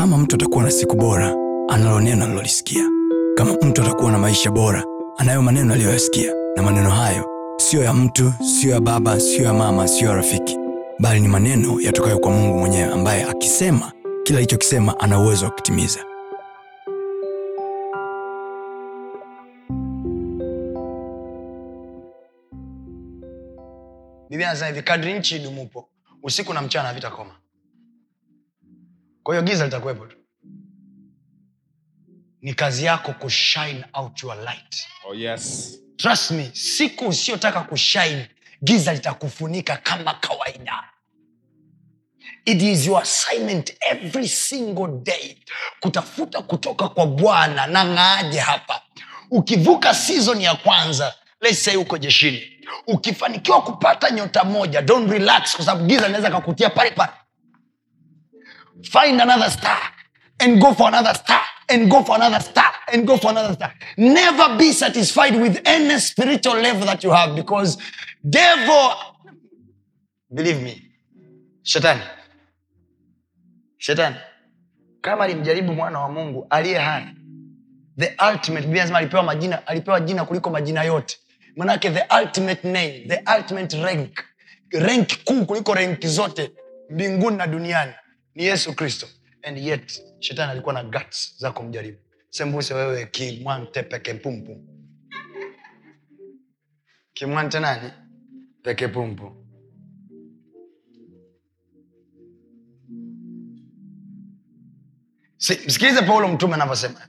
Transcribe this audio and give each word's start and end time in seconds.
kama 0.00 0.18
mtu 0.18 0.34
atakuwa 0.36 0.64
na 0.64 0.70
siku 0.70 0.96
bora 0.96 1.34
analo 1.68 2.00
neno 2.00 2.24
alilolisikia 2.24 2.84
kama 3.36 3.52
mtu 3.52 3.82
atakuwa 3.82 4.12
na 4.12 4.18
maisha 4.18 4.50
bora 4.50 4.84
anayo 5.18 5.42
maneno 5.42 5.74
aliyoyasikia. 5.74 6.32
Na 6.56 6.62
maneno 6.62 6.90
hayo 6.90 7.28
siyo 7.56 7.82
ya 7.82 7.92
mtu 7.94 8.32
siyo 8.60 8.72
ya 8.74 8.80
baba 8.80 9.20
siyo 9.20 9.44
ya 9.44 9.52
mama 9.52 9.88
siyo 9.88 10.10
ya 10.10 10.16
rafiki. 10.16 10.58
Bali 10.98 11.20
ni 11.20 11.28
maneno 11.28 11.80
yatokayo 11.80 12.18
kwa 12.18 12.30
mungu 12.32 12.58
mwenyewe 12.58 12.92
ambaye 12.92 13.24
akisema 13.24 13.92
kila 14.22 14.38
alichokisema 14.38 15.00
ana 15.00 15.20
uwezo 15.20 15.44
wa 15.44 15.50
kutimiza. 15.50 16.04
Biblia 24.30 24.48
anasema 24.50 24.68
hivi 24.68 24.82
kadri 24.82 25.18
nchi 25.18 25.36
idumupo. 25.36 25.88
Usiku 26.22 26.54
na 26.54 26.62
mchana 26.62 26.88
havitakoma 26.88 27.30
kwa 29.30 29.36
hiyo 29.36 29.42
giza 29.50 29.64
litakuwepo 29.64 30.06
tu. 30.06 30.16
Ni 32.42 32.54
kazi 32.54 32.84
yako 32.84 33.12
kushine 33.12 33.84
out 33.92 34.22
your 34.22 34.36
light. 34.36 34.86
Oh, 35.04 35.14
yes. 35.14 35.78
trust 35.96 36.30
me 36.30 36.50
siku 36.52 37.08
usiyotaka 37.08 37.60
kushine 37.60 38.30
giza 38.64 38.92
litakufunika 38.92 39.76
kama 39.76 40.14
kawaida. 40.14 40.84
It 42.44 42.62
is 42.62 42.86
your 42.86 43.02
assignment 43.02 43.76
every 43.90 44.28
single 44.28 44.88
day 45.02 45.36
kutafuta 45.80 46.42
kutoka 46.42 46.88
kwa 46.88 47.06
bwana. 47.06 47.66
Na 47.66 47.84
ng'aaje 47.84 48.38
hapa? 48.38 48.82
Ukivuka 49.30 49.94
season 49.94 50.40
ya 50.40 50.54
kwanza 50.54 51.14
let's 51.40 51.64
say 51.64 51.76
uko 51.76 51.98
jeshini. 51.98 52.66
Ukifanikiwa 52.86 53.62
kupata 53.62 54.10
nyota 54.10 54.44
moja 54.44 54.82
don't 54.82 55.10
relax 55.10 55.56
kwa 55.56 55.64
sababu 55.64 55.86
giza 55.86 56.06
linaweza 56.06 56.30
kakutia 56.30 56.70
pale 56.70 56.90
pale 56.90 57.12
find 58.84 59.20
another 59.20 59.50
star 59.50 59.78
and 60.40 60.60
go 60.60 60.74
for 60.74 60.88
another 60.88 61.14
star 61.14 61.40
and 61.68 61.90
go 61.90 62.02
for 62.02 62.16
another 62.16 62.40
star 62.40 62.72
and 62.92 63.06
go 63.06 63.16
for 63.16 63.30
another 63.30 63.54
star. 63.54 63.72
Never 63.96 64.56
be 64.58 64.72
satisfied 64.72 65.34
with 65.40 65.60
any 65.64 65.98
spiritual 66.00 66.54
level 66.54 66.86
that 66.86 67.04
you 67.04 67.10
have 67.10 67.36
because 67.36 67.78
devil 68.28 68.92
believe 70.34 70.62
me 70.62 70.82
shetani 71.62 72.02
shetani. 73.78 74.16
Kama 75.00 75.24
alimjaribu 75.24 75.72
mwana 75.74 76.00
wa 76.00 76.08
mungu 76.08 76.46
aliye 76.50 76.78
hai 76.78 77.06
the 77.98 78.16
ultimate 78.32 78.66
Biblia 78.66 78.94
alipewa 78.96 79.22
majina 79.22 79.66
alipewa 79.66 80.00
jina 80.00 80.24
kuliko 80.24 80.50
majina 80.50 80.82
yote. 80.82 81.18
Manake 81.56 81.90
the 81.90 82.04
ultimate 82.20 82.64
name 82.68 83.04
the 83.08 83.22
ultimate 83.36 83.82
rank 83.82 84.24
rank 84.72 85.24
kuu 85.24 85.44
kuliko 85.46 85.74
renki 85.74 86.08
zote 86.08 86.50
mbinguni 86.90 87.36
na 87.36 87.46
duniani 87.46 87.92
ni 88.34 88.44
yesu 88.44 88.74
kristo. 88.74 89.06
And 89.42 89.58
yet 89.58 90.02
shetani 90.20 90.50
alikuwa 90.52 90.74
na 90.74 90.84
guts 90.84 91.34
za 91.38 91.52
kumjaribu. 91.52 91.98
Sembuse 92.30 92.74
wewe 92.74 93.06
kimwante 93.06 93.82
peke 93.82 94.14
pumpu. 94.14 94.64
Kimwante 97.12 97.60
nani? 97.60 97.90
Peke 98.62 98.88
pumpu. 98.88 99.36
Msikilize 105.66 106.02
paulo 106.02 106.28
mtume 106.28 106.54
anavyosema. 106.54 107.08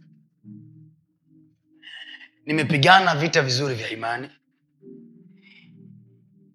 Nimepigana 2.46 3.16
vita 3.16 3.42
vizuri 3.42 3.76
vya 3.76 3.90
imani. 3.90 4.30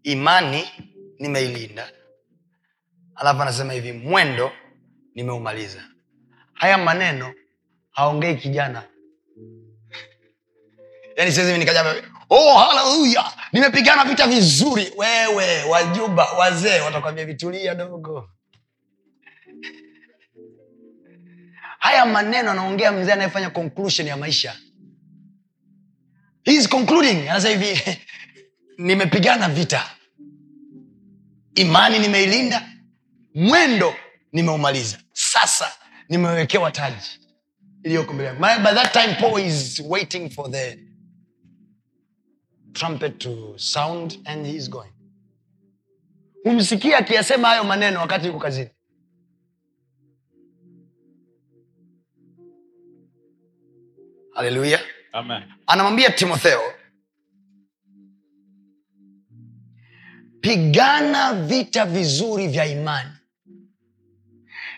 Imani 0.03 0.65
nimeilinda 1.19 1.93
alafu 3.17 3.43
anasema 3.43 3.73
hivi 3.73 3.93
mwendo 3.93 4.53
nimeumaliza. 5.15 5.85
Haya 6.53 6.79
maneno 6.79 7.35
haongei 7.91 8.37
kijana. 8.37 8.83
Yani 11.17 11.33
siwezi 11.33 11.59
nikaja 11.59 11.95
oh 12.31 12.55
haleluya 12.59 13.25
nimepigana 13.53 14.05
vita 14.05 14.27
vizuri. 14.27 14.93
Wewe 14.97 15.63
wajuba 15.65 16.33
wazee 16.33 16.81
watakwambia 16.81 17.25
vitulia 17.25 17.75
dogo. 17.75 18.29
Haya 21.79 22.07
maneno 22.07 22.51
anaongea 22.51 22.93
mzee 22.93 23.13
anayefanya 23.13 23.51
conclusion 23.51 24.09
ya 24.09 24.17
maisha. 24.17 24.57
He 26.45 26.69
concluding. 26.69 27.29
Anasema 27.29 27.65
hivi 27.65 27.99
nimepigana 28.87 29.49
vita. 29.49 29.91
Imani 31.55 31.99
nimeilinda 31.99 32.76
mwendo 33.37 33.95
nimeumaliza. 34.33 34.99
Sasa 35.13 35.73
nimewekewa 36.09 36.71
taji 36.71 37.21
iliyoko 37.83 38.13
mbele 38.13 38.33
by 38.39 38.75
that 38.75 38.93
time 38.93 39.15
paul 39.21 39.47
is 39.47 39.83
waiting 39.89 40.31
for 40.31 40.51
the 40.51 40.79
trumpet 42.73 43.19
to 43.19 43.55
sound 43.59 44.19
and 44.25 44.47
he 44.47 44.53
is 44.57 44.71
going. 44.71 44.93
Humsikia 46.45 46.99
akiyasema 46.99 47.49
hayo 47.49 47.65
maneno 47.65 48.01
wakati 48.01 48.27
yuko 48.27 48.39
kazini. 48.39 48.71
Haleluya 54.35 54.81
anamwambia 55.67 56.11
timotheo 56.11 56.61
pigana 60.41 61.33
vita 61.35 61.87
vizuri 61.87 62.49
vya 62.49 62.67
imani 62.67 63.16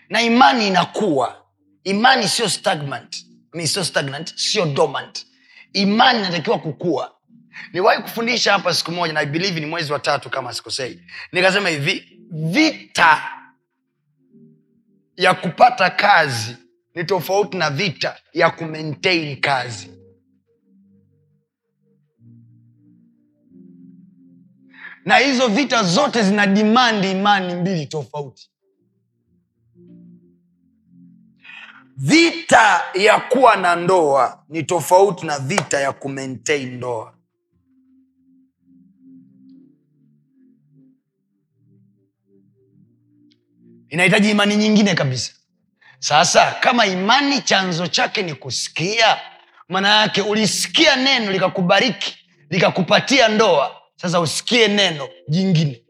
na 0.09 0.21
imani 0.21 0.67
inakuwa. 0.67 1.45
Imani 1.83 2.27
sio 2.27 2.49
stagnant. 2.49 3.25
Sio 3.65 3.83
stagnant 3.83 4.35
sio 4.35 4.65
dormant. 4.65 5.25
Imani 5.73 6.19
inatakiwa 6.19 6.59
kukua. 6.59 7.15
Niwahi 7.73 8.01
kufundisha 8.01 8.51
hapa 8.53 8.73
siku 8.73 8.91
moja 8.91 9.13
na 9.13 9.19
I 9.19 9.51
ni 9.59 9.65
mwezi 9.65 9.93
wa 9.93 9.99
tatu 9.99 10.29
kama 10.29 10.53
sikosei. 10.53 11.01
Nikasema 11.31 11.69
hivi 11.69 12.19
vita 12.31 13.23
ya 15.17 15.33
kupata 15.33 15.89
kazi 15.89 16.55
ni 16.95 17.03
tofauti 17.03 17.57
na 17.57 17.69
vita 17.69 18.17
ya 18.33 18.49
kumaintain 18.49 19.41
kazi. 19.41 19.89
Na 25.05 25.17
hizo 25.17 25.47
vita 25.47 25.83
zote 25.83 26.23
zina 26.23 26.47
dimandi 26.47 27.11
imani 27.11 27.55
mbili 27.55 27.85
tofauti 27.85 28.49
vita 32.01 32.81
ya 32.93 33.19
kuwa 33.19 33.55
na 33.55 33.75
ndoa 33.75 34.43
ni 34.49 34.63
tofauti 34.63 35.25
na 35.25 35.39
vita 35.39 35.79
ya 35.79 35.91
kumaintain 35.91 36.73
ndoa. 36.77 37.13
Inahitaji 43.89 44.29
imani 44.31 44.55
nyingine 44.57 44.95
kabisa. 44.95 45.33
Sasa 45.99 46.51
kama 46.51 46.85
imani 46.85 47.41
chanzo 47.41 47.87
chake 47.87 48.21
ni 48.23 48.33
kusikia 48.33 49.17
maana 49.69 50.01
yake 50.01 50.21
ulisikia 50.21 50.95
neno 50.95 51.31
likakubariki 51.31 52.17
likakupatia 52.49 53.27
ndoa 53.27 53.81
sasa 53.95 54.19
usikie 54.19 54.67
neno 54.67 55.09
jingine 55.27 55.83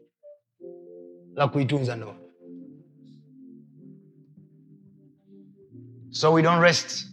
la 1.34 1.48
kuitunza 1.48 1.96
ndoa 1.96 2.19
so 6.10 6.32
we 6.32 6.42
don't 6.42 6.62
rest. 6.62 7.06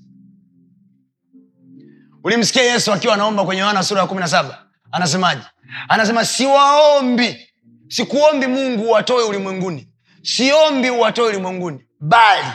Ulimsikia 2.24 2.64
yesu 2.64 2.94
akiwa 2.94 3.14
anaomba 3.14 3.46
kwenye 3.46 3.62
yohana 3.62 3.84
sura 3.84 4.02
ya 4.02 4.08
kumi 4.08 4.20
na 4.20 4.28
saba. 4.28 4.68
Anasemaje? 4.92 5.42
Anasema 5.90 6.26
siwaombi. 6.26 7.48
Sikuombi 7.88 8.48
mungu 8.48 8.84
uwatoe 8.84 9.24
ulimwenguni. 9.24 9.88
Siombi 10.22 10.90
uwatoe 10.90 11.28
ulimwenguni. 11.30 11.86
Bali 12.00 12.48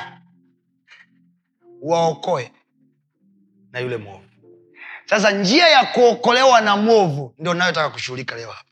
waokoe 1.83 2.53
na 3.73 3.81
yule 3.81 3.97
mwovu. 3.97 4.25
Sasa 5.07 5.31
njia 5.31 5.69
ya 5.69 5.85
kuokolewa 5.87 6.61
na 6.61 6.77
mwovu 6.77 7.35
ndio 7.39 7.55
nayotaka 7.55 7.91
kushughulika 7.91 8.37
leo 8.37 8.51
hapa. 8.51 8.69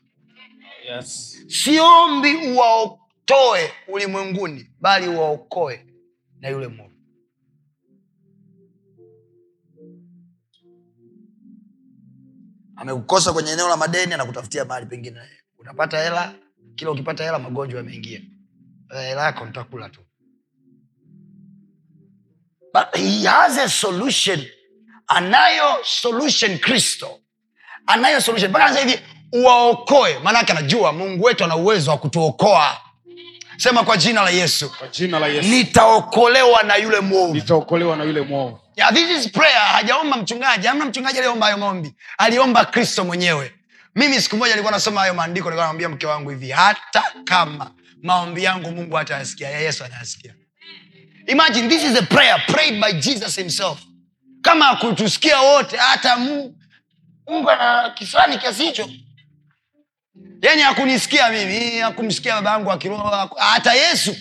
Yes. 0.95 1.37
siombi 1.47 2.35
uwaotoe 2.35 3.71
ulimwenguni 3.87 4.69
bali 4.79 5.07
uwaokoe 5.07 5.85
na 6.39 6.49
yule 6.49 6.67
mwovu 6.67 6.90
amekukosa 12.81 13.33
kwenye 13.33 13.51
eneo 13.51 13.67
la 13.69 13.77
madeni 13.77 14.13
anakutafutia 14.13 14.65
mahali 14.65 14.85
pengine. 14.85 15.19
Utapata 15.59 16.03
hela 16.03 16.33
kila 16.75 16.91
ukipata 16.91 17.23
hela 17.23 17.39
magonjwa 17.39 17.77
yameingia. 17.79 18.19
Eh, 18.95 19.01
hela 19.07 19.23
yako 19.23 19.45
nitakula 19.45 19.89
tu. 19.89 19.99
But 22.73 22.95
he 22.95 23.27
has 23.27 23.57
a 23.57 23.69
solution. 23.69 24.45
Anayo 25.07 25.77
solution 25.83 26.57
kristo. 26.59 27.19
Anayo 27.87 28.21
solution. 28.21 28.49
Mpaka 28.49 28.67
sasa 28.67 28.79
hivi 28.79 28.99
uwaokoe. 29.33 30.19
Maanake 30.19 30.51
anajua 30.51 30.93
mungu 30.93 31.23
wetu 31.23 31.43
ana 31.43 31.55
uwezo 31.55 31.91
wa 31.91 31.97
kutuokoa. 31.97 32.77
Sema 33.57 33.83
kwa 33.83 33.97
jina 33.97 34.21
la 34.23 34.29
yesu. 34.29 34.71
Kwa 34.79 34.87
jina 34.87 35.19
la 35.19 35.27
yesu. 35.27 35.49
Nitaokolewa 35.49 36.63
na 36.63 36.75
yule 36.75 36.99
mwovu. 36.99 37.33
Nitaokolewa 37.33 37.95
na 37.95 38.03
yule 38.03 38.21
mwovu 38.21 38.59
yeah, 38.81 38.91
this 38.93 39.25
is 39.25 39.31
prayer. 39.31 39.59
Hajaomba 39.73 40.17
mchungaji. 40.17 40.67
Hamna 40.67 40.85
mchungaji 40.85 41.17
aliomba 41.19 41.45
hayo 41.45 41.57
maombi. 41.57 41.93
Aliomba 42.17 42.65
kristo 42.65 43.05
mwenyewe. 43.05 43.53
Mimi 43.95 44.21
siku 44.21 44.37
moja 44.37 44.53
alikuwa 44.53 44.71
nasoma 44.71 45.01
hayo 45.01 45.13
maandiko 45.13 45.49
nilikuwa 45.51 45.89
mke 45.89 46.07
wangu 46.07 46.29
hivi 46.29 46.51
hata 46.51 47.03
kama 47.23 47.71
maombi 48.03 48.43
yangu 48.43 48.71
mungu 48.71 48.95
hata 48.95 49.13
yasikia 49.17 49.49
ya 49.49 49.59
yesu 49.59 49.83
anayasikia 49.83 50.33
imagine 51.27 51.67
this 51.69 51.83
is 51.83 51.97
a 51.97 52.01
prayer 52.01 52.45
prayed 52.47 52.79
by 52.81 52.91
jesus 52.93 53.35
himself. 53.35 53.79
Kama 54.41 54.69
akutusikia 54.69 55.39
wote 55.41 55.77
hata 55.77 56.17
mungu 56.17 57.49
ana 57.49 57.89
kifani 57.89 58.37
kiasi 58.37 58.63
hicho. 58.63 58.89
Yani 60.41 60.63
akunisikia 60.63 61.29
mimi 61.29 61.81
akumsikia 61.81 62.35
baba 62.35 62.51
yangu 62.51 62.71
akiroa 62.71 63.29
hata 63.37 63.73
yesu 63.73 64.15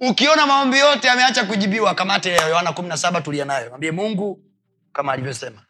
ukiona 0.00 0.46
maombi 0.46 0.78
yote 0.78 1.08
yameacha 1.08 1.44
kujibiwa 1.44 1.94
kamate 1.94 2.30
ya 2.30 2.46
yohana 2.48 2.72
kumi 2.72 2.88
na 2.88 2.96
saba 2.96 3.20
tulia 3.20 3.44
nayo. 3.44 3.68
Mwambie 3.68 3.90
mungu 3.90 4.44
kama 4.92 5.12
alivyosema. 5.12 5.66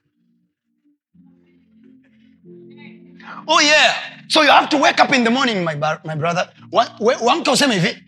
Oh 3.47 3.61
yeah. 3.63 3.95
So 4.29 4.43
you 4.45 4.51
have 4.51 4.69
to 4.69 4.79
wake 4.79 5.01
up 5.03 5.13
in 5.15 5.25
the 5.25 5.31
morning 5.31 5.65
my, 5.65 5.75
my 6.05 6.15
brother. 6.15 6.49
Wa- 6.73 6.97
useme 7.53 7.75
hivi. 7.75 8.05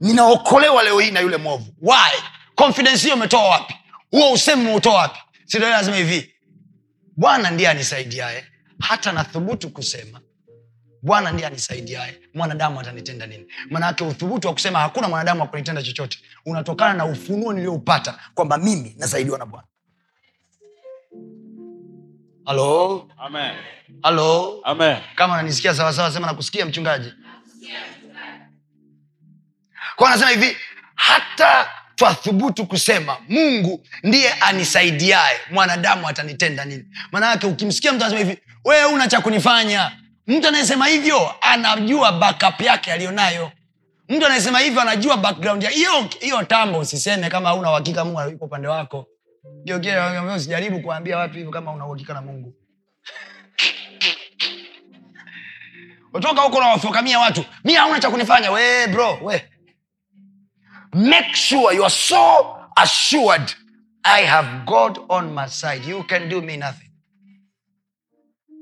Ninaokolewa 0.00 0.82
leo 0.82 0.98
hii 1.00 1.10
na 1.10 1.20
yule 1.20 1.36
mwovu. 1.36 1.74
Why? 1.82 2.22
Confidence 2.54 3.02
hiyo 3.02 3.14
umetoa 3.14 3.48
wapi? 3.48 3.74
Huo 4.10 4.32
usemi 4.32 4.62
umeutoa 4.62 4.94
wapi? 4.94 5.18
Sido 5.44 5.68
lazima 5.70 5.96
hivi? 5.96 6.34
Bwana 7.16 7.50
ndiye 7.50 7.68
anisaidiaye. 7.68 8.44
Hata 8.80 9.12
nathubutu 9.12 9.70
kusema 9.70 10.20
bwana 11.06 11.32
ndiye 11.32 11.46
anisaidiae 11.48 12.18
mwanadamu 12.34 12.80
atanitenda 12.80 13.26
nini? 13.26 13.46
Maanake 13.70 14.04
uthubutu 14.04 14.46
wa 14.48 14.52
kusema 14.54 14.78
hakuna 14.78 15.08
mwanadamu 15.08 15.42
akunitenda 15.42 15.82
chochote 15.82 16.18
unatokana 16.46 16.94
na 16.94 17.04
ufunuo 17.04 17.52
nilioupata 17.52 18.18
kwamba 18.34 18.58
mimi 18.58 18.94
nasaidiwa 18.98 19.38
na 19.38 19.46
bwana. 19.46 19.66
Halo? 22.44 23.08
Halo? 24.02 24.60
Kama 25.14 25.36
nanisikia 25.36 25.74
sawasawa 25.74 26.10
sema 26.12 26.26
nakusikia 26.26 26.66
mchungaji. 26.66 27.12
Kwa 29.96 30.08
anasema 30.10 30.30
hivi 30.30 30.56
hata 30.94 31.68
twathubutu 31.96 32.66
kusema 32.66 33.16
mungu 33.28 33.86
ndiye 34.02 34.32
anisaidiaye 34.32 35.38
mwanadamu 35.50 36.08
atanitenda 36.08 36.64
nini? 36.64 36.84
Maanake 37.12 37.46
ukimsikia 37.46 37.92
mtu 37.92 38.04
anasema 38.04 38.28
hivi 38.30 38.42
wewe 38.64 38.84
una 38.92 39.08
cha 39.08 39.20
kunifanya 39.20 39.92
mtu 40.26 40.48
anayesema 40.48 40.86
hivyo 40.86 41.34
anajua 41.40 42.12
backup 42.12 42.60
yake 42.60 42.92
aliyonayo. 42.92 43.52
Mtu 44.08 44.26
anayesema 44.26 44.58
hivyo 44.58 44.80
anajua 44.82 45.16
background 45.16 45.62
ya 45.62 45.70
hiyo 45.70 45.90
hiyo 46.20 46.42
tambo 46.44 46.78
usiseme 46.78 47.28
kama 47.30 47.48
hauna 47.48 47.70
uhakika 47.70 48.04
mungu 48.04 48.20
yuko 48.30 48.44
upande 48.44 48.68
wako. 48.68 49.06
Usijaribu 50.36 50.80
kuambia 50.80 51.18
watu 51.18 51.34
hivyo 51.34 51.50
kama 51.50 51.72
una 51.72 51.86
uhakika 51.86 52.14
na 52.14 52.22
mungu. 52.22 52.54
Utoka 56.12 56.42
huko 56.42 56.60
nawafokamia 56.60 57.18
watu. 57.18 57.44
Mi 57.64 57.74
hauna 57.74 58.00
cha 58.00 58.10
kunifanya. 58.10 58.50
We 58.50 58.86
bro 58.86 59.18
we. 59.22 59.48
Make 60.94 61.34
sure 61.34 61.76
you 61.76 61.84
are 61.84 61.94
so 61.94 62.56
assured. 62.76 63.52
I 64.02 64.24
have 64.26 64.48
god 64.64 64.98
on 65.08 65.34
my 65.34 65.48
side. 65.48 65.90
You 65.90 66.04
can 66.04 66.28
do 66.28 66.42
me 66.42 66.56
nothing. 66.56 66.90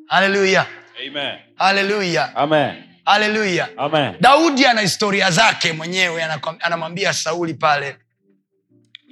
Haleluya 0.09 0.67
haleluya 1.57 2.37
haleluya 3.05 3.69
daudi 4.21 4.67
ana 4.67 4.81
historia 4.81 5.31
zake 5.31 5.73
mwenyewe 5.73 6.25
anamwambia 6.61 7.13
sauli 7.13 7.55
pale 7.55 7.97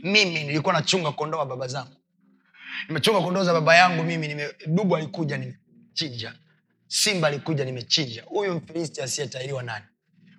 mimi 0.02 0.44
nilikuwa 0.44 0.75
nachunga 0.75 1.12
kondoo 1.12 1.38
wa 1.38 1.46
baba 1.46 1.67
zangu. 1.69 1.96
Nimechunga 2.88 3.20
kondoo 3.20 3.44
za 3.44 3.52
baba 3.52 3.76
yangu 3.76 4.02
mimi 4.02 4.29
nime, 4.29 4.49
dubu 4.67 4.96
alikuja 4.96 5.37
nimechinja. 5.38 6.32
Simba 6.87 7.29
alikuja 7.29 7.64
nimechinja. 7.64 8.23
Huyu 8.26 8.55
mfilisti 8.55 9.02
asiyetahiriwa 9.02 9.62
nani? 9.62 9.84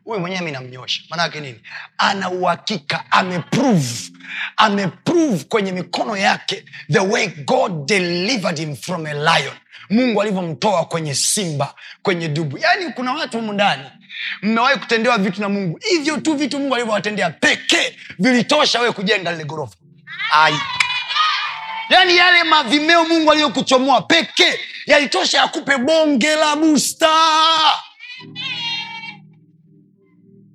Huyu 0.03 0.19
mwenyewe 0.19 0.41
mi 0.41 0.51
namnyosha. 0.51 1.01
Maanake 1.09 1.39
nini? 1.41 1.61
Ana 1.97 2.29
uhakika 2.29 3.11
ameprove. 3.11 4.11
Ameprove 4.57 5.43
kwenye 5.43 5.71
mikono 5.71 6.17
yake 6.17 6.65
the 6.91 6.99
way 6.99 7.27
god 7.27 7.85
delivered 7.87 8.57
him 8.57 8.75
from 8.75 9.05
a 9.05 9.13
lion 9.13 9.53
mungu 9.89 10.21
alivyomtoa 10.21 10.85
kwenye 10.85 11.15
simba 11.15 11.75
kwenye 12.01 12.27
dubu. 12.27 12.57
Yaani 12.57 12.93
kuna 12.93 13.13
watu 13.13 13.37
humu 13.37 13.53
ndani 13.53 13.83
mmewahi 14.41 14.79
kutendewa 14.79 15.17
vitu 15.17 15.41
na 15.41 15.49
mungu. 15.49 15.79
Hivyo 15.89 16.17
tu 16.17 16.33
vitu 16.35 16.59
mungu 16.59 16.75
alivyowatendea 16.75 17.29
pekee 17.29 17.97
vilitosha 18.19 18.79
wewe 18.79 18.91
kujenga 18.93 19.31
lile 19.31 19.43
ghorofa. 19.43 19.75
Ai. 20.33 20.55
Yaani 21.89 22.17
yale 22.17 22.43
mavimeo 22.43 23.05
mungu 23.05 23.31
aliyokuchomoa 23.31 24.01
pekee 24.01 24.59
yalitosha 24.85 25.37
yakupe 25.37 25.77
bonge 25.77 26.35
la 26.35 26.55
busta 26.55 27.09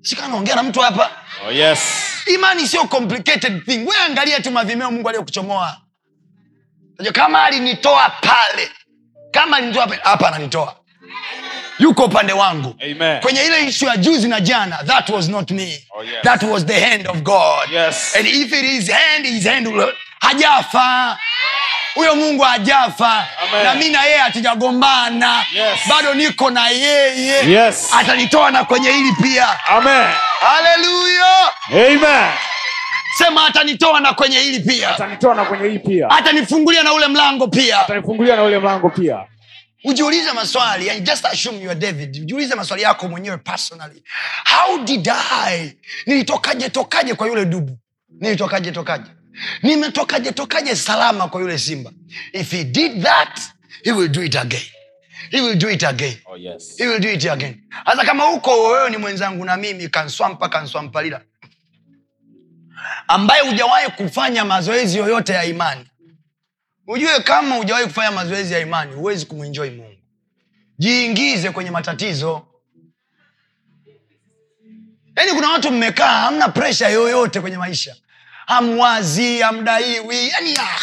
sikanaongea 0.02 0.54
na 0.56 0.62
mtu 0.62 0.80
hapa. 0.80 1.10
Oh 1.48 1.52
yes. 1.52 1.78
Imani 2.34 2.68
sio 2.68 2.84
complicated 2.84 3.64
thing. 3.64 3.78
We 3.86 3.96
angalia 3.96 4.40
tu 4.40 4.50
mavimeo 4.50 4.90
mungu 4.90 5.08
aliyokuchomoa. 5.08 5.76
Kama 7.12 7.44
alinitoa 7.44 8.10
pale 8.10 8.70
kama 9.40 9.56
alinitoa 9.56 9.88
hapa 10.02 10.28
ananitoa. 10.28 10.74
Yuko 11.78 12.04
upande 12.04 12.32
wangu. 12.32 12.74
Amen. 12.84 13.20
Kwenye 13.20 13.42
ile 13.42 13.64
ishu 13.64 13.86
ya 13.86 13.96
juzi 13.96 14.28
na 14.28 14.40
jana 14.40 14.76
that 14.86 15.08
was 15.08 15.28
not 15.28 15.50
me. 15.50 15.84
Oh, 15.90 16.02
yes. 16.04 16.12
that 16.22 16.42
was 16.42 16.66
the 16.66 16.80
hand 16.80 17.06
of 17.08 17.16
god. 17.16 17.70
Yes. 17.72 18.16
and 18.16 18.26
if 18.26 18.52
it 18.52 18.64
is 18.64 18.90
hand 18.90 19.26
his 19.26 19.44
hand 19.46 19.66
will- 19.66 19.94
hajafa. 20.20 21.18
Huyo 21.94 22.14
mungu 22.14 22.42
hajafa. 22.42 23.26
Na 23.64 23.74
mi 23.74 23.88
na 23.88 24.04
yeye 24.04 24.18
hatujagombana. 24.18 25.44
Yes. 25.54 25.78
bado 25.88 26.14
niko 26.14 26.50
na 26.50 26.68
yeye. 26.68 27.50
Yes. 27.50 27.88
atanitoa 27.94 28.50
na 28.50 28.64
kwenye 28.64 28.90
hili 28.90 29.12
pia. 29.22 29.66
Amen. 29.68 30.06
Haleluya 30.40 31.52
sema 33.18 33.46
atanitoa 33.46 34.00
na 34.00 34.12
kwenye 34.12 34.38
hili 34.38 34.60
pia. 34.60 34.88
Atanitoa 34.94 35.34
na 35.34 35.44
kwenye 35.44 35.68
hii 35.68 35.78
pia. 35.78 36.10
Atanifungulia 36.10 36.82
na 36.82 36.92
ule 36.92 37.08
mlango 37.08 37.48
pia. 37.48 37.80
Atanifungulia 37.80 38.36
na 38.36 38.42
ule 38.42 38.58
mlango 38.58 38.90
pia. 38.90 39.24
Ujiulize 39.84 40.32
maswali 40.32 40.90
and 40.90 41.06
just 41.06 41.24
assume 41.24 41.58
you 41.62 41.70
are 41.70 41.80
david. 41.80 42.16
Ujiulize 42.22 42.54
maswali 42.54 42.82
yako 42.82 43.08
mwenyewe 43.08 43.36
personally. 43.36 44.02
How 44.44 44.78
did 44.84 45.08
i? 45.48 45.76
Nilitokaje 46.06 46.68
tokaje 46.70 47.14
kwa 47.14 47.26
yule 47.28 47.44
dubu? 47.44 47.78
Nilitokaje 48.20 48.70
tokaje? 48.72 49.10
Nimetokaje 49.62 50.32
tokaje 50.32 50.76
salama 50.76 51.28
kwa 51.28 51.40
yule 51.40 51.58
simba? 51.58 51.90
If 52.32 52.50
he 52.52 52.64
did 52.64 53.02
that 53.02 53.40
he 53.84 53.92
will 53.92 54.08
do 54.08 54.22
it 54.22 54.36
again. 54.36 54.62
He 55.30 55.40
will 55.40 55.56
do 55.58 55.70
it 55.70 55.84
again. 55.84 56.14
Oh 56.26 56.36
yes. 56.36 56.78
He 56.78 56.86
will 56.86 57.00
do 57.00 57.08
it 57.08 57.24
again. 57.26 57.62
Hasa 57.84 58.04
kama 58.04 58.24
huko 58.24 58.62
wewe 58.70 58.90
ni 58.90 58.96
mwenzangu 58.96 59.44
na 59.44 59.56
mimi 59.56 59.88
kanswampa 59.88 60.48
kanswampalila 60.48 61.20
ambaye 63.08 63.42
hujawahi 63.42 63.90
kufanya 63.90 64.44
mazoezi 64.44 64.98
yoyote 64.98 65.32
ya 65.32 65.44
imani. 65.44 65.86
Ujue 66.86 67.20
kama 67.20 67.56
hujawahi 67.56 67.86
kufanya 67.86 68.10
mazoezi 68.10 68.54
ya 68.54 68.60
imani 68.60 68.94
huwezi 68.94 69.26
kumwinjoi 69.26 69.70
mungu. 69.70 69.94
Jiingize 70.78 71.50
kwenye 71.50 71.70
matatizo. 71.70 72.46
Yaani 75.16 75.32
kuna 75.32 75.48
watu 75.50 75.70
mmekaa 75.70 76.20
hamna 76.20 76.48
presha 76.48 76.88
yoyote 76.88 77.40
kwenye 77.40 77.56
maisha. 77.56 77.96
Hamwazi 78.46 79.38
hamdaiwi 79.40 80.28
yani 80.28 80.56
ah. 80.60 80.80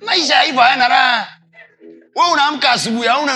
maisha 0.00 0.40
hivyo 0.40 0.60
hayana 0.60 0.88
raha. 0.88 1.38
We 2.16 2.30
unaamka 2.32 2.70
asubuhi 2.70 3.08
hauna, 3.08 3.32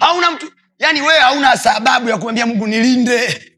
hauna 0.00 0.30
mtu 0.30 0.52
yani 0.78 1.00
wewe 1.02 1.18
hauna 1.20 1.56
sababu 1.56 2.08
ya 2.08 2.16
kumwambia 2.16 2.46
mungu 2.46 2.66
nilinde 2.66 3.52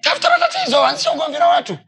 tafuta 0.00 0.30
matatizo 0.38 0.84
anzisha 0.86 1.12
ugomvi 1.12 1.38
na 1.38 1.46
watu. 1.46 1.78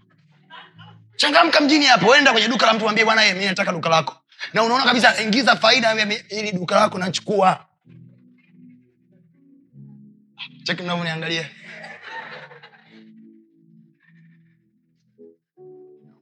Changamka 1.17 1.61
mjini 1.61 1.85
hapo 1.87 2.17
enda 2.17 2.33
kwenye 2.33 2.49
duka 2.49 2.67
la 2.67 2.73
mtu 2.73 2.85
mwambie 2.85 3.05
bwana 3.05 3.35
mi 3.35 3.45
nataka 3.45 3.73
duka 3.73 3.88
lako. 3.88 4.17
Na 4.52 4.62
unaona 4.62 4.85
kabisa 4.85 5.23
ingiza 5.23 5.57
faida 5.57 5.95
ili 6.29 6.52
duka 6.52 6.75
lako 6.75 6.99
nachukua. 6.99 7.67
Cheki 10.64 10.83
mnavyoniangalia. 10.83 11.49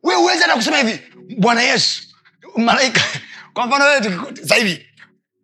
We 0.03 0.17
uwezi 0.17 0.43
hata 0.43 0.55
kusema 0.57 0.77
hivi 0.79 1.01
bwana 1.39 1.63
yesu 1.63 2.03
malaika. 2.57 3.01
Kwa 3.53 3.67
mfano 3.67 3.85
wewe 3.85 4.01
tukiku- 4.01 4.47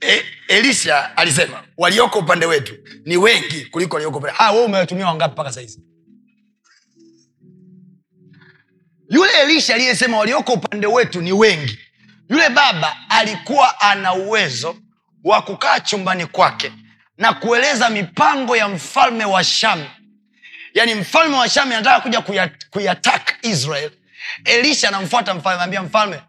e, 0.01 0.25
elisha 0.49 1.17
alisema 1.17 1.65
walioko 1.77 2.19
upande 2.19 2.47
wetu 2.47 2.75
ni 3.05 3.17
wengi 3.17 3.67
kuliko 3.67 3.97
walioko 3.97 4.19
upande 4.19 4.37
ah, 4.39 4.53
we 4.53 4.65
umewatumia 4.65 5.07
wangapi 5.07 5.33
mpaka 5.33 5.53
sahizi 5.53 5.83
yule 9.11 9.33
elisha 9.43 9.75
aliyesema 9.75 10.19
walioko 10.19 10.53
upande 10.53 10.87
wetu 10.87 11.21
ni 11.21 11.33
wengi. 11.33 11.79
Yule 12.29 12.49
baba 12.49 12.97
alikuwa 13.09 13.81
ana 13.81 14.15
uwezo 14.15 14.77
wa 15.25 15.43
kukaa 15.43 15.81
chumbani 15.81 16.27
kwake 16.27 16.73
na 17.19 17.33
kueleza 17.33 17.91
mipango 17.91 18.57
ya 18.57 18.69
mfalme 18.69 19.25
wa 19.25 19.45
shami 19.45 19.91
yaani 20.75 20.95
mfalme 20.95 21.37
wa 21.37 21.49
shami 21.49 21.75
anataka 21.75 22.01
kuja 22.01 22.19
kuya- 22.21 22.51
kuiattack 22.71 23.35
israel. 23.43 23.91
Elisha 24.45 24.89
anamfuata 24.89 25.35
mfalme 25.35 25.63
ambia 25.63 25.83
mfalme 25.83 26.21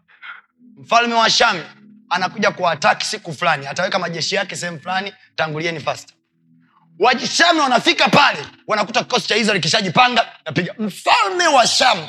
mfalme 0.78 1.14
wa 1.14 1.30
shami 1.30 1.62
anakuja 2.10 2.50
kuwataki 2.50 3.06
siku 3.06 3.32
fulani. 3.34 3.66
Ataweka 3.66 3.98
majeshi 3.98 4.34
yake 4.34 4.56
sehemu 4.56 4.80
fulani 4.80 5.12
tangulieni 5.36 5.80
fast 5.80 6.08
washami 6.98 7.60
wanafika 7.60 8.08
pale 8.08 8.38
wanakuta 8.66 9.00
kikosi 9.04 9.28
cha 9.28 9.36
israel 9.36 9.60
kishajipanga 9.60 10.26
napiga 10.46 10.74
mfalme 10.78 11.46
wa 11.48 11.66
shamu 11.66 12.08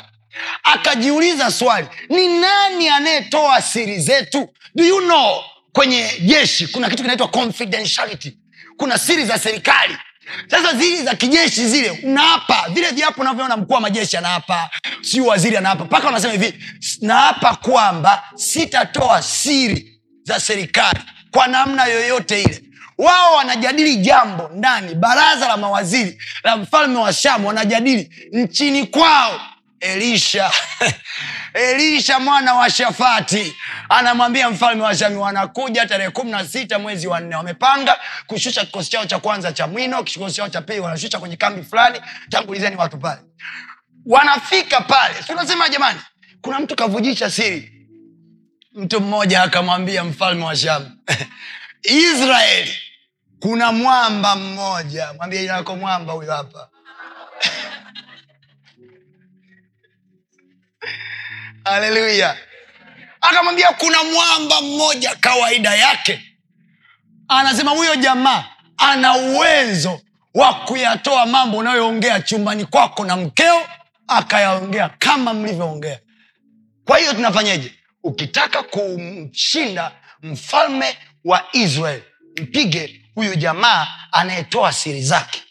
akajiuliza 0.62 1.50
swali 1.50 1.86
ni 2.08 2.40
nani 2.40 2.88
anayetoa 2.88 3.62
siri 3.62 4.00
zetu? 4.00 4.48
Do 4.74 4.84
you 4.84 5.00
know 5.00 5.40
kwenye 5.72 6.10
jeshi 6.20 6.66
kuna 6.66 6.88
kitu 6.90 7.02
kinaitwa 7.02 7.28
confidentiality. 7.28 8.38
Kuna 8.76 8.98
siri 8.98 9.24
za 9.24 9.38
serikali. 9.38 9.96
Sasa 10.50 10.74
zili 10.74 11.02
za 11.02 11.14
kijeshi 11.14 11.66
zile 11.68 11.90
unaapa 11.90 12.66
vile 12.70 12.90
viapo 12.90 13.20
unavyoona 13.20 13.56
mkuu 13.56 13.72
wa 13.74 13.80
majeshi 13.80 14.16
anaapa 14.16 14.70
siu 15.02 15.26
waziri 15.26 15.56
anaapa 15.56 15.84
mpaka 15.84 16.06
wanasema 16.06 16.32
hivi 16.32 16.64
naapa 17.00 17.56
kwamba 17.56 18.24
sitatoa 18.34 19.22
siri 19.22 20.00
za 20.24 20.40
serikali 20.40 21.00
kwa 21.30 21.46
namna 21.46 21.84
yoyote 21.84 22.42
ile. 22.42 22.62
Wao 22.98 23.34
wanajadili 23.36 23.96
jambo 23.96 24.50
ndani 24.54 24.94
baraza 24.94 25.48
la 25.48 25.56
mawaziri 25.56 26.18
la 26.44 26.56
mfalme 26.56 26.98
wa 26.98 27.12
shamu 27.12 27.48
wanajadili 27.48 28.28
nchini 28.32 28.86
kwao 28.86 29.40
elisha. 29.80 30.50
Elisha 31.54 32.20
mwana 32.20 32.54
wa 32.54 32.70
shafati 32.70 33.56
anamwambia 33.88 34.50
mfalme 34.50 34.82
wa 34.82 34.96
shami 34.96 35.16
wanakuja 35.16 35.86
tarehe 35.86 36.10
kumi 36.10 36.30
na 36.30 36.48
sita 36.48 36.78
mwezi 36.78 37.06
wa 37.06 37.20
nne. 37.20 37.36
Wamepanga 37.36 37.96
kushusha 38.26 38.64
kikosi 38.64 38.90
chao 38.90 39.06
cha 39.06 39.18
kwanza 39.18 39.52
cha 39.52 39.66
mwino 39.66 40.02
kikosi 40.02 40.36
chao 40.36 40.48
cha 40.48 40.62
pili 40.62 40.80
wanashusha 40.80 41.18
kwenye 41.18 41.36
kambi 41.36 41.62
fulani. 41.62 42.00
Tangulizeni 42.30 42.76
watu 42.76 42.98
pale. 42.98 43.20
Wanafika 44.06 44.80
pale. 44.80 45.14
Si 45.22 45.32
jamani 45.72 46.00
kuna 46.40 46.60
mtu 46.60 46.76
kavujisha 46.76 47.30
siri? 47.30 47.72
Mtu 48.74 49.00
mmoja 49.00 49.42
akamwambia 49.42 50.04
mfalme 50.04 50.44
wa 50.44 50.56
shamu 50.56 50.90
israeli 51.82 52.74
kuna 53.40 53.72
mwamba 53.72 54.36
mmoja. 54.36 55.12
Mwambia 55.16 55.40
jina 55.40 55.56
lako 55.56 55.76
mwamba 55.76 56.12
huyo 56.12 56.32
hapa 56.32 56.68
haleluya 61.68 62.36
akamwambia 63.20 63.72
kuna 63.72 64.04
mwamba 64.04 64.62
mmoja 64.62 65.14
kawaida 65.16 65.74
yake. 65.74 66.20
Anasema 67.28 67.70
huyo 67.70 67.96
jamaa 67.96 68.44
ana 68.76 69.16
uwezo 69.16 70.00
wa 70.34 70.54
kuyatoa 70.54 71.26
mambo 71.26 71.58
unayoongea 71.58 72.20
chumbani 72.20 72.64
kwako 72.64 73.04
na 73.04 73.16
mkeo 73.16 73.66
akayaongea 74.08 74.88
kama 74.88 75.34
mlivyoongea. 75.34 76.00
Kwa 76.84 76.98
hiyo 76.98 77.12
tunafanyeje 77.12 77.74
ukitaka 78.02 78.62
kumshinda 78.62 79.92
mfalme 80.22 80.98
wa 81.24 81.44
israel 81.52 82.02
mpige 82.40 83.04
huyu 83.14 83.34
jamaa 83.34 83.86
anayetoa 84.12 84.72
siri 84.72 85.02
zake. 85.02 85.42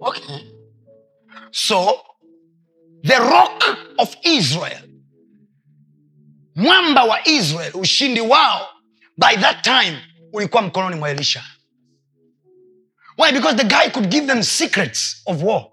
Okay. 0.00 0.36
so 1.50 2.00
the 3.02 3.18
rock 3.18 3.64
of 3.98 4.16
israel. 4.22 4.82
Mwamba 6.56 7.04
wa 7.04 7.28
israel 7.28 7.70
ushindi 7.74 8.20
wao 8.20 8.68
by 9.16 9.36
that 9.36 9.62
time 9.62 9.98
ulikuwa 10.32 10.62
mkononi 10.62 10.96
mwa 10.96 11.10
elisha. 11.10 11.44
Why? 13.18 13.32
Because 13.32 13.56
the 13.56 13.64
guy 13.64 13.90
could 13.92 14.08
give 14.08 14.26
them 14.26 14.42
secrets 14.42 15.22
of 15.26 15.42
war. 15.42 15.66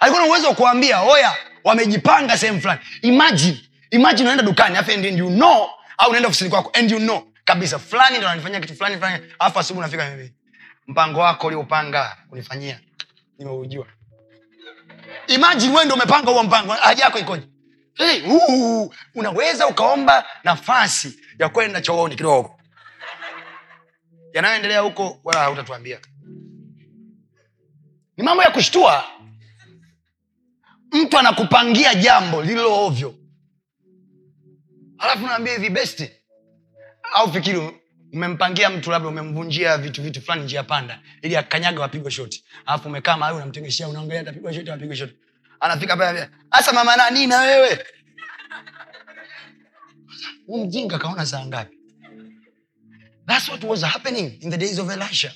Alikuwa 0.00 0.22
na 0.22 0.28
uwezo 0.28 0.48
wa 0.48 0.54
kuwambia 0.54 1.00
oya 1.02 1.36
wamejipanga 1.64 2.38
sehemu 2.38 2.60
fulani. 2.60 2.80
Imagine 3.02 3.60
imagine 3.90 4.22
unaenda 4.22 4.42
dukani 4.44 4.76
afu 4.76 4.90
and 4.92 5.04
you 5.04 5.28
know 5.30 5.68
au 5.98 6.08
unaenda 6.10 6.28
ofisini 6.28 6.50
kwako 6.50 6.70
and 6.74 6.90
you 6.90 6.98
know 6.98 7.22
kabisa 7.44 7.78
fulani 7.78 8.18
ndo 8.18 8.26
ananifanyia 8.28 8.60
kitu 8.60 8.74
fulani 8.74 8.96
fulani 8.96 9.24
alafu 9.38 9.58
asubuhi 9.58 9.78
unafika 9.84 10.10
mimi 10.10 10.32
mpango 10.86 11.20
wako 11.20 11.46
uliopanga 11.46 12.16
kunifanyia 12.28 12.80
nimeujua 13.38 13.86
imagine 15.28 15.72
wewe 15.72 15.84
ndo 15.84 15.94
umepanga 15.94 16.30
huo 16.30 16.42
mpango 16.42 16.72
haja 16.72 17.04
yako 17.04 17.18
ikoje? 17.18 17.48
Hey, 17.94 18.22
unaweza 19.14 19.66
ukaomba 19.66 20.26
nafasi 20.44 21.20
ya 21.38 21.48
kwenda 21.48 21.80
chooni 21.80 22.16
kidogo. 22.16 22.60
Yanayoendelea 24.32 24.80
huko 24.80 25.20
wala 25.24 25.40
hautatuambia. 25.40 26.00
Ni 28.16 28.24
mambo 28.24 28.42
ya 28.42 28.50
kushtua. 28.50 29.04
Mtu 30.92 31.18
anakupangia 31.18 31.94
jambo 31.94 32.42
lililo 32.42 32.86
ovyo. 32.86 33.14
Alafu 34.98 35.26
naambia 35.26 35.52
hivi 35.52 35.70
besti 35.70 36.10
au 37.12 37.32
fikiri 37.32 37.77
umempangia 38.12 38.70
mtu 38.70 38.90
labda 38.90 39.08
umemvunjia 39.08 39.78
vitu 39.78 40.02
vitu 40.02 40.22
fulani 40.22 40.44
njia 40.44 40.62
panda 40.62 41.00
ili 41.22 41.36
akanyaga 41.36 41.80
wapigwe 41.80 42.10
shoti. 42.10 42.44
Alafu 42.66 42.88
umekaa 42.88 43.16
mahali 43.16 43.36
unamtegeshea 43.36 43.88
unaangalia 43.88 44.20
atapigwa 44.20 44.54
shoti 44.54 44.70
atapigwa 44.70 44.96
shoti. 44.96 45.14
Anafika 45.60 45.96
pale 45.96 46.28
hasa 46.50 46.72
mama 46.72 46.96
nani 46.96 47.26
na 47.26 47.38
wewe? 47.40 47.78
Huu 50.46 50.88
kaona 50.88 51.26
saa 51.26 51.46
ngapi? 51.46 51.78
Thats 53.26 53.48
what 53.48 53.64
was 53.64 53.82
happening 53.82 54.38
in 54.42 54.50
the 54.50 54.56
days 54.56 54.78
of 54.78 54.90
elisha. 54.90 55.32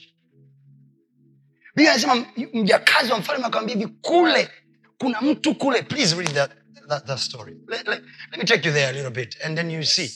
Biblia 1.75 1.93
anasema 1.93 2.27
mjakazi 2.53 3.13
wa 3.13 3.19
mfalme 3.19 3.47
akawambia 3.47 3.77
hivi 3.77 3.87
kule 4.01 4.51
kuna 4.99 5.21
mtu 5.21 5.55
kule. 5.55 5.83
Please 5.83 6.17
read 6.17 6.33
that, 6.35 6.51
that, 6.89 7.07
that 7.07 7.19
story. 7.19 7.57
Let, 7.69 7.89
let, 7.89 8.03
let 8.31 8.39
me 8.39 8.45
take 8.45 8.69
you 8.69 8.75
there 8.75 8.89
a 8.89 8.93
little 8.93 9.11
bit 9.11 9.37
and 9.45 9.57
then 9.57 9.71
you 9.71 9.85
see. 9.85 10.11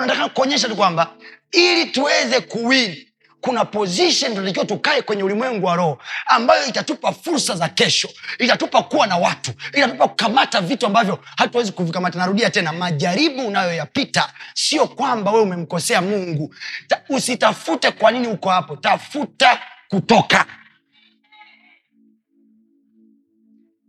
Nataka 0.00 0.28
kuonyesha 0.28 0.68
tu 0.68 0.76
kwamba 0.76 1.16
ili 1.52 1.86
tuweze 1.86 2.40
kuwini 2.40 3.06
kuna 3.40 3.64
position 3.64 4.34
tunatakiwa 4.34 4.64
tukae 4.64 5.02
kwenye 5.02 5.22
ulimwengu 5.22 5.66
wa 5.66 5.76
roho 5.76 5.98
ambayo 6.26 6.66
itatupa 6.66 7.12
fursa 7.12 7.56
za 7.56 7.68
kesho 7.68 8.08
itatupa 8.38 8.82
kuwa 8.82 9.06
na 9.06 9.16
watu 9.16 9.52
itatupa 9.74 10.08
kukamata 10.08 10.60
vitu 10.60 10.86
ambavyo 10.86 11.18
hatuwezi 11.36 11.72
kuvikamata. 11.72 12.18
Narudia 12.18 12.50
tena 12.50 12.72
majaribu 12.72 13.46
unayoyapita 13.46 14.32
sio 14.54 14.86
kwamba 14.88 15.30
wewe 15.30 15.42
umemkosea 15.42 16.02
mungu. 16.02 16.54
Ta, 16.88 17.02
usitafute 17.08 17.90
kwa 17.90 18.10
nini 18.10 18.26
uko 18.28 18.50
hapo 18.50 18.76
tafuta 18.76 19.60
kutoka. 19.88 20.46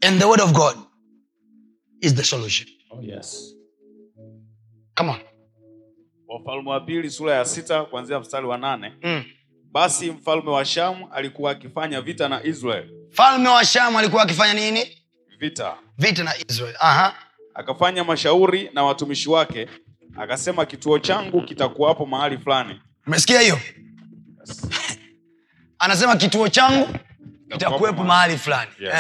And 0.01 0.19
the 0.19 0.25
word 0.25 0.41
of 0.41 0.51
god 0.51 0.77
is 2.01 2.15
the 2.15 2.23
solution. 2.23 2.67
Oh, 2.91 3.01
yes. 3.01 3.53
come 4.95 5.09
on 5.11 5.30
wafalme 6.33 6.69
wa 6.69 6.79
pili 6.79 7.09
sura 7.09 7.35
ya 7.35 7.45
sita 7.45 7.83
kuanzia 7.85 8.19
mstari 8.19 8.45
wa 8.47 8.57
nane. 8.57 8.93
Mm. 9.03 9.23
basi 9.71 10.11
mfalme 10.11 10.50
wa 10.50 10.65
shamu 10.65 11.07
alikuwa 11.13 11.51
akifanya 11.51 12.01
vita 12.01 12.29
na 12.29 12.43
israel 12.43 12.89
Mfalme 13.11 13.50
wa 13.50 13.65
shamu 13.65 14.00
alikuwa 14.00 14.23
akifanya 14.23 14.53
nini? 14.53 14.97
Vita. 15.39 15.75
Vita 15.97 16.23
na 16.23 16.31
israel 16.50 16.75
Aha. 16.79 17.15
akafanya 17.53 18.03
mashauri 18.03 18.69
na 18.73 18.83
watumishi 18.83 19.29
wake 19.29 19.67
akasema 20.17 20.65
kituo 20.65 21.00
changu 21.00 21.41
kitakuwapo 21.41 22.05
mahali 22.05 22.38
fulani. 22.38 22.81
Umesikia 23.07 23.39
hiyo? 23.41 23.59
Anasema 25.79 26.15
kituo 26.15 26.50
changu 26.50 26.88
kitakuwepo 27.51 28.03
mahali. 28.03 28.38
fulani. 28.38 28.71
Yes. 28.79 28.93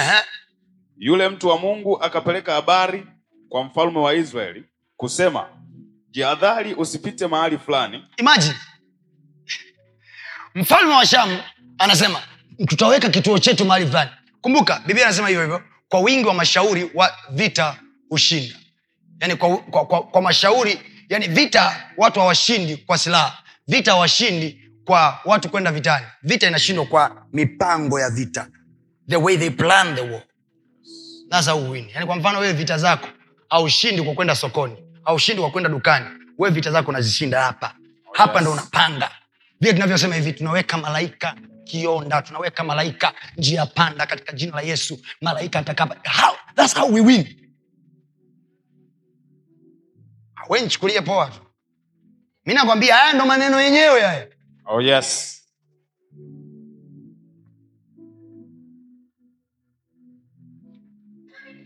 Yule 0.97 1.29
mtu 1.29 1.47
wa 1.47 1.57
mungu 1.57 2.03
akapeleka 2.03 2.53
habari 2.53 3.07
kwa 3.49 3.63
mfalme 3.63 3.99
wa 3.99 4.13
israeli 4.13 4.63
kusema 4.97 5.49
jihadhari 6.11 6.73
usipite 6.73 7.27
mahali 7.27 7.57
fulani. 7.57 8.03
Imagine. 8.17 8.55
Mfalme 10.55 10.93
wa 10.93 11.05
shamu 11.05 11.37
anasema 11.77 12.21
tutaweka 12.67 13.09
kituo 13.09 13.39
chetu 13.39 13.65
mahali 13.65 13.87
fulani. 13.87 14.11
Kumbuka 14.41 14.81
biblia 14.85 15.05
anasema 15.05 15.27
hivyo 15.27 15.43
hivyo 15.43 15.61
kwa 15.89 15.99
wingi 15.99 16.25
wa 16.27 16.33
mashauri 16.33 16.91
wa 16.93 17.13
vita 17.31 17.79
hushinda. 18.09 18.55
Yani 19.19 19.35
kwa, 19.35 19.57
kwa, 19.57 19.85
kwa, 19.85 20.03
kwa 20.03 20.21
mashauri 20.21 20.79
yani 21.09 21.27
vita 21.27 21.89
watu 21.97 22.19
hawashindi 22.19 22.77
kwa 22.77 22.97
silaha. 22.97 23.37
Vita 23.67 23.91
hawashindi 23.91 24.69
kwa 24.85 25.19
watu 25.25 25.49
kwenda 25.49 25.71
vitani. 25.71 26.05
Vita 26.23 26.47
inashindwa 26.47 26.85
kwa 26.85 27.25
mipango 27.33 27.99
ya 27.99 28.09
vita. 28.09 28.47
The 29.09 29.15
way 29.15 29.37
they 29.37 29.49
plan 29.49 29.95
the 29.95 30.01
war. 30.01 30.21
Yani 31.93 32.05
kwa 32.05 32.15
mfano 32.15 32.39
wewe 32.39 32.53
vita 32.53 32.77
zako 32.77 33.07
haushindi 33.49 34.01
kwa 34.01 34.13
kwenda 34.13 34.35
sokoni 34.35 34.90
haushindi 35.05 35.41
kwa 35.41 35.51
kwenda 35.51 35.69
dukani 35.69 36.05
we 36.37 36.49
vita 36.49 36.71
zako 36.71 36.89
unazishinda 36.89 37.41
hapa. 37.43 37.75
Hapa 38.13 38.33
Yes. 38.33 38.41
ndo 38.41 38.51
unapanga. 38.51 39.11
Vile 39.59 39.73
tunavyosema 39.73 40.15
hivi 40.15 40.33
tunaweka 40.33 40.77
malaika 40.77 41.35
kionda 41.63 42.21
tunaweka 42.21 42.63
malaika 42.63 43.13
njia 43.37 43.65
panda 43.65 44.05
katika 44.05 44.33
jina 44.33 44.55
la 44.55 44.61
yesu. 44.61 44.99
Malaika 45.21 45.59
atakapa. 45.59 45.95
How, 46.21 46.35
that's 46.55 46.75
how 46.75 46.93
we 46.93 47.01
win. 47.01 47.37
Wenchukulie 50.49 51.01
poa 51.01 51.27
tu. 51.29 51.39
Mi 52.45 52.53
nakwambia 52.53 52.95
haya 52.95 53.13
ndo 53.13 53.25
maneno 53.25 53.61
yenyewe 53.61 54.01
haya. 54.01 54.27
Oh 54.65 54.81
yes. 54.81 55.37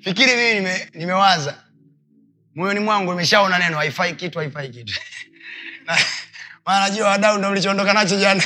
fikiri 0.01 0.35
mimi 0.35 0.53
nime, 0.53 0.89
nimewaza 0.93 1.64
moyoni 2.55 2.79
mwangu 2.79 3.13
imeshaona 3.13 3.59
neno 3.59 3.77
haifai 3.77 4.15
kitu 4.15 4.39
haifai 4.39 4.69
kitu. 4.69 4.93
Na- 5.85 5.97
maana 6.65 6.89
najua 6.89 7.07
wadau 7.09 7.37
ndo 7.37 7.51
mlichoondoka 7.51 7.93
nacho 7.93 8.15
jana. 8.19 8.43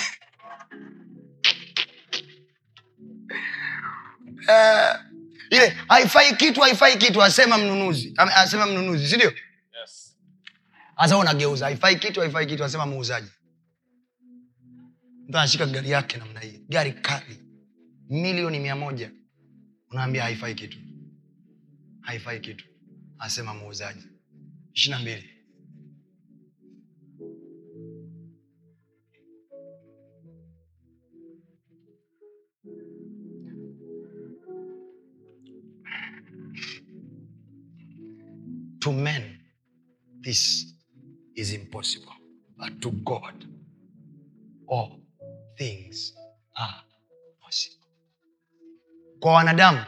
Uh, 4.48 4.96
ile 5.56 5.70
haifai 5.88 6.36
kitu 6.36 6.62
haifai 6.62 6.98
kitu 6.98 7.24
asema 7.24 7.58
mnunuzi. 7.58 8.14
Asema 8.18 8.66
mnunuzi 8.66 9.08
sindio 9.08 9.34
Yes. 9.82 10.18
hasa 10.96 11.18
unageuza 11.18 11.66
haifai 11.66 11.96
kitu 12.00 12.20
haifai 12.20 12.46
kitu 12.48 12.64
asema 12.64 12.86
muuzaji. 12.86 13.32
Mtu 15.28 15.38
anashika 15.38 15.66
gari 15.66 15.90
yake 15.90 16.18
namna 16.18 16.40
hii 16.40 16.62
gari 16.70 16.94
kali 16.94 17.44
milioni 18.10 18.60
mia 18.60 18.76
moja. 18.76 19.12
Unaambia 19.92 20.24
haifai 20.24 20.56
kitu. 20.56 20.78
Haifai 22.02 22.40
kitu 22.40 22.66
asema 23.20 23.54
muuzaji. 23.54 24.04
Ishiri 24.74 24.96
mbili. 25.02 25.30
To 38.80 38.92
men 38.94 39.40
this 40.22 40.66
is 41.36 41.54
impossible 41.54 42.14
but 42.58 42.82
to 42.82 42.92
god 42.92 43.46
all 44.72 45.00
things 45.58 46.14
are 46.56 46.84
possible. 47.42 47.88
Kwa 49.20 49.34
wanadamu 49.34 49.86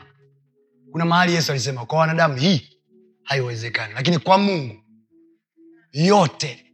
kuna 0.92 1.06
mahali 1.06 1.34
yesu 1.34 1.52
alisema 1.52 1.86
kwa 1.86 2.00
wanadamu 2.00 2.36
hii 2.38 2.71
haiwezekani. 3.32 3.94
Lakini 3.94 4.20
kwa 4.20 4.38
mungu 4.38 4.76
yote. 5.94 6.66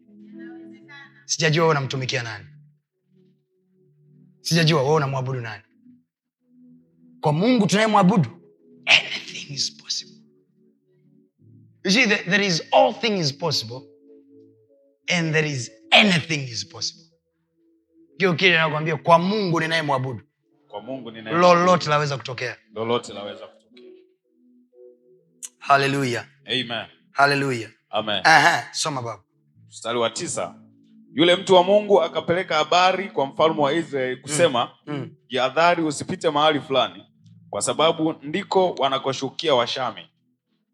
Sijajua 1.26 1.64
wewe 1.64 1.72
unamtumikia 1.78 2.24
nani. 2.24 2.46
Sijajua 4.42 4.82
wewe 4.84 4.96
unamwabudu 4.96 5.42
nani. 5.42 5.64
Kwa 7.22 7.34
mungu 7.34 7.68
tunayemwabudu 7.68 8.30
anything 8.86 9.54
is 9.54 9.78
possible. 9.78 10.16
You 11.86 11.92
see 11.92 12.06
there, 12.08 12.24
there 12.24 12.46
is 12.48 12.64
all 12.74 12.94
thing 12.94 13.18
is 13.20 13.34
possible 13.38 13.82
and 15.08 15.34
there 15.34 15.50
is 15.50 15.72
anything 15.92 16.44
is 16.52 16.68
possible. 16.68 17.04
Kio 18.18 18.34
kile 18.34 18.58
nakwambia 18.58 18.98
kwa 18.98 19.20
mungu 19.20 19.60
ninayemwabudu 19.60 20.22
mwabudu 20.84 21.22
lolote 21.22 21.90
laweza 21.90 22.18
kutokea. 22.18 22.58
Lolote 22.74 23.14
laweza 23.14 23.48
kutokea. 23.48 23.58
haleluya 25.58 26.28
Amen. 26.48 26.86
haleluya 27.12 27.70
Amen. 27.90 28.22
Aha, 28.24 28.68
soma 28.74 29.02
baba 29.02 29.24
Mstari 29.68 30.00
wa 30.00 30.10
tisa. 30.10 30.56
Yule 31.14 31.36
mtu 31.36 31.56
wa 31.56 31.64
Mungu 31.64 32.02
akapeleka 32.02 32.56
habari 32.56 33.10
kwa 33.10 33.26
mfalme 33.26 33.62
wa 33.62 33.74
Israeli 33.74 34.18
kusema, 34.22 34.72
mm. 34.88 35.10
mm. 35.78 35.86
usipite 35.86 36.30
mahali 36.30 36.60
fulani, 36.62 37.04
kwa 37.50 37.62
sababu 37.62 38.14
ndiko 38.22 38.72
wanakoshukia 38.72 39.56
Washami. 39.56 40.02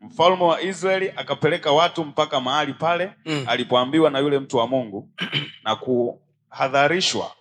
Mfalme 0.02 0.44
wa 0.44 0.62
Israeli 0.62 1.14
akapeleka 1.16 1.72
watu 1.72 2.06
mpaka 2.06 2.40
mahali 2.42 2.74
pale 2.74 3.12
Mm. 3.26 3.46
alipoambiwa 3.48 4.10
na 4.10 4.20
yule 4.20 4.40
mtu 4.40 4.58
wa 4.58 4.68
Mungu 4.68 5.10
na 5.64 5.76
kuhadharishwa, 5.76 7.32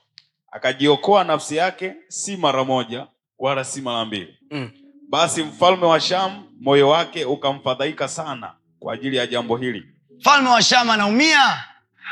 akajiokoa 0.52 1.24
nafsi 1.24 1.56
yake, 1.56 1.94
si 2.08 2.36
mara 2.36 2.64
moja 2.64 3.06
wala 3.38 3.64
si 3.64 3.80
mara 3.80 4.04
mbili. 4.04 4.38
Mm. 4.50 4.70
Basi 5.12 5.42
mfalme 5.42 5.86
wa 5.86 6.00
Shamu 6.00 6.42
moyo 6.60 6.88
wake 6.88 7.24
ukamfadhaika 7.24 8.08
sana 8.08 8.52
kwa 8.80 8.94
ajili 8.94 9.16
ya 9.16 9.26
jambo 9.26 9.56
hili. 9.56 9.82
mfalme 10.20 10.48
wa 10.48 10.62
sham 10.62 10.90
anaumia. 10.90 11.64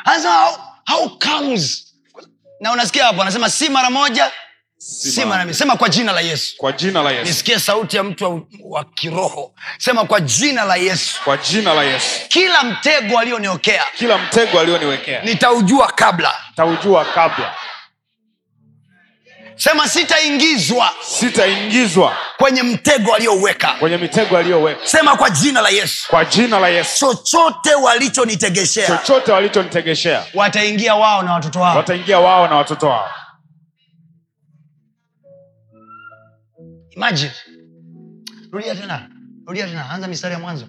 Anasema 0.04 0.34
how, 0.34 0.56
how 0.86 1.18
comes 1.18 1.94
na 2.60 2.72
unasikia 2.72 3.04
hapo 3.04 3.22
anasema 3.22 3.50
si 3.50 3.68
mara 3.68 3.90
moja 3.90 4.30
si 4.78 5.24
mara 5.24 5.54
sema 5.54 5.76
kwa 5.76 5.88
jina 5.88 6.12
la 6.12 6.20
yesu. 6.20 6.56
Kwa 6.56 6.72
jina 6.72 7.02
la 7.02 7.10
Yesu, 7.10 7.24
nisikie 7.28 7.58
sauti 7.58 7.96
ya 7.96 8.02
mtu 8.02 8.24
wa, 8.24 8.40
wa 8.78 8.84
kiroho. 8.84 9.54
Sema 9.78 10.04
kwa 10.04 10.20
jina 10.20 10.64
la 10.64 10.76
yesu. 10.76 11.20
Kwa 11.24 11.36
jina 11.36 11.74
la 11.74 11.82
Yesu, 11.84 12.28
kila 12.28 12.62
mtego 12.62 13.18
alioniokea 13.18 13.84
kila 13.96 14.18
mtego 14.18 14.60
alioniwekea 14.60 15.22
nitaujua 15.22 15.86
kabla. 15.92 16.34
Nitaujua 16.50 17.04
kabla 17.04 17.54
sema 19.60 19.88
sitaingizwa 19.88 20.90
sitaingizwa 21.02 22.16
kwenye 22.36 22.62
mtego 22.62 23.14
aliyoweka 23.14 23.72
kwenye 23.78 23.96
mitego 23.96 24.36
aliyoweka. 24.36 24.86
sema 24.86 25.16
kwa 25.16 25.30
jina 25.30 25.60
la 25.60 25.68
yesu 25.68 26.08
Kwa 26.08 26.24
jina 26.24 26.58
la 26.60 26.68
Yesu, 26.68 26.98
chochote 27.06 27.74
walichonitegeshea 27.74 28.86
chochote 28.86 29.32
walichonitegeshea 29.32 30.24
wataingia 30.34 30.94
wao 30.94 31.22
na 31.22 31.32
watoto 31.32 31.60
wao 31.60 31.76
wataingia 31.76 32.20
wao 32.20 32.48
na 32.48 32.56
watoto 32.56 32.88
wao. 32.88 33.08
imagine 36.90 37.32
rudia 38.52 38.74
tena 38.74 39.08
rudia 39.46 39.66
tena 39.66 39.90
anza 39.90 40.08
mistari 40.08 40.34
ya 40.34 40.40
mwanzo 40.40 40.66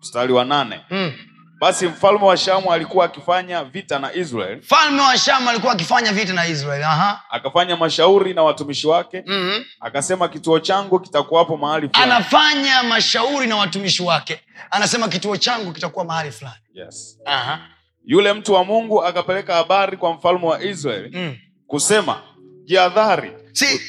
Mstari 0.00 0.32
wa 0.32 0.44
nane. 0.44 0.80
mm. 0.90 1.12
Basi 1.60 1.86
mfalme 1.86 2.24
wa 2.24 2.36
Shamu 2.36 2.72
alikuwa 2.72 3.04
akifanya 3.04 3.64
vita 3.64 3.98
na 3.98 4.14
israel 4.14 4.58
mfalme 4.58 5.02
wa 5.02 5.18
shamu 5.18 5.50
alikuwa 5.50 5.72
akifanya 5.72 6.12
vita 6.12 6.32
na 6.32 6.46
israel 6.46 6.82
Aha. 6.84 7.22
akafanya 7.30 7.76
mashauri 7.76 8.34
na 8.34 8.42
watumishi 8.42 8.86
wake, 8.86 9.22
Mm-hmm. 9.26 9.64
akasema 9.80 10.28
kituo 10.28 10.58
changu 10.60 11.00
kitakuwapo 11.00 11.56
mahali 11.56 11.88
fulani. 11.88 12.12
anafanya 12.12 12.82
mashauri 12.82 13.46
na 13.46 13.56
watumishi 13.56 14.02
wake 14.02 14.40
anasema 14.70 15.08
kituo 15.08 15.36
changu 15.36 15.72
kitakuwa 15.72 16.04
mahali 16.04 16.30
fulani 16.32 16.56
Yes. 16.74 17.18
Aha. 17.26 17.60
Yule 18.04 18.32
mtu 18.32 18.52
wa 18.52 18.64
Mungu 18.64 19.04
akapeleka 19.04 19.54
habari 19.54 19.96
kwa 19.96 20.12
mfalme 20.12 20.46
wa 20.46 20.62
Israeli 20.62 21.16
Mm. 21.18 21.36
kusema, 21.66 22.22
jihadhari, 22.64 23.32
si 23.52 23.80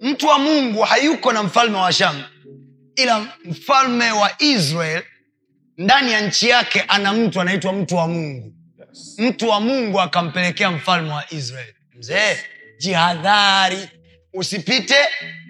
mtu 0.00 0.26
wa 0.26 0.38
mungu 0.38 0.82
hayuko 0.82 1.32
na 1.32 1.42
mfalme 1.42 1.78
wa 1.78 1.92
shamu 1.92 2.24
ila 2.96 3.26
mfalme 3.44 4.10
wa 4.12 4.30
israel 4.38 5.02
ndani 5.78 6.12
ya 6.12 6.20
nchi 6.20 6.48
yake 6.48 6.80
ana 6.88 7.12
mtu 7.12 7.40
anaitwa 7.40 7.72
mtu 7.72 7.96
wa 7.96 8.08
mungu 8.08 8.52
yes. 8.78 9.14
mtu 9.18 9.48
wa 9.48 9.60
mungu 9.60 10.00
akampelekea 10.00 10.70
mfalme 10.70 11.12
wa 11.12 11.24
israel 11.30 11.74
mzee 11.98 12.36
jihadhari 12.78 13.88
usipite 14.34 14.96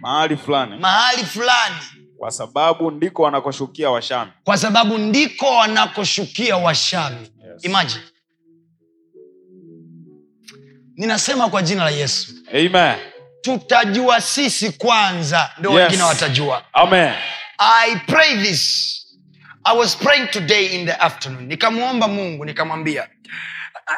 mahali 0.00 0.36
fulani, 0.36 0.76
mahali 0.76 1.24
fulani 1.24 1.74
kwa 2.18 2.30
sababu 2.30 2.90
ndiko 2.90 3.22
wanakoshukia 3.22 3.90
Washami. 3.90 4.32
kwa 4.44 4.58
sababu 4.58 4.98
ndiko 4.98 5.56
wanakoshukia 5.56 6.56
washami 6.56 7.16
Yes. 7.54 7.64
imagine 7.64 8.00
ninasema 10.96 11.48
kwa 11.48 11.62
jina 11.62 11.84
la 11.84 11.90
yesu 11.90 12.32
Amen. 12.52 12.94
tutajua 13.40 14.20
sisi 14.20 14.72
kwanza 14.72 15.50
ndio 15.58 15.70
Yes. 15.70 15.80
wengine 15.80 16.02
watajua 16.02 16.64
Amen. 16.72 17.14
i 17.58 17.96
pray 17.96 18.36
this 18.42 18.94
i 19.72 19.76
was 19.78 19.96
praying 19.96 20.26
today 20.30 20.66
in 20.66 20.86
the 20.86 20.92
afternoon 21.00 21.46
nikamwomba 21.46 22.08
mungu 22.08 22.44
nikamwambia 22.44 23.08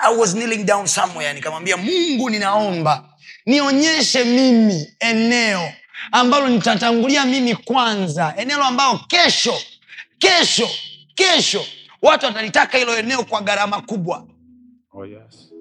i 0.03 0.17
was 0.17 0.33
kneeling 0.35 0.65
down 0.65 0.87
somewhere 0.87 1.33
nikamwambia 1.35 1.77
mungu 1.77 2.31
ninaomba 2.31 3.09
nionyeshe 3.47 4.25
mimi 4.25 4.95
eneo 5.01 5.73
ambalo 6.13 6.49
nitatangulia 6.49 7.25
mimi 7.25 7.57
kwanza 7.57 8.35
eneo 8.37 8.63
ambalo 8.65 8.99
kesho 9.09 9.55
kesho 10.19 10.69
kesho 11.15 11.65
watu 12.03 12.27
watalitaka 12.27 12.79
hilo 12.79 12.99
eneo 12.99 13.25
kwa 13.25 13.41
gharama 13.41 13.81
kubwa 13.83 14.27
Oh, 14.93 15.05
yes. 15.07 15.53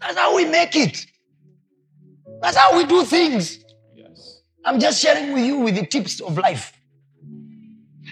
that's 0.00 0.16
how 0.18 0.34
we 0.34 0.44
make 0.46 0.74
it 0.82 1.06
that's 2.40 2.56
how 2.56 2.76
we 2.78 2.84
do 2.84 3.04
things. 3.04 3.57
I'm 4.64 4.78
just 4.78 5.00
sharing 5.00 5.32
with 5.34 5.46
you 5.46 5.64
with 5.64 5.74
the 5.74 5.86
tips 5.86 6.20
of 6.20 6.38
life. 6.38 6.72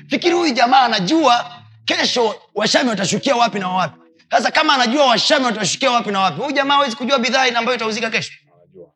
Fikiri 0.08 0.34
huyu 0.34 0.54
jamaa 0.54 0.80
anajua 0.80 1.62
kesho 1.84 2.34
washami 2.54 2.90
watashukia 2.90 3.36
wapi 3.36 3.58
na 3.58 3.68
wapi. 3.68 4.00
Sasa 4.30 4.50
kama 4.50 4.74
anajua 4.74 5.06
washami 5.06 5.44
watashukia 5.44 5.90
wapi 5.90 6.10
na 6.10 6.20
wapi 6.20 6.40
huyu 6.40 6.52
jamaa 6.52 6.74
hawezi 6.74 6.96
kujua 6.96 7.18
bidhaa 7.18 7.58
ambayo 7.58 7.76
itauzika 7.76 8.10
kesho. 8.10 8.32
Anajua. 8.56 8.88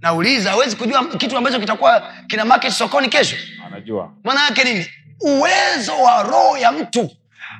nauliza 0.00 0.50
hawezi 0.50 0.76
kujua 0.76 1.04
kitu 1.08 1.36
ambacho 1.36 1.60
kitakuwa 1.60 2.12
kina 2.26 2.44
market 2.44 2.72
sokoni 2.72 3.08
kesho? 3.08 3.36
Anajua. 3.66 4.12
maana 4.24 4.44
yake 4.44 4.64
nini? 4.64 4.86
Uwezo 5.20 5.92
wa 6.02 6.22
roho 6.22 6.58
ya 6.58 6.72
mtu 6.72 7.10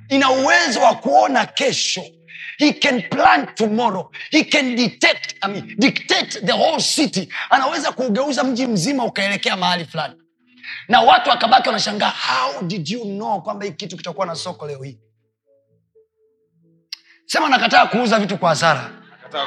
ina 0.08 0.30
uwezo 0.30 0.80
wa 0.80 0.94
kuona 0.94 1.46
kesho 1.46 2.02
he 2.58 2.72
can 2.72 3.02
plan 3.10 3.46
tomorrow. 3.54 4.10
He 4.30 4.44
can 4.44 4.74
detect, 4.76 5.34
I 5.42 5.48
mean, 5.48 5.76
dictate 5.78 6.40
the 6.46 6.52
whole 6.52 6.80
city. 6.80 7.28
Anaweza 7.50 7.92
kuugeuza 7.92 8.44
mji 8.44 8.66
mzima 8.66 9.04
ukaelekea 9.04 9.56
mahali 9.56 9.84
fulani. 9.84 10.14
Na 10.88 11.00
watu 11.00 11.30
wakabaki 11.30 11.68
wanashangaa 11.68 12.10
how 12.28 12.62
did 12.62 12.88
you 12.88 13.00
know 13.04 13.42
kwamba 13.42 13.64
hii 13.64 13.70
kitu 13.72 13.96
kitakuwa 13.96 14.26
na 14.26 14.34
soko 14.34 14.66
leo 14.66 14.82
hii? 14.82 14.98
Sema 17.26 17.48
nakataa 17.48 17.86
kuuza 17.86 18.18
vitu 18.18 18.38
kwa 18.38 18.48
hasara. 18.48 18.90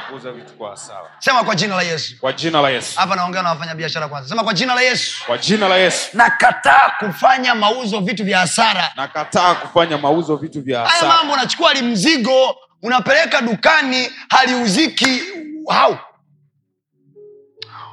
Kuuza 0.08 0.32
vitu 0.32 0.52
kwa 0.52 0.70
hasara. 0.70 1.10
Sema 1.18 1.44
kwa 1.44 1.54
jina 1.54 1.76
la 1.76 1.82
yesu. 1.82 2.18
Kwa 2.20 2.32
jina 2.32 2.60
la 2.62 2.70
yesu. 2.70 2.98
Hapa 2.98 3.16
naongea 3.16 3.42
na 3.42 3.48
wafanya 3.48 3.74
biashara 3.74 4.08
kwanza. 4.08 4.28
Sema 4.28 4.44
kwa 4.44 4.54
jina 4.54 4.74
la 4.74 4.80
yesu. 4.80 5.24
Kwa 5.26 5.38
jina 5.38 5.68
la 5.68 5.76
yesu. 5.76 6.16
Nakataa 6.16 6.92
kufanya 6.98 7.54
mauzo 7.54 8.00
vitu 8.00 8.24
vya 8.24 8.38
hasara. 8.38 8.92
Nakataa 8.96 9.54
kufanya 9.54 9.98
mauzo 9.98 10.36
vitu 10.36 10.62
vya 10.62 10.84
haya 10.88 11.04
mambo 11.16 11.32
unachukua 11.32 11.72
limzigo 11.74 12.56
unapeleka 12.82 13.40
dukani 13.40 14.10
haliuziki 14.28 15.22
hau 15.68 15.98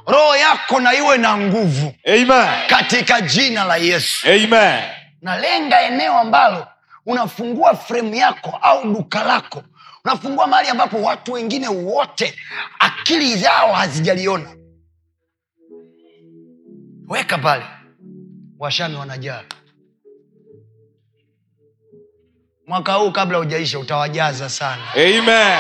roho 0.08 0.36
yako 0.36 0.80
na 0.80 0.94
iwe 0.96 1.18
na 1.18 1.38
nguvu. 1.38 1.94
Amen. 2.06 2.68
Katika 2.70 3.22
jina 3.22 3.64
la 3.64 3.78
yesu. 3.78 4.28
Amen. 4.30 4.84
Nalenga 5.22 5.82
eneo 5.82 6.18
ambalo 6.18 6.68
unafungua 7.06 7.76
fremu 7.76 8.16
yako 8.16 8.60
au 8.62 8.94
duka 8.94 9.24
lako. 9.24 9.64
Unafungua 10.06 10.48
mahali 10.48 10.70
ambapo 10.70 11.02
watu 11.02 11.34
wengine 11.34 11.68
wote 11.68 12.36
akili 12.80 13.36
zao 13.36 13.74
hazijaliona. 13.74 14.50
Weka 17.08 17.38
pale. 17.38 17.66
Washami 18.60 18.96
wanajaa 18.96 19.44
mwaka 22.68 22.94
huu 22.94 23.12
kabla 23.12 23.40
ujaisha 23.40 23.80
utawajaza 23.80 24.50
sana. 24.50 24.84
Amen. 24.94 25.60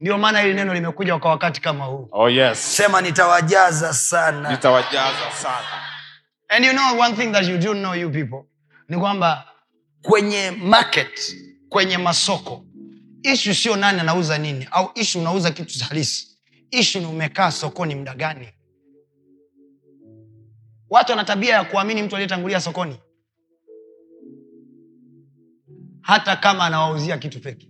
Ndio 0.00 0.18
maana 0.18 0.40
hili 0.40 0.54
neno 0.54 0.74
limekuja 0.74 1.18
kwa 1.18 1.30
wakati 1.30 1.60
kama 1.60 1.84
huu. 1.84 2.08
Oh 2.12 2.30
yes. 2.30 2.76
Sema 2.76 3.00
nitawajaza 3.00 3.94
sana. 3.94 4.50
Nitawajaza 4.50 5.30
sana. 5.42 5.82
And 6.48 6.64
you 6.64 6.72
know 6.72 7.00
one 7.00 7.14
thing 7.16 7.32
that 7.32 7.48
you 7.48 7.58
do 7.58 7.74
know 7.74 7.94
you 7.94 8.10
people 8.10 8.42
ni 8.88 8.98
kwamba 8.98 9.48
kwenye 10.02 10.50
market 10.50 11.36
kwenye 11.68 11.98
masoko 11.98 12.64
ishu 13.22 13.54
sio 13.54 13.76
nani 13.76 14.00
anauza 14.00 14.38
nini 14.38 14.68
au 14.70 14.90
ishu 14.94 15.20
unauza 15.20 15.50
kitu 15.50 15.84
halisi 15.88 16.28
ishu 16.70 17.00
ni 17.00 17.06
umekaa 17.06 17.50
sokoni 17.50 17.94
muda 17.94 18.14
gani. 18.14 18.48
Watu 20.90 21.12
wana 21.12 21.24
tabia 21.24 21.54
ya 21.54 21.64
kuamini 21.64 22.02
mtu 22.02 22.16
aliyetangulia 22.16 22.60
sokoni 22.60 22.96
hata 26.02 26.36
kama 26.36 26.64
anawauzia 26.64 27.18
kitu 27.18 27.40
feki 27.40 27.68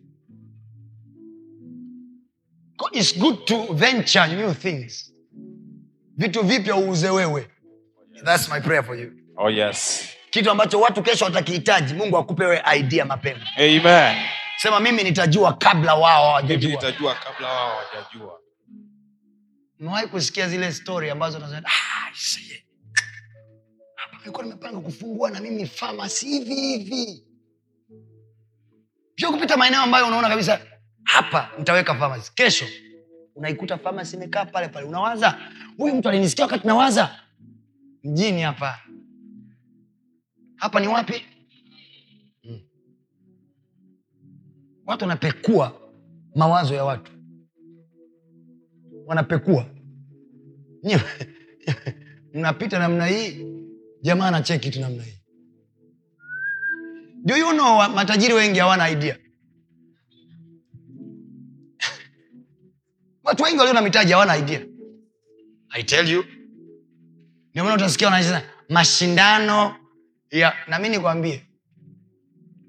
It's 2.92 3.18
good 3.18 3.45
to 3.47 3.73
venture 3.73 4.27
new 4.27 4.55
things. 4.55 5.12
Vitu 6.16 6.42
vipya 6.42 6.77
uuze 6.77 7.11
wewe. 7.11 7.49
That's 8.25 8.49
my 8.49 8.61
prayer 8.61 8.85
for 8.85 8.99
you. 9.01 9.12
Oh 9.37 9.51
yes. 9.51 10.09
Kitu 10.31 10.51
ambacho 10.51 10.81
watu 10.81 11.03
kesho 11.03 11.25
watakihitaji 11.25 11.95
mungu 11.95 12.16
akupewe 12.18 12.62
idea 12.79 13.05
mapema. 13.05 13.40
Amen. 13.57 14.16
Sema 14.59 14.81
mimi 14.81 15.03
nitajua 15.03 15.53
kabla 15.53 15.95
wao 15.95 16.25
hawajajua. 16.29 16.71
Nitajua 16.71 17.14
kabla 17.14 17.49
wao 17.49 17.68
hawajajua. 17.79 18.40
Mewahi 19.79 20.07
kusikia 20.07 20.49
zile 20.49 20.73
story 20.73 21.11
ambazo 21.11 21.38
nasema 21.38 21.68
"Ah, 21.68 22.11
nilikuwa 24.18 24.45
nimepanga 24.45 24.81
kufungua 24.81 25.31
na 25.31 25.40
mimi 25.40 25.66
famasi 25.66 26.27
hivi 26.27 26.55
hivi 26.55 27.25
sio 29.16 29.33
kupita 29.33 29.57
maeneo 29.57 29.81
ambayo 29.83 30.07
unaona 30.07 30.29
kabisa 30.29 30.61
hapa 31.05 31.51
nitaweka 31.59 31.94
famasi 31.94 32.33
kesho 32.35 32.66
unaikuta 33.35 33.79
famasi 33.79 34.16
imekaa 34.16 34.44
pale 34.44 34.68
pale 34.68 34.87
unawaza 34.87 35.38
huyu 35.77 35.94
mtu 35.94 36.09
alinisikia 36.09 36.44
wakati 36.44 36.66
nawaza. 36.66 37.18
Mjini 38.05 38.42
hapa. 38.42 38.79
Hapa 40.57 40.81
ni 40.81 40.88
wapi? 40.88 41.22
Hmm. 42.42 42.61
watu 44.87 45.05
wanapekua 45.05 45.81
mawazo 46.35 46.75
ya 46.75 46.85
watu. 46.85 47.12
Wanapekua. 49.07 49.66
Mnapita 52.35 52.79
namna 52.79 53.07
hii 53.07 53.46
jamaa 54.03 54.27
anacheki 54.27 54.70
tu 54.70 54.81
namna 54.81 55.03
hii 55.03 55.21
do 57.24 57.37
you 57.37 57.52
know 57.52 57.88
matajiri 57.88 58.35
wengi 58.35 58.58
hawana 58.58 58.90
idea? 58.90 59.14
Watu 63.24 63.42
wengi 63.42 63.58
walio 63.58 63.74
na 63.74 63.80
mitaji 63.80 64.12
hawana 64.12 64.37
idea. 64.37 64.61
I 65.70 65.82
tell 65.82 66.08
you. 66.11 66.24
Ndio 67.50 67.64
maana 67.64 67.76
utasikia 67.76 68.08
wanasema 68.08 68.42
mashindano 68.68 69.76
ya 70.30 70.54
nami 70.68 70.88
nikwambie. 70.88 71.46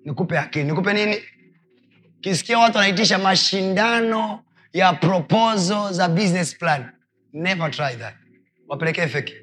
Nikupe 0.05 0.39
akili. 0.39 0.65
Nikupe 0.65 0.93
nini? 0.93 1.17
Kisikia 2.21 2.59
watu 2.59 2.77
wanaitisha 2.77 3.17
mashindano 3.17 4.43
ya 4.73 4.93
proposal 4.93 5.93
za 5.93 6.09
business 6.09 6.57
plan. 6.57 6.89
Never 7.33 7.71
try 7.71 7.95
that. 7.95 8.15
Wapelekee 8.67 9.07
feki 9.07 9.33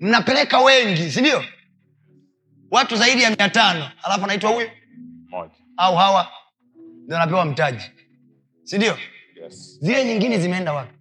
mnapeleka 0.00 0.58
wengi 0.60 1.10
sindio 1.10 1.44
watu 2.70 2.96
zaidi 2.96 3.22
ya 3.22 3.30
mia 3.30 3.48
tano. 3.48 3.88
Alafu 4.02 4.24
anaitwa 4.24 4.50
huyu? 4.50 4.70
Au 5.76 5.96
hawa? 5.96 6.28
Ndio 7.04 7.16
anapewa 7.16 7.44
mtaji. 7.44 7.84
Sindio 8.64 8.98
yes. 9.42 9.78
Zile 9.80 10.04
nyingine 10.04 10.38
zimeenda 10.38 10.72
wapi? 10.72 10.94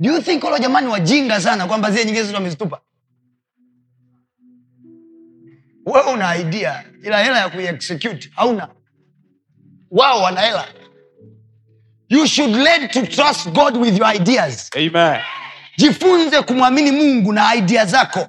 Do 0.00 0.10
you 0.12 0.22
think 0.22 0.44
walo 0.44 0.58
jamani 0.58 0.86
wajinga 0.86 1.40
sana 1.40 1.66
kwamba 1.66 1.90
zile 1.90 2.04
nyingine 2.04 2.24
zote 2.24 2.34
wamezitupa? 2.36 2.80
Wewe 5.86 6.12
una 6.12 6.36
idea 6.36 6.84
ila 7.02 7.24
hela 7.24 7.38
ya 7.38 7.48
kuiexecute 7.48 8.30
hauna. 8.34 8.68
Wao 9.90 10.22
wana 10.22 10.40
hela. 10.40 10.68
You 12.08 12.26
should 12.26 12.54
learn 12.54 12.88
to 12.88 13.06
trust 13.06 13.48
god 13.48 13.76
with 13.76 13.98
your 13.98 14.14
ideas. 14.16 14.70
Amen 14.76 15.20
jifunze 15.76 16.42
kumwamini 16.42 16.90
mungu 16.92 17.32
na 17.32 17.54
idea 17.54 17.84
zako. 17.86 18.28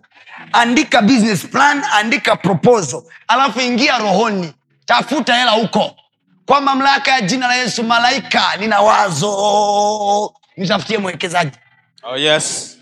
Andika 0.51 1.01
business 1.01 1.45
plan 1.47 1.83
andika 1.93 2.35
proposal. 2.35 3.03
Alafu 3.27 3.61
ingia 3.61 3.97
rohoni. 3.97 4.53
Tafuta 4.85 5.35
hela 5.35 5.51
huko. 5.51 5.95
Kwa 6.45 6.61
mamlaka 6.61 7.11
ya 7.11 7.21
jina 7.21 7.47
la 7.47 7.55
yesu 7.55 7.83
malaika 7.83 8.55
nina 8.59 8.81
wazo. 8.81 10.33
Nitafutie 10.57 10.97
mwekezaji. 10.97 11.51
Oh 12.03 12.17
yes. 12.17 12.77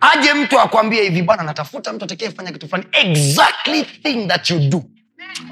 Aje 0.00 0.34
mtu 0.34 0.60
akwambie 0.60 1.02
hivi 1.02 1.22
bwana 1.22 1.42
natafuta 1.42 1.92
mtu 1.92 2.04
atakayefanya 2.04 2.52
kitu 2.52 2.68
fulani. 2.68 2.86
Exactly 2.92 3.84
thing 3.84 4.26
that 4.28 4.50
you 4.50 4.58
do 4.58 4.82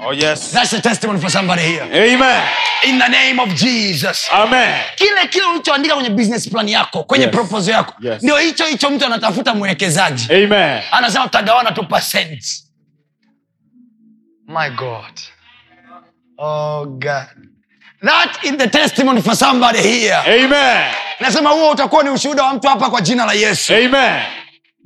oh 0.01 0.11
yes. 0.13 0.51
That's 0.51 0.73
a 0.73 0.81
testimony 0.81 1.19
for 1.19 1.29
somebody 1.29 1.61
here. 1.61 1.83
Amen. 1.83 2.43
In 2.87 2.99
the 2.99 3.07
name 3.09 3.39
of 3.41 3.49
jesus. 3.55 4.29
Amen. 4.31 4.79
Kile 4.95 5.27
kile 5.29 5.45
ulichoandika 5.45 5.95
kwenye 5.95 6.09
business 6.09 6.49
plan 6.49 6.69
yako 6.69 7.03
kwenye 7.03 7.25
Yes. 7.25 7.33
proposal 7.35 7.73
yako 7.73 7.93
Yes. 8.01 8.23
ndio 8.23 8.37
hicho 8.37 8.65
hicho 8.65 8.89
mtu 8.89 9.05
anatafuta 9.05 9.53
mwekezaji. 9.53 10.33
Amen. 10.33 10.81
Anasema 10.91 11.23
tutagawana 11.25 11.71
tu 11.71 11.83
percent. 11.87 12.43
My 14.47 14.69
god. 14.69 15.19
Oh 16.37 16.85
god. 16.85 17.27
That 18.01 18.43
in 18.43 18.57
the 18.57 18.67
testimony 18.67 19.21
for 19.21 19.35
somebody 19.35 19.79
here. 19.79 20.13
Amen. 20.15 20.93
Nasema 21.19 21.49
huo 21.49 21.71
utakuwa 21.71 22.03
ni 22.03 22.09
ushuhuda 22.09 22.43
wa 22.43 22.53
mtu 22.53 22.67
hapa 22.67 22.89
kwa 22.89 23.01
jina 23.01 23.25
la 23.25 23.33
yesu. 23.33 23.73
Amen. 23.75 24.21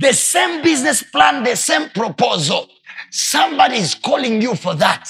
The 0.02 0.14
same 0.14 0.62
business 0.62 1.04
plan 1.12 1.44
the 1.44 1.56
same 1.56 1.86
proposal 1.86 2.66
somebody 3.14 3.78
is 3.78 3.96
calling 4.02 4.42
you 4.44 4.56
for 4.56 4.78
that. 4.78 5.08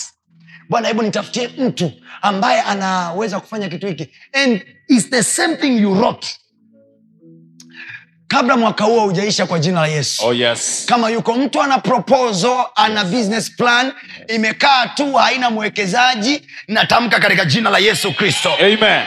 Bwana 0.69 0.87
hebu 0.87 1.01
nitafutie 1.03 1.47
mtu 1.57 1.91
ambaye 2.21 2.61
anaweza 2.61 3.39
kufanya 3.39 3.69
kitu 3.69 3.87
hiki. 3.87 4.09
And 4.33 4.61
its 4.87 5.09
the 5.09 5.23
same 5.23 5.55
thing 5.55 5.77
you 5.81 5.93
wrote. 5.93 6.27
Kabla 8.27 8.57
mwaka 8.57 8.83
huo 8.83 8.99
hujaisha 8.99 9.45
kwa 9.45 9.59
jina 9.59 9.81
la 9.81 9.87
yesu. 9.87 10.25
Oh 10.25 10.33
yes. 10.33 10.83
Kama 10.87 11.09
yuko 11.09 11.33
mtu 11.33 11.61
ana 11.61 11.77
proposal 11.79 12.65
ana 12.75 13.03
business 13.03 13.55
plan 13.55 13.91
imekaa 14.27 14.87
tu 14.87 15.13
haina 15.13 15.49
mwekezaji 15.49 16.41
natamka 16.67 17.19
katika 17.19 17.45
jina 17.45 17.69
la 17.69 17.77
yesu 17.77 18.13
kristo. 18.13 18.51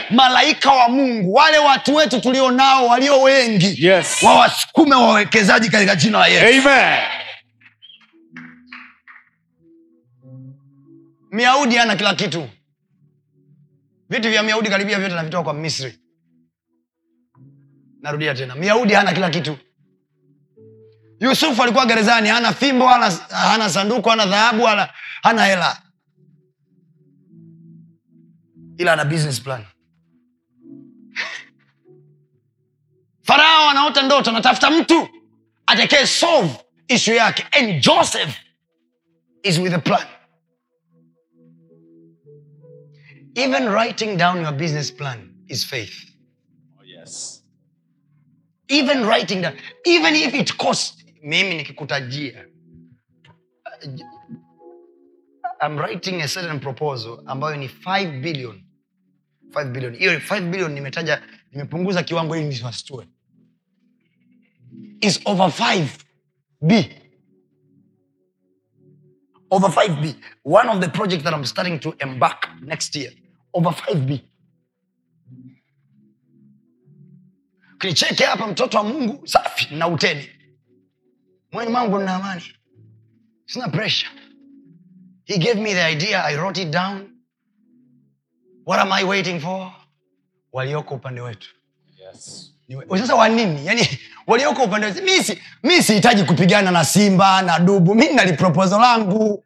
Malaika 0.09 0.71
wa 0.71 0.89
mungu 0.89 1.33
wale 1.33 1.57
watu 1.57 1.95
wetu 1.95 2.21
tulio 2.21 2.51
nao 2.51 2.87
walio 2.87 3.21
wengi 3.21 3.85
Yes. 3.87 4.23
wawasukume 4.23 4.95
wawekezaji 4.95 5.69
katika 5.69 5.95
jina 5.95 6.19
la 6.19 6.27
yesu. 6.27 6.67
Amen 6.69 6.99
myahudi 11.37 11.75
hana 11.75 11.95
kila 11.95 12.15
kitu. 12.15 12.49
Vitu 14.09 14.29
vya 14.29 14.43
myahudi 14.43 14.69
karibia 14.69 14.99
vyote 14.99 15.15
navitoa 15.15 15.43
kwa 15.43 15.53
misri. 15.53 15.99
Narudia 18.01 18.35
tena 18.35 18.55
myahudi 18.55 18.93
hana 18.93 19.13
kila 19.13 19.29
kitu. 19.29 19.57
Yusufu 21.19 21.63
alikuwa 21.63 21.85
gerezani 21.85 22.29
hana 22.29 22.53
fimbo 22.53 22.87
hana, 22.87 23.09
hana 23.29 23.69
sanduku 23.69 24.09
hana 24.09 24.25
dhahabu 24.25 24.63
hana, 24.65 24.89
hana 25.23 25.45
hela. 25.45 25.81
Ila 28.77 28.93
ana 28.93 29.05
business 29.05 29.41
plan. 29.41 29.65
Farao 33.27 33.69
anaota 33.69 34.01
ndoto 34.01 34.29
anatafuta 34.29 34.71
mtu 34.71 35.09
atekee 35.65 36.05
solve 36.05 36.53
ishu 36.87 37.13
yake. 37.13 37.45
And 37.51 37.81
joseph 37.83 38.35
is 39.43 39.59
with 39.59 39.73
a 39.73 39.79
plan 39.79 40.07
even 43.37 43.69
writing 43.69 44.17
down 44.17 44.41
your 44.41 44.51
business 44.53 44.91
plan 44.91 45.33
is 45.47 45.63
faith. 45.63 45.95
Oh, 46.79 46.83
yes. 46.83 47.43
even 48.69 49.05
writing 49.05 49.41
down 49.41 49.53
even 49.85 50.15
if 50.15 50.33
it 50.33 50.57
costs 50.57 51.03
mimi 51.23 51.55
nikikutajia 51.57 52.45
I'm 55.61 55.77
writing 55.77 56.21
a 56.21 56.27
certain 56.27 56.59
proposal 56.59 57.23
ambayo 57.25 57.55
ni 57.57 57.67
5 57.67 58.21
billion. 58.21 58.63
5 59.51 59.71
billion. 59.71 59.95
Hiyo 59.95 60.19
5 60.19 60.49
billion 60.51 60.71
nimetaja 60.71 61.21
nimepunguza 61.51 62.03
kiwango 62.03 62.35
ili 62.37 62.45
nisiwastue 62.45 63.07
is 65.01 65.19
over 65.25 65.47
5 65.47 65.87
b. 66.61 66.89
Over 69.49 69.69
5 69.69 70.01
b. 70.01 70.15
One 70.43 70.69
of 70.69 70.79
the 70.79 70.89
projects 70.89 71.23
that 71.23 71.33
i'm 71.33 71.45
starting 71.45 71.79
to 71.79 71.95
embark 71.99 72.49
next 72.61 72.95
year 72.95 73.13
over 73.57 73.71
5 73.73 73.95
b 73.95 74.21
kinicheke 77.79 78.23
hapa 78.25 78.47
mtoto 78.47 78.77
wa 78.77 78.83
mungu 78.83 79.27
safi 79.27 79.75
na 79.75 79.87
uteni. 79.87 80.29
Mweni 81.51 81.71
mangu 81.71 81.99
na 81.99 82.15
amani. 82.15 82.41
Sina 83.45 83.67
pressure. 83.67 84.11
He 85.25 85.37
gave 85.37 85.61
me 85.61 85.73
the 85.73 85.91
idea 85.91 86.23
i 86.25 86.35
wrote 86.35 86.61
it 86.61 86.69
down. 86.69 87.09
What 88.65 88.79
am 88.79 88.91
i 88.91 89.03
waiting 89.03 89.39
for? 89.39 89.71
Walioko 90.53 90.95
upande 90.95 91.21
wetu. 91.21 91.49
Yes. 91.99 92.53
Sasa 92.89 93.15
wanini 93.15 93.65
yani 93.65 93.87
walioko 94.27 94.63
upande 94.63 94.87
wetu. 94.87 95.03
Mi 95.63 95.83
sihitaji 95.83 96.23
kupigana 96.23 96.71
na 96.71 96.85
simba 96.85 97.41
na 97.41 97.59
dubu. 97.59 97.95
Mi 97.95 98.07
nali 98.13 98.33
proposal 98.33 98.79
langu 98.81 99.43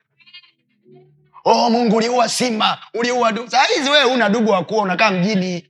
oh 1.46 1.70
mungu 1.70 1.96
uliua 1.96 2.30
simba 2.30 2.80
uliua 2.94 3.50
saa 3.50 3.68
wewe 3.92 4.04
una 4.04 4.30
dubu 4.30 4.52
wakuwa 4.52 4.84
unakaa 4.84 5.12
mjini. 5.12 5.68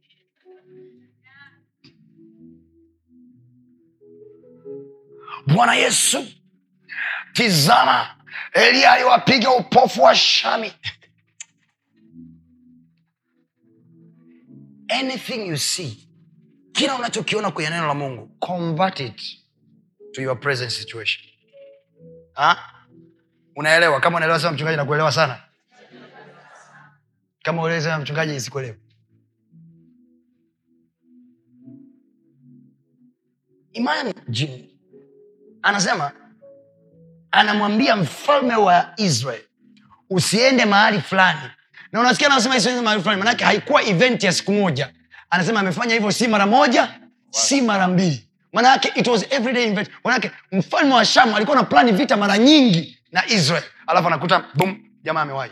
Bwana 5.47 5.73
yesu 5.75 6.27
tizama 7.34 8.15
eliya 8.53 8.91
aliwapiga 8.91 9.51
upofu 9.51 10.03
wa 10.03 10.15
shami. 10.15 10.73
Anything 14.89 15.47
you 15.47 15.57
see 15.57 16.07
kila 16.71 16.95
unachokiona 16.95 17.51
kwenye 17.51 17.69
neno 17.69 17.88
la 17.88 17.93
mungu 17.93 18.27
convert 18.39 18.99
it 18.99 19.21
to 20.13 20.21
your 20.21 20.39
present 20.39 20.71
situation. 20.71 21.25
Ha? 22.34 22.71
unaelewa? 23.55 23.99
Kama 23.99 24.17
unaelewa 24.17 24.39
sana 24.39 24.51
mchungaji 24.53 24.77
nakuelewa 24.77 25.12
sana 25.12 25.39
kama 27.43 27.62
uelewi 27.63 27.82
sema 27.82 27.99
mchungaji 27.99 28.36
isikuelewe 28.36 28.77
imagine 33.73 34.69
anasema 35.62 36.12
anamwambia 37.32 37.95
mfalme 37.95 38.56
wa 38.56 38.93
israel 38.97 39.41
usiende 40.10 40.65
mahali 40.65 41.01
fulani. 41.01 41.39
Na 41.91 41.99
unasikia 41.99 42.27
anasema 42.32 42.58
isiende 42.58 42.82
mahali 42.82 43.01
fulani 43.04 43.19
manake 43.19 43.43
haikuwa 43.45 43.84
event 43.84 44.23
ya 44.23 44.34
siku 44.34 44.51
moja. 44.51 44.93
Anasema 45.30 45.60
amefanya 45.60 45.93
hivyo 45.93 46.12
si 46.12 46.27
mara 46.27 46.45
moja 46.47 46.99
si 47.30 47.62
mara 47.62 47.88
mbili. 47.88 48.27
Manake 48.54 48.91
it 48.95 49.08
was 49.08 49.25
everyday 49.30 49.63
event. 49.67 49.89
Manake 50.04 50.32
mfalme 50.51 50.93
wa 50.93 51.06
shamu 51.06 51.36
alikuwa 51.36 51.58
na 51.58 51.63
plani 51.63 51.91
vita 51.91 52.17
mara 52.17 52.38
nyingi 52.38 52.99
na 53.12 53.25
israel. 53.27 53.63
Alafu 53.88 54.08
anakuta 54.08 54.45
bum 54.56 54.84
jamaa 55.04 55.21
amewahi 55.21 55.51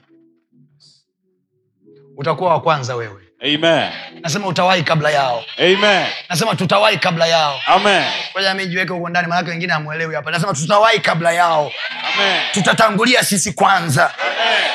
utakuwa 2.19 2.51
wa 2.51 2.62
kwanza 2.62 2.95
wewe 2.95 3.21
Amen. 3.41 3.89
nasema 4.21 4.47
utawahi 4.47 4.84
kabla 4.84 5.12
yao 5.12 5.43
Amen. 5.58 6.05
nasema 6.29 6.55
tutawahi 6.55 6.97
kabla 6.97 7.27
yao 7.27 7.60
Amen. 7.65 8.03
huko 8.93 9.10
ndani 9.10 9.27
manake 9.27 9.49
wengine 9.49 9.73
hamwelewi 9.73 10.15
hapa 10.15 10.32
nasema 10.32 10.53
tutawahi 10.53 10.99
kabla 10.99 11.32
yao 11.32 11.71
Amen. 12.13 12.41
tutatangulia 12.51 13.23
sisi 13.23 13.53
kwanza 13.53 14.13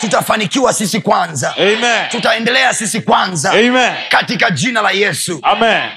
tutafanikiwa 0.00 0.72
sisi 0.72 1.00
kwanza 1.00 1.56
Amen. 1.56 2.08
tutaendelea 2.10 2.74
sisi 2.74 3.00
kwanza 3.00 3.50
Amen. 3.50 3.94
katika 4.08 4.50
jina 4.50 4.82
la 4.82 4.90
yesu 4.90 5.38
Amen. 5.42 5.90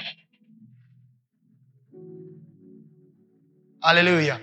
haleluya 3.80 4.38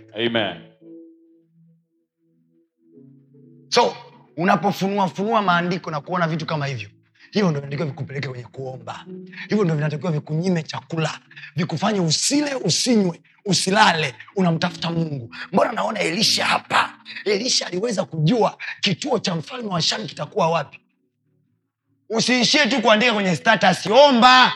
so 3.70 3.96
unapofunua 4.38 5.08
funua 5.10 5.42
maandiko 5.42 5.92
na 5.92 6.02
kuona 6.02 6.28
vitu 6.28 6.46
kama 6.46 6.66
hivyo 6.66 6.90
hivyo 7.36 7.52
ndo 7.52 7.60
vinatakiwa 7.60 7.88
vikupeleke 7.88 8.28
kwenye 8.28 8.44
kuomba. 8.44 9.06
Hivyo 9.50 9.64
ndo 9.66 9.76
vinatakiwa 9.76 10.12
vikunyime 10.12 10.64
chakula 10.64 11.20
vikufanye 11.56 12.00
usile 12.00 12.56
usinywe 12.56 13.22
usilale 13.46 14.16
unamtafuta 14.36 14.92
mungu. 14.92 15.36
Mbona 15.52 15.72
naona 15.72 16.00
elisha 16.00 16.46
hapa? 16.46 16.94
Elisha 17.26 17.68
aliweza 17.68 18.06
kujua 18.06 18.58
kituo 18.82 19.20
cha 19.20 19.36
mfalme 19.36 19.70
wa 19.70 19.82
shami 19.82 20.06
kitakuwa 20.08 20.50
wapi. 20.50 20.80
Usiishie 22.10 22.68
tu 22.68 22.82
kuandika 22.82 23.14
kwenye 23.14 23.36
status 23.36 23.86
omba. 23.88 24.54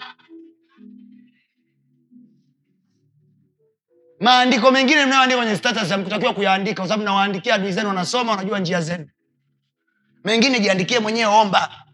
Maandiko 4.20 4.72
mengine 4.72 5.06
mnayoandika 5.06 5.42
kwenye 5.42 5.58
status 5.58 5.92
amkutakiwa 5.92 6.34
kuyaandika 6.34 6.76
kwa 6.82 6.88
sababu 6.88 7.04
nawaandikia 7.04 7.56
adui 7.56 7.72
zenu 7.72 7.88
wanasoma 7.88 8.32
wanajua 8.32 8.60
njia 8.60 8.82
zenu. 8.82 9.10
Mengine 10.24 10.60
jiandikie 10.60 11.00
mwenyewe 11.00 11.34
omba 11.34 11.86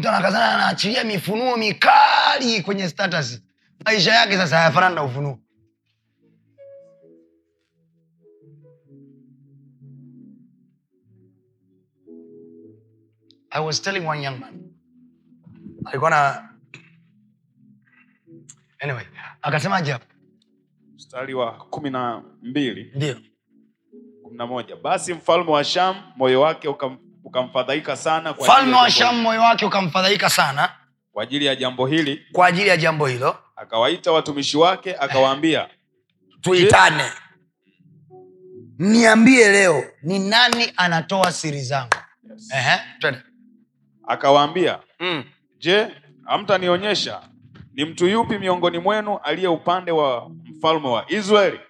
mtu 0.00 0.08
anakazana 0.08 0.54
anaachilia 0.54 1.04
mifunuo 1.04 1.56
mikali 1.56 2.62
kwenye 2.62 2.88
status. 2.88 3.42
Maisha 3.84 4.12
yake 4.12 4.36
sasa 4.36 4.56
hayafanani 4.58 4.94
na 4.94 5.02
ufunuo. 5.04 5.38
I 13.50 13.60
was 13.64 13.82
telling 13.82 14.06
one 14.06 14.22
young 14.24 14.38
man. 14.38 14.62
Alikuwa 15.84 16.10
na 16.10 16.48
anyway 18.80 19.04
akasemaje 19.42 19.92
hapo? 19.92 20.04
Mstari 20.94 21.34
wa 21.34 21.52
kumi 21.52 21.90
na 21.90 22.22
mbili. 22.42 22.92
Ndio. 22.94 23.16
Kumi 24.22 24.36
na 24.36 24.46
moja. 24.46 24.76
Basi 24.76 25.14
mfalme 25.14 25.50
wa 25.50 25.64
Sham 25.64 25.96
moyo 26.16 26.40
wake 26.40 26.68
ukam, 26.68 26.98
ukamfadhaika 27.24 27.96
sana 27.96 28.32
mfalme 28.32 28.76
wa 28.76 28.90
shamu 28.90 29.22
moyo 29.22 29.40
wake 29.40 29.66
ukamfadhaika 29.66 30.30
sana 30.30 30.68
kwa 31.12 31.22
ajili 31.22 31.46
ya 31.46 31.56
jambo 31.56 31.86
hili 31.86 32.22
kwa 32.32 32.46
ajili 32.46 32.68
ya 32.68 32.76
jambo 32.76 33.06
hilo. 33.06 33.36
akawaita 33.56 34.12
watumishi 34.12 34.56
wake 34.56 34.94
akawaambia 34.96 35.68
tuitane. 36.42 37.04
Niambie 38.78 39.48
leo 39.48 39.84
ni 40.02 40.18
nani 40.18 40.72
anatoa 40.76 41.32
siri 41.32 41.60
zangu? 41.62 41.94
Yes. 42.30 42.52
Akawaambia 44.08 44.78
Mm. 45.00 45.24
je 45.58 45.88
amtanionyesha 46.26 47.20
ni 47.72 47.84
mtu 47.84 48.06
yupi 48.06 48.38
miongoni 48.38 48.78
mwenu 48.78 49.18
aliye 49.18 49.48
upande 49.48 49.90
wa 49.92 50.28
mfalme 50.44 50.88
wa 50.88 51.04
israeli? 51.12 51.60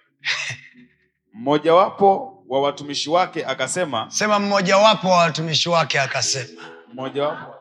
Mmojawapo 1.33 2.40
wa 2.51 2.61
watumishi 2.61 3.09
wake 3.09 3.45
akasema 3.45 4.05
sema 4.11 4.39
mmojawapo 4.39 5.09
wa 5.09 5.17
watumishi 5.17 5.69
wake 5.69 5.99
akasema. 5.99 6.61
mmojawapo 6.93 7.53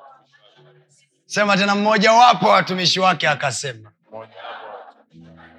sema 1.26 1.56
tena 1.56 1.74
mmojawapo 1.74 2.46
wa 2.46 2.52
watumishi 2.52 3.00
wake 3.00 3.28
akasema. 3.28 3.92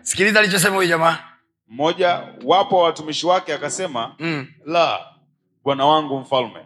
Sikiliza 0.02 0.40
alichosema 0.40 0.76
huyu 0.76 0.88
jamaa. 0.90 1.18
Mmoja 1.68 2.24
wapo 2.46 2.78
wa 2.78 2.84
watumishi 2.84 3.26
wake 3.28 3.54
akasema 3.54 4.16
mm. 4.20 4.48
la 4.66 5.06
bwana 5.64 5.86
wangu 5.86 6.20
mfalme. 6.20 6.66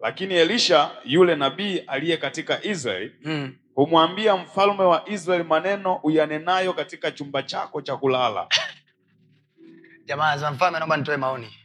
Lakini 0.00 0.34
elisha 0.34 0.90
yule 1.04 1.36
nabii 1.36 1.78
aliye 1.78 2.16
katika 2.16 2.64
israeli 2.64 3.12
Mm. 3.24 3.56
humwambia 3.74 4.36
mfalme 4.36 4.82
wa 4.84 5.08
israeli 5.08 5.44
maneno 5.44 5.94
uyanenayo 6.02 6.72
katika 6.72 7.10
chumba 7.10 7.42
chako 7.42 7.82
cha 7.82 7.96
kulala. 7.96 8.46
Jamaa 10.06 10.36
za 10.36 10.50
mfalme 10.50 10.78
naomba 10.78 10.96
nitoe 10.96 11.16
maoni 11.16 11.59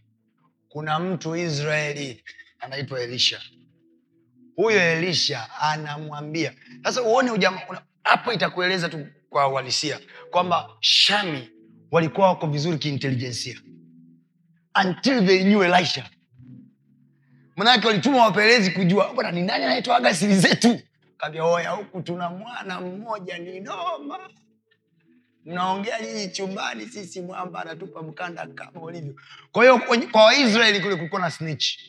kuna 0.75 0.99
mtu 0.99 1.35
israeli 1.35 2.23
anaitwa 2.59 3.01
elisha. 3.01 3.41
Huyo 4.55 4.79
elisha 4.91 5.49
anamwambia. 5.61 6.53
Sasa 6.83 7.01
uone 7.01 7.31
ujama 7.31 7.61
hapo 8.03 8.33
itakueleza 8.33 8.89
tu 8.89 9.07
kwa 9.29 9.47
uhalisia 9.47 9.99
kwamba 10.31 10.69
shami 10.79 11.49
walikuwa 11.91 12.27
wako 12.27 12.47
vizuri 12.47 12.77
kiintelijensia. 12.77 13.61
Until 14.85 15.25
they 15.27 15.43
knew 15.43 15.63
elisha. 15.63 16.09
Manake 17.55 17.87
walituma 17.87 18.17
wapelezi 18.25 18.71
kujua 18.71 19.13
bwana 19.13 19.31
ni 19.31 19.41
nani 19.41 19.63
anayetoaga 19.63 20.13
siri 20.15 20.35
zetu? 20.35 20.79
Kaambia 21.17 21.43
oya 21.43 21.69
huku 21.69 22.01
tuna 22.01 22.29
mwana 22.29 22.81
mmoja 22.81 23.37
ni 23.37 23.59
noma 23.59 24.29
mnaongea 25.45 26.01
nyinyi 26.01 26.29
chumbani 26.29 26.85
sisi 26.85 27.21
mwamba 27.21 27.61
anatupa 27.61 28.03
mkanda 28.03 28.47
kama 28.47 28.81
ulivyo. 28.81 29.15
Kwa 29.51 29.63
hiyo 29.63 29.79
kwa 30.11 30.23
waisraeli 30.23 30.79
kule 30.79 30.95
kulikuwa 30.95 31.21
na 31.21 31.31
snitch. 31.31 31.79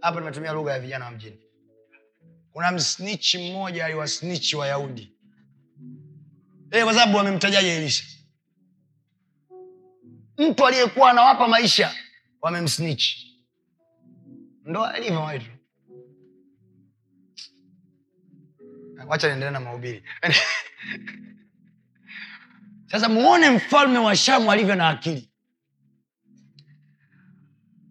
Hapa 0.00 0.20
nimetumia 0.20 0.52
lugha 0.52 0.72
ya 0.72 0.80
vijana 0.80 1.04
wa 1.04 1.10
mjini. 1.10 1.38
Kuna 2.52 2.72
msnichi 2.72 3.38
mmoja 3.38 3.84
aliwasnichi 3.84 4.56
wayahudi. 4.56 5.12
Eh, 6.70 6.84
kwa 6.84 6.94
sababu 6.94 7.16
wamemtajaje 7.16 7.76
elisha? 7.76 8.04
Mtu 10.38 10.66
aliyekuwa 10.66 11.10
anawapa 11.10 11.48
maisha 11.48 11.94
wamemsnichi 12.42 13.30
ndo 14.64 14.84
alivyo 14.84 15.20
watu 15.20 15.46
wacha 19.10 19.28
niendelee 19.28 19.50
na 19.52 19.60
mahubiri. 19.60 20.02
Sasa 22.90 23.08
muone 23.08 23.50
mfalme 23.50 23.98
wa 23.98 24.16
shamu 24.16 24.52
alivyo 24.52 24.74
na 24.74 24.88
akili. 24.88 25.30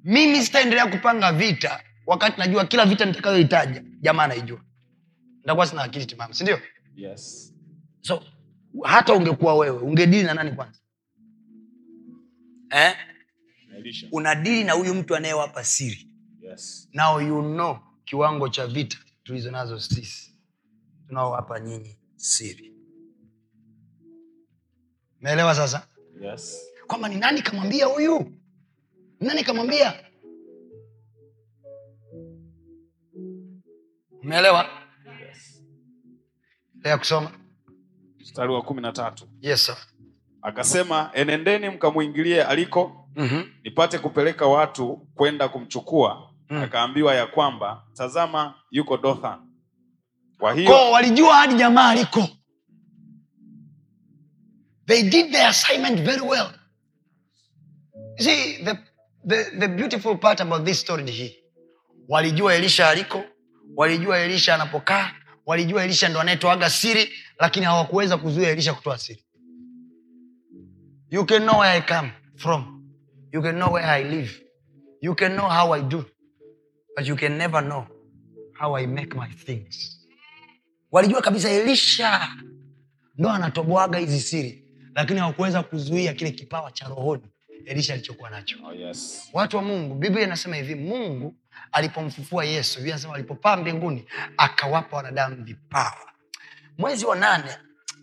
Mimi 0.03 0.43
sitaendelea 0.45 0.87
kupanga 0.87 1.31
vita 1.33 1.83
wakati 2.05 2.39
najua 2.39 2.65
kila 2.65 2.85
vita 2.85 3.05
nitakayohitaja 3.05 3.83
jamaa 4.01 4.23
anaijua. 4.23 4.61
Nitakuwa 5.37 5.67
sina 5.67 5.83
akili 5.83 6.05
timamu 6.05 6.33
sindio 6.33 6.59
yes. 6.95 7.53
So 8.01 8.23
hata 8.83 9.13
ungekuwa 9.13 9.55
wewe 9.55 9.77
ungedili 9.79 10.23
na 10.23 10.33
nani 10.33 10.51
kwanza? 10.51 10.79
Eh? 12.69 12.95
Elisha. 13.77 14.07
unadili 14.11 14.63
na 14.63 14.73
huyu 14.73 14.93
mtu 14.95 15.15
anayewapa 15.15 15.63
siri. 15.63 16.07
Yes. 16.41 16.89
Nao 16.93 17.21
you 17.21 17.41
know 17.41 17.79
kiwango 18.05 18.49
cha 18.49 18.67
vita 18.67 18.97
tulizo 19.23 19.51
nazo 19.51 19.79
sisi 19.79 20.28
tunaowapa 21.13 21.59
nyinyi 21.59 21.99
siri. 22.15 22.73
Meelewa 25.21 25.55
sasa? 25.55 25.87
Yes. 26.21 26.65
Kwamba 26.87 27.09
ni 27.09 27.15
nani 27.15 27.41
kamwambia 27.41 27.85
huyu? 27.85 28.19
Ni 29.19 29.27
nani 29.27 29.43
kamwambia? 29.43 29.93
Umeelewa 34.23 34.65
yes. 35.27 35.63
Lea 36.83 36.97
kusoma. 36.97 37.31
Mstari 38.19 38.53
wa 38.53 38.61
kumi 38.61 38.81
na 38.81 38.91
tatu. 38.91 39.27
Yes 39.41 39.65
sir. 39.65 39.77
akasema 40.41 41.11
enendeni 41.13 41.69
mkamwingilie 41.69 42.43
aliko 42.43 43.07
mm-hmm. 43.15 43.51
nipate 43.63 43.99
kupeleka 43.99 44.45
watu 44.47 45.07
kwenda 45.15 45.49
kumchukua. 45.49 46.25
Mm. 46.49 46.57
akaambiwa 46.61 47.15
ya 47.15 47.27
kwamba 47.27 47.83
tazama 47.93 48.53
yuko 48.71 48.97
dothan 48.97 49.48
kwa 50.39 50.53
hiyo 50.53 50.91
walijua 50.91 51.35
hadi 51.35 51.53
jamaa 51.55 51.89
aliko. 51.89 52.27
They 54.85 55.03
did 55.03 55.31
their 55.31 55.47
assignment 55.47 55.99
very 56.01 56.21
well. 56.21 56.49
You 58.17 58.23
see 58.25 58.63
the, 58.63 58.77
the, 59.27 59.43
the 59.59 59.67
beautiful 59.67 60.17
part 60.17 60.41
about 60.41 60.65
this 60.65 60.79
story 60.81 61.03
ni 61.03 61.11
hii. 61.11 61.35
Walijua 62.07 62.53
elisha 62.55 62.89
aliko 62.89 63.23
walijua 63.75 64.19
elisha 64.19 64.55
anapokaa 64.55 65.11
walijua 65.45 65.83
elisha 65.83 66.09
ndo 66.09 66.19
anayetoaga 66.19 66.69
siri 66.69 67.13
lakini 67.39 67.65
hawakuweza 67.65 68.17
kuzuia 68.17 68.49
elisha 68.49 68.73
kutoa 68.73 68.97
siri. 68.97 69.25
You 71.09 71.25
can 71.25 71.41
know 71.43 71.59
where 71.59 71.77
i 71.77 71.81
come 71.81 72.11
from. 72.35 72.83
You 73.31 73.41
can 73.41 73.55
know 73.55 73.73
where 73.73 73.87
i 73.91 74.03
live. 74.03 74.31
You 75.01 75.15
can 75.15 75.31
know 75.33 75.49
how 75.49 75.73
i 75.75 75.81
do 75.81 76.05
but 76.95 77.07
you 77.07 77.15
can 77.15 77.37
never 77.37 77.61
know 77.63 77.85
how 78.59 78.75
i 78.77 78.87
make 78.87 79.15
my 79.17 79.27
things 79.45 79.98
walijua 80.91 81.21
kabisa 81.21 81.49
elisha 81.49 82.29
ndo 83.17 83.29
anatoboaga 83.29 83.97
hizi 83.99 84.19
siri 84.19 84.63
lakini 84.95 85.19
hawakuweza 85.19 85.63
kuzuia 85.63 86.13
kile 86.13 86.31
kipawa 86.31 86.71
cha 86.71 86.87
rohoni 86.87 87.23
elisha 87.65 87.93
alichokuwa 87.93 88.29
nacho. 88.29 88.57
Oh, 88.65 88.73
yes. 88.73 89.29
Watu 89.33 89.57
wa 89.57 89.63
mungu 89.63 89.95
biblia 89.95 90.23
inasema 90.23 90.55
hivi 90.55 90.75
mungu 90.75 91.35
alipomfufua 91.71 92.45
yesu 92.45 92.87
inasema 92.87 93.13
alipopaa 93.15 93.57
mbinguni 93.57 94.05
akawapa 94.37 94.97
wanadamu 94.97 95.43
vipawa. 95.43 96.11
Mwezi 96.77 97.05
wa 97.05 97.15
nane 97.15 97.51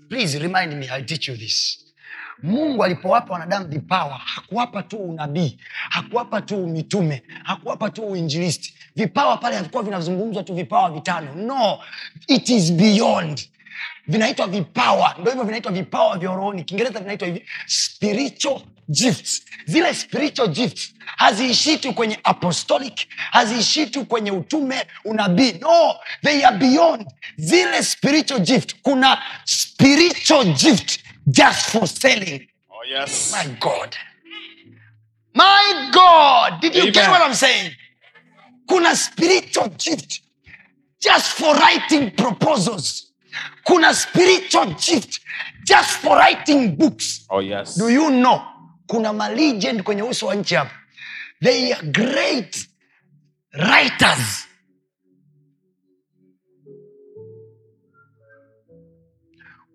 please 0.09 0.38
remind 0.38 0.72
me 0.75 0.87
I'll 0.87 1.07
teach 1.07 1.29
you 1.29 1.37
this 1.37 1.86
mungu 2.42 2.85
alipowapa 2.85 3.33
wanadamu 3.33 3.66
vipawa 3.68 4.18
hakuwapa 4.25 4.83
tu 4.83 4.96
unabii 4.96 5.59
hakuwapa 5.90 6.40
tu 6.42 6.66
mitume 6.66 7.22
hakuwapa 7.44 7.90
tu 7.90 8.03
uinjilisti. 8.03 8.75
Vipawa 8.96 9.37
pale 9.37 9.57
havikuwa 9.57 9.83
vinazungumzwa 9.83 10.42
tu 10.42 10.55
vipawa 10.55 10.90
vitano. 10.90 11.35
No 11.35 11.79
it 12.27 12.49
is 12.49 12.72
beyond. 12.72 13.49
Vinaitwa 14.09 14.46
vipawa 14.46 15.14
ndo 15.20 15.31
hivyo 15.31 15.44
vinaitwa 15.44 15.72
vipawa 15.72 16.18
vya 16.18 16.31
rohoni. 16.31 16.64
Kiingereza 16.64 17.01
vinaitwa 17.01 17.29
hivi 17.29 17.44
spiritual 17.66 18.61
gifts. 18.88 19.42
Zile 19.66 19.94
spiritual 19.94 20.49
gifts 20.49 20.94
haziishii 21.16 21.77
tu 21.77 21.92
kwenye 21.94 22.18
apostolic 22.25 23.09
haziishii 23.31 23.87
tu 23.87 24.05
kwenye 24.05 24.31
utume 24.31 24.87
unabii. 25.05 25.53
No 25.53 25.94
they 26.22 26.46
are 26.46 26.57
beyond. 26.57 27.07
Zile 27.37 27.83
spiritual 27.83 28.40
gift 28.40 28.75
kuna 28.83 29.22
spiritual 29.44 30.44
gift 30.44 31.01
just 31.29 31.71
for 31.71 31.87
selling. 31.87 32.47
Oh, 32.71 32.83
yes. 32.89 33.33
My 33.33 33.57
god. 33.61 33.97
My 35.35 35.91
god. 35.93 36.61
Did 36.61 36.75
you 36.75 36.83
Amen. 36.83 36.93
get 36.93 37.11
what 37.11 37.21
i'm 37.23 37.35
saying? 37.35 37.73
Kuna 38.69 38.97
spiritual 38.97 39.69
gift 39.69 40.21
just 41.01 41.37
for 41.37 41.55
writing 41.55 42.11
proposals. 42.12 43.12
Kuna 43.67 43.93
spiritual 43.95 44.67
gift 44.75 45.21
just 45.67 45.99
for 45.99 46.17
writing 46.17 46.75
books. 46.77 47.27
Oh, 47.31 47.41
yes. 47.41 47.75
Do 47.77 47.89
you 47.89 48.11
know 48.11 48.43
kuna 48.89 49.12
malegend 49.12 49.83
kwenye 49.83 50.03
uso 50.03 50.27
wa 50.27 50.35
nchi 50.35 50.55
hapa. 50.55 50.75
They 51.43 51.73
are 51.73 51.87
great 51.87 52.69
writers 53.53 54.45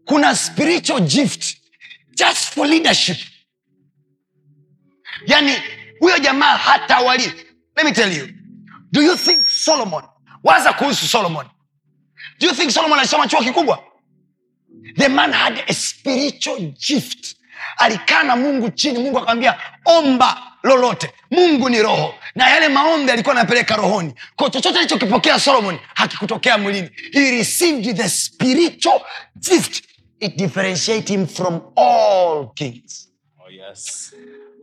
kuna 0.05 0.35
spiritual 0.35 1.01
gift 1.01 1.57
just 2.15 2.53
for 2.53 2.67
leadership. 2.67 3.17
Yani 5.27 5.53
huyo 5.99 6.17
jamaa 6.19 6.57
hata 6.57 6.99
wali 6.99 7.23
let 7.75 7.85
me 7.85 7.91
tell 7.91 8.17
you. 8.17 8.27
Do 8.91 9.01
you 9.01 9.17
think 9.17 9.47
solomon 9.47 10.03
waza 10.43 10.73
kuhusu 10.73 11.07
solomon. 11.07 11.45
Do 12.39 12.47
you 12.47 12.53
think 12.55 12.71
solomon 12.71 12.99
alisoma 12.99 13.27
chuo 13.27 13.41
kikubwa? 13.43 13.83
The 14.97 15.07
man 15.09 15.31
had 15.33 15.63
a 15.67 15.73
spiritual 15.73 16.59
gift. 16.87 17.35
Alikaa 17.77 18.23
na 18.23 18.35
mungu 18.35 18.69
chini 18.71 18.99
mungu 18.99 19.17
akamwambia 19.17 19.59
omba 19.85 20.51
lolote. 20.63 21.13
Mungu 21.31 21.69
ni 21.69 21.81
roho 21.81 22.15
na 22.35 22.49
yale 22.49 22.69
maombi 22.69 23.11
alikuwa 23.11 23.35
anapeleka 23.35 23.75
rohoni. 23.75 24.13
Ko 24.35 24.49
chochote 24.49 24.77
alichokipokea 24.79 25.39
solomon 25.39 25.79
hakikutokea 25.95 26.57
mwilini. 26.57 26.89
He 27.13 27.31
received 27.31 27.97
the 27.97 28.09
spiritual 28.09 29.01
gift 29.39 29.83
it 30.21 30.37
differentiates 30.37 31.09
him 31.09 31.27
from 31.27 31.61
all 31.75 32.53
kings. 32.55 33.07
Oh, 33.39 33.49
yes. 33.49 34.13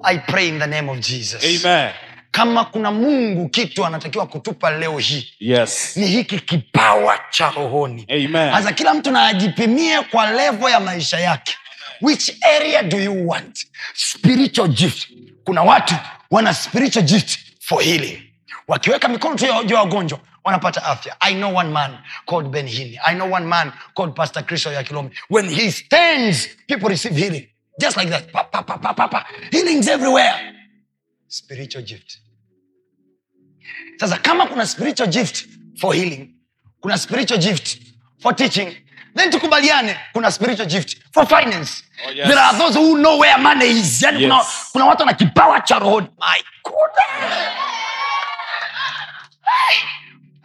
I 0.05 0.19
pray 0.19 0.49
in 0.49 0.59
the 0.59 0.67
name 0.67 0.89
of 0.89 1.01
jesus. 1.01 1.45
Amen. 1.45 1.93
Kama 2.31 2.65
kuna 2.65 2.91
mungu 2.93 3.49
kitu 3.49 3.87
anatakiwa 3.87 4.27
kutupa 4.27 4.71
leo 4.71 4.99
hii. 4.99 5.33
Yes. 5.41 5.97
Ni 5.97 6.07
hiki 6.07 6.41
kipawa 6.41 7.19
cha 7.31 7.51
rohoni. 7.51 8.07
Hasa 8.53 8.73
kila 8.73 8.95
mtu 8.95 9.11
na 9.11 9.27
ajipimie 9.27 10.01
kwa 10.01 10.31
levo 10.33 10.71
ya 10.71 10.81
maisha 10.81 11.19
yake. 11.21 11.55
Which 12.01 12.33
area 12.57 12.83
do 12.83 12.99
you 13.01 13.29
want? 13.29 13.67
Spiritual 13.95 14.69
gift. 14.69 15.09
Kuna 15.45 15.63
watu 15.63 15.95
wana 16.31 16.55
spiritual 16.55 17.05
gift 17.05 17.39
for 17.61 17.83
healing. 17.83 18.23
Wakiweka 18.69 19.09
mikono 19.09 19.35
tu 19.37 19.47
juu 19.65 19.75
ya 19.75 19.81
wagonjwa 19.81 20.19
wanapata 20.45 20.83
afya. 20.83 21.17
I 21.21 21.35
know 21.35 21.51
one 21.51 21.73
man 21.73 21.99
called 22.27 22.51
ben 22.51 22.67
hini. 22.67 22.99
I 23.05 23.15
know 23.15 23.27
one 23.27 23.49
man 23.49 23.73
called 23.95 24.15
pastor 24.17 24.43
kristo 24.43 24.73
ya 24.73 24.83
when 25.29 25.49
he 25.49 25.71
stands 25.71 26.49
people 26.67 26.89
receive 26.89 27.15
healing. 27.17 27.47
Just 27.81 27.97
like 27.97 28.09
that. 28.11 28.33
Pa, 28.33 28.43
pa, 28.43 28.63
pa, 28.63 28.77
pa, 28.77 28.93
pa, 28.93 29.07
pa. 29.09 29.27
healings 29.53 29.87
everywhere. 29.89 30.55
Spiritual 31.29 31.83
gift. 31.83 32.19
Sasa 34.01 34.19
kama 34.19 34.47
kuna 34.47 34.67
spiritual 34.67 35.09
gift 35.09 35.47
for 35.81 35.95
healing 35.95 36.35
kuna 36.83 36.99
spiritual 36.99 37.39
gift 37.39 37.79
for 38.21 38.33
teaching 38.33 38.75
then 39.15 39.31
tukubaliane 39.31 39.97
kuna 40.13 40.31
spiritual 40.31 40.67
gift 40.67 40.97
for 41.13 41.27
finance. 41.27 41.83
Oh, 42.07 42.11
yes. 42.11 42.29
there 42.29 42.39
are 42.39 42.59
those 42.59 42.75
who 42.77 42.97
know 43.03 43.19
where 43.19 43.39
money 43.39 43.67
is. 43.67 44.03
Yani 44.03 44.21
Yes. 44.21 44.71
kuna 44.73 44.85
watu 44.87 45.03
wana 45.03 45.15
kipawa 45.15 45.61
cha 45.61 45.79
rohoni 45.79 46.09
my 46.19 46.41
goodness 46.65 47.49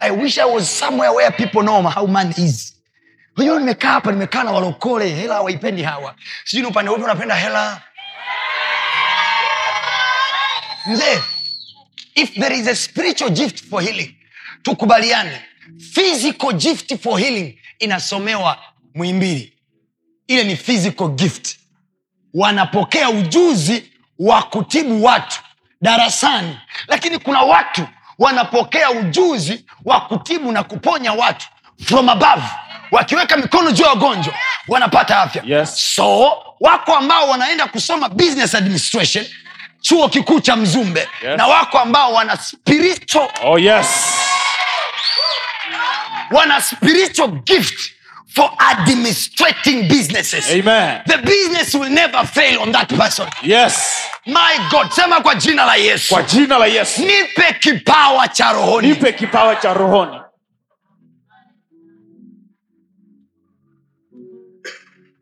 i 0.04 0.10
wish 0.10 0.38
i 0.38 0.44
was 0.44 0.78
somewhere 0.78 1.10
where 1.14 1.30
people 1.36 1.60
know 1.62 1.82
how 1.82 2.06
man 2.06 2.34
is. 2.36 2.74
Unajua 3.36 3.58
nimekaa 3.58 3.92
hapa 3.92 4.12
nimekaa 4.12 4.42
na 4.44 4.50
walokole 4.50 5.08
hela 5.14 5.40
waipendi 5.40 5.82
hawa. 5.82 6.14
Sijui 6.44 6.62
ni 6.62 6.68
upande 6.68 6.90
upi 6.90 7.02
unapenda 7.02 7.34
hela? 7.34 7.82
Mzee 10.86 11.18
if 12.14 12.34
there 12.34 12.56
is 12.58 12.68
a 12.68 12.74
spiritual 12.76 13.30
gift 13.30 13.64
for 13.70 13.82
healing 13.82 14.14
tukubaliane. 14.62 15.40
Physical 15.94 16.52
gift 16.52 16.96
for 17.02 17.18
healing 17.20 17.58
inasomewa 17.78 18.58
mwimbili 18.94 19.52
ile 20.26 20.44
ni 20.44 20.56
physical 20.56 21.08
gift. 21.08 21.56
Wanapokea 22.34 23.10
ujuzi 23.10 23.92
wa 24.18 24.42
kutibu 24.42 25.04
watu 25.04 25.40
darasani. 25.80 26.58
Lakini 26.88 27.18
kuna 27.18 27.42
watu 27.42 27.88
wanapokea 28.18 28.90
ujuzi 28.90 29.64
wa 29.84 30.00
kutibu 30.00 30.52
na 30.52 30.62
kuponya 30.62 31.12
watu 31.12 31.46
from 31.84 32.08
above 32.08 32.42
wakiweka 32.90 33.36
mikono 33.36 33.70
juu 33.70 33.82
ya 33.82 33.88
wagonjwa 33.88 34.34
wanapata 34.68 35.18
afya 35.22 35.42
Yes. 35.46 35.94
so 35.94 36.32
wako 36.60 36.96
ambao 36.96 37.28
wanaenda 37.28 37.66
kusoma 37.66 38.08
business 38.08 38.54
administration 38.54 39.26
chuo 39.80 40.08
kikuu 40.08 40.40
cha 40.40 40.56
mzumbe 40.56 41.00
Yes. 41.00 41.36
na 41.38 41.46
wako 41.46 41.78
ambao 41.78 42.12
wana 42.12 42.36
spiritual 42.36 43.28
Oh 43.44 43.58
yes. 43.58 43.86
wana 46.30 46.60
spiritual 46.62 47.28
gift 47.30 47.93
for 48.34 48.50
administrating 48.70 49.88
businesses 49.88 50.50
Amen. 50.50 51.02
the 51.06 51.18
business 51.18 51.74
will 51.74 51.90
never 51.90 52.26
fail 52.26 52.60
on 52.60 52.72
that 52.72 52.88
person 52.96 53.28
Yes. 53.42 54.06
my 54.26 54.58
god 54.70 54.90
sema 54.92 55.20
kwa 55.20 55.34
jina 55.34 55.64
la 55.64 55.76
yesu 55.76 56.14
Kwa 56.14 56.22
jina 56.22 56.58
la 56.58 56.66
Yesu. 56.66 57.00
nipe 57.02 57.52
kipawa 57.60 58.28
cha 58.28 58.52
rohoni 58.52 58.88
Nipe 58.88 59.12
kipawa 59.12 59.56
cha 59.56 59.74
rohoni. 59.74 60.20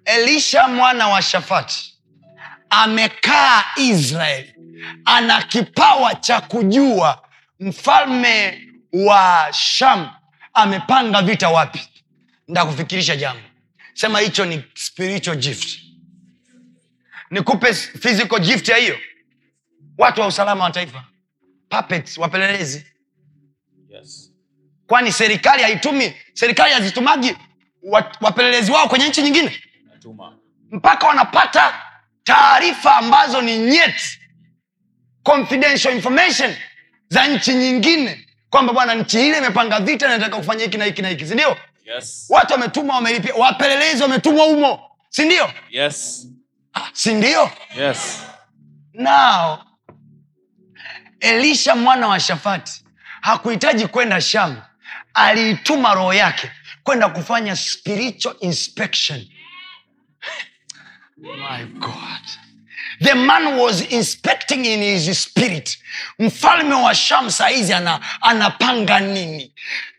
elisha 0.04 0.68
mwana 0.68 1.08
wa 1.08 1.22
shafati 1.22 1.94
amekaa 2.70 3.64
israeli 3.76 4.54
ana 5.04 5.42
kipawa 5.42 6.14
cha 6.14 6.40
kujua 6.40 7.22
mfalme 7.60 8.60
wa 8.92 9.48
sham 9.52 10.10
amepanga 10.54 11.22
vita 11.22 11.48
wapi 11.48 11.88
ndakufikirisha 12.52 13.16
jambo. 13.16 13.42
Sema 13.94 14.20
hicho 14.20 14.44
ni 14.44 14.64
spiritual 14.74 15.36
gift. 15.36 15.78
Nikupe 17.30 17.74
physical 17.74 18.40
gift 18.40 18.68
ya 18.68 18.76
hiyo? 18.76 18.98
Watu 19.98 20.20
wa 20.20 20.26
usalama 20.26 20.64
wa 20.64 20.70
taifa. 20.70 21.04
Puppets 21.68 22.18
wapelelezi. 22.18 22.86
Yes. 23.88 24.32
kwani 24.86 25.12
serikali 25.12 25.62
haitumi 25.62 26.12
serikali 26.34 26.72
hazitumagi 26.74 27.36
wapelelezi 28.20 28.72
wao 28.72 28.88
kwenye 28.88 29.08
nchi 29.08 29.22
nyingine? 29.22 29.62
Natuma. 29.92 30.38
mpaka 30.70 31.06
wanapata 31.06 31.82
taarifa 32.24 32.96
ambazo 32.96 33.42
ni 33.42 33.58
nyeti. 33.58 34.18
Confidential 35.22 35.94
information 35.94 36.54
za 37.08 37.26
nchi 37.26 37.54
nyingine. 37.54 38.26
Kwamba 38.50 38.72
bwana 38.72 38.94
nchi 38.94 39.28
ile 39.28 39.38
imepanga 39.38 39.80
vita 39.80 40.08
nataka 40.08 40.36
kufanya 40.36 40.64
hiki 40.64 40.78
na 40.78 40.84
hiki 40.84 41.02
na 41.02 41.08
hiki 41.08 41.26
sindio 41.26 41.56
Yes. 41.84 42.26
watu 42.28 42.52
wametumwa 42.52 42.94
wamelipia 42.94 43.34
wapelelezi 43.34 44.02
wametumwa 44.02 44.44
humo 44.44 44.90
sindio 45.08 45.52
Yes. 45.70 46.28
sindio 46.92 47.50
Yes. 47.76 48.22
nao 48.92 49.66
elisha 51.20 51.76
mwana 51.76 52.08
wa 52.08 52.20
shafati 52.20 52.84
hakuhitaji 53.20 53.86
kwenda 53.86 54.20
sham 54.20 54.62
aliituma 55.14 55.94
roho 55.94 56.14
yake 56.14 56.50
kwenda 56.82 57.08
kufanya 57.08 57.56
spiritual 57.56 58.36
inspection 58.40 59.20
my 61.16 61.64
god 61.64 62.41
the 63.02 63.14
man 63.14 63.58
was 63.58 63.80
inspecting 63.92 64.64
in 64.64 64.80
his 64.80 65.18
spirit. 65.18 65.76
Mfalme 66.18 66.74
wa 66.74 66.94
sham 66.94 67.30
saizi 67.30 67.72
ana, 67.72 68.00
anapanga 68.20 69.00
nini? 69.00 69.52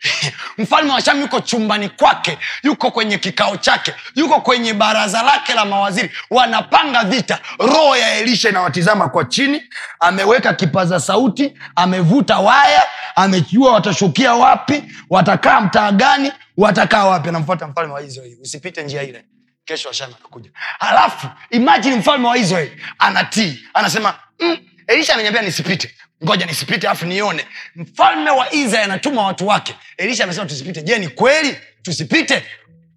Mfalme 0.58 0.92
wa 0.94 1.02
sham 1.02 1.22
yuko 1.22 1.40
chumbani 1.40 1.90
kwake 1.90 2.38
yuko 2.64 2.92
kwenye 2.92 3.18
kikao 3.18 3.58
chake 3.58 3.94
yuko 4.16 4.42
kwenye 4.42 4.74
baraza 4.74 5.22
lake 5.24 5.54
la 5.54 5.66
mawaziri. 5.66 6.12
Wanapanga 6.30 7.04
vita. 7.04 7.40
Roho 7.60 7.96
ya 7.98 8.16
elisha 8.16 8.50
inawatizama 8.50 9.10
kwa 9.10 9.26
chini. 9.26 9.64
Ameweka 10.00 10.54
kipaza 10.54 11.00
sauti 11.00 11.54
amevuta 11.76 12.40
waya 12.40 12.84
amejua 13.16 13.74
watashukia 13.74 14.34
wapi 14.34 14.84
watakaa 15.10 15.62
mtaa 15.62 15.92
gani 15.92 16.32
watakaa 16.58 17.06
wapi. 17.06 17.30
Anamfuata 17.30 17.68
mfalme 17.68 17.94
wa 17.94 18.02
israeli. 18.02 18.38
Usipite 18.42 18.84
njia 18.84 19.04
ile 19.04 19.26
kesho 19.66 19.88
washami 19.88 20.16
anakuja 20.20 20.52
halafu 20.80 21.28
imajini 21.50 21.96
mfalme 21.96 22.28
wa 22.28 22.38
israeli 22.38 22.82
anatii 23.00 23.64
anasema 23.74 24.20
mm, 24.40 24.58
elisha 24.88 25.14
ameniambia 25.14 25.42
nisipite. 25.42 25.96
Ngoja 26.24 26.46
nisipite 26.46 26.88
alafu 26.88 27.06
nione. 27.06 27.48
Mfalme 27.76 28.30
wa 28.30 28.54
israeli 28.54 28.92
anatuma 28.92 29.26
watu 29.26 29.48
wake. 29.48 29.76
Elisha 29.98 30.24
amesema 30.24 30.46
tusipite. 30.46 30.82
Je 30.82 31.00
ni 31.00 31.08
kweli? 31.08 31.58
Tusipite? 31.82 32.46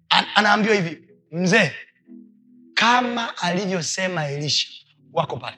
An- 0.09 0.25
anaambiwa 0.35 0.75
hivi 0.75 1.01
mzee 1.31 1.71
kama 2.73 3.37
alivyosema 3.37 4.27
elisha 4.27 4.67
wako 5.13 5.37
pale. 5.37 5.57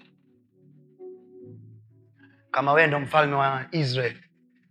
Kama 2.51 2.73
wee 2.73 2.87
ndo 2.87 2.99
mfalme 2.99 3.35
wa 3.35 3.65
israeli 3.71 4.19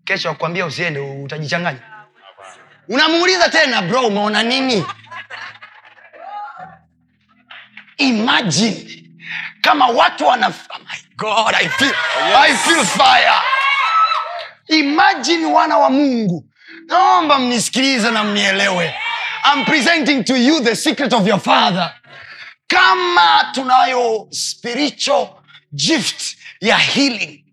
kesho 0.05 0.31
akuambia 0.31 0.67
usiende 0.67 1.01
utajichanganya. 1.01 1.81
Unamuuliza 2.89 3.49
tena 3.49 3.83
bro 3.83 4.07
umeona 4.07 4.43
nini 4.43 4.85
imagine 7.99 9.05
kama 9.61 9.87
watu 9.87 10.27
wana 10.27 10.47
oh 10.49 10.79
my 10.79 10.99
god 11.17 11.55
I 11.55 11.69
feel, 11.69 11.95
I 12.37 12.55
feel 12.55 12.85
fire. 12.85 13.33
Imagine 14.69 15.47
wana 15.47 15.79
wa 15.79 15.91
mungu. 15.91 16.45
Naomba 16.87 17.39
mnisikilize 17.39 18.11
na 18.11 18.25
mnielewe. 18.25 18.95
I'm 19.53 19.65
presenting 19.65 20.25
to 20.25 20.37
you 20.37 20.61
the 20.61 20.77
secret 20.77 21.13
of 21.13 21.27
your 21.27 21.41
father. 21.41 21.95
Kama 22.67 23.51
tunayo 23.55 24.27
spiritual 24.31 25.29
gift 25.75 26.37
ya 26.61 26.77
healing 26.79 27.45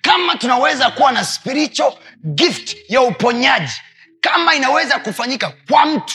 kama 0.00 0.36
tunaweza 0.36 0.90
kuwa 0.90 1.12
na 1.12 1.24
spiritual 1.24 1.92
gift 2.24 2.76
ya 2.88 3.02
uponyaji 3.02 3.72
kama 4.20 4.54
inaweza 4.54 4.98
kufanyika 4.98 5.52
kwa 5.70 5.86
mtu 5.86 6.14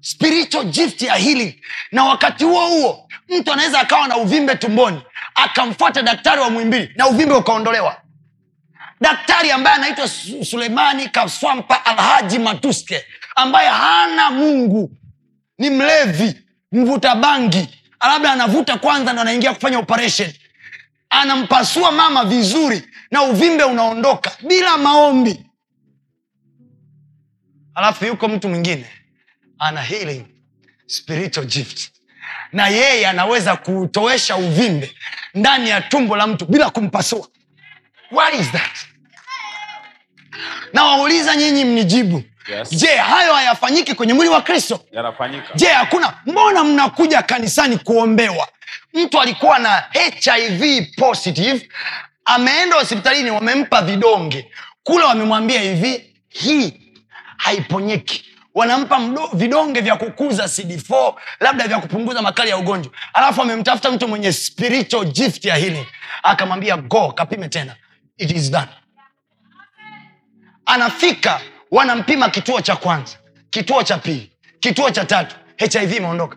spiritual 0.00 0.64
gift 0.64 1.02
ya 1.02 1.14
healing. 1.14 1.60
Na 1.92 2.04
wakati 2.04 2.44
huo 2.44 2.66
huo 2.68 3.07
mtu 3.28 3.52
anaweza 3.52 3.80
akawa 3.80 4.08
na 4.08 4.16
uvimbe 4.16 4.54
tumboni 4.56 5.02
akamfuata 5.34 6.02
daktari 6.02 6.40
wa 6.40 6.50
mwimbili 6.50 6.92
na 6.96 7.06
uvimbe 7.08 7.34
ukaondolewa. 7.34 8.02
Daktari 9.00 9.50
ambaye 9.50 9.76
anaitwa 9.76 10.08
suleimani 10.44 11.08
kaswampa 11.08 11.84
alhaji 11.86 12.38
matuske 12.38 13.04
ambaye 13.36 13.68
hana 13.68 14.30
mungu 14.30 14.92
ni 15.58 15.70
mlevi 15.70 16.42
mvuta 16.72 17.14
bangi 17.14 17.68
labda 18.00 18.32
anavuta 18.32 18.78
kwanza 18.78 19.12
ndo 19.12 19.22
anaingia 19.22 19.54
kufanya 19.54 19.78
operation. 19.78 20.32
Anampasua 21.10 21.92
mama 21.92 22.24
vizuri 22.24 22.82
na 23.10 23.22
uvimbe 23.22 23.64
unaondoka 23.64 24.32
bila 24.46 24.78
maombi. 24.78 25.44
Alafu 27.74 28.04
yuko 28.04 28.28
mtu 28.28 28.48
mwingine 28.48 28.86
ana 29.58 29.82
healing 29.82 30.26
spiritual 30.86 31.46
gift 31.46 31.90
na 32.52 32.68
yeye 32.68 33.06
anaweza 33.08 33.56
kutoesha 33.56 34.36
uvimbe 34.36 34.94
ndani 35.34 35.70
ya 35.70 35.80
tumbo 35.80 36.16
la 36.16 36.26
mtu 36.26 36.46
bila 36.46 36.70
kumpasua. 36.70 37.28
What 38.10 38.34
is 38.34 38.52
that? 38.52 38.76
Na 40.72 40.84
wauliza 40.84 41.36
nyinyi 41.36 41.64
mnijibu. 41.64 42.22
Yes. 42.48 42.70
je 42.70 42.86
hayo 42.96 43.34
hayafanyiki 43.34 43.94
kwenye 43.94 44.12
mwili 44.14 44.30
wa 44.30 44.42
kristo? 44.42 44.80
Je 45.54 45.66
hakuna? 45.68 46.14
Mbona 46.26 46.64
mnakuja 46.64 47.22
kanisani 47.22 47.78
kuombewa? 47.78 48.48
Mtu 48.94 49.20
alikuwa 49.20 49.58
na 49.58 49.84
hiv 49.92 50.84
positive 50.96 51.68
ameenda 52.24 52.76
hospitalini 52.76 53.30
wamempa 53.30 53.82
vidonge. 53.82 54.50
Kule 54.82 55.04
wamemwambia 55.04 55.60
hivi 55.60 56.14
hii 56.28 56.80
haiponyeki 57.36 58.24
wanampa 58.58 58.98
mdo, 58.98 59.26
vidonge 59.32 59.80
vya 59.80 59.96
kukuza 59.96 60.44
cd4 60.44 61.14
labda 61.40 61.68
vya 61.68 61.78
kupunguza 61.78 62.22
makali 62.22 62.50
ya 62.50 62.56
ugonjwa. 62.58 62.92
Alafu 63.12 63.42
amemtafuta 63.42 63.90
mtu 63.90 64.08
mwenye 64.08 64.32
spiritual 64.32 65.06
gift 65.12 65.44
ya 65.44 65.56
hili 65.56 65.86
akamwambia 66.22 66.76
go 66.76 67.12
kapime 67.12 67.48
tena. 67.48 67.76
It 68.16 68.30
is 68.30 68.50
done. 68.50 68.68
Anafika 70.66 71.40
wanampima 71.70 72.28
kituo 72.30 72.60
cha 72.60 72.76
kwanza 72.76 73.16
kituo 73.50 73.82
cha 73.82 73.98
pili 73.98 74.32
kituo 74.60 74.90
cha 74.90 75.04
tatu. 75.04 75.36
Hiv 75.56 75.92
imeondoka. 75.92 76.36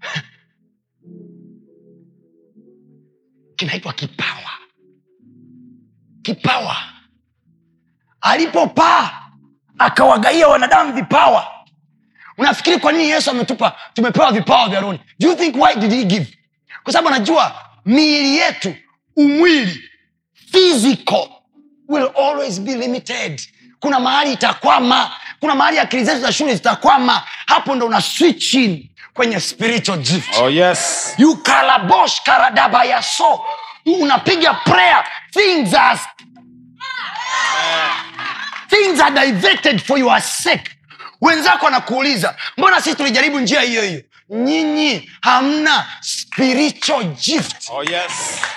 Kinaitwa 3.56 3.92
kipawa 3.92 4.51
kipawa. 6.22 6.76
Alipopaa 8.20 9.10
akawagaia 9.78 10.48
wanadamu 10.48 10.92
vipawa. 10.92 11.46
Unafikiri 12.38 12.78
kwa 12.78 12.92
nini 12.92 13.10
yesu 13.10 13.30
ametupa 13.30 13.76
tumepewa 13.94 14.32
vipawa 14.32 14.68
vya 14.68 14.80
roni 14.80 15.00
do 15.20 15.28
you 15.28 15.34
think 15.36 15.54
why 15.56 15.74
did 15.74 15.92
he 15.92 16.04
give? 16.04 16.38
Kwa 16.82 16.92
sababu 16.92 17.08
anajua 17.14 17.54
miili 17.84 18.36
yetu 18.38 18.74
umwili 19.16 19.82
physical 20.52 21.28
will 21.88 22.10
always 22.18 22.60
be 22.60 22.74
limited. 22.74 23.42
Kuna 23.80 24.00
mahali 24.00 24.32
itakwama 24.32 25.10
kuna 25.40 25.54
mahali 25.54 25.78
akili 25.78 26.04
zetu 26.04 26.20
za 26.20 26.32
shule 26.32 26.54
zitakwama. 26.54 27.22
Hapo 27.46 27.74
ndo 27.74 27.86
una 27.86 28.00
switch 28.00 28.54
in 28.54 28.88
kwenye 29.14 29.40
spiritual 29.40 29.98
gift. 29.98 30.36
Oh 30.38 30.50
yes. 30.50 31.14
you 31.18 31.36
kalabosh 31.36 32.22
karadaba 32.22 32.84
ya 32.84 33.02
so. 33.02 33.40
Unapiga 34.00 34.54
prayer 34.54 35.04
things 35.32 35.74
are 35.74 36.00
things 38.72 39.00
are 39.00 39.10
diverted 39.10 39.80
for 39.82 39.98
your 39.98 40.20
sake. 40.20 40.70
Wenzako 41.20 41.66
anakuuliza 41.66 42.36
mbona 42.56 42.80
sisi 42.80 42.96
tulijaribu 42.96 43.40
njia 43.40 43.60
hiyo 43.60 43.82
hiyo? 43.82 44.02
Nyinyi 44.30 45.10
hamna 45.20 45.86
spiritual 46.00 47.04
gift. 47.04 47.56
Oh 47.70 47.82
yes. 47.84 48.12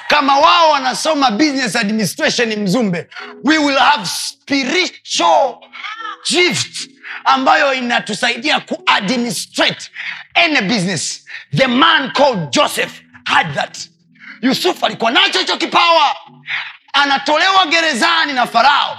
kama 0.07 0.38
wao 0.39 0.72
wanasoma 0.72 1.32
business 1.32 1.76
administration 1.76 2.55
mzumbe 2.59 3.07
we 3.43 3.57
will 3.57 3.78
have 3.78 4.05
spiritual 4.05 5.55
gift 6.30 6.89
ambayo 7.26 7.74
inatusaidia 7.74 8.59
kuadministrate 8.59 9.91
any 10.34 10.61
business. 10.61 11.26
The 11.57 11.68
man 11.68 12.11
called 12.11 12.49
joseph 12.51 12.91
had 13.26 13.53
that. 13.55 13.78
Yusuf 14.41 14.84
alikuwa 14.84 15.11
nacho 15.11 15.39
hicho 15.39 15.57
kipawa. 15.57 16.16
Anatolewa 16.93 17.66
gerezani 17.66 18.34
na 18.34 18.47
farao 18.47 18.97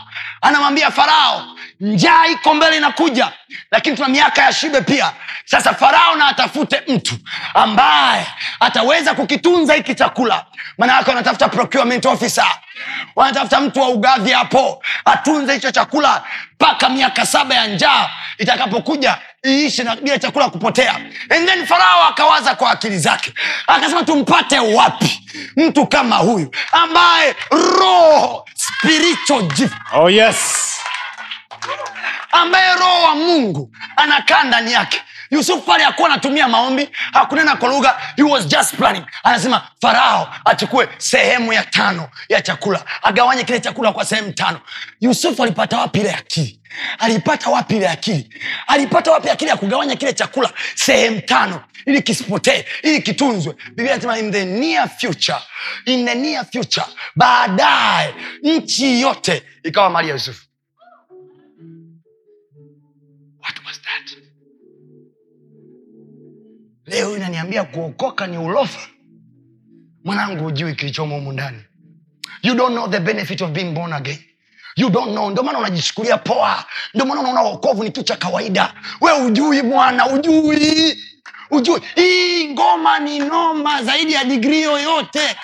anamwambia 0.49 0.90
farao 0.90 1.44
njaa 1.80 2.26
iko 2.26 2.55
mbele 2.55 2.76
inakuja 2.76 3.32
lakini 3.70 3.97
tuna 3.97 4.09
miaka 4.09 4.42
ya 4.42 4.53
shibe 4.53 4.80
pia. 4.80 5.12
Sasa 5.44 5.74
farao 5.74 6.16
na 6.16 6.26
atafute 6.28 6.82
mtu 6.88 7.14
ambaye 7.55 8.26
ataweza 8.61 9.14
kukitunza 9.14 9.74
hiki 9.74 9.94
chakula. 9.94 10.44
Maanayake 10.78 11.11
wanatafuta 11.11 11.49
procurement 11.49 12.07
officer. 12.07 12.47
Wanatafuta 13.16 13.61
mtu 13.61 13.80
wa 13.80 13.88
ugavi 13.88 14.30
hapo 14.32 14.82
atunze 15.05 15.55
hicho 15.55 15.70
chakula 15.70 16.22
mpaka 16.55 16.88
miaka 16.88 17.26
saba 17.26 17.55
ya 17.55 17.66
njaa 17.66 18.09
itakapokuja 18.38 19.18
iishe 19.47 19.82
na 19.82 19.97
bila 19.97 20.18
chakula 20.18 20.49
kupotea. 20.51 20.94
And 21.30 21.49
then 21.49 21.66
farao 21.66 22.03
akawaza 22.09 22.55
kwa 22.55 22.70
akili 22.70 22.99
zake. 22.99 23.32
Akasema 23.66 24.03
tumpate 24.05 24.59
wapi 24.59 25.20
mtu 25.57 25.86
kama 25.86 26.16
huyu 26.16 26.51
ambaye 26.72 27.36
roho 27.51 28.44
spiritual 28.55 29.42
gift 29.42 29.74
Oh 29.94 30.11
yes. 30.11 30.36
ambaye 32.32 32.74
roho 32.74 33.03
wa 33.03 33.14
mungu 33.14 33.70
anakaa 33.97 34.44
ndani 34.44 34.72
yake. 34.72 35.03
Yusuf 35.30 35.64
pale 35.64 35.84
hakuwa 35.84 36.09
anatumia 36.09 36.49
maombi 36.49 36.88
hakunena 37.12 37.57
kwa 37.57 37.68
lugha. 37.68 37.97
He 38.16 38.22
was 38.22 38.47
just 38.47 38.74
planning. 38.74 39.05
Anasema 39.22 39.62
farao 39.82 40.34
achukue 40.44 40.88
sehemu 40.99 41.53
ya 41.53 41.64
tano 41.64 42.09
ya 42.28 42.40
chakula 42.42 42.84
agawanye 43.03 43.44
kile 43.44 43.61
chakula 43.61 43.92
kwa 43.92 44.05
sehemu 44.05 44.32
tano. 44.32 44.61
Yusufu 45.01 45.42
alipata 45.42 45.78
wapi 45.78 46.01
ile 46.01 46.14
akili 46.14 46.61
alipata 46.99 47.51
wapi 47.51 47.77
ile 47.77 47.89
akili? 47.89 48.35
Alipata 48.66 49.12
wapi 49.12 49.31
akili 49.31 49.51
ya 49.51 49.57
kugawanya 49.57 49.97
kile 49.97 50.12
chakula 50.12 50.53
sehemu 50.74 51.20
tano 51.20 51.64
ili 51.87 52.03
kisipotee 52.03 52.64
ili 52.83 53.03
kitunzwe? 53.03 53.55
Biblia 53.68 53.95
nasema 53.97 54.18
in 54.18 54.33
the 54.33 54.45
near 54.45 54.89
future 54.89 55.39
in 55.87 56.07
the 56.07 56.14
near 56.14 56.45
future 56.53 56.87
baadaye 57.16 58.14
nchi 58.43 59.01
yote 59.01 59.43
ikawa 59.62 59.91
mali 59.91 60.09
ya 60.09 60.14
yusufu. 60.14 60.47
What 63.43 63.66
was 63.66 63.81
that? 63.83 64.18
Leo 66.87 67.16
inaniambia 67.16 67.64
kuokoka 67.64 68.27
ni 68.27 68.39
ulofa. 68.39 68.89
Mwanangu 70.05 70.45
hujui 70.45 70.74
kilichomo 70.74 71.14
humu 71.14 71.33
ndani. 71.33 71.62
You 72.43 72.55
don't 72.55 72.72
know 72.72 72.89
the 72.89 73.01
benefit 73.01 73.41
of 73.43 73.51
being 73.51 73.72
born 73.72 73.93
again 73.93 74.18
you 74.77 74.91
don't 74.91 75.11
know. 75.12 75.31
Ndio 75.31 75.43
maana 75.43 75.59
unajichukulia 75.59 76.18
poa. 76.18 76.64
Ndio 76.95 77.07
maana 77.07 77.20
unaona 77.20 77.41
wokovu 77.41 77.85
ni 77.85 77.91
kitu 77.91 78.03
cha 78.03 78.16
kawaida. 78.16 78.74
We 79.01 79.12
ujui 79.12 79.62
bwana 79.62 80.07
ujui 80.07 81.03
ujui 81.51 81.81
hii 81.95 82.49
ngoma 82.49 82.99
ni 82.99 83.18
noma 83.18 83.83
zaidi 83.83 84.12
ya 84.12 84.24
digrii 84.24 84.62
yoyote. 84.62 85.37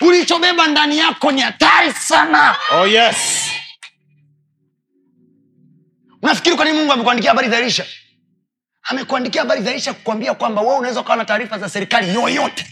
Ulichobeba 0.00 0.66
ndani 0.66 0.98
yako 0.98 1.32
ni 1.32 1.40
hatari 1.40 1.92
sana. 1.92 2.56
Oh 2.70 2.86
yes. 2.86 3.48
unafikiri 6.22 6.56
kwa 6.56 6.64
nini 6.64 6.78
mungu 6.78 6.92
amekuandikia 6.92 7.30
habari 7.30 7.48
za 7.48 7.58
elisha? 7.58 7.84
Amekuandikia 8.82 9.42
habari 9.42 9.62
za 9.62 9.70
elisha 9.70 9.94
kukwambia 9.94 10.34
kwamba 10.34 10.60
wewe 10.62 10.76
unaweza 10.76 11.00
ukawa 11.00 11.16
na 11.16 11.24
taarifa 11.24 11.58
za 11.58 11.68
serikali 11.68 12.14
yoyote 12.14 12.66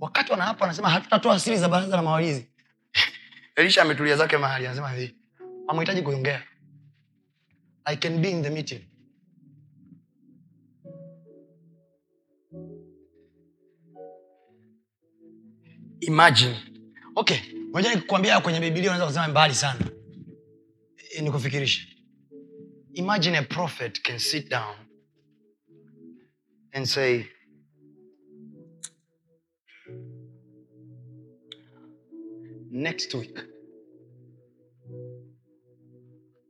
wakati 0.00 0.32
wanaapa 0.32 0.60
wanasema 0.64 0.90
hatutatoa 0.90 1.40
siri 1.40 1.56
za 1.56 1.68
baraza 1.68 1.96
la 1.96 2.02
mawalizi. 2.02 2.46
Elisha 3.56 3.82
ametulia 3.82 4.16
zake 4.16 4.36
mahali 4.36 4.66
anasema 4.66 4.90
hivi 4.90 5.16
amhitaji 5.68 6.02
kuongea. 6.02 6.42
I 7.84 7.96
can 7.96 8.18
be 8.18 8.30
in 8.30 8.42
the 8.42 8.50
meeting. 8.50 8.80
Imagine. 16.00 16.56
Okay 17.16 17.60
moja 17.72 17.94
nikukwambia 17.94 18.40
kwenye 18.40 18.60
bibilia 18.60 18.90
unaweza 18.90 19.06
kusema 19.06 19.28
mbali 19.28 19.54
sana. 19.54 19.90
E, 21.10 21.20
nikufikirishe. 21.22 21.96
Imagine 22.92 23.38
a 23.38 23.42
prophet 23.42 24.02
can 24.02 24.18
sit 24.18 24.48
down 24.50 24.76
and 26.72 26.86
say 26.86 27.24
next 32.70 33.14
week 33.14 33.38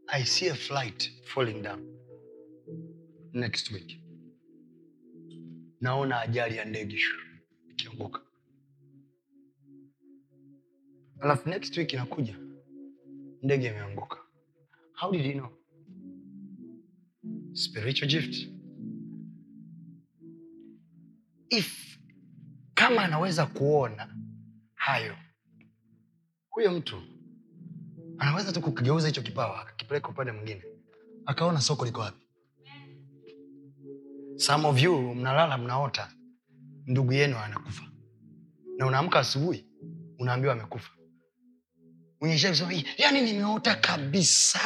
i 0.08 0.24
see 0.24 0.48
a 0.50 0.54
flight 0.54 1.12
falling 1.24 1.62
down 1.62 1.90
next 3.32 3.70
week. 3.72 4.00
Naona 5.80 6.20
ajali 6.20 6.56
ya 6.56 6.64
ndege 6.64 7.00
ikianguka 7.70 8.20
alafu 11.20 11.48
next 11.48 11.76
week 11.76 11.92
inakuja 11.92 12.38
ndege 13.42 13.66
imeanguka. 13.66 14.18
How 14.92 15.12
did 15.12 15.26
you 15.26 15.32
know? 15.32 15.50
Spiritual 17.52 18.10
gift. 18.10 18.48
If 21.48 21.98
kama 22.74 23.02
anaweza 23.04 23.46
kuona 23.46 24.16
hayo 24.74 25.16
huyo 26.50 26.70
mtu 26.72 27.02
anaweza 28.18 28.52
tu 28.52 28.60
kukigeuza 28.60 29.08
hicho 29.08 29.22
kipawa 29.22 29.60
akakipeleka 29.62 30.08
upande 30.08 30.32
mwingine 30.32 30.62
akaona 31.26 31.60
soko 31.60 31.84
liko 31.84 32.00
wapi. 32.00 32.26
Some 34.36 34.66
of 34.68 34.82
you 34.82 35.14
mnalala 35.14 35.58
mnaota 35.58 36.12
ndugu 36.86 37.12
yenu 37.12 37.38
anakufa. 37.38 37.82
Na 38.78 38.86
unaamka 38.86 39.18
asubuhi 39.18 39.66
unaambiwa 40.18 40.52
amekufa. 40.52 40.90
Yani 42.98 43.20
nimeota 43.22 43.74
kabisa 43.74 44.60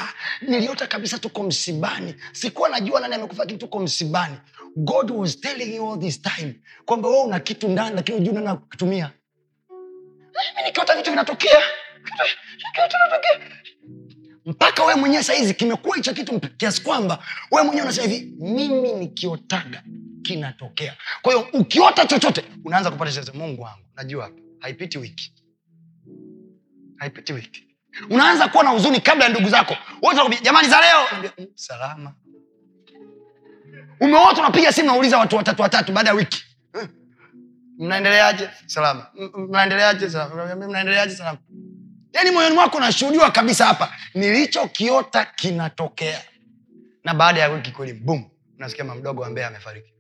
niliota 0.49 0.87
kabisa 0.87 1.19
tuko 1.19 1.43
msibani. 1.43 2.15
Sikuwa 2.33 2.69
najua 2.69 3.01
nani 3.01 3.15
amekufa 3.15 3.43
lakini 3.43 3.59
tuko 3.59 3.81
msibani. 3.81 4.37
God 4.77 5.11
was 5.11 5.41
telling 5.41 5.77
you 5.77 5.91
all 5.93 6.01
this 6.01 6.23
time 6.23 6.55
kwamba 6.85 7.09
we 7.09 7.21
una 7.23 7.41
kitu 7.41 7.69
ndani 7.69 7.97
lakini 7.97 8.19
ujuu 8.19 8.33
nani 8.33 8.59
kukitumia 8.59 9.13
mi 10.57 10.63
nikiota 10.63 10.97
vitu 10.97 11.11
vinatokea. 11.11 11.63
Mpaka 14.47 14.85
wee 14.85 14.95
mwenyewe 14.95 15.23
sahizi 15.23 15.55
kimekuwa 15.55 15.97
hicho 15.97 16.15
kitu 16.15 16.41
kiasi 16.41 16.83
kwamba 16.83 17.19
wee 17.51 17.63
mwenyewe 17.63 17.83
unasema 17.87 18.09
hivi 18.09 18.35
mimi 18.39 18.93
nikiotaga 18.93 19.83
kinatokea. 20.23 20.97
Kwa 21.23 21.33
hiyo 21.35 21.49
ukiota 21.53 22.07
chochote 22.07 22.45
unaanza 22.65 22.91
kupata 22.91 23.33
mungu 23.35 23.63
wangu. 23.63 23.85
Najua 23.97 24.31
haipiti 24.61 24.99
wiki. 24.99 25.33
Haipiti 26.97 27.33
wiki. 27.33 27.67
Unaanza 28.11 28.49
kuwa 28.49 28.65
na 28.65 28.71
huzuni 28.71 29.01
kabla 29.01 29.25
ya 29.25 29.31
ndugu 29.31 29.49
zako. 29.49 29.77
Wote 30.03 30.39
jamani 30.43 30.69
za 30.69 30.81
leo. 30.81 31.31
"Mm, 31.39 31.47
salama. 31.55 32.15
Umeota 34.01 34.41
unapiga 34.41 34.73
simu 34.73 34.87
nauliza 34.87 35.19
watu 35.19 35.37
watatu 35.37 35.63
watatu 35.63 35.93
baada 35.93 36.11
ya 36.11 36.15
wiki. 36.17 36.39
"Eh, 36.39 36.54
mnaendeleaje? 37.79 38.51
Salama. 38.67 39.07
"M- 39.19 39.31
m- 39.35 39.47
mnaendeleaje? 39.49 40.11
Salama. 40.11 40.55
Mnaendeleaje? 40.67 41.17
Salama. 41.17 41.39
Yaani 42.13 42.31
moyoni 42.31 42.55
mwako 42.55 42.77
unashuhudiwa 42.77 43.31
kabisa 43.31 43.67
hapa 43.67 43.93
nilichokiota 44.15 45.25
kinatokea. 45.25 46.23
Na 47.05 47.15
baada 47.15 47.41
ya 47.41 47.49
wiki 47.49 47.71
kweli 47.73 47.93
bum 47.93 48.31
unasikia 48.59 48.85
mamdogo 48.85 49.25
ambaye 49.25 49.47
amefariki. 49.47 49.95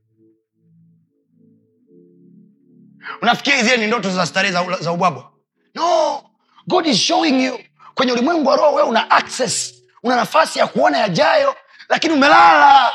Unafikiri 3.23 3.63
zile 3.63 3.77
ni 3.77 3.87
ndoto 3.87 4.11
za 4.11 4.27
starehe 4.27 4.53
za, 4.53 4.65
za 4.81 4.93
ubwabwa? 4.93 5.33
No 5.75 6.23
god 6.67 6.87
is 6.87 6.99
showing 6.99 7.45
you. 7.45 7.59
Kwenye 7.95 8.13
ulimwengu 8.13 8.49
wa 8.49 8.57
roho 8.57 8.75
wewe 8.75 8.89
una 8.89 9.11
access 9.11 9.75
una 10.03 10.17
nafasi 10.17 10.59
ya 10.59 10.67
kuona 10.67 10.99
yajayo 10.99 11.55
lakini 11.89 12.15
umelala. 12.15 12.93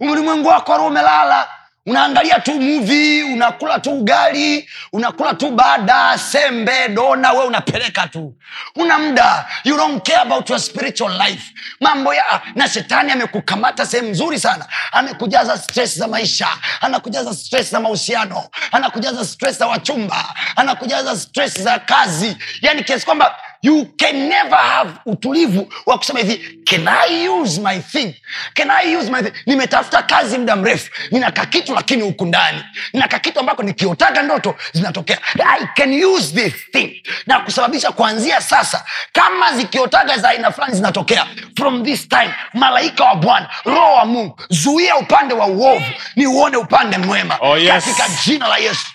Ulimwengu 0.00 0.48
wako 0.48 0.72
wa 0.72 0.78
roho 0.78 0.88
umelala 0.90 1.48
unaangalia 1.88 2.40
tu 2.40 2.60
movie 2.60 3.22
unakula 3.22 3.78
tu 3.80 3.90
ugali 3.90 4.68
unakula 4.92 5.34
tu 5.34 5.50
bada 5.50 6.18
sembe 6.18 6.88
dona 6.88 7.32
we 7.32 7.44
unapeleka 7.44 8.06
tu. 8.06 8.34
Una 8.76 8.98
mda 8.98 9.46
you 9.64 9.76
don't 9.76 10.04
care 10.06 10.20
about 10.22 10.50
your 10.50 10.60
spiritual 10.60 11.12
life. 11.28 11.52
Mambo 11.80 12.14
ya 12.14 12.42
na 12.54 12.68
shetani 12.68 13.12
amekukamata 13.12 13.86
sehemu 13.86 14.08
nzuri 14.08 14.40
sana. 14.40 14.66
Amekujaza 14.92 15.58
stress 15.58 15.98
za 15.98 16.08
maisha. 16.08 16.48
Anakujaza 16.80 17.34
stress 17.34 17.70
za 17.70 17.80
mahusiano. 17.80 18.44
Anakujaza 18.72 19.24
stress 19.24 19.58
za 19.58 19.66
wachumba. 19.66 20.24
Anakujaza 20.56 21.16
stress 21.16 21.60
za 21.60 21.78
kazi. 21.78 22.36
Yani 22.62 22.84
kiasi 22.84 23.04
kwamba 23.04 23.36
you 23.62 23.86
can 23.96 24.16
never 24.28 24.58
have 24.58 24.90
utulivu 25.06 25.72
wa 25.86 25.98
kusema 25.98 26.18
hivi 26.20 26.58
can 26.64 26.88
i 26.88 27.28
use 27.28 27.60
my 27.60 27.78
thing? 27.80 28.14
Can 28.54 28.70
i 28.70 28.96
use 28.96 29.10
my 29.10 29.22
thing? 29.22 29.32
Nimetafuta 29.46 30.02
kazi 30.02 30.38
muda 30.38 30.56
mrefu 30.56 30.90
nina 31.10 31.30
kakitu 31.30 31.74
lakini 31.74 32.02
huku 32.02 32.26
ndani. 32.26 32.64
Nina 32.92 33.08
kakitu 33.08 33.40
ambako 33.40 33.62
nikiotaga 33.62 34.22
ndoto 34.22 34.54
zinatokea. 34.72 35.18
I 35.58 35.66
can 35.76 36.04
use 36.04 36.34
this 36.34 36.54
thing. 36.72 37.02
Na 37.26 37.40
kusababisha 37.40 37.92
kuanzia 37.92 38.40
sasa 38.40 38.84
kama 39.12 39.52
zikiotaga 39.52 40.18
za 40.18 40.28
aina 40.28 40.50
fulani 40.52 40.74
zinatokea. 40.74 41.26
From 41.56 41.84
this 41.84 42.08
time 42.08 42.34
malaika 42.54 43.04
wa 43.04 43.14
bwana 43.14 43.50
roho 43.64 43.92
wa 43.94 44.04
mungu 44.04 44.40
zuia 44.50 44.96
upande 44.96 45.34
wa 45.34 45.46
uovu 45.46 45.84
ni 46.16 46.26
uone 46.26 46.56
upande 46.56 46.98
mwema. 46.98 47.38
Oh, 47.40 47.56
yes. 47.58 47.84
katika 47.84 48.08
jina 48.24 48.48
la 48.48 48.56
yesu 48.58 48.86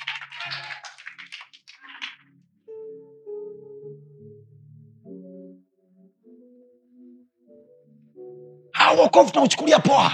wokovu 8.96 9.32
tunauchukulia 9.32 9.80
poa 9.80 10.12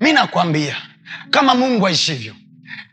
mi 0.00 0.12
nakwambia 0.12 0.76
kama 1.30 1.54
mungu 1.54 1.86
aishivyo 1.86 2.34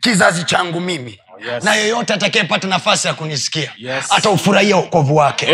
kizazi 0.00 0.44
changu 0.44 0.80
mimi 0.80 1.18
Oh, 1.38 1.44
yes. 1.52 1.64
na 1.64 1.74
yeyote 1.74 2.12
atakayepata 2.14 2.68
nafasi 2.68 3.08
ya 3.08 3.14
kunisikia 3.14 3.72
Yes. 3.76 4.12
ataufurahia 4.12 4.76
wokovu 4.76 5.16
wake 5.16 5.46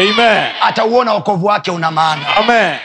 atauona 0.60 1.12
wokovu 1.14 1.46
wake 1.46 1.70
una 1.70 1.90
maana 1.90 2.36
Amen. 2.36 2.78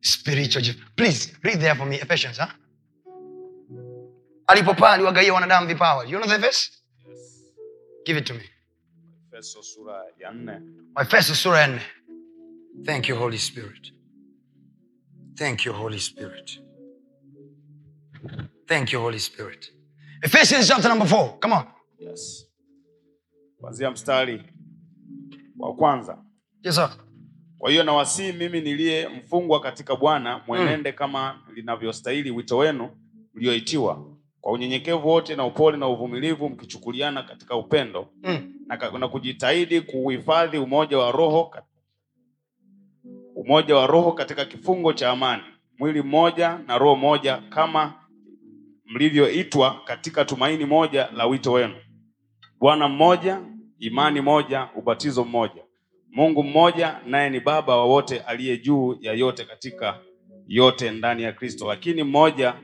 spiritual 0.00 0.62
gift. 0.62 0.78
please 0.96 1.32
read 1.42 1.60
there 1.60 1.74
for 1.74 1.86
me 1.86 1.96
ephesians 1.96 2.38
huh? 2.38 2.48
alipopaa 4.46 4.92
aliwagaia 4.92 5.34
wanadamu 5.34 5.66
vipawa 5.66 6.04
you 6.04 6.18
know 6.18 6.28
the 6.30 6.36
verse 6.38 6.70
give 8.06 8.18
it 8.18 8.24
to 8.26 8.34
me 8.34 8.50
waefeso 10.94 11.34
sura 11.34 11.58
ya 11.60 11.68
nne 11.70 11.80
thank 12.82 13.08
you 13.08 13.16
holy 13.16 13.38
spirit. 13.38 13.92
Thank 15.36 15.66
you 15.66 15.72
holy 15.72 15.98
spirit. 15.98 16.60
Thank 18.66 18.92
you 18.92 19.00
holy 19.00 19.18
spirit. 19.18 19.72
Ephesians 20.22 20.68
chapter 20.68 20.88
number 20.88 21.06
four. 21.06 21.38
Come 21.40 21.52
on. 21.54 21.66
Yes. 21.98 22.46
kwanzia 23.60 23.90
mstari 23.90 24.42
wa 25.58 25.74
kwanza. 25.74 26.18
Yes 26.62 26.74
sir. 26.74 26.90
Kwa 27.58 27.70
hiyo 27.70 27.84
nawasihi 27.84 28.32
mimi 28.32 28.60
niliye 28.60 29.08
mfungwa 29.08 29.60
katika 29.60 29.96
bwana 29.96 30.42
mwenende 30.46 30.92
kama 30.92 31.42
linavyostahili 31.54 32.30
wito 32.30 32.58
wenu 32.58 32.90
mlioitiwa. 33.34 34.16
Kwa 34.40 34.52
unyenyekevu 34.52 35.08
wote 35.08 35.36
na 35.36 35.44
upole 35.46 35.76
na 35.76 35.88
uvumilivu 35.88 36.48
mkichukuliana 36.48 37.22
katika 37.22 37.56
upendo 37.56 38.08
mm. 38.22 38.54
na, 38.66 38.90
na 38.98 39.08
kujitahidi 39.08 39.80
kuuhifadhi 39.80 40.58
umoja 40.58 40.98
wa 40.98 41.12
roho 41.12 41.54
umoja 43.44 43.76
wa 43.76 43.86
roho 43.86 44.12
katika 44.12 44.44
kifungo 44.44 44.92
cha 44.92 45.10
amani. 45.10 45.42
Mwili 45.78 46.02
mmoja 46.02 46.58
na 46.66 46.78
roho 46.78 46.96
moja 46.96 47.36
kama 47.36 47.92
mlivyoitwa 48.86 49.80
katika 49.84 50.24
tumaini 50.24 50.64
moja 50.64 51.08
la 51.16 51.26
wito 51.26 51.52
wenu. 51.52 51.74
Bwana 52.58 52.88
mmoja 52.88 53.40
imani 53.78 54.20
moja 54.20 54.68
ubatizo 54.74 55.24
mmoja. 55.24 55.62
Mungu 56.12 56.42
mmoja 56.44 57.00
naye 57.06 57.30
ni 57.30 57.40
baba 57.40 57.76
wa 57.76 57.84
wote 57.84 58.20
aliye 58.20 58.58
juu 58.58 58.96
ya 59.00 59.12
yote 59.12 59.44
katika 59.44 59.98
yote 60.46 60.90
ndani 60.90 61.22
ya 61.22 61.32
kristo. 61.32 61.66
Lakini 61.68 62.02
mmoja 62.02 62.54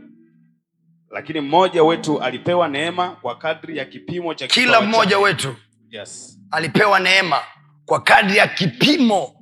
lakini 1.10 1.40
mmoja 1.40 1.82
wetu 1.84 2.20
alipewa 2.22 2.68
neema 2.68 3.08
kwa 3.10 3.34
kadri 3.38 3.76
ya 3.78 3.84
kipimo 3.84 4.34
cha 4.34 4.46
kila 4.46 4.80
mmoja 4.80 5.18
wetu 5.18 5.56
yes. 5.90 6.40
alipewa 6.50 7.00
neema 7.00 7.38
kwa 7.86 8.00
kadri 8.00 8.36
ya 8.36 8.48
kipimo 8.48 9.39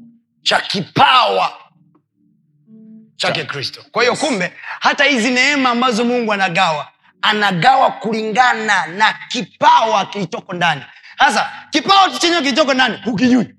cha 0.48 0.60
kipawa 0.60 1.52
chake 3.16 3.44
kristo 3.44 3.84
kwa 3.92 4.02
hiyo 4.02 4.16
kumbe 4.16 4.52
hata 4.80 5.04
hizi 5.04 5.30
neema 5.30 5.70
ambazo 5.70 6.04
mungu 6.04 6.32
anagawa 6.32 6.88
anagawa 7.22 7.90
kulingana 7.90 8.86
na 8.86 9.14
kipawa 9.28 10.06
kilichoko 10.06 10.52
ndani. 10.52 10.82
Sasa 11.18 11.50
kipawa 11.70 12.10
chenyewe 12.10 12.42
kilichoko 12.42 12.74
ndani 12.74 12.98
hukijui. 13.04 13.54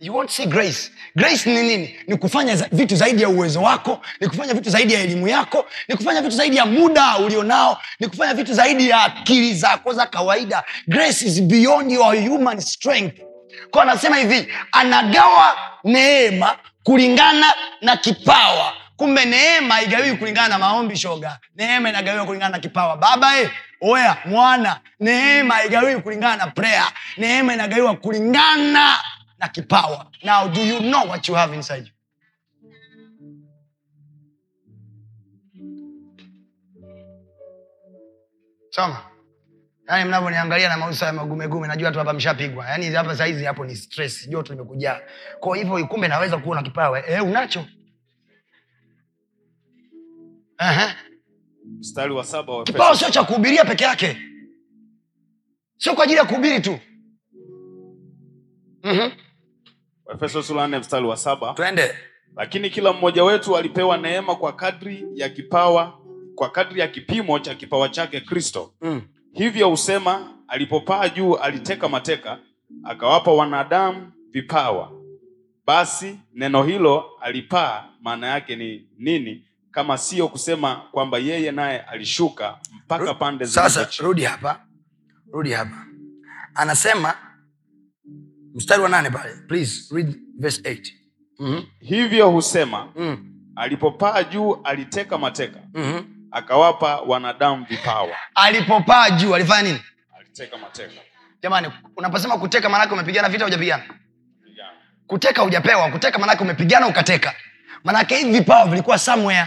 You 0.00 0.14
won't 0.14 0.30
see 0.30 0.46
grace. 0.46 0.90
Grace 1.16 1.50
ni 1.50 1.62
nini? 1.62 1.94
Ni 2.06 2.16
kufanya 2.16 2.56
za, 2.56 2.68
vitu 2.72 2.96
zaidi 2.96 3.22
ya 3.22 3.28
uwezo 3.28 3.62
wako 3.62 4.00
ni 4.20 4.28
kufanya 4.28 4.54
vitu 4.54 4.70
zaidi 4.70 4.92
ya 4.94 5.00
elimu 5.00 5.28
yako 5.28 5.66
ni 5.88 5.96
kufanya 5.96 6.22
vitu 6.22 6.36
zaidi 6.36 6.56
ya 6.56 6.66
muda 6.66 7.18
ulionao 7.18 7.78
ni 8.00 8.08
kufanya 8.08 8.34
vitu 8.34 8.54
zaidi 8.54 8.88
ya 8.88 9.04
akili 9.04 9.54
zako 9.54 9.92
za 9.92 10.06
kawaida. 10.06 10.64
Grace 10.88 11.26
is 11.26 11.42
beyond 11.42 11.92
your 11.92 12.16
human 12.28 12.60
strength 12.60 13.20
kwa 13.70 13.82
anasema 13.82 14.16
hivi 14.16 14.52
anagawa 14.72 15.58
neema 15.84 16.56
kulingana 16.82 17.54
na 17.80 17.96
kipawa. 17.96 18.72
Kumbe 18.96 19.24
neema 19.24 19.82
igawiwi 19.82 20.16
kulingana 20.16 20.48
na 20.48 20.58
maombi 20.58 20.96
shoga. 20.96 21.38
Neema 21.56 21.88
inagawiwa 21.88 22.24
kulingana 22.26 22.50
na 22.52 22.58
kipawa. 22.58 22.96
Baba 22.96 23.38
eh, 23.40 23.50
oya 23.80 24.16
mwana. 24.24 24.80
Neema 25.00 25.64
igawiwi 25.64 26.00
kulingana 26.00 26.36
na 26.36 26.46
prayer. 26.46 26.86
Neema 27.16 27.54
inagawiwa 27.54 27.96
kulingana 27.96 28.98
na 29.38 29.48
kipawa. 29.48 30.06
Now 30.22 30.48
do 30.48 30.60
you 30.60 30.78
know 30.80 31.08
what 31.08 31.28
you 31.28 31.34
have 31.34 31.54
inside 31.56 31.86
you 31.86 31.94
yaani 39.88 40.04
mnavyoniangalia 40.08 40.68
na 40.68 40.76
mauso 40.76 41.04
ya 41.04 41.12
magumegume 41.12 41.68
najua 41.68 41.92
tu 41.92 41.98
hapa 41.98 42.12
mshapigwa. 42.12 42.66
Yaani 42.68 42.86
hapa 42.90 43.16
saizi 43.16 43.44
hapo 43.44 43.64
ni 43.64 43.76
stress 43.76 44.28
joto 44.28 44.52
limekujaa 44.52 45.00
kwa 45.40 45.56
hivyo 45.56 45.86
kumbe 45.86 46.08
naweza 46.08 46.38
kuona 46.38 46.62
kipawa 46.62 47.06
eh, 47.10 47.24
unacho? 47.24 47.66
Aha. 50.58 50.94
mstari 51.78 52.12
wa 52.12 52.24
saba 52.24 52.52
wa 52.56 52.64
kipawa 52.64 52.96
sio 52.96 53.10
cha 53.10 53.24
kuhubiria 53.24 53.64
peke 53.64 53.84
yake. 53.84 54.16
Sio 55.76 55.94
kwa 55.94 56.04
ajili 56.04 56.18
ya 56.18 56.24
kuhubiri 56.24 56.60
tu. 56.60 56.78
Mm-hmm. 58.82 59.12
Efeso 60.14 60.42
sura 60.42 60.66
nne 60.68 60.78
mstari 60.78 61.06
wa 61.06 61.16
saba. 61.16 61.52
Twende. 61.54 61.94
Lakini 62.36 62.70
kila 62.70 62.92
mmoja 62.92 63.24
wetu 63.24 63.56
alipewa 63.56 63.96
neema 63.98 64.36
kwa 64.36 64.52
kadri 64.52 65.04
ya 65.14 65.28
kipawa 65.28 65.98
kwa 66.34 66.50
kadri 66.50 66.80
ya 66.80 66.88
kipimo 66.88 67.38
cha 67.38 67.54
kipawa 67.54 67.88
chake 67.88 68.20
kristo. 68.20 68.74
Mm. 68.80 69.02
Hivyo 69.34 69.68
husema 69.70 70.30
alipopaa 70.48 71.08
juu 71.08 71.34
aliteka 71.34 71.88
mateka 71.88 72.38
akawapa 72.84 73.32
wanadamu 73.32 74.12
vipawa 74.30 74.92
basi 75.66 76.18
neno 76.34 76.62
hilo 76.62 77.04
alipaa 77.20 77.88
maana 78.02 78.26
yake 78.26 78.56
ni 78.56 78.88
nini 78.98 79.46
kama 79.70 79.98
siyo 79.98 80.28
kusema 80.28 80.76
kwamba 80.76 81.18
yeye 81.18 81.52
naye 81.52 81.80
alishuka 81.80 82.58
mpaka 82.84 83.14
pande 83.14 83.46
sasa 83.46 83.88
rudi 84.00 84.22
hapa 84.24 84.66
rudi 85.32 85.52
hapa 85.52 85.86
anasema 86.54 87.14
mstari 88.54 88.82
wa 88.82 88.88
nane 88.88 89.10
pale 89.10 89.34
please 89.48 89.94
read 89.94 90.16
verse 90.38 90.60
8 90.62 90.92
mm-hmm. 91.38 91.66
hivyo 91.80 92.30
husema 92.30 92.92
mm. 92.96 93.34
alipopaa 93.56 94.22
juu 94.24 94.54
aliteka 94.64 95.18
mateka 95.18 95.60
mm-hmm. 95.74 96.13
Akawapa 96.34 96.96
wanadamu 96.96 97.66
vipawa. 97.70 98.16
Alipopaa 98.34 99.10
juu 99.10 99.34
alifanya 99.34 99.62
nini? 99.62 99.80
Aliteka 100.20 100.58
mateka. 100.58 100.92
Jamani 101.42 101.68
unaposema 101.96 102.38
kuteka 102.38 102.68
maanake 102.68 102.92
umepigana 102.94 103.28
vita 103.28 103.44
hujapigana? 103.44 103.82
Kuteka 105.06 105.42
hujapewa 105.42 105.90
kuteka 105.90 106.18
maanake 106.18 106.42
umepigana 106.42 106.86
ukateka. 106.86 107.34
Maanake 107.84 108.16
hivi 108.16 108.30
vipawa 108.32 108.66
vilikuwa 108.66 108.98
somewhere. 108.98 109.46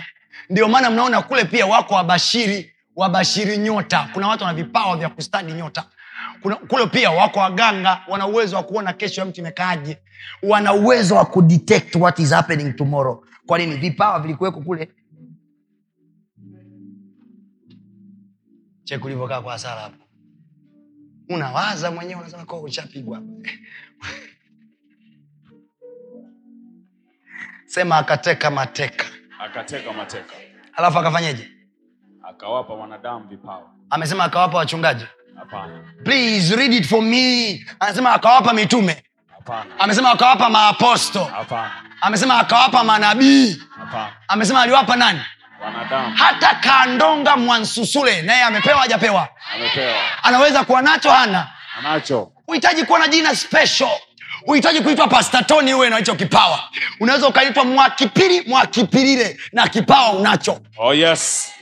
Ndio 0.49 0.67
maana 0.67 0.89
mnaona 0.89 1.21
kule 1.21 1.45
pia 1.45 1.65
wako 1.65 1.93
wabashiri 1.93 2.73
wabashiri 2.95 3.57
nyota. 3.57 4.09
Kuna 4.13 4.27
watu 4.27 4.43
wana 4.43 4.55
vipawa 4.55 4.97
vya 4.97 5.09
kustadi 5.09 5.53
nyota. 5.53 5.83
Kuna, 6.41 6.55
kule 6.55 6.85
pia 6.87 7.11
wako 7.11 7.39
waganga 7.39 8.01
wana 8.07 8.27
uwezo 8.27 8.55
wa 8.55 8.63
kuona 8.63 8.93
kesho 8.93 9.21
ya 9.21 9.27
mtu 9.27 9.41
imekaaje. 9.41 9.97
Wana 10.43 10.73
uwezo 10.73 11.15
wa 11.15 11.25
kudetect 11.25 11.95
what 11.95 12.19
is 12.19 12.31
happening 12.33 12.73
tomorrow. 12.75 13.23
Kwa 13.47 13.57
nini? 13.57 13.75
Vipawa 13.77 14.19
vilikuweko 14.19 14.61
kule 14.61 14.89
cheki 18.87 19.05
ulivyokaa 19.05 19.41
kwa 19.41 19.51
hasara 19.51 19.81
hapo. 19.81 20.03
Unawaza 21.29 21.91
mwenyewe 21.91 22.21
unasema 22.21 22.45
ko 22.45 22.61
uchapigwa 22.61 23.21
sema 27.73 27.97
akateka 27.97 28.51
mateka. 28.51 29.05
Akateka 29.39 29.93
mateka. 29.93 30.33
Alafu 30.73 30.99
akafanyeje? 30.99 31.51
Akawapa 32.23 32.73
wanadamu 32.73 33.27
vipawa. 33.27 33.69
Amesema 33.89 34.23
akawapa 34.23 34.57
wachungaji? 34.57 35.05
Hapana. 35.35 35.93
Please 36.03 36.55
read 36.55 36.73
it 36.73 36.85
for 36.87 37.01
me. 37.01 37.65
Anasema 37.79 38.13
akawapa 38.13 38.53
mitume. 38.53 39.03
Hapana. 39.27 39.79
Amesema 39.79 40.11
akawapa 40.11 40.49
maaposto. 40.49 41.23
Hapana. 41.23 41.71
Amesema 42.01 42.39
akawapa 42.39 42.83
manabii. 42.83 43.61
Hapana. 43.77 44.13
Amesema 44.27 44.61
aliwapa 44.61 44.95
nani 44.95 45.21
wanadamu. 45.63 46.15
Hata 46.15 46.55
kandonga 46.55 47.35
mwansusule 47.37 48.21
naye 48.21 48.41
amepewa 48.43 48.81
hajapewa. 48.81 49.27
Anaweza 50.23 50.63
kuwa 50.63 50.81
nacho 50.81 51.11
hana. 51.11 51.47
Anacho. 51.79 52.31
Uhitaji 52.47 52.83
kuwa 52.83 52.99
na 52.99 53.07
jina 53.07 53.35
special. 53.35 53.89
Uhitaji 54.47 54.81
kuitwa 54.81 55.07
pastatoni 55.07 55.73
uwe 55.73 55.89
na 55.89 55.97
hicho 55.97 56.15
kipawa. 56.15 56.69
Unaweza 56.99 57.27
ukaitwa 57.27 57.65
mwakipiri 57.65 58.41
mwakipirile 58.41 59.39
na 59.51 59.67
kipawa 59.67 60.11
unacho. 60.11 60.59
Oh 60.77 60.93
yes. 60.93 61.53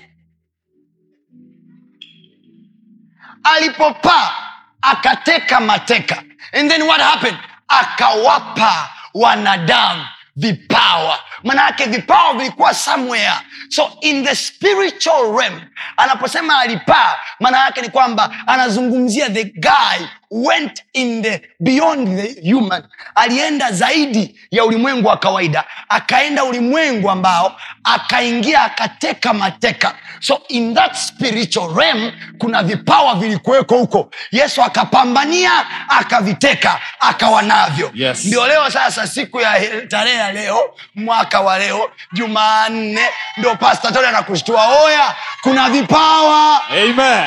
Alipopaa 3.44 4.34
akateka 4.82 5.60
mateka. 5.60 6.24
And 6.54 6.72
then 6.72 6.82
what 6.84 7.02
happened? 7.02 7.38
Akawapa 7.68 8.90
wanadamu 9.14 10.06
vipawa 10.36 11.20
manayake 11.46 11.86
vipawa 11.86 12.34
vilikuwa 12.34 12.74
somewhere. 12.74 13.34
So 13.70 13.92
in 14.02 14.26
the 14.26 14.36
spiritual 14.36 15.38
realm 15.40 15.62
anaposema 15.98 16.60
alipaa 16.60 17.16
maana 17.40 17.58
yake 17.58 17.82
ni 17.82 17.90
kwamba 17.90 18.36
anazungumzia 18.48 19.30
the 19.30 19.44
guy 19.44 20.06
went 20.32 20.84
in 20.94 21.22
the 21.22 21.42
beyond 21.60 22.08
the 22.18 22.42
human. 22.52 22.84
Alienda 23.16 23.72
zaidi 23.72 24.40
ya 24.52 24.66
ulimwengu 24.66 25.08
wa 25.08 25.18
kawaida. 25.18 25.64
Akaenda 25.90 26.44
ulimwengu 26.44 27.10
ambao 27.12 27.56
akaingia 27.84 28.62
akateka 28.62 29.34
mateka. 29.34 29.96
So 30.20 30.42
in 30.48 30.74
that 30.76 30.96
spiritual 30.96 31.76
realm 31.76 32.12
kuna 32.38 32.64
vipawa 32.64 33.16
vilikuweko 33.16 33.78
huko. 33.78 34.12
Yesu 34.32 34.62
akapambania 34.64 35.52
akaviteka 35.90 36.80
akawa 37.00 37.42
navyo. 37.42 37.92
Yes. 37.94 38.26
ndio 38.26 38.48
leo 38.48 38.70
sasa 38.72 39.08
siku 39.08 39.42
ya 39.42 39.60
tarehe 39.88 40.18
ya 40.18 40.32
leo 40.32 40.60
mwaka 40.96 41.42
wa 41.42 41.60
leo 41.60 41.92
jumanne 42.14 43.02
ndio 43.38 43.56
pasta 43.56 43.92
tole 43.92 44.08
anakushtua 44.08 44.68
oya 44.84 45.16
kuna 45.42 45.70
vipawa. 45.70 46.62
Amen 46.70 47.26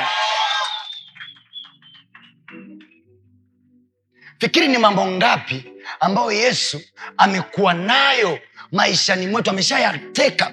fikiri 4.39 4.68
ni 4.68 4.78
mambo 4.78 5.07
ngapi 5.07 5.72
ambayo 6.01 6.32
yesu 6.32 6.80
amekuwa 7.16 7.74
nayo 7.74 8.39
maishani 8.72 9.26
mwetu 9.26 9.51
ameshayateka. 9.51 10.53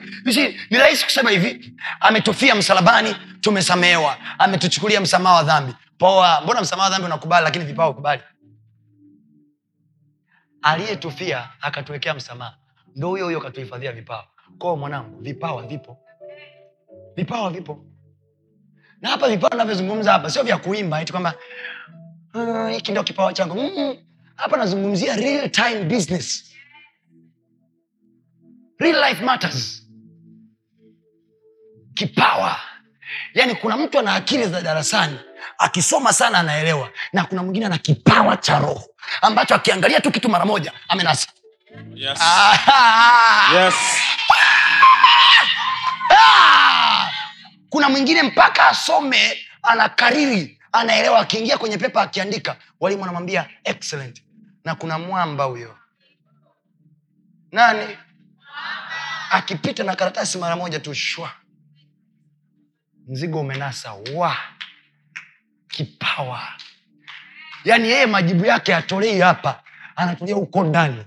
Ni 0.69 0.77
rahisi 0.77 1.03
kusema 1.05 1.29
hivi 1.31 1.73
ametufia 1.99 2.55
msalabani 2.55 3.15
tumesamewa 3.41 4.17
ametuchukulia 4.37 5.01
msamaha 5.01 5.35
wa 5.35 5.43
dhambi. 5.43 5.73
Poa 5.97 6.41
mbona 6.41 6.61
msamaha 6.61 6.83
wa 6.89 6.89
dhambi 6.91 7.05
unakubali 7.05 7.43
lakini 7.43 7.65
vipawa 7.65 7.89
ukubali 7.89 8.21
aliyetufia 10.61 11.49
akatuwekea 11.61 12.13
msamaha 12.13 12.57
ndo 12.95 13.07
huyo 13.09 13.25
huyo 13.25 13.41
katuhifadhia 13.41 13.91
vipawa 13.91 14.27
kwao 14.57 14.77
mwanangu 14.77 15.21
vipawa 15.21 15.63
vipo 15.67 15.97
vipawa 17.15 17.49
vipo 17.49 17.85
na 19.01 19.09
hapa 19.09 19.29
vipawa 19.29 19.55
navyozungumza 19.55 20.11
hapa 20.11 20.29
sio 20.29 20.43
vya 20.43 20.57
kuimba 20.57 21.01
eti 21.01 21.11
kwamba 21.11 21.29
"Ah, 21.29 21.35
hiki 22.71 22.91
ndio 22.91 23.03
kipawa 23.03 23.33
changu. 23.33 23.71
Hapa 24.35 24.57
nazungumzia 24.57 25.15
real 25.15 25.49
time 25.49 25.83
business. 25.83 26.51
Real 28.79 29.09
life 29.09 29.23
matters. 29.23 29.81
Kipawa. 31.93 32.59
Yaani 33.33 33.55
kuna 33.55 33.77
mtu 33.77 33.99
ana 33.99 34.15
akili 34.15 34.47
za 34.47 34.61
darasani 34.61 35.19
akisoma 35.57 36.13
sana 36.13 36.37
anaelewa 36.39 36.89
na 37.13 37.25
kuna 37.25 37.43
mwingine 37.43 37.65
ana 37.65 37.77
kipawa 37.77 38.37
cha 38.37 38.59
roho 38.59 38.83
ambacho 39.21 39.55
akiangalia 39.55 40.01
tu 40.01 40.11
kitu 40.11 40.29
mara 40.29 40.45
moja 40.45 40.71
amenasa. 40.87 41.27
Yes. 41.95 42.19
Ah! 42.21 43.49
yes. 43.53 43.73
Ah! 46.11 47.07
kuna 47.69 47.89
mwingine 47.89 48.23
mpaka 48.23 48.67
asome 48.67 49.37
anakariri 49.63 50.59
anaelewa 50.75 51.19
akiingia 51.19 51.57
kwenye 51.57 51.77
pepa 51.77 52.01
akiandika 52.01 52.57
walimu 52.79 53.03
anamwambia 53.03 53.49
excellent. 53.63 54.23
Na 54.63 54.75
kuna 54.75 54.99
mwamba 54.99 55.43
huyo. 55.43 55.77
Nani? 57.51 57.97
Akipita 59.31 59.83
na 59.83 59.95
karatasi 59.95 60.37
mara 60.37 60.55
moja 60.55 60.79
tu 60.79 60.93
shwa. 60.95 61.31
Mzigo 63.07 63.39
umenasa. 63.39 63.93
Wa? 64.13 64.37
Kipawa. 65.67 66.41
Yaani 67.63 67.89
yeye 67.89 68.05
majibu 68.05 68.45
yake 68.45 68.75
atolei 68.75 69.19
hapa. 69.19 69.63
Anatulia 69.95 70.35
huko 70.35 70.63
ndani. 70.63 71.05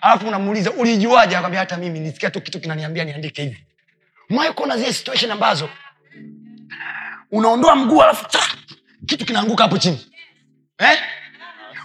Alafu 0.00 0.28
unamuuliza 0.28 0.70
ulijuaje? 0.72 1.36
Akwambia 1.36 1.60
hata 1.60 1.76
mimi 1.76 2.00
nisikia 2.00 2.30
tu 2.30 2.40
kitu 2.40 2.60
kinaniambia 2.60 3.04
niandike 3.04 3.42
hivi. 3.42 3.66
Mwaikuona 4.28 4.76
zile 4.76 4.92
situation 4.92 5.30
ambazo. 5.30 5.68
Unaondoa 7.30 7.76
mguu 7.76 8.02
alafu 8.02 8.26
kitu 9.06 9.24
kinaanguka 9.26 9.62
hapo 9.64 9.78
chini. 9.78 10.06
Eh? 10.78 10.98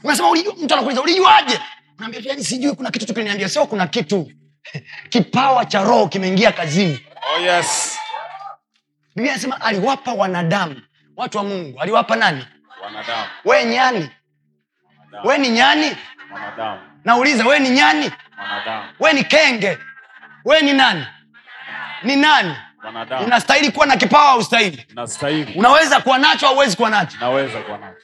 unasema 0.03 0.30
ulijua, 0.30 0.53
mtu 0.63 0.74
anakuuliza 0.74 1.01
ulijuaje? 1.01 1.59
Unaambia 1.97 2.22
tu, 2.22 2.28
yani 2.28 2.43
sijui 2.43 2.76
kuna 2.76 2.91
kitu 2.91 3.13
tu 3.13 3.49
sio 3.49 3.65
kuna 3.65 3.88
kitu. 3.88 4.32
Kipawa 5.09 5.65
cha 5.65 5.84
roho 5.84 6.07
kimeingia 6.07 6.51
kazini. 6.51 6.99
Oh 7.36 7.39
yes. 7.39 7.99
Biblia 9.15 9.34
anasema 9.34 9.61
aliwapa 9.61 10.13
wanadamu. 10.13 10.82
Watu 11.15 11.38
wa 11.38 11.43
mungu 11.43 11.80
aliwapa 11.82 12.15
nani? 12.15 12.45
Wanadamu. 12.84 13.26
We 13.45 13.65
nyani 13.65 14.09
wanadamu. 15.05 15.28
We 15.30 15.38
ni 15.38 15.49
nyani? 15.49 15.97
Wanadamu. 16.34 16.82
Nauliza 17.05 17.45
we 17.47 17.59
ni 17.59 17.70
nyani? 17.70 18.11
Wanadamu. 18.38 18.89
We 18.99 19.13
ni 19.13 19.24
kenge? 19.24 19.78
We 20.45 20.61
ni 20.61 20.74
nani? 20.74 21.05
Ni 22.03 22.15
nani 22.15 22.55
wanadamu. 22.84 23.25
Unastahili 23.25 23.71
kuwa 23.71 23.86
na 23.86 23.97
kipawa 23.97 24.30
austahili 24.32 24.86
ustahili 25.03 25.53
unaweza 25.55 25.99
kuwa 25.99 26.17
nacho 26.17 26.47
au 26.47 26.53
huwezi 26.53 26.75
kuwa 26.75 26.89
nacho? 26.89 27.17
Naweza 27.19 27.59
kuwa 27.59 27.78
nacho. 27.78 28.01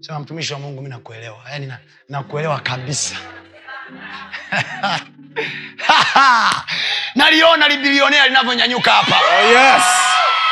Sema 0.00 0.20
mtumishi 0.20 0.52
wa 0.52 0.58
mungu 0.58 0.82
mi 0.82 0.88
nakuelewa. 0.88 1.38
Yani 1.52 1.66
na, 1.66 1.78
nakuelewa 2.08 2.60
kabisa. 2.60 3.14
Naliona 7.14 7.68
libilionea 7.68 8.26
linavyonyanyuka 8.26 8.92
hapa. 8.92 9.16
Oh 9.16 9.46
yes. 9.48 9.82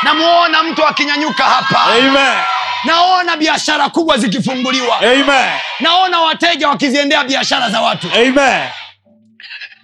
Namuona 0.03 0.63
mtu 0.63 0.87
akinyanyuka 0.87 1.43
hapa. 1.43 1.81
Amen. 1.83 2.37
Naona 2.83 3.37
biashara 3.37 3.89
kubwa 3.89 4.17
zikifunguliwa. 4.17 4.97
Amen. 4.99 5.49
Naona 5.79 6.19
wateja 6.19 6.69
wakiziendea 6.69 7.23
biashara 7.23 7.69
za 7.69 7.81
watu. 7.81 8.07
Amen 8.15 8.67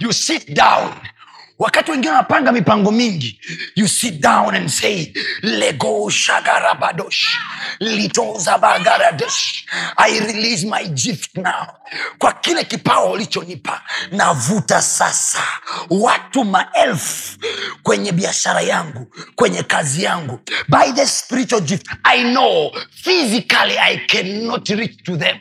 you 0.02 0.12
sit 0.12 0.54
down 0.56 1.00
wakati 1.62 1.92
wengine 1.92 2.12
wanapanga 2.12 2.52
mipango 2.52 2.92
mingi 2.92 3.40
you 3.76 3.88
sit 3.88 4.20
down 4.22 4.56
and 4.56 4.70
say 4.70 5.14
lego 5.42 6.10
shagarabadosh 6.10 7.38
litozabagaradosh 7.80 9.66
i 9.98 10.20
release 10.20 10.66
my 10.66 10.84
gift 10.88 11.38
now. 11.38 11.68
Kwa 12.18 12.34
kile 12.34 12.64
kipao 12.64 13.12
ulichonipa 13.12 13.82
navuta 14.12 14.82
sasa. 14.82 15.44
Watu 15.90 16.44
maelfu 16.46 17.38
kwenye 17.84 18.12
biashara 18.12 18.62
yangu 18.62 19.08
kwenye 19.36 19.64
kazi 19.64 20.04
yangu. 20.04 20.40
By 20.68 20.92
the 20.96 21.08
spiritual 21.08 21.62
gift 21.62 21.88
i 22.04 22.24
know 22.24 22.72
physically 23.04 23.78
i 23.80 23.98
cannot 24.08 24.70
reach 24.70 25.04
to 25.04 25.18
them. 25.18 25.38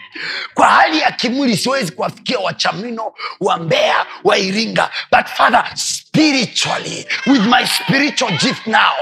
Kwa 0.54 0.66
hali 0.68 0.98
ya 0.98 1.12
kimwili 1.12 1.56
siwezi 1.56 1.92
kuwafikia 1.92 2.38
wachamino 2.38 3.12
wa 3.40 3.56
mbea 3.58 4.06
wa 4.24 4.38
iringa 4.38 4.90
but 5.12 5.26
father 5.26 5.64
spiritually 6.12 7.06
with 7.26 7.46
my 7.46 7.64
spiritual 7.64 8.30
gift 8.38 8.66
now 8.66 8.92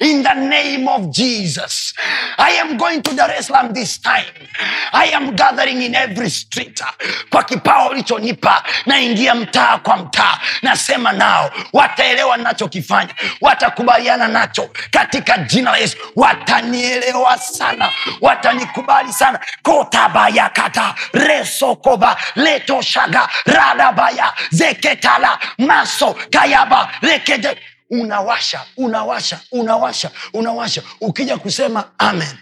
in 0.00 0.22
the 0.24 0.34
name 0.34 0.88
of 0.88 1.12
jesus. 1.12 1.94
I 2.36 2.50
am 2.58 2.76
going 2.76 3.00
to 3.02 3.14
dar 3.14 3.30
es 3.30 3.46
salaam 3.46 3.72
this 3.72 3.98
time. 3.98 4.26
I 4.92 5.06
am 5.14 5.36
gathering 5.36 5.82
in 5.82 5.94
every 5.94 6.30
street. 6.30 6.80
Kwa 7.30 7.42
kipawa 7.44 7.90
ulichonipa 7.90 8.62
naingia 8.86 9.34
mtaa 9.34 9.78
kwa 9.78 9.96
mtaa. 9.96 10.38
Nasema 10.62 11.12
nao 11.12 11.50
wataelewa 11.72 12.36
nachokifanya 12.36 13.14
watakubaliana 13.40 14.28
nacho. 14.28 14.70
Katika 14.90 15.38
jina 15.38 15.70
la 15.70 15.76
yesu 15.78 15.96
watanielewa 16.16 17.38
sana 17.38 17.92
watanikubali 18.20 19.12
sana. 19.12 19.40
Kotabayakata 19.62 20.94
resokoba 21.12 22.16
letoshaga 22.34 23.28
radabaya 23.46 24.32
zeketala 24.50 25.38
maso 25.58 26.16
kayaba 26.48 26.92
rekede 27.02 27.58
unawasha 27.90 28.64
unawasha 28.76 29.40
unawasha 29.52 30.10
unawasha. 30.32 30.82
Ukija 31.00 31.38
kusema 31.38 31.92
amen 31.98 32.38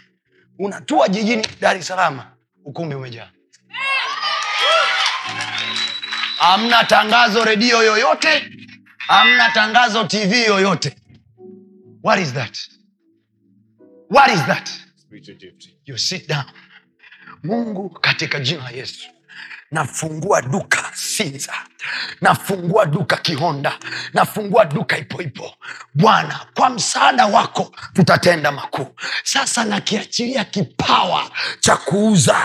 unatua 0.58 1.08
jijini 1.08 1.46
dar 1.60 1.76
es 1.76 1.86
salama 1.86 2.32
ukumbi 2.64 2.94
umejaa. 2.94 3.30
Hamna 6.38 6.84
tangazo 6.84 7.44
redio 7.44 7.82
yoyote 7.82 8.50
hamna 8.98 9.50
tangazo 9.50 10.04
tv 10.04 10.44
yoyote. 10.44 10.96
What 12.02 12.20
is 12.20 12.32
that? 12.32 12.58
What 14.10 14.28
is 14.34 14.40
that? 14.46 14.70
You 15.84 15.98
sit 15.98 16.28
down. 16.28 16.44
Mungu 17.42 17.88
katika 17.90 18.40
jina 18.40 18.62
la 18.62 18.70
yesu 18.70 19.08
nafungua 19.70 20.42
duka 20.42 20.90
sinza 20.94 21.52
nafungua 22.20 22.86
duka 22.86 23.16
kihonda 23.16 23.72
nafungua 24.14 24.64
duka 24.64 24.98
ipoipo 24.98 25.54
bwana 25.94 26.40
kwa 26.54 26.70
msaada 26.70 27.26
wako 27.26 27.72
tutatenda 27.92 28.52
makuu. 28.52 28.86
Sasa 29.24 29.64
nakiachilia 29.64 30.44
kipawa 30.44 31.30
cha 31.60 31.76
kuuza. 31.76 32.36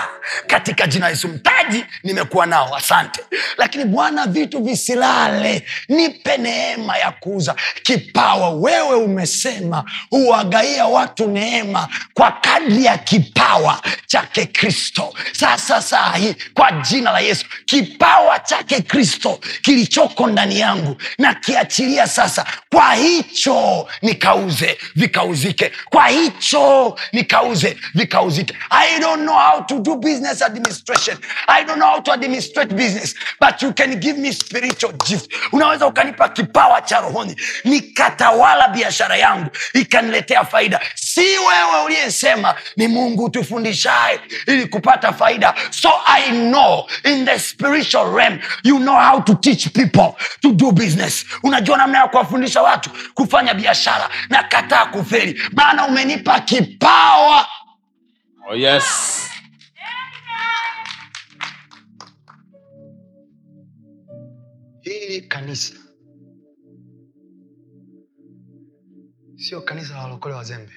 Katika 0.48 0.88
jina 0.88 1.10
yesu 1.10 1.28
mtaji 1.28 1.86
nimekuwa 2.04 2.46
nao. 2.46 2.76
Asante. 2.76 3.22
Lakini 3.58 3.86
bwana 3.86 4.28
vitu 4.28 4.64
visilale. 4.64 5.66
Nipe 5.90 6.38
neema 6.38 6.98
ya 6.98 7.12
kuuza. 7.12 7.56
Kipawa 7.84 8.50
wewe 8.50 8.96
umesema 8.96 9.84
huwagaia 10.10 10.86
watu 10.86 11.28
neema 11.28 11.88
kwa 12.14 12.32
kadri 12.32 12.86
ya 12.86 12.98
kipawa 12.98 13.82
chake 14.08 14.46
kristo. 14.46 15.14
Sasa 15.32 15.82
saa 15.82 16.14
hii 16.16 16.36
kwa 16.54 16.72
jina 16.72 17.12
la 17.12 17.20
yesu 17.20 17.46
kipawa 17.66 18.40
chake 18.40 18.82
kristo 18.82 19.21
kilichoko 19.62 20.28
ndani 20.28 20.60
yangu 20.60 20.96
nakiachilia 21.18 22.08
sasa. 22.08 22.46
Kwa 22.72 22.94
hicho 22.94 23.88
nikauze 24.02 24.78
vikauzike. 24.96 25.72
Kwa 25.90 26.08
hicho 26.08 26.98
nikauze 27.14 27.78
vikauzike. 27.96 28.54
I 28.70 29.00
don't 29.00 29.22
know 29.22 29.36
how 29.40 29.62
to 29.64 29.80
do 29.80 29.96
business 29.96 30.42
administration. 30.42 31.18
I 31.48 31.64
don't 31.64 31.78
know 31.80 31.90
how 31.92 32.02
to 32.02 32.12
administrate 32.14 32.76
business 32.76 33.16
but 33.40 33.62
you 33.62 33.74
can 33.74 33.96
give 33.96 34.18
me 34.20 34.34
spiritual 34.34 34.94
gift. 35.08 35.32
Unaweza 35.52 35.88
ukanipa 35.88 36.30
kipawa 36.30 36.82
cha 36.82 37.00
rohoni. 37.02 37.36
Nikatawala 37.64 38.68
biashara 38.68 39.16
yangu 39.18 39.50
ikaniletea 39.74 40.46
faida. 40.46 40.80
Si 40.96 41.20
wewe 41.22 41.84
uliyesema 41.86 42.56
ni 42.78 42.88
mungu 42.88 43.30
tufundishaye 43.30 44.20
ili 44.48 44.66
kupata 44.68 45.14
faida. 45.14 45.54
So 45.70 45.90
i 46.06 46.22
know 46.32 46.88
in 47.04 47.26
the 47.26 47.40
spiritual 47.40 48.16
realm 48.16 48.40
you 48.64 48.78
know 48.78 48.96
how 48.96 49.11
to 49.20 49.36
teach 49.36 49.74
people 49.74 50.14
to 50.42 50.52
do 50.54 50.72
business. 50.72 51.26
Unajua 51.44 51.78
namna 51.78 51.98
ya 51.98 52.08
kuwafundisha 52.08 52.62
watu 52.62 52.90
kufanya 53.14 53.54
biashara 53.54 54.10
na 54.30 54.44
kataa 54.44 54.86
kuferi 54.86 55.42
maana 55.52 55.88
umenipa 55.88 56.40
kipawa. 56.40 57.48
Oh, 58.50 58.56
yes. 58.56 59.18
hili 64.82 65.22
kanisa. 65.22 65.74
Sio 69.36 69.62
kanisa 69.62 69.94
la 69.94 70.04
walokole 70.04 70.36
wazembe 70.36 70.72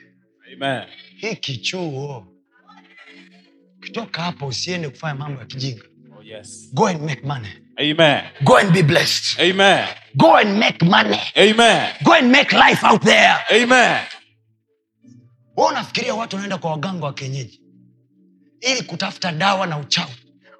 Amen. 0.52 0.88
hiki 1.16 1.56
chuo 1.56 2.26
ukitoka 3.76 4.22
hapo 4.22 4.46
usiende 4.46 4.88
kufanya 4.88 5.14
mambo 5.14 5.40
ya 5.40 5.46
kijinga. 5.46 5.84
Oh, 6.18 6.22
yes. 6.22 6.70
go 6.74 6.86
and 6.86 7.00
make 7.02 7.22
money 7.26 7.50
Amen. 7.80 8.24
go 8.44 8.56
and 8.56 8.72
be 8.72 8.82
blessed. 8.82 9.38
Amen. 9.40 9.88
go 10.16 10.34
and 10.36 10.58
make 10.58 10.82
money. 10.84 11.20
Amen. 11.36 11.92
go 12.04 12.12
and 12.12 12.30
make 12.30 12.52
life 12.52 12.84
out 12.84 13.02
there. 13.02 13.36
Amen. 13.52 14.00
Wewe 15.56 15.68
unafikiria 15.70 16.14
watu 16.14 16.36
wanaenda 16.36 16.58
kwa 16.58 16.70
waganga 16.70 17.06
wa 17.06 17.12
kienyeji? 17.14 17.60
Ili 18.60 18.82
kutafuta 18.82 19.32
dawa 19.32 19.66
na 19.66 19.78
uchawi 19.78 20.12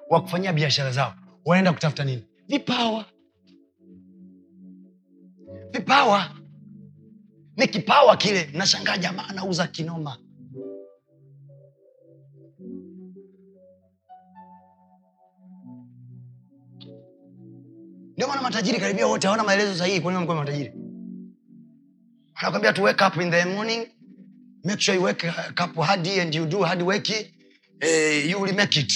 wa 0.09 0.21
kufanyia 0.21 0.53
biashara 0.53 0.91
zao 0.91 1.13
wanaenda 1.45 1.73
kutafuta 1.73 2.03
nini? 2.03 2.23
Vipawa. 2.47 3.05
Vipawa. 5.71 6.29
Ni 7.57 7.67
kipawa 7.67 8.17
kile. 8.17 8.49
Nashangaa 8.53 8.97
jamaa 8.97 9.25
anauza 9.27 9.67
kinoma 9.67 10.17
ndio 18.15 18.27
maana 18.27 18.41
matajiri 18.41 18.79
karibia 18.79 19.07
wote 19.07 19.27
hawana 19.27 19.43
maelezo 19.43 19.75
sahihi 19.75 19.99
kwa 20.01 20.11
nini 20.11 20.15
wamekuwa 20.15 20.37
matajiri. 20.37 20.73
Anakwambia 22.35 22.73
to 22.73 22.83
wake 22.83 23.03
up 23.05 23.17
in 23.21 23.31
the 23.31 23.45
morning 23.45 23.87
make 24.63 24.81
sure 24.81 24.97
you 24.97 25.03
wake 25.03 25.27
up 25.63 25.75
hard 25.85 26.07
and 26.07 26.35
you 26.35 26.45
do 26.45 26.63
hard 26.63 26.81
work. 26.81 27.09
Eh, 27.81 28.29
you 28.29 28.41
will 28.41 28.55
make 28.55 28.79
it. 28.79 28.93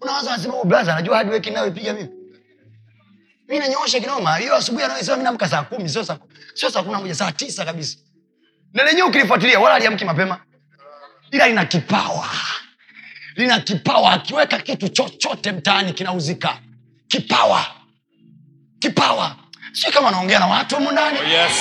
Unawaza 0.00 0.30
wasema 0.30 0.54
oh, 0.54 0.64
brother 0.64 0.92
anajua 0.92 1.16
hard 1.16 1.30
work 1.30 1.46
nayoipiga 1.46 1.92
mimi. 1.94 2.08
Mimi 3.48 3.58
nanyoosha 3.60 4.00
kinoma. 4.00 4.36
Hiyo 4.36 4.56
asubuhi 4.56 4.84
anaosema 4.84 5.16
mimi 5.16 5.24
namka 5.24 5.48
saa 5.48 5.62
kumi 5.62 5.88
sio 5.88 6.04
saa 6.04 6.18
sio 6.54 6.70
saa 6.70 6.82
kumi 6.82 6.92
na 6.92 7.00
moja 7.00 7.14
saa 7.14 7.30
9 7.30 7.64
kabisa. 7.64 7.98
Na 8.72 8.84
lenyewe 8.84 9.08
ukilifuatilia 9.08 9.60
wala 9.60 9.74
aliamki 9.74 10.04
mapema. 10.04 10.40
Ila 11.30 11.48
lina 11.48 11.64
kipawa. 11.64 12.28
Lina 13.36 13.60
kipawa. 13.60 14.12
Akiweka 14.12 14.58
kitu 14.58 14.88
chochote 14.88 15.52
mtaani 15.52 15.92
kinauzika. 15.92 16.58
Kipawa 17.08 17.66
kipawa. 18.84 19.36
Si 19.72 19.90
kama 19.92 20.10
naongea 20.10 20.38
na 20.38 20.46
watu 20.46 20.80
mundani 20.80 21.18
Oh, 21.18 21.24
yes. 21.24 21.52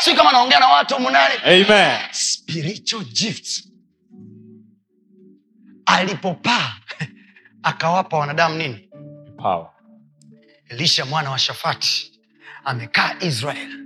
si 0.00 0.14
kama 0.14 0.32
naongea 0.32 0.60
na 0.60 0.68
watu 0.68 1.00
mundani 1.00 1.34
ndani. 1.64 1.98
Spiritual 2.10 3.04
gifts. 3.04 3.68
Alipopaa 5.86 6.74
akawapa 7.62 8.16
wanadamu 8.18 8.54
nini? 8.56 8.88
Power. 9.36 9.70
elisha 10.68 11.04
mwana 11.04 11.30
wa 11.30 11.38
shafati 11.38 12.20
amekaa 12.64 13.14
israel. 13.20 13.78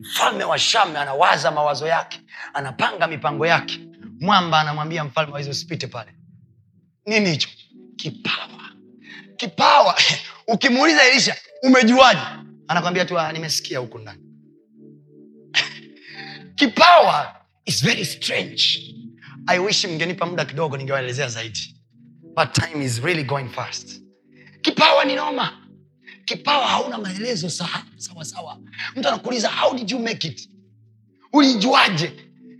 Mfalme 0.00 0.44
wa 0.44 0.58
shame 0.58 0.98
anawaza 0.98 1.50
mawazo 1.50 1.86
yake 1.86 2.20
anapanga 2.54 3.06
mipango 3.06 3.46
yake. 3.46 3.80
Mwamba 4.20 4.60
anamwambia 4.60 5.04
mfalme 5.04 5.32
wa 5.32 5.40
Israeli, 5.40 5.56
usipite 5.58 5.86
pale. 5.86 6.14
Nini 7.06 7.30
hicho? 7.30 7.48
Kipawa. 7.96 8.68
Kipawa. 9.36 9.94
Ukimuuliza 10.54 11.02
elisha 11.04 11.36
umejuaje? 11.64 12.20
Anakwambia 12.68 13.04
tu 13.04 13.18
"Ah, 13.20 13.32
nimesikia 13.32 13.78
huku 13.78 13.98
ndani. 13.98 14.22
Kipawa 16.56 17.36
is 17.64 17.84
very 17.84 18.04
strange. 18.04 18.94
I 19.46 19.58
wish 19.58 19.84
mngenipa 19.84 20.26
muda 20.26 20.44
kidogo 20.44 20.76
ningewaelezea 20.76 21.28
zaidi. 21.28 21.76
But 22.36 22.52
time 22.52 22.84
is 22.84 22.98
really 23.02 23.24
going 23.24 23.48
fast. 23.48 24.02
Kipawa 24.60 25.04
ni 25.04 25.14
noma. 25.14 25.68
Kipawa 26.24 26.66
hauna 26.66 26.98
maelezo 26.98 27.50
sawasawa 27.50 28.24
sawa 28.24 28.58
mtu 28.96 29.08
anakuuliza 29.08 29.48
how 29.50 29.74
did 29.76 29.90
you 29.90 29.98
make 29.98 30.28
it? 30.28 30.50
Ulijuaje? 31.32 32.12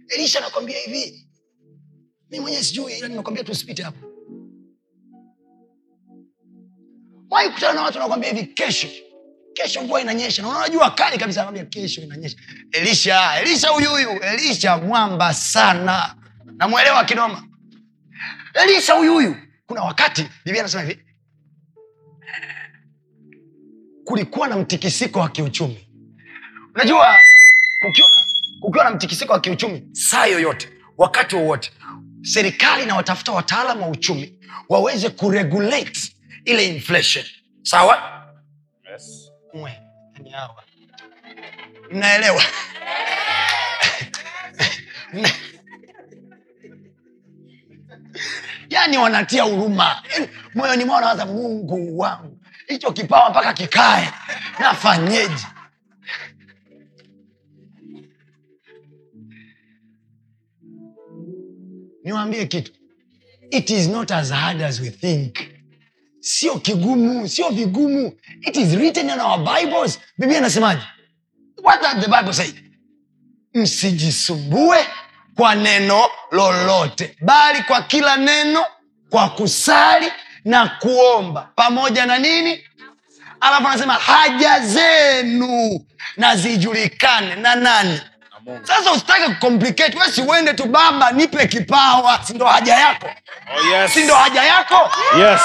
Elisha 0.09 0.39
anakwambia 0.39 0.79
hivi. 0.79 1.29
Mi 2.31 2.41
mwenyewe 2.41 2.65
sijui 2.65 2.99
ila 2.99 3.09
nimekwambia 3.09 3.45
tusipite 3.45 3.83
hapo 3.83 4.04
wai 7.35 7.51
kutana 7.51 7.73
na 7.75 7.83
watu 7.83 7.99
nakwambia 7.99 8.31
hivi 8.33 8.47
kesho. 8.47 8.89
Kesho 9.55 9.83
mvua 9.83 10.01
inanyesha. 10.01 10.43
Na 10.43 10.49
unajua 10.49 10.91
kali 10.91 11.19
kabisa 11.19 11.41
nakwambia 11.41 11.65
kesho 11.65 12.01
inanyesha. 12.03 12.37
Elisha 12.73 13.41
elisha 13.41 13.69
huyu 13.69 13.91
huyu. 13.91 14.11
Elisha 14.23 14.77
mwamba 14.77 15.35
sana. 15.35 16.15
Namwelewa 16.57 17.05
kinoma. 17.05 17.45
Elisha 18.55 18.93
huyu 18.93 19.13
huyu. 19.13 19.37
Kuna 19.67 19.83
wakati 19.83 20.29
bibia 20.45 20.61
anasema 20.61 20.83
hivi 20.83 21.01
kulikuwa 24.05 24.49
na 24.49 24.57
mtikisiko 24.57 25.19
wa 25.19 25.29
kiuchumi. 25.29 25.89
Unajua 26.75 27.19
kukiwa 27.87 28.09
na, 28.11 28.17
kukiwa 28.61 28.85
na 28.85 28.91
mtikisiko 28.91 29.33
wa 29.33 29.41
kiuchumi 29.41 29.89
saa 29.93 30.27
yoyote 30.27 30.69
wakati 30.99 31.37
wowote 31.37 31.73
serikali 32.23 32.83
inawatafuta 32.83 33.33
wataalam 33.33 33.83
wa 33.83 33.89
uchumi 33.89 34.39
waweze 34.69 35.09
kuregulate 35.09 36.14
ile 36.45 36.67
inflation. 36.67 37.25
Sawa? 37.63 38.27
Yes. 38.93 39.31
mwe 39.55 39.71
yani 40.15 40.31
mnaelewa? 41.91 42.43
Mna- 45.13 45.31
yaani 48.71 48.99
wanatia 48.99 49.43
huruma. 49.43 50.03
Yaani 50.13 50.29
moyoni 50.55 50.85
mwao 50.85 51.01
nawaza 51.01 51.27
mungu 51.27 51.99
wangu 51.99 52.39
hicho 52.69 52.93
kipawa 52.93 53.31
mpaka 53.31 53.53
kikae. 53.55 54.13
Nafanyeje? 54.59 55.47
Niwaambie 62.05 62.47
kitu. 62.47 62.73
It 63.51 63.71
is 63.71 63.89
not 63.89 64.11
as 64.11 64.31
hard 64.31 64.63
as 64.63 64.81
we 64.81 64.91
think 64.91 65.54
sio 66.25 66.59
kigumu 66.59 67.29
sio 67.29 67.49
vigumu. 67.49 68.13
It 68.41 68.57
is 68.57 68.75
written 68.77 69.11
in 69.11 69.21
our 69.21 69.39
bibles. 69.39 69.99
Biblia 70.19 70.39
anasemaje 70.39 70.83
what 71.63 71.83
does 71.83 72.05
the 72.05 72.09
bible 72.11 72.33
say? 72.33 72.53
Msijisumbue 73.55 74.87
kwa 75.37 75.55
neno 75.55 76.05
lolote 76.31 77.17
bali 77.21 77.63
kwa 77.63 77.83
kila 77.83 78.17
neno 78.17 78.65
kwa 79.11 79.29
kusali 79.31 80.13
na 80.45 80.69
kuomba. 80.69 81.49
Pamoja 81.57 82.07
na 82.07 82.19
nini? 82.19 82.65
Alafu 83.41 83.69
anasema 83.69 83.95
haja 83.95 84.61
zenu 84.61 85.81
na 86.17 86.37
zijulikane. 86.37 87.35
Na 87.35 87.55
nani? 87.55 88.01
Sasa 88.63 88.93
usitake 88.93 89.25
kucomplicate. 89.35 89.99
We 89.99 90.13
siuende 90.13 90.55
tu 90.55 90.65
baba 90.65 91.13
nipe 91.13 91.47
kipawa. 91.47 92.21
Sindo 92.27 92.47
haja 92.47 92.75
yako? 92.75 93.07
Oh, 93.57 93.67
yes. 93.69 93.93
sindo 93.95 94.15
haja 94.15 94.43
yako? 94.45 94.91
Yes. 95.19 95.41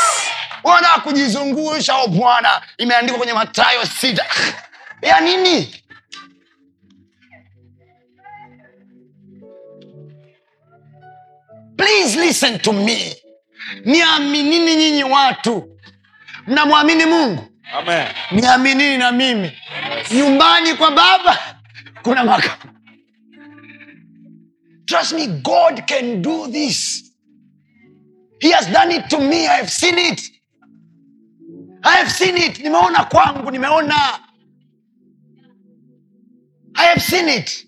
Wana 0.63 0.87
kujizungusha 0.87 1.95
o 1.97 2.07
bwana. 2.07 2.61
Imeandikwa 2.77 3.17
kwenye 3.17 3.33
matayo 3.33 3.85
sita. 3.85 4.25
Ya 5.01 5.19
nini? 5.19 5.75
Please 11.77 12.15
listen 12.19 12.59
to 12.59 12.73
me. 12.73 13.15
Niaminini 13.85 14.75
nyinyi 14.75 15.03
watu. 15.03 15.69
Mnamwamini 16.47 17.05
mungu? 17.05 17.45
Amen. 17.73 18.07
niaminini 18.31 18.97
na 18.97 19.11
mimi? 19.11 19.51
Nyumbani 20.11 20.73
kwa 20.73 20.91
baba 20.91 21.39
kuna 22.03 22.23
maka. 22.23 22.57
Trust 24.85 25.11
me 25.13 25.27
god 25.27 25.87
can 25.87 26.21
do 26.21 26.47
this. 26.47 27.03
He 28.41 28.51
has 28.51 28.67
done 28.71 28.95
it 28.95 29.07
to 29.09 29.19
me. 29.19 29.47
I 29.47 29.57
have 29.57 29.69
seen 29.69 29.97
it 29.97 30.21
have 31.83 32.11
seen 32.11 32.37
it. 32.37 32.59
Nimeona 32.59 33.03
kwangu 33.03 33.51
nimeona. 33.51 34.19
I 36.75 36.85
have 36.85 37.01
seen 37.01 37.27
it. 37.29 37.65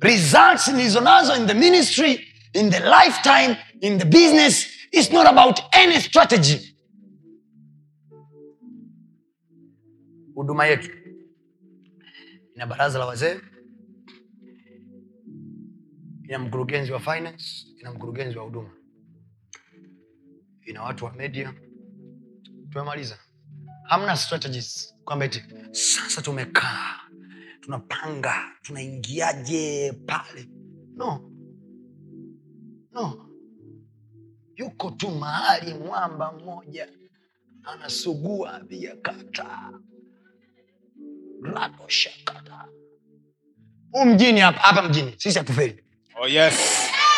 Results 0.00 0.68
nilizonazo 0.68 1.36
in 1.36 1.46
the 1.46 1.54
ministry 1.54 2.26
in 2.54 2.70
the 2.70 2.80
lifetime 2.80 3.56
in 3.80 3.98
the 3.98 4.04
business 4.04 4.66
is 4.92 5.10
not 5.12 5.26
about 5.26 5.60
any 5.72 6.00
strategy. 6.00 6.76
Huduma 10.34 10.66
yetu. 10.66 10.90
Ina 12.56 12.66
baraza 12.66 12.98
la 12.98 13.06
wazee. 13.06 13.40
Ina 16.28 16.38
mkurugenzi 16.38 16.92
wa 16.92 17.00
finance 17.00 17.66
ina 17.80 17.92
mkurugenzi 17.92 18.38
wa 18.38 18.44
huduma. 18.44 18.70
Ina 20.66 20.82
watu 20.82 21.04
wa 21.04 21.12
media 21.12 21.54
tumemaliza. 22.72 23.18
Hamna 23.88 24.16
strategies. 24.16 24.94
Kwamba 25.04 25.24
eti 25.24 25.42
sasa 25.72 26.22
tumekaa 26.22 27.00
tunapanga 27.60 28.44
tunaingiaje 28.62 29.92
pale? 30.06 30.48
No. 30.96 31.30
No. 32.92 33.26
Yuko 34.56 34.90
tu 34.90 35.10
mahali 35.10 35.74
mwamba 35.74 36.32
mmoja 36.32 36.88
anasugua 37.64 38.60
viakata 38.60 39.22
kata. 39.22 39.72
Radoshakata 41.42 42.68
huu 43.92 44.04
mjini 44.04 44.40
hapa 44.40 44.60
hapa 44.60 44.82
mjini 44.82 45.14
sisi 45.16 45.38
hatuferi 45.38 45.84
Oh, 46.22 46.28
yes. 46.28 46.54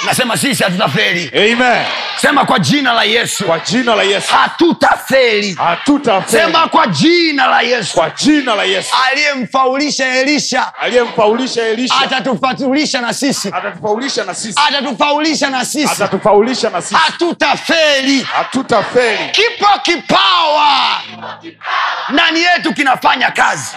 nasema 0.06 0.36
sisi 0.36 0.62
hatutaferi 0.64 1.52
Amen. 1.52 1.86
Sema 2.22 2.44
kwa 2.44 2.58
jina 2.58 2.92
la 2.92 3.04
yesu 3.04 3.44
Kwa 3.44 3.58
jina 3.58 3.94
la 3.94 4.02
Yesu. 4.02 4.32
hatutafeli 4.34 5.54
Hatutafeli. 5.54 6.42
sema 6.44 6.68
kwa 6.68 6.86
jina 6.86 7.46
la 7.46 7.60
yesu 7.62 7.94
Kwa 7.94 8.10
jina 8.10 8.54
la 8.54 8.64
Yesu. 8.64 8.94
aliyemfaulisha 9.10 10.06
elisha 10.06 10.72
Aliyemfaulisha 10.80 11.62
Elisha 11.62 11.94
atatufatulisha 12.00 13.00
na 13.00 13.14
sisi 13.14 13.48
atatufaulisha 13.48 14.24
na 14.24 14.34
sisi. 14.34 14.60
atatufaulisha 14.68 15.50
na 15.50 15.64
sisi 15.64 15.88
Atatufaulisha 15.92 16.70
na 16.70 16.82
sisi. 16.82 16.94
hatutafeli 16.94 18.22
Hatutafeli. 18.22 19.30
kipo 19.32 19.66
kipawa 19.82 20.68
ndani 22.08 22.40
yetu 22.42 22.74
kinafanya 22.74 23.30
kazi 23.30 23.76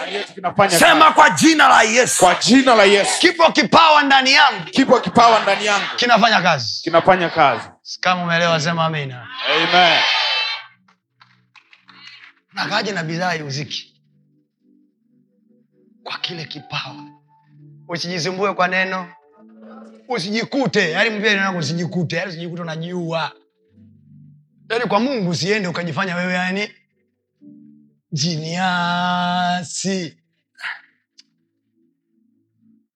sema 0.78 1.10
kwa 1.12 1.30
jina 1.30 1.68
la 1.68 1.82
yesu 1.82 2.24
Kwa 2.24 2.34
jina 2.34 2.74
la 2.74 2.84
Yesu. 2.84 3.18
kipo 3.20 3.52
kipawa 3.52 4.02
ndani 4.02 4.32
yangu 4.32 4.64
Kipo 4.70 5.00
kipawa 5.00 5.40
ndani 5.40 5.66
yangu. 5.66 5.84
kinafanya 5.96 6.40
kazi 6.42 6.80
Kinafanya 6.84 7.28
kazi. 7.28 7.62
Kama 8.00 8.22
umeelewa 8.24 8.60
sema 8.60 8.84
amina. 8.84 9.28
Amen. 9.48 10.02
nakaja 12.56 12.92
na 12.92 13.02
bidhaa 13.02 13.34
ya 13.34 13.44
uziki 13.44 14.02
kwa 16.02 16.18
kile 16.18 16.44
kipawa. 16.44 17.04
Usijisumbue 17.88 18.54
kwa 18.54 18.68
neno. 18.68 19.12
Usijikute. 20.08 20.90
Yani 20.90 21.10
mpia 21.18 21.50
usijikute. 21.52 22.16
Yani 22.16 22.30
usijikute 22.30 22.62
unajiua. 22.62 23.32
Yani 24.70 24.84
kwa 24.84 25.00
mungu 25.00 25.30
usiende 25.30 25.68
ukajifanya 25.68 26.16
wewe 26.16 26.32
yani 26.32 26.70
jiniasi 28.12 29.36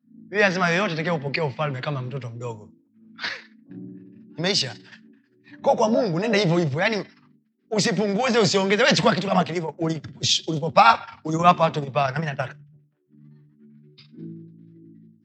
Biblia 0.09 0.47
anasema 0.47 0.69
yoyote 0.69 0.97
takia 0.97 1.15
upokea 1.15 1.45
ufalme 1.45 1.81
kama 1.81 2.03
mtoto 2.03 2.31
mdogo 2.31 2.70
imeisha 4.41 4.77
kwa 5.63 5.77
kwa 5.77 5.89
mungu 5.89 6.19
nenda 6.21 6.39
hivyo 6.39 6.59
hivyo. 6.59 6.81
Yani 6.81 7.05
usipunguze 7.71 8.39
usiongeze. 8.39 8.83
We 8.85 8.93
chukua 8.93 9.15
kitu 9.15 9.29
kama 9.29 9.45
kilivyo. 9.45 9.75
Ulipopaa 10.47 11.07
uliwapa 11.25 11.65
watu 11.65 11.81
vipawa 11.81 12.11
nami 12.11 12.27
nataka. 12.27 12.55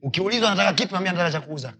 Ukiulizwa 0.01 0.49
nataka 0.49 0.73
kipi 0.73 0.93
nami 0.93 1.05
nataka 1.05 1.31
cha 1.31 1.41
kuuza. 1.41 1.73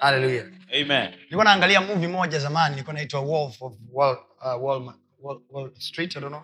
Haleluya 0.00 0.44
nilikuwa 1.20 1.44
naangalia 1.44 1.80
movie 1.80 2.08
moja 2.08 2.38
zamani 2.38 2.74
ilikuwa 2.74 2.94
naitwa 2.94 3.20
wolf 3.20 3.62
of 3.62 3.74
wall, 3.92 4.18
uh, 4.40 4.64
wall, 4.64 4.92
wall, 5.22 5.40
wall 5.50 5.70
street 5.78 6.16
I 6.16 6.20
don't 6.20 6.32
know. 6.32 6.42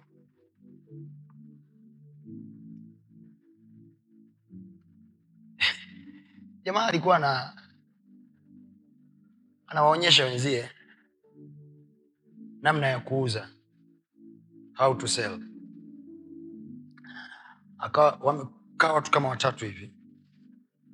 Jamaa 6.66 6.86
alikuwa 6.86 7.18
na 7.18 7.62
anawaonyesha 9.66 10.24
wenzie 10.24 10.70
namna 12.62 12.86
ya 12.86 13.00
kuuza 13.00 13.48
how 14.76 14.94
to 14.94 15.08
sell. 15.08 15.40
Akawa 17.78 18.18
watu 18.94 19.10
kama 19.10 19.28
watatu 19.28 19.64
hivi 19.64 19.94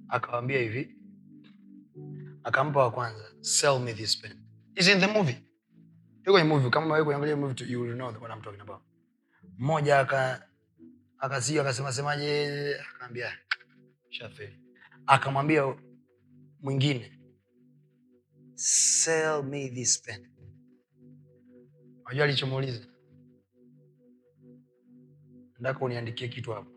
akawambia 0.09 0.59
hivi 0.61 0.97
akampa 2.45 2.81
wa 2.81 2.91
kwanza 2.91 3.25
sell 3.41 3.81
me 3.81 3.95
this 3.95 4.21
pen. 4.21 4.33
Is 4.75 4.89
in 4.89 5.01
the 5.01 5.07
movie? 5.07 5.43
Kwenye 6.25 6.49
movie 6.49 6.71
kama 6.71 7.05
kuangalia 7.05 7.37
movie 7.37 7.55
to, 7.55 7.65
you 7.65 7.95
know 7.95 8.07
what 8.21 8.31
I'm 8.33 8.43
talking 8.43 8.61
about. 8.61 8.83
Mmoja 9.59 9.99
aka 9.99 10.49
akasio 11.19 11.61
akasema 11.63 11.93
semaje 11.93 12.77
akaambia 12.95 13.33
shafeli 14.11 14.62
akamwambia 15.07 15.77
mwingine 16.61 17.19
sell 18.55 19.43
me 19.43 19.69
this 19.71 20.03
pen. 20.03 20.29
Unajua 22.07 22.25
alichomuuliza? 22.25 22.87
Ndaka 25.61 25.85
uniandikie 25.85 26.29
kitu 26.29 26.53
hapo. 26.53 26.71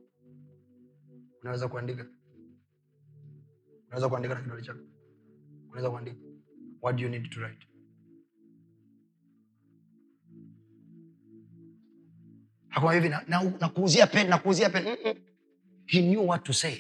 Unaweza 1.42 1.68
kuandika? 1.68 2.08
Unaweza 3.88 4.10
kuandika 4.10 4.36
na 4.36 4.42
kidole 4.42 4.62
chako? 4.62 4.80
Unaweza 5.68 5.90
kuandika? 5.90 6.18
What 6.82 6.96
do 6.98 7.04
you 7.04 7.10
need 7.10 7.30
to 7.30 7.40
write? 7.40 7.68
Hivi 12.94 13.10
na- 13.10 13.24
na- 13.28 14.08
pen 14.08 14.28
nakuuzia 14.30 14.70
pen. 14.70 14.84
Mm-mm. 14.84 15.16
he 15.86 16.02
knew 16.02 16.28
what 16.28 16.44
to 16.44 16.54
say 16.54 16.78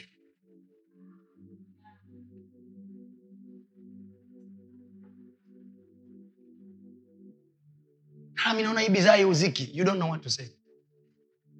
mi 8.53 8.63
naona 8.63 8.81
hii 8.81 8.89
bidhaa 8.89 9.17
iuziki 9.17 9.69
you 9.73 9.85
don't 9.85 9.97
know 9.99 10.09
what 10.11 10.21
to 10.23 10.29
say. 10.29 10.47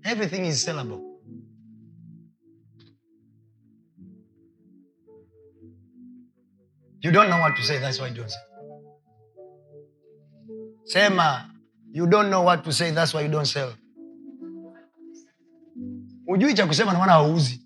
Everything 0.03 0.45
is 0.47 0.65
sellable. 0.65 1.01
You 7.01 7.11
don't 7.11 7.29
know 7.29 7.39
what 7.39 7.55
to 7.55 7.63
say. 7.63 7.79
That's 7.79 7.99
why 7.99 8.07
you 8.07 8.15
don't 8.15 8.29
say. 8.29 8.39
Sema 10.85 11.51
you 11.91 12.07
don't 12.07 12.29
know 12.29 12.41
what 12.41 12.63
to 12.63 12.71
say. 12.73 12.91
That's 12.91 13.13
why 13.13 13.21
you 13.21 13.29
don't 13.29 13.45
sell. 13.47 13.73
Ujui 16.27 16.53
cha 16.53 16.67
kusema 16.67 16.93
na 16.93 16.99
maana 16.99 17.11
hauuzi. 17.11 17.61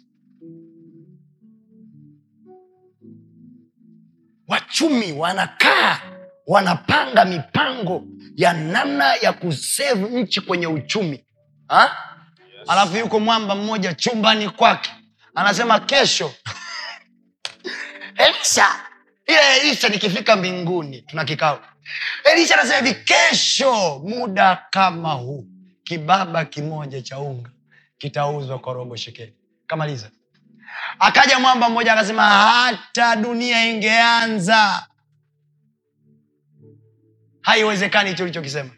Wachumi 4.47 5.11
wanakaa 5.11 6.01
wanapanga 6.49 7.25
mipango 7.25 8.03
ya 8.35 8.53
namna 8.53 9.15
ya 9.15 9.33
kusevu 9.33 10.07
nchi 10.19 10.41
kwenye 10.41 10.67
uchumi. 10.67 11.25
Ha? 11.67 11.97
alafu 12.67 12.97
yuko 12.97 13.19
mwamba 13.19 13.55
mmoja 13.55 13.93
chumbani 13.93 14.49
kwake. 14.49 14.91
Anasema 15.35 15.79
kesho. 15.79 16.33
Elisha! 18.25 18.67
Ile 19.27 19.57
elisha 19.57 19.89
nikifika 19.89 20.35
mbinguni 20.35 21.01
tuna 21.01 21.25
kikao. 21.25 21.61
Elisha 22.23 22.53
anasema 22.59 22.87
hivi 22.87 22.99
kesho 23.03 23.99
muda 23.99 24.63
kama 24.69 25.11
huu 25.13 25.45
kibaba 25.83 26.45
kimoja 26.45 27.01
cha 27.01 27.19
unga 27.19 27.49
kitauzwa 27.97 28.59
kwa 28.59 28.73
robo 28.73 28.95
shekeli. 28.95 29.33
Kamaliza. 29.67 30.09
Akaja 30.99 31.39
mwamba 31.39 31.69
mmoja 31.69 31.93
akasema 31.93 32.23
hata 32.29 33.15
dunia 33.15 33.65
ingeanza 33.65 34.87
haiwezekani 37.41 38.09
hicho 38.09 38.23
ulichokisema. 38.23 38.69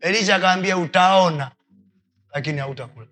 Elisha 0.00 0.36
akawambia 0.36 0.78
utaona 0.78 1.50
lakini 2.34 2.58
hautakula. 2.58 3.06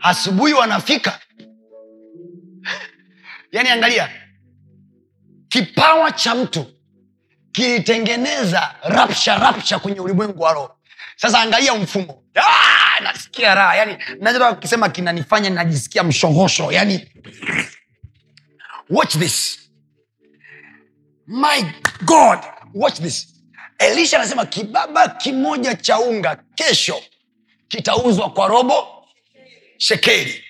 Asubuhi 0.00 0.52
wanafika. 0.52 1.20
Yaani 3.52 3.68
angalia 3.68 4.10
kipawa 5.48 6.12
cha 6.12 6.34
mtu 6.34 6.66
kilitengeneza 7.52 8.74
rapsha 8.82 9.38
rapsha 9.38 9.78
kwenye 9.78 10.00
ulimwengu 10.00 10.42
wa 10.42 10.52
roho. 10.52 10.74
Sasa 11.16 11.40
angalia 11.40 11.74
mfumo. 11.74 12.22
Ah, 12.34 13.00
nasikia 13.00 13.54
raha. 13.54 13.76
Yani 13.76 13.98
nachotaka 14.20 14.54
kukisema 14.54 14.88
kinanifanya 14.88 15.50
najisikia 15.50 16.04
mshongosho. 16.04 16.72
Yani 16.72 17.12
watch 18.90 19.16
this 19.18 19.67
my 21.28 21.62
god 22.04 22.38
watch 22.74 23.00
this. 23.00 23.34
Elisha 23.78 24.16
anasema 24.16 24.46
kibaba 24.46 25.08
kimoja 25.08 25.74
cha 25.74 25.98
unga 25.98 26.36
kesho 26.54 27.02
kitauzwa 27.68 28.30
kwa 28.30 28.48
robo 28.48 29.04
shekeli. 29.76 30.44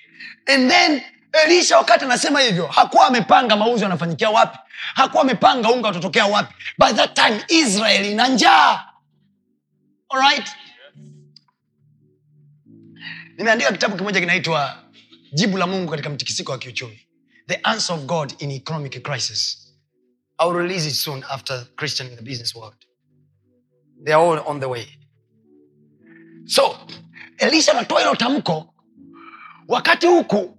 And 0.45 0.71
then 0.71 1.01
elisha 1.45 1.77
wakati 1.77 2.05
anasema 2.05 2.41
hivyo 2.41 2.67
hakuwa 2.67 3.07
amepanga 3.07 3.55
mauzo 3.55 3.83
yanafanyikia 3.83 4.29
wapi? 4.29 4.57
Hakuwa 4.95 5.23
amepanga 5.23 5.69
unga 5.69 5.89
utatokea 5.89 6.25
wapi? 6.25 6.53
By 6.77 6.93
that 6.93 7.13
time 7.13 7.43
israel 7.47 8.05
ina 8.05 8.27
njaa. 8.27 8.85
Alright? 10.09 10.47
nimeandika 13.37 13.71
kitabu 13.71 13.97
kimoja 13.97 14.19
kinaitwa 14.19 14.83
jibu 15.33 15.57
la 15.57 15.67
mungu 15.67 15.91
katika 15.91 16.09
mtikisiko 16.09 16.51
wa 16.51 16.57
kiuchumi. 16.57 16.99
The 17.47 17.55
answer 17.55 17.95
of 17.95 18.01
god 18.01 18.33
in 18.39 18.51
economic 18.51 19.03
crisis 19.03 19.68
I'll 20.39 20.53
release 20.53 20.85
it 20.87 20.93
soon 20.95 21.23
after 21.29 21.65
christian 21.75 22.07
in 22.07 22.15
the 22.15 22.23
business 22.23 22.55
world. 22.55 22.75
They 24.03 24.13
are 24.13 24.21
all 24.21 24.39
on 24.47 24.59
the 24.59 24.67
way. 24.69 24.87
So 26.45 26.77
elisha 27.39 27.71
anatoa 27.71 27.99
hilo 27.99 28.15
tamko. 28.15 28.73
Wakati 29.67 30.07
huku 30.07 30.57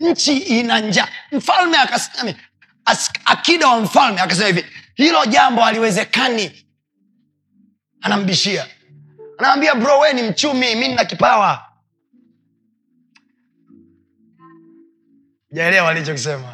nchi 0.00 0.38
ina 0.38 0.80
njaa. 0.80 1.08
Mfalme 1.32 1.76
akasema 1.78 2.34
akida 3.24 3.68
wa 3.68 3.80
mfalme 3.80 4.20
akasema 4.20 4.46
hivi 4.46 4.64
hilo 4.94 5.24
jambo 5.26 5.62
haliwezekani. 5.62 6.66
Anambishia. 8.00 8.66
Anaambia 9.38 9.74
bro 9.74 9.98
we 9.98 10.12
ni 10.12 10.22
mchumi 10.22 10.74
mi 10.74 10.88
nina 10.88 11.04
kipawa. 11.04 11.66
Jaelewa 15.52 15.90
alichokisema 15.90 16.53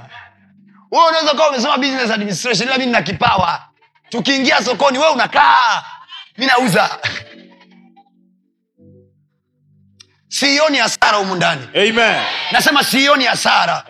wewe 0.91 1.09
unaweza 1.09 1.35
kawa 1.35 1.49
umesoma 1.49 1.79
business 1.79 2.11
administration 2.11 2.69
ila 2.69 2.79
mi 2.79 2.87
nina 2.87 3.03
kipawa. 3.03 3.63
Tukiingia 4.09 4.65
sokoni 4.65 4.99
we 4.99 5.09
unakaa. 5.09 5.83
Mi 6.39 6.47
nauza. 6.47 6.99
Sioni 10.29 10.79
hasara 10.79 11.17
humu 11.19 11.35
ndani. 11.35 11.69
Amen. 11.75 12.23
nasema 12.53 12.85
sioni 12.85 13.25
hasara. 13.25 13.85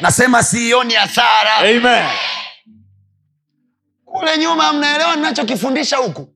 Nasema 0.00 0.42
sioni 0.42 0.94
hasara. 0.94 1.58
Kule 4.04 4.38
nyuma 4.38 4.72
mnaelewa 4.72 5.16
ninachokifundisha 5.16 5.96
huku? 5.96 6.28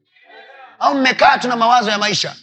Au 0.78 0.94
mmekaa 0.94 1.38
tuna 1.38 1.56
mawazo 1.56 1.90
ya 1.90 1.98
maisha 1.98 2.34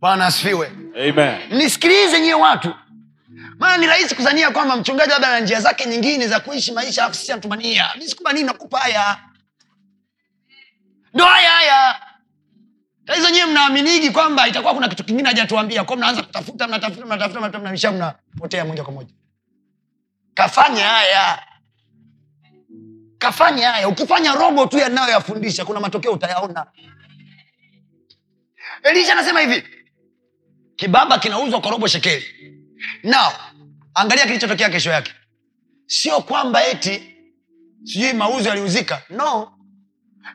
bwana 0.00 0.26
asifiwe. 0.26 0.72
Nisikilize 1.50 2.20
nyiwe 2.20 2.34
watu. 2.34 2.74
Maana 3.58 3.76
ni 3.76 3.86
rahisi 3.86 4.14
kuzania 4.14 4.50
kwamba 4.50 4.76
mchungaji 4.76 5.10
labda 5.10 5.30
na 5.30 5.40
njia 5.40 5.60
zake 5.60 5.86
nyingine 5.86 6.28
za 6.28 6.40
kuishi 6.40 6.72
maisha 6.72 7.02
alafu 7.04 7.16
sisi 7.18 7.32
anatumania. 7.32 7.90
Mi 7.98 8.08
sikubanii 8.08 8.42
nakupa 8.42 8.78
haya. 8.78 9.18
Ndo 11.14 11.24
haya 11.24 11.50
haya. 11.50 12.00
Taizo 13.04 13.30
nyiwe 13.30 13.46
mnaaminigi 13.46 14.10
kwamba 14.10 14.48
itakuwa 14.48 14.74
kuna 14.74 14.88
kitu 14.88 15.04
kingine 15.04 15.28
hajatuambia. 15.28 15.84
Kwa 15.84 15.96
mnaanza 15.96 16.22
kutafuta 16.22 16.68
mnatafuta 16.68 17.06
mnatafuta 17.06 17.40
mnatafuta 17.40 17.58
mnaisha 17.58 17.92
mnapotea 17.92 18.64
moja 18.64 18.84
kwa 18.84 18.92
moja. 18.92 19.14
Kafanya 20.34 20.84
haya. 20.84 21.42
Kafanya 23.18 23.70
haya. 23.70 23.88
Ukifanya 23.88 24.34
robo 24.34 24.66
tu 24.66 24.78
yanayoyafundisha 24.78 25.64
kuna 25.64 25.80
matokeo 25.80 26.12
utayaona. 26.12 26.66
Elisha 28.82 29.12
anasema 29.12 29.40
hivi 29.40 29.64
kibaba 30.80 31.18
kinauzwa 31.18 31.60
kwa 31.60 31.70
robo 31.70 31.88
shekeli. 31.88 32.24
Na 33.02 33.32
angalia 33.94 34.26
kilichotokea 34.26 34.70
kesho 34.70 34.90
yake. 34.90 35.12
Sio 35.86 36.20
kwamba 36.20 36.66
eti 36.66 37.02
sijui 37.84 38.12
mauzo 38.12 38.48
yaliuzika. 38.48 39.02
No. 39.10 39.52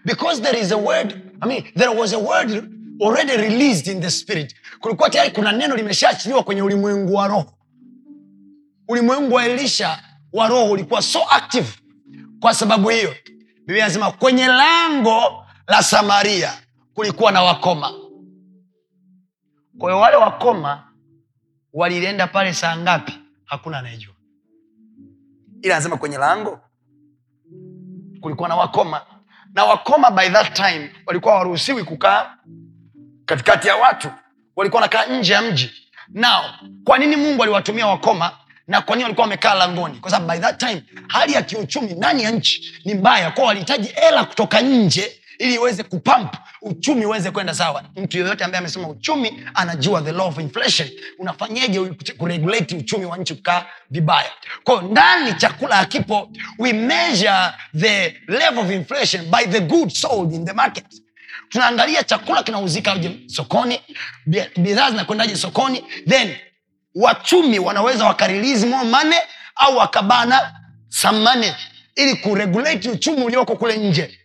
Because 0.05 0.41
there 0.41 0.59
is 0.59 0.71
a 0.71 0.77
word 0.77 1.21
I 1.41 1.47
mean, 1.47 1.63
there 1.75 1.89
was 1.99 2.13
a 2.13 2.19
word 2.19 2.51
already 3.01 3.37
released 3.37 3.87
in 3.87 4.01
the 4.01 4.09
spirit. 4.11 4.55
Kulikuwa 4.79 5.09
tayari 5.09 5.31
kuna 5.31 5.51
neno 5.51 5.75
limeshaachiliwa 5.75 6.43
kwenye 6.43 6.61
ulimwengu 6.61 7.13
wa 7.13 7.27
roho. 7.27 7.53
Ulimwengu 8.87 9.33
wa 9.35 9.45
elisha 9.45 9.99
wa 10.33 10.47
roho 10.47 10.71
ulikuwa 10.71 11.01
so 11.01 11.23
active 11.29 11.67
kwa 12.39 12.53
sababu 12.53 12.89
hiyo. 12.89 13.15
Biblia 13.65 13.85
anasema 13.85 14.11
kwenye 14.11 14.47
lango 14.47 15.45
la 15.67 15.83
samaria 15.83 16.53
kulikuwa 16.93 17.31
na 17.31 17.41
wakoma 17.43 18.05
kwa 19.78 19.95
wale 19.99 20.15
wakoma 20.17 20.88
walienda 21.73 22.27
pale 22.27 22.53
saa 22.53 22.77
ngapi? 22.77 23.14
Hakuna 23.45 23.77
anayejua. 23.80 24.14
Ila 25.61 25.76
anasema 25.76 25.97
kwenye 25.97 26.18
lango 26.18 26.60
kulikuwa 28.22 28.49
na 28.49 28.56
wakoma. 28.56 29.02
Na 29.53 29.64
wakoma 29.65 30.11
by 30.11 30.30
that 30.30 30.53
time 30.53 30.91
walikuwa 31.06 31.35
waruhusiwi 31.35 31.84
kukaa 31.84 32.38
katikati 33.26 33.68
ya 33.68 33.76
watu. 33.76 34.10
Walikuwa 34.56 34.81
wanakaa 34.81 35.06
nje 35.06 35.34
ya 35.34 35.41
mji. 35.41 35.72
Nao 36.10 36.45
kwa 36.84 36.97
nini 36.97 37.15
mungu 37.15 37.43
aliwatumia 37.43 37.88
wakoma 37.88 38.31
na 38.68 38.81
kwa 38.81 38.95
nini 38.95 39.03
walikuwa 39.03 39.23
wamekaa 39.26 39.53
langoni? 39.53 39.97
Kwa 39.99 40.11
sababu 40.11 40.31
by 40.31 40.39
that 40.39 40.57
time 40.60 40.84
hali 41.07 41.34
ya 41.34 41.41
kiuchumi 41.41 41.93
ndani 41.93 42.23
ya 42.23 42.31
nchi 42.31 42.81
ni 42.85 42.93
mbaya. 42.93 43.31
Kwao 43.31 43.47
walihitaji 43.47 43.88
hela 43.88 44.23
kutoka 44.26 44.61
nje 44.61 45.22
ili 45.40 45.53
iweze 45.56 45.84
kupamp 45.84 46.36
uchumi 46.62 47.06
uweze 47.06 47.32
kwenda 47.32 47.53
sawa. 47.56 47.84
Mtu 47.95 48.18
yoyote 48.18 48.44
ambaye 48.44 48.60
amesema 48.60 48.88
uchumi 48.88 49.44
anajua 49.53 50.02
the 50.02 50.12
law 50.12 50.28
of 50.28 50.40
inflation 50.40 50.90
unafanyeje 51.20 51.80
kuregulate 52.18 52.76
uchumi 52.76 53.06
wa 53.06 53.18
nchi 53.18 53.36
kukaa 53.36 53.66
vibaya? 53.90 54.32
Kwao 54.64 54.82
ndani 54.82 55.34
chakula 55.34 55.76
hakipo. 55.76 56.30
We 56.60 56.74
measure 56.74 57.52
the 57.78 58.22
level 58.28 58.60
of 58.60 58.72
inflation 58.72 59.26
by 59.32 59.45
the 59.52 59.60
good 59.60 59.90
sold 59.90 60.34
in 60.34 60.45
the 60.45 60.53
market. 60.53 60.86
Tunaangalia 61.49 62.03
chakula 62.03 62.44
kinauzikaje 62.44 63.20
sokoni 63.28 63.82
bidhaa 64.57 64.91
zinakwendaje 64.91 65.36
sokoni 65.36 65.84
then 66.07 66.36
wachumi 66.95 67.60
wanaweza 67.60 68.06
wakarilizi 68.06 68.66
more 68.66 69.18
au 69.56 69.78
wakabana 69.78 70.53
some 70.90 71.53
ili 71.95 72.16
kuregulate 72.16 72.90
uchumi 72.90 73.24
ulioko 73.24 73.56
kule 73.56 73.78
nje 73.78 74.20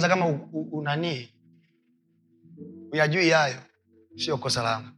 sasa 0.00 0.08
kama 0.08 0.26
unanii 0.72 1.28
uyajui 2.92 3.30
hayo 3.30 3.56
sio 4.16 4.36
kosa 4.36 4.62
langu. 4.62 4.88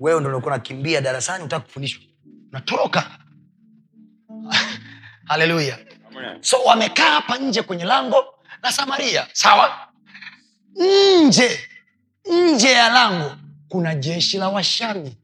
Wewe 0.00 0.20
ndo 0.20 0.30
ulikuwa 0.30 0.54
nakimbia 0.56 1.00
darasani 1.00 1.44
utaka 1.44 1.64
kufundishwa. 1.64 2.02
Unatoroka 2.50 3.18
haleluya. 5.28 5.78
So 6.40 6.56
wamekaa 6.64 7.10
hapa 7.10 7.38
nje 7.38 7.62
kwenye 7.62 7.84
lango 7.84 8.24
la 8.62 8.72
samaria 8.72 9.26
sawa? 9.32 9.88
Nje 11.26 11.60
nje 12.30 12.72
ya 12.72 12.88
lango 12.88 13.36
kuna 13.68 13.94
jeshi 13.94 14.38
la 14.38 14.48
washami 14.48 15.16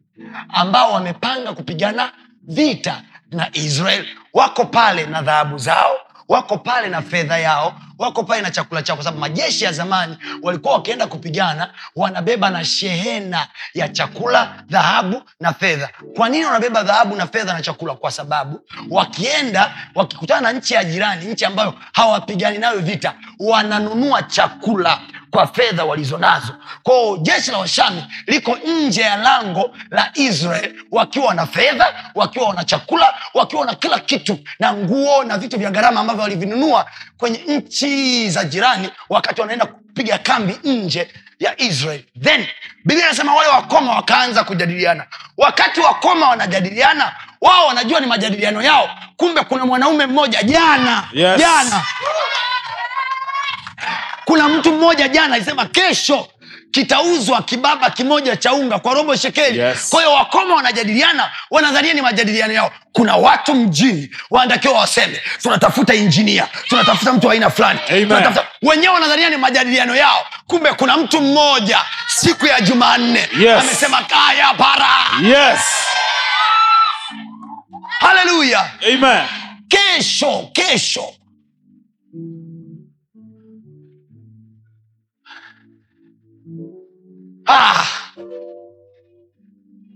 ambao 0.48 0.92
wamepanga 0.92 1.52
kupigana 1.52 2.12
vita 2.42 3.02
na 3.30 3.50
israel 3.52 4.06
wako 4.32 4.64
pale 4.64 5.06
na 5.06 5.22
dhahabu 5.22 5.58
zao 5.58 5.96
wako 6.28 6.58
pale 6.58 6.88
na 6.88 7.02
fedha 7.02 7.38
yao 7.38 7.80
wako 7.98 8.22
pale 8.24 8.42
na 8.42 8.50
chakula 8.50 8.82
chao 8.82 8.96
kwa 8.96 9.04
sababu 9.04 9.20
majeshi 9.20 9.64
ya 9.64 9.72
zamani 9.72 10.16
walikuwa 10.42 10.74
wakienda 10.74 11.06
kupigana 11.06 11.70
wanabeba 11.96 12.50
na 12.50 12.64
shehena 12.64 13.46
ya 13.74 13.88
chakula 13.88 14.54
dhahabu 14.68 15.22
na 15.40 15.52
fedha. 15.52 15.88
Kwa 16.16 16.28
nini 16.28 16.44
wanabeba 16.44 16.82
dhahabu 16.82 17.16
na 17.16 17.26
fedha 17.26 17.52
na 17.52 17.62
chakula? 17.62 17.94
Kwa 17.94 18.10
sababu 18.10 18.60
wakienda 18.90 19.74
wakikutana 19.94 20.40
na 20.40 20.52
nchi 20.58 20.74
ya 20.74 20.84
jirani 20.84 21.26
nchi 21.26 21.44
ambayo 21.44 21.74
hawapigani 21.92 22.58
nayo 22.58 22.78
vita 22.80 23.14
wananunua 23.38 24.22
chakula 24.22 25.00
kwa 25.30 25.46
fedha 25.46 25.84
walizonazo 25.84 26.54
kwao 26.82 27.16
jeshi 27.16 27.50
la 27.50 27.58
washami 27.58 28.04
liko 28.26 28.56
nje 28.56 29.00
ya 29.00 29.16
lango 29.16 29.70
la 29.90 30.10
israel 30.14 30.74
wakiwa 30.90 31.34
na 31.34 31.46
fedha 31.46 31.94
wakiwa 32.14 32.48
wana 32.48 32.64
chakula 32.64 33.14
wakiwa 33.34 33.66
na 33.66 33.74
kila 33.74 33.98
kitu 33.98 34.38
na 34.58 34.72
nguo 34.72 35.24
na 35.24 35.38
vitu 35.38 35.58
vya 35.58 35.70
gharama 35.70 36.00
ambavyo 36.00 36.22
walivinunua 36.22 36.86
kwenye 37.18 37.38
nchi 37.38 38.30
za 38.30 38.44
jirani 38.44 38.90
wakati 39.08 39.40
wanaenda 39.40 39.66
kupiga 39.66 40.18
kambi 40.18 40.56
nje 40.64 41.08
ya 41.38 41.60
israel. 41.60 42.02
Then 42.22 42.46
biblia 42.84 43.06
anasema 43.06 43.34
wale 43.34 43.48
wakoma 43.50 43.94
wakaanza 43.94 44.44
kujadiliana. 44.44 45.06
Wakati 45.36 45.80
wakoma 45.80 46.28
wanajadiliana 46.28 47.14
wao 47.40 47.66
wanajua 47.66 48.00
ni 48.00 48.06
majadiliano 48.06 48.62
yao. 48.62 48.90
Kumbe 49.16 49.40
kuna 49.44 49.66
mwanaume 49.66 50.06
mmoja 50.06 50.42
jana 50.42 51.08
Yes. 51.12 51.38
jana. 51.40 51.84
Kuna 54.24 54.48
mtu 54.48 54.72
mmoja 54.72 55.08
jana 55.08 55.34
alisema 55.34 55.66
kesho 55.66 56.28
kitauzwa 56.70 57.42
kibaba 57.42 57.90
kimoja 57.90 58.36
cha 58.36 58.52
unga 58.52 58.78
kwa 58.78 58.94
robo 58.94 59.16
shekeli. 59.16 59.58
Yes. 59.58 59.88
kwa 59.90 60.00
hiyo 60.02 60.12
wakoma 60.14 60.54
wanajadiliana 60.54 61.30
wanadhania 61.50 61.94
ni 61.94 62.02
majadiliano 62.02 62.52
yao. 62.52 62.72
Kuna 62.92 63.16
watu 63.16 63.54
mjini 63.54 64.10
wanatakiwa 64.30 64.74
waseme 64.74 65.20
tunatafuta 65.42 65.94
injinia 65.94 66.48
tunatafuta 66.68 67.12
mtu 67.12 67.30
aina 67.30 67.50
fulani 67.50 67.80
tunatafuta 67.88 68.46
wenyewe 68.62 68.94
wanadhania 68.94 69.30
ni 69.30 69.36
majadiliano 69.36 69.96
yao. 69.96 70.26
Kumbe 70.46 70.72
kuna 70.72 70.96
mtu 70.96 71.20
mmoja 71.20 71.78
siku 72.08 72.46
ya 72.46 72.60
jumanne 72.60 73.28
Yes. 73.38 73.60
amesema 73.62 74.02
kaya 74.02 74.54
para. 74.54 74.88
Yes. 75.22 75.60
haleluya 78.00 78.70
kesho 79.68 80.50
kesho 80.52 81.04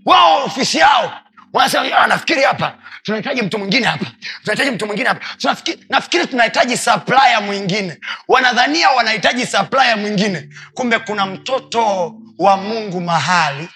wao 0.05 0.45
ofisi 0.45 0.79
yao. 0.79 1.13
Wanasema 1.53 1.99
"Ah, 1.99 2.07
nafikiri 2.07 2.43
hapa 2.43 2.79
tunahitaji 3.03 3.43
mtu 3.43 3.59
mwingine 3.59 3.87
hapa 3.87 4.07
tunahitaji 4.43 4.71
mtu 4.71 4.87
mwingine 4.87 5.09
hapa. 5.09 5.21
Tunafikiri- 5.39 5.85
nafikiri 5.89 6.27
tunahitaji 6.27 6.77
saplaya 6.77 7.41
mwingine. 7.41 7.99
Wanadhania 8.29 8.91
wanahitaji 8.91 9.47
saplaya 9.47 9.97
mwingine. 9.97 10.49
Kumbe 10.75 10.99
kuna 10.99 11.27
mtoto 11.27 12.15
wa 12.39 12.57
mungu 12.57 13.01
mahali 13.01 13.69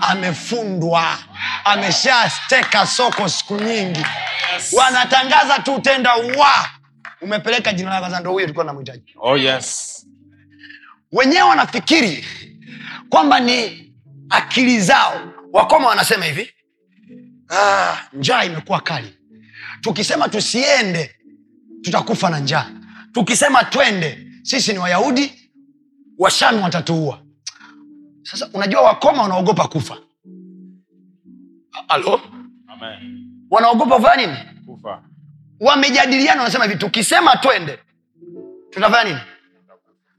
amefundwa 0.00 1.18
ameshasteka 1.64 2.86
soko 2.86 3.28
siku 3.28 3.54
nyingi. 3.56 4.06
Wanatangaza 4.72 5.58
tu 5.58 5.80
tenda 5.80 6.14
wa 6.14 6.70
umepeleka 7.20 7.72
jina 7.72 8.00
la 8.00 8.20
ndo 8.20 8.30
huyo 8.32 8.44
tulikuwa 8.46 8.64
namhitaji 8.64 9.14
Oh 9.20 9.36
yes. 9.36 10.06
wenyewe 11.12 11.42
wanafikiri 11.42 12.24
kwamba 13.08 13.40
ni 13.40 13.85
akili 14.30 14.80
zao. 14.80 15.32
Wakoma 15.52 15.88
wanasema 15.88 16.24
hivi 16.24 16.50
ah, 17.50 17.96
njaa 18.12 18.44
imekuwa 18.44 18.80
kali. 18.80 19.16
Tukisema 19.80 20.28
tusiende 20.28 21.14
tutakufa 21.82 22.30
na 22.30 22.38
njaa. 22.38 22.70
Tukisema 23.12 23.64
twende 23.64 24.26
sisi 24.42 24.72
ni 24.72 24.78
wayahudi 24.78 25.50
washami 26.18 26.62
watatuua. 26.62 27.22
Sasa 28.22 28.50
unajua 28.54 28.80
wakoma 28.82 29.22
wanaogopa 29.22 29.68
kufa. 29.68 29.98
Halo? 31.88 32.20
Wanaogopa 33.50 33.96
kufanya 33.96 34.26
nini? 34.26 34.38
Kufa. 34.66 35.02
wamejadiliana 35.60 36.40
wanasema 36.40 36.64
hivi 36.64 36.76
tukisema 36.76 37.36
twende 37.36 37.78
tutafanya 38.70 39.04
nini? 39.10 39.20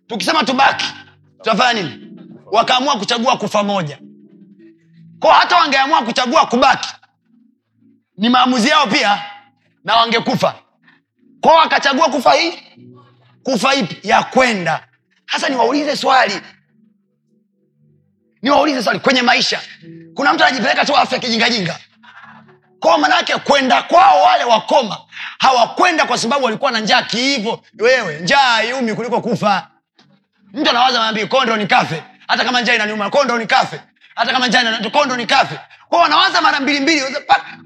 Tukisema 0.07 0.43
tubaki 0.43 0.85
tutafanya 1.37 1.81
nini 1.83 2.06
wakaamua 2.51 2.95
kuchagua 2.97 3.37
kufa 3.37 3.63
moja. 3.63 3.99
Ko 5.19 5.27
hata 5.31 5.55
wangeamua 5.55 6.01
kuchagua 6.01 6.45
kubaki 6.45 6.89
ni 8.17 8.29
maamuzi 8.29 8.67
yao 8.69 8.87
pia 8.87 9.23
na 9.83 9.95
wangekufa. 9.95 10.55
Ko 11.41 11.49
wakachagua 11.49 12.09
kufa 12.09 12.33
hii 12.33 12.53
kufa 13.43 13.75
ipi? 13.75 14.07
Ya 14.07 14.23
kwenda. 14.23 14.87
Hasa 15.25 15.49
niwaulize 15.49 15.95
swali. 15.95 16.41
Niwaulize 18.41 18.83
swali 18.83 18.99
kwenye 18.99 19.21
maisha. 19.21 19.61
Kuna 20.13 20.33
mtu 20.33 20.43
anajipeleka 20.43 20.85
tu 20.85 20.95
afya 20.97 21.19
kijingajinga. 21.19 21.79
Kwao 22.79 22.97
manake 22.97 23.35
kwenda 23.35 23.81
kwao 23.83 24.23
wale 24.23 24.43
wakoma 24.43 24.97
hawakwenda 25.39 26.05
kwa 26.05 26.17
sababu 26.17 26.45
walikuwa 26.45 26.71
na 26.71 26.79
njaa 26.79 27.01
kiivo. 27.01 27.63
Wewe 27.79 28.19
njaa 28.19 28.63
iumi 28.63 28.93
kuliko 28.95 29.21
kufa. 29.21 29.67
Mtu 30.53 30.69
anawaza 30.69 30.99
maambi 30.99 31.25
kondo 31.27 31.57
ni 31.57 31.67
kafe 31.67 32.03
hata 32.27 32.43
kama 32.45 32.61
njaa 32.61 32.73
inaniuma 32.73 33.09
kondo 33.09 33.37
ni 33.37 33.45
kafe. 33.47 33.81
Hata 34.15 34.31
kama 34.33 34.47
njaa 34.47 34.79
kondo 34.91 35.15
ni 35.17 35.25
kafe. 35.25 35.59
Kwao 35.89 36.01
wanawaza 36.01 36.41
mara 36.41 36.59
mbili 36.59 36.79
mbili 36.79 37.01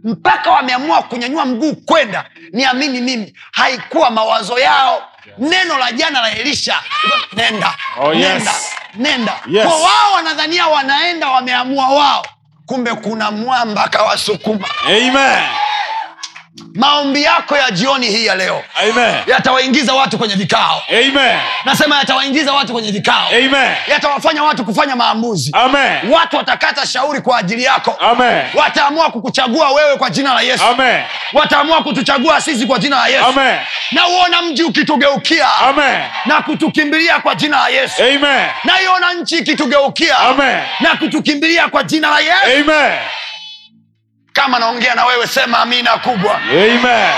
mpaka, 0.04 0.52
wameamua 0.52 1.04
kunyanyua 1.04 1.46
mguu 1.46 1.76
kwenda. 1.76 2.26
Niamini 2.54 3.02
mimi 3.02 3.34
haikuwa 3.52 4.10
mawazo 4.12 4.60
yao. 4.60 5.04
Neno 5.38 5.78
la 5.78 5.92
jana 5.92 6.22
la 6.22 6.32
elisha. 6.32 6.76
Nenda. 7.34 7.74
Oh, 8.00 8.14
yes. 8.14 8.28
nenda. 8.34 8.54
Nenda. 8.96 9.34
Yes. 9.48 9.66
kwa 9.68 9.76
wao 9.76 10.14
wanadhania 10.16 10.68
wanaenda 10.68 11.30
wameamua 11.30 11.88
wao. 11.90 12.26
Kumbe 12.66 12.94
kuna 12.94 13.32
mwamba 13.32 13.88
kawasukuma. 13.90 14.68
Amen. 14.88 15.44
Maombi 16.76 17.24
yako 17.24 17.58
ya 17.58 17.72
jioni 17.72 18.08
hii 18.08 18.26
ya 18.26 18.36
leo 18.36 18.64
yatawaingiza 19.28 19.94
watu 19.94 20.18
kwenye 20.18 20.36
vikao 20.36 20.84
Amen. 20.90 21.40
nasema 21.66 21.98
yatawaingiza 21.98 22.54
watu 22.54 22.74
kwenye 22.74 22.92
vikao 22.92 23.28
yatawafanya 23.88 24.44
watu 24.44 24.66
kufanya 24.66 24.96
maamuzi 24.96 25.52
Amen. 25.54 26.12
watu 26.12 26.38
watakata 26.38 26.86
shauri 26.88 27.22
kwa 27.22 27.38
ajili 27.38 27.64
yako 27.64 27.98
Amen. 28.00 28.42
wataamua 28.54 29.10
kukuchagua 29.12 29.72
wewe 29.72 29.96
kwa 29.98 30.10
jina 30.10 30.34
la 30.34 30.42
yesu 30.42 30.64
Amen. 30.64 31.04
wataamua 31.34 31.84
kutuchagua 31.84 32.42
sisi 32.42 32.66
kwa 32.66 32.80
jina 32.80 32.96
la 32.96 33.08
yesu 33.08 33.26
Amen. 33.26 33.58
na 33.92 34.08
uona 34.08 34.42
mji 34.42 34.64
ukitugeukia 34.64 35.54
Amen. 35.56 36.00
na 36.26 36.42
kutukimbilia 36.42 37.20
kwa 37.20 37.36
jina 37.36 37.58
la 37.60 37.70
yesu 37.70 38.04
Amen. 38.04 38.48
naiona 38.64 39.14
nchi 39.14 39.38
ikitugeukia 39.38 40.18
Amen. 40.20 40.60
na 40.80 40.96
kutukimbilia 40.96 41.68
kwa 41.68 41.84
jina 41.84 42.10
la 42.10 42.20
yesu 42.20 42.62
Amen. 42.62 42.92
Kama 44.34 44.60
naongea 44.60 44.96
na 44.96 45.06
wewe 45.06 45.28
sema 45.28 45.60
amina 45.60 45.98
kubwa. 45.98 46.38
Amen. 46.38 47.14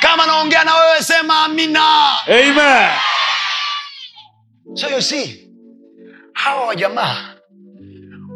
kama 0.00 0.26
naongea 0.26 0.64
na 0.64 0.74
wewe 0.76 1.02
sema 1.02 1.44
amina. 1.44 2.10
Amen. 2.26 2.90
so 4.74 4.88
you 4.88 5.02
see 5.02 5.50
hawa 6.32 6.66
wajamaa 6.66 7.34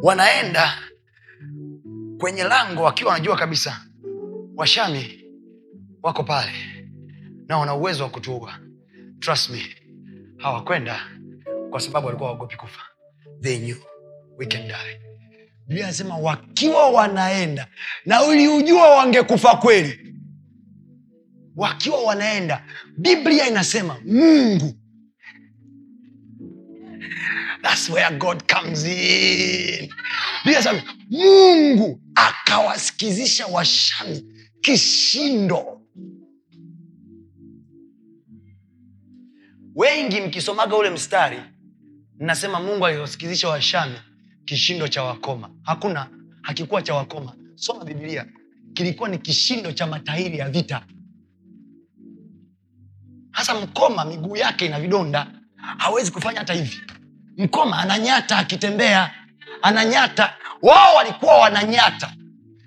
wanaenda 0.03 0.79
kwenye 2.19 2.45
lango 2.45 2.83
wakiwa 2.83 3.13
wanajua 3.13 3.37
kabisa 3.37 3.81
washami 4.57 5.25
wako 6.03 6.23
pale 6.25 6.53
na 7.49 7.59
wana 7.59 7.75
uwezo 7.75 8.05
wa 8.05 8.11
kutuua. 8.11 8.59
Trust 9.21 9.51
me 9.51 9.77
hawakwenda 10.39 11.01
kwa 11.71 11.81
sababu 11.81 12.07
walikuwa 12.07 12.31
waogopi 12.31 12.57
kufa. 12.57 12.81
They 13.41 13.59
knew 13.59 13.77
we 14.39 14.47
can 14.47 14.63
die 14.69 15.01
biblia 15.67 15.85
anasema 15.85 16.17
wakiwa 16.17 16.91
wanaenda 16.91 17.69
na 18.07 18.23
uliujua 18.23 18.91
wangekufa 18.97 19.57
kweli. 19.57 20.15
Wakiwa 21.57 22.03
wanaenda 22.03 22.65
biblia 22.99 23.49
inasema 23.49 24.01
mungu. 24.07 24.75
That's 27.63 27.89
where 27.91 28.17
God 28.19 28.53
comes 28.53 28.85
in. 28.85 29.93
Biblia 30.45 30.61
inasema, 30.61 30.83
mungu 31.11 32.01
akawasikizisha 32.15 33.47
washami 33.47 34.25
kishindo. 34.61 35.81
Wengi 39.75 40.21
mkisomaga 40.21 40.77
ule 40.77 40.91
mstari 40.91 41.41
nasema 42.19 42.61
mungu 42.61 42.87
aliwasikizisha 42.87 43.49
washami 43.49 43.95
kishindo 44.45 44.89
cha 44.89 45.03
wakoma. 45.03 45.51
Hakuna 45.63 46.07
hakikuwa 46.43 46.83
cha 46.83 46.95
wakoma. 46.95 47.33
Soma 47.55 47.85
bibilia 47.85 48.27
kilikuwa 48.75 49.09
ni 49.09 49.19
kishindo 49.19 49.73
cha 49.73 49.87
matairi 49.87 50.39
ya 50.39 50.51
vita. 50.51 50.83
Hasa 53.31 53.55
mkoma 53.61 54.05
miguu 54.05 54.37
yake 54.37 54.67
ina 54.67 54.81
vidonda. 54.81 55.27
Hawezi 55.57 56.11
kufanya 56.11 56.39
hata 56.39 56.53
hivi. 56.55 56.81
Mkoma 57.37 57.79
ananyata 57.79 58.39
akitembea. 58.39 59.15
Ananyata. 59.63 60.35
Wao 60.63 60.95
walikuwa 60.97 61.39
wananyata. 61.39 62.13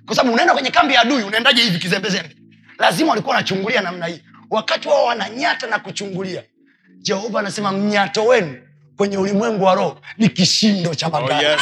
Kwa 0.06 0.16
sababu 0.16 0.34
unaenda 0.34 0.54
kwenye 0.54 0.72
kambi 0.72 0.94
ya 0.94 1.02
adui 1.02 1.24
unaendaje 1.24 1.62
hivi 1.64 1.80
kizembezembe? 1.80 2.36
Lazima 2.80 3.10
walikuwa 3.10 3.36
wanachungulia 3.36 3.82
namna 3.82 4.06
hii. 4.06 4.22
Wakati 4.50 4.88
wao 4.88 5.06
wananyata 5.06 5.68
na 5.68 5.80
kuchungulia 5.80 6.44
jehova 7.00 7.40
anasema 7.40 7.72
mnyato 7.72 8.26
wenu 8.26 8.62
kwenye 8.98 9.18
ulimwengu 9.18 9.64
wa 9.66 9.76
roho 9.76 9.98
ni 10.18 10.30
kishindo 10.30 10.96
cha 10.96 11.08
Oh, 11.08 11.32
yes. 11.42 11.62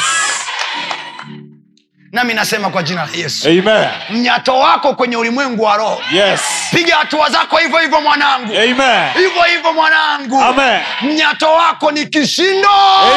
nami 2.12 2.34
nasema 2.34 2.70
kwa 2.70 2.82
jina 2.82 3.06
la 3.06 3.12
yesu 3.16 3.48
Amen. 3.48 3.88
mnyato 4.10 4.58
wako 4.58 4.94
kwenye 4.94 5.16
ulimwengu 5.16 5.62
wa 5.62 5.76
roho 5.76 6.02
Yes. 6.12 6.40
piga 6.70 6.96
hatua 6.96 7.30
zako 7.30 7.56
hivyo 7.56 7.78
hivyo 7.78 8.00
mwanangu 8.00 8.52
hivyo 8.52 9.42
hivyo 9.54 9.72
mwanangu 9.72 10.40
Amen. 10.42 10.80
mnyato 11.02 11.52
wako 11.52 11.92
ni 11.92 12.06
kishindo 12.06 12.68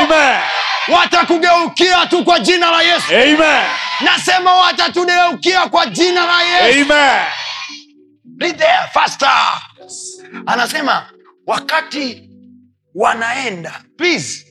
Amen. 0.01 0.39
watakugeukia 0.87 2.05
tu 2.05 2.23
kwa 2.23 2.39
jina 2.39 2.71
la 2.71 2.81
yesu 2.81 3.07
Amen. 3.09 3.63
nasema 4.01 4.53
watatugeukia 4.53 5.61
kwa 5.67 5.85
jina 5.85 6.25
la 6.25 6.41
yesu 6.43 6.81
Amen. 6.91 7.21
There, 8.39 8.79
faster. 8.93 9.31
anasema 10.45 11.05
wakati 11.47 12.28
wanaenda. 12.95 13.83
Please 13.97 14.45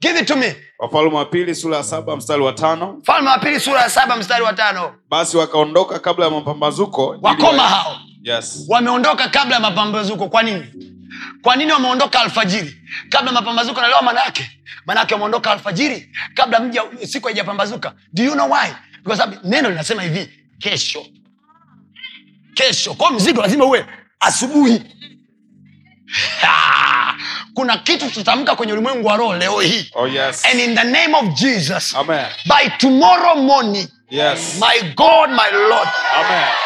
give 0.00 0.20
it 0.20 0.26
to 0.28 0.36
me. 0.36 0.54
Wafalme 0.78 1.16
wa 1.16 1.24
pili 1.24 1.54
sura 1.54 1.76
ya 1.76 1.82
saba 1.84 2.16
mstari 2.16 2.42
wa 2.42 2.52
tano. 2.52 3.00
Falme 3.04 3.30
wa 3.30 3.38
pili 3.38 3.60
sura 3.60 3.80
ya 3.80 3.90
saba 3.90 4.16
mstari 4.16 4.44
wa 4.44 4.52
tano. 4.52 4.94
Basi 5.10 5.36
wakaondoka 5.36 5.98
kabla 5.98 6.24
ya 6.24 6.30
mapambazuko. 6.30 7.18
Wakoma 7.22 7.62
wa- 7.62 7.68
hao. 7.68 7.96
Yes. 8.22 8.64
wameondoka 8.68 9.28
kabla 9.28 9.54
ya 9.54 9.60
mapambazuko. 9.60 10.28
Kwa 10.28 10.42
nini? 10.42 10.64
Kwa 11.42 11.56
nini 11.56 11.72
wameondoka 11.72 12.20
alfajiri? 12.20 12.76
Kabla 13.08 13.32
mapambazuko 13.32 13.80
nalewa 13.80 14.02
manaake 14.02 14.50
manaake 14.86 15.14
wameondoka 15.14 15.50
alfajiri 15.50 16.08
kabla 16.34 16.60
mja 16.60 16.82
siku 17.06 17.26
haijapambazuka. 17.26 17.94
Do 18.12 18.22
you 18.24 18.32
know 18.32 18.50
why? 18.52 18.68
Kwa 19.04 19.16
sababu 19.16 19.48
neno 19.48 19.68
linasema 19.70 20.02
hivi 20.02 20.28
kesho. 20.58 21.06
Kesho. 22.54 22.94
Kwao 22.94 23.12
mzigo 23.12 23.42
lazima 23.42 23.64
uwe 23.64 23.86
asubuhi 24.20 24.82
kuna 27.58 27.78
kitu 27.78 28.10
tutamka 28.10 28.56
kwenye 28.56 28.72
ulimwengu 28.72 29.06
wa 29.08 29.16
roho 29.16 29.34
leo 29.36 29.60
hii 29.60 29.90
Oh, 29.94 30.06
yes. 30.08 30.44
and 30.44 30.60
in 30.60 30.74
the 30.76 30.84
name 30.84 31.14
of 31.16 31.24
jesus 31.34 31.94
Amen. 31.94 32.26
by 32.46 32.70
tomorrow 32.78 33.36
morning 33.36 33.88
Yes. 34.10 34.58
my 34.60 34.92
god 34.96 35.30
my 35.30 35.50
lord 35.68 35.88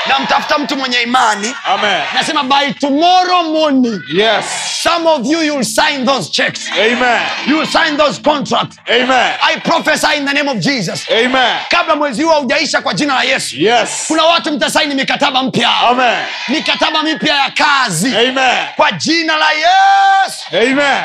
namtafuta 0.08 0.58
mtu 0.58 0.76
mwenye 0.76 1.02
imani 1.02 1.54
Amen. 1.64 2.02
nasema 2.14 2.42
by 2.42 2.72
tomorrow 2.72 3.42
morning 3.44 4.00
Yes. 4.14 4.44
some 4.82 5.08
of 5.10 5.26
you 5.26 5.42
you'll 5.42 5.64
sign 5.64 6.06
those 6.06 6.30
checks 6.30 6.70
Amen. 6.72 7.20
you'll 7.46 7.66
sign 7.66 7.96
those 7.96 8.20
contracts 8.22 8.76
Amen. 8.90 9.34
i 9.42 9.60
prophesy 9.60 10.16
in 10.16 10.26
the 10.26 10.32
name 10.32 10.50
of 10.50 10.58
jesus 10.58 11.10
Amen. 11.10 11.56
kabla 11.68 11.96
mwezi 11.96 12.22
huo 12.22 12.32
haujaisha 12.32 12.80
kwa 12.80 12.94
jina 12.94 13.14
la 13.14 13.22
yesu 13.22 13.56
Yes. 13.58 14.04
kuna 14.08 14.24
watu 14.24 14.52
mtasaini 14.52 14.94
mikataba 14.94 15.42
mpya 15.42 15.70
Amen. 15.78 16.24
mikataba 16.48 17.02
mipya 17.02 17.34
ya 17.36 17.50
kazi 17.50 18.16
Amen. 18.16 18.66
kwa 18.76 18.92
jina 18.92 19.36
la 19.36 19.52
yesu 19.52 20.44
Amen. 20.72 21.02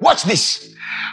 watch 0.00 0.22
this 0.22 0.60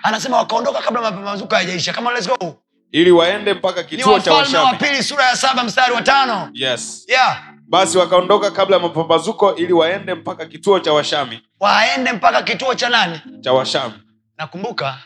anasema 0.03 0.37
wakaondoka 0.37 0.81
kabla 0.81 1.01
mapambazuko 1.01 1.55
hayajaisha 1.55 1.93
kama 1.93 2.11
let's 2.11 2.27
go 2.27 2.57
ili 2.91 3.11
waende 3.11 3.53
mpaka 3.53 3.83
kituo 3.83 4.19
cha 4.19 4.31
wa 4.63 4.73
pili 4.73 5.03
sura 5.03 5.25
ya 5.25 5.35
saba 5.35 5.63
mstari 5.63 5.93
wa 5.93 6.01
tano. 6.01 6.49
Yes. 6.53 7.05
yeah. 7.09 7.43
Basi 7.67 7.97
wakaondoka 7.97 8.51
kabla 8.51 8.75
ya 8.75 8.81
mapambazuko 8.81 9.55
ili 9.55 9.73
waende 9.73 10.13
mpaka 10.13 10.45
kituo 10.45 10.79
cha 10.79 10.93
washami 10.93 11.41
waende 11.59 12.11
mpaka 12.11 12.43
kituo 12.43 12.75
cha 12.75 12.89
nani? 12.89 13.19
Cha 13.41 13.53
washami 13.53 13.93
nakumbuka 14.37 14.97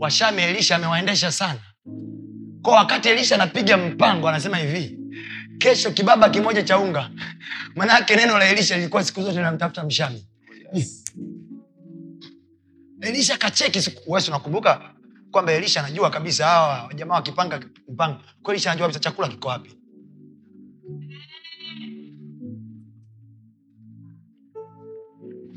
washami 0.00 0.42
elisha 0.42 0.76
amewaendesha 0.76 1.32
sana. 1.32 1.60
Kwa 2.62 2.74
wakati 2.74 3.08
elisha 3.08 3.34
anapiga 3.34 3.76
mpango 3.76 4.28
anasema 4.28 4.56
hivi 4.56 4.98
kesho 5.58 5.90
kibaba 5.90 6.28
kimoja 6.30 6.62
cha 6.62 6.78
unga. 6.78 7.10
Manake 7.76 8.16
neno 8.16 8.38
la 8.38 8.48
elisha 8.48 8.76
lilikuwa 8.76 9.04
siku 9.04 9.22
zote 9.22 9.36
linamtafuta 9.36 9.84
mshami 9.84 10.26
elisha 13.00 13.36
kacheki 13.38 13.82
siku- 13.82 14.02
wewe 14.10 14.20
si 14.20 14.30
unakumbuka 14.30 14.89
kwamba 15.30 15.52
elisha 15.52 15.80
anajua 15.84 16.10
kabisa 16.10 16.46
hawa 16.46 16.84
wajamaa 16.84 17.14
wakipanga 17.14 17.60
mpango 17.88 18.20
kwa 18.42 18.54
elisha 18.54 18.70
anajua 18.70 18.86
kabisa 18.86 19.00
chakula 19.00 19.28
kiko 19.28 19.48
wapi 19.48 19.76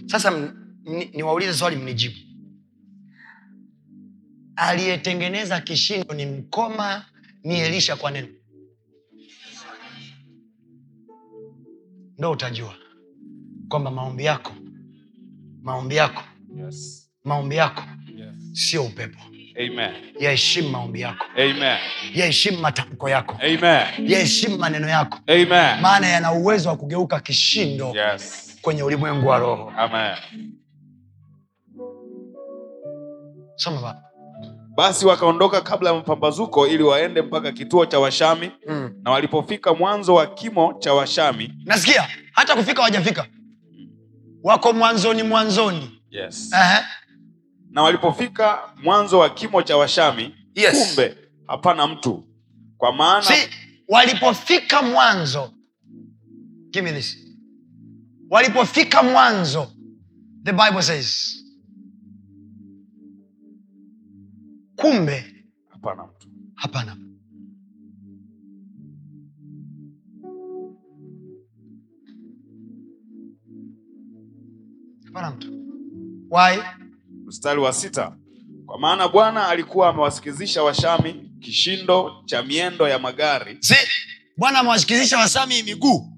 sasa 0.07 0.53
niwaulize 1.13 1.53
swali 1.53 1.75
mnijibu 1.75 2.15
aliyetengeneza 4.55 5.61
kishindo 5.61 6.13
ni 6.13 6.25
mkoma 6.25 7.05
ni 7.43 7.59
elisha 7.59 7.95
kwa 7.95 8.11
neno 8.11 8.27
ndo 12.17 12.31
utajua 12.31 12.75
kwamba 13.69 13.91
maombi 13.91 14.25
yako 14.25 14.53
maombi 15.61 15.95
yako 15.95 16.23
yes. 16.57 17.09
maombi 17.23 17.55
yako 17.55 17.83
Yes. 18.17 18.35
sio 18.69 18.83
upepo. 18.85 19.19
Yaheshimu 20.19 20.69
maombi 20.69 21.01
yako 21.01 21.25
yaheshimu 22.13 22.57
matamko 22.57 23.09
yako 23.09 23.37
yaheshimu 23.99 24.57
maneno 24.57 24.87
yako 24.87 25.19
Amen. 25.27 25.81
maana 25.81 26.07
yana 26.07 26.31
uwezo 26.31 26.69
wa 26.69 26.75
kugeuka 26.77 27.19
kishindo 27.19 27.93
Yes. 27.95 28.57
kwenye 28.61 28.83
ulimwengu 28.83 29.27
wa 29.27 29.37
roho 29.39 29.73
Amen. 29.77 30.15
soma 33.55 33.95
basi 34.75 35.05
wakaondoka 35.05 35.61
kabla 35.61 35.89
ya 35.89 35.95
mpambazuko 35.95 36.67
ili 36.67 36.83
waende 36.83 37.21
mpaka 37.21 37.51
kituo 37.51 37.85
cha 37.85 37.99
washami 37.99 38.51
mm. 38.67 38.93
na 39.03 39.11
walipofika 39.11 39.73
mwanzo 39.73 40.13
wa 40.15 40.27
kimo 40.27 40.73
cha 40.79 40.93
washami 40.93 41.53
nasikia 41.65 42.07
hata 42.31 42.55
kufika 42.55 42.81
wajafika 42.81 43.25
wako 44.43 44.73
mwanzoni 44.73 45.23
mwanzoni 45.23 46.01
yes. 46.09 46.51
Ehe. 46.53 46.83
Na 47.73 47.81
walipofika 47.83 48.59
mwanzo 48.83 49.19
wa 49.19 49.29
kimo 49.29 49.61
cha 49.61 49.77
washami 49.77 50.35
Yes. 50.55 50.87
kumbe 50.87 51.17
hapana 51.47 51.87
mtu. 51.87 52.27
Kwa 52.77 52.91
maana 52.93 53.21
si 53.25 53.49
walipofika 53.87 54.81
mwanzo 54.81 55.53
give 56.69 56.81
me 56.81 56.91
this. 57.01 57.17
Walipofika 58.29 59.03
mwanzo 59.03 59.71
the 60.43 60.51
bible 60.51 60.81
says 60.81 61.39
kumbe 64.75 65.45
hapana 65.69 66.03
mtu. 66.07 66.27
hapana. 66.55 66.97
Hapana 75.05 75.31
mtu. 75.31 75.51
Why 76.29 76.57
mstari 77.33 77.59
wa 77.59 77.73
sita. 77.73 78.15
Kwa 78.65 78.79
maana 78.79 79.07
bwana 79.07 79.47
alikuwa 79.47 79.89
amewasikizisha 79.89 80.63
washami 80.63 81.31
kishindo 81.39 82.11
cha 82.25 82.43
miendo 82.43 82.87
ya 82.89 82.99
magari. 82.99 83.57
Si 83.59 83.75
bwana 84.37 84.59
amewasikizisha 84.59 85.17
washami 85.17 85.63
miguu. 85.63 86.09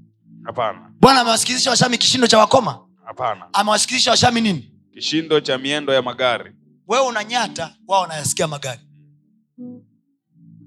Hapana. 0.44 0.92
Bwana 1.00 1.22
amewasikizisha 1.22 1.70
washami 1.70 1.98
kishindo 1.98 2.28
cha 2.28 2.38
wakoma? 2.38 2.88
Hapana. 3.06 3.50
Amewasikizisha 3.54 4.12
washami 4.12 4.42
nini? 4.42 4.72
Kishindo 4.94 5.40
cha 5.40 5.58
miendo 5.58 5.94
ya 5.94 6.02
magari. 6.02 6.56
Wewe 6.88 7.08
unanyata 7.08 7.76
wao 7.88 8.02
wanayasikia 8.02 8.48
magari. 8.48 8.82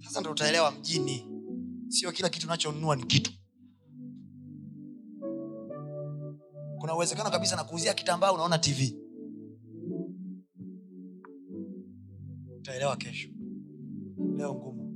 Sasa 0.05 0.21
ndo 0.21 0.31
utaelewa 0.31 0.71
mjini. 0.71 1.27
Sio 1.89 2.13
kila 2.13 2.29
kitu 2.29 2.47
unachonunua 2.47 2.97
ni 2.97 3.03
kitu. 3.05 3.31
Kuna 6.79 6.95
uwezekano 6.95 7.31
kabisa 7.31 7.57
na 7.57 7.65
kuuzia 7.65 7.95
kitambaa 7.95 8.33
unaona 8.33 8.59
tv 8.59 9.08
utaelewa 12.59 12.97
kesho. 12.97 13.29
Leo 14.37 14.55
ngumu. 14.55 14.95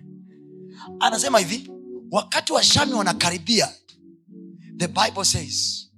Anasema 1.00 1.38
hivi 1.38 1.70
wakati 2.10 2.52
washami 2.52 2.92
wanakaribia 2.92 3.68
the 4.76 4.88
bible 4.88 5.24
says 5.24 5.88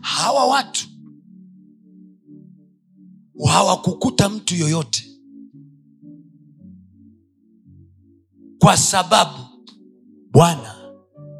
hawa 0.00 0.46
watu 0.46 0.88
hawakukuta 3.46 4.28
mtu 4.28 4.54
yoyote 4.54 5.04
kwa 8.58 8.76
sababu 8.76 9.38
bwana 10.30 10.74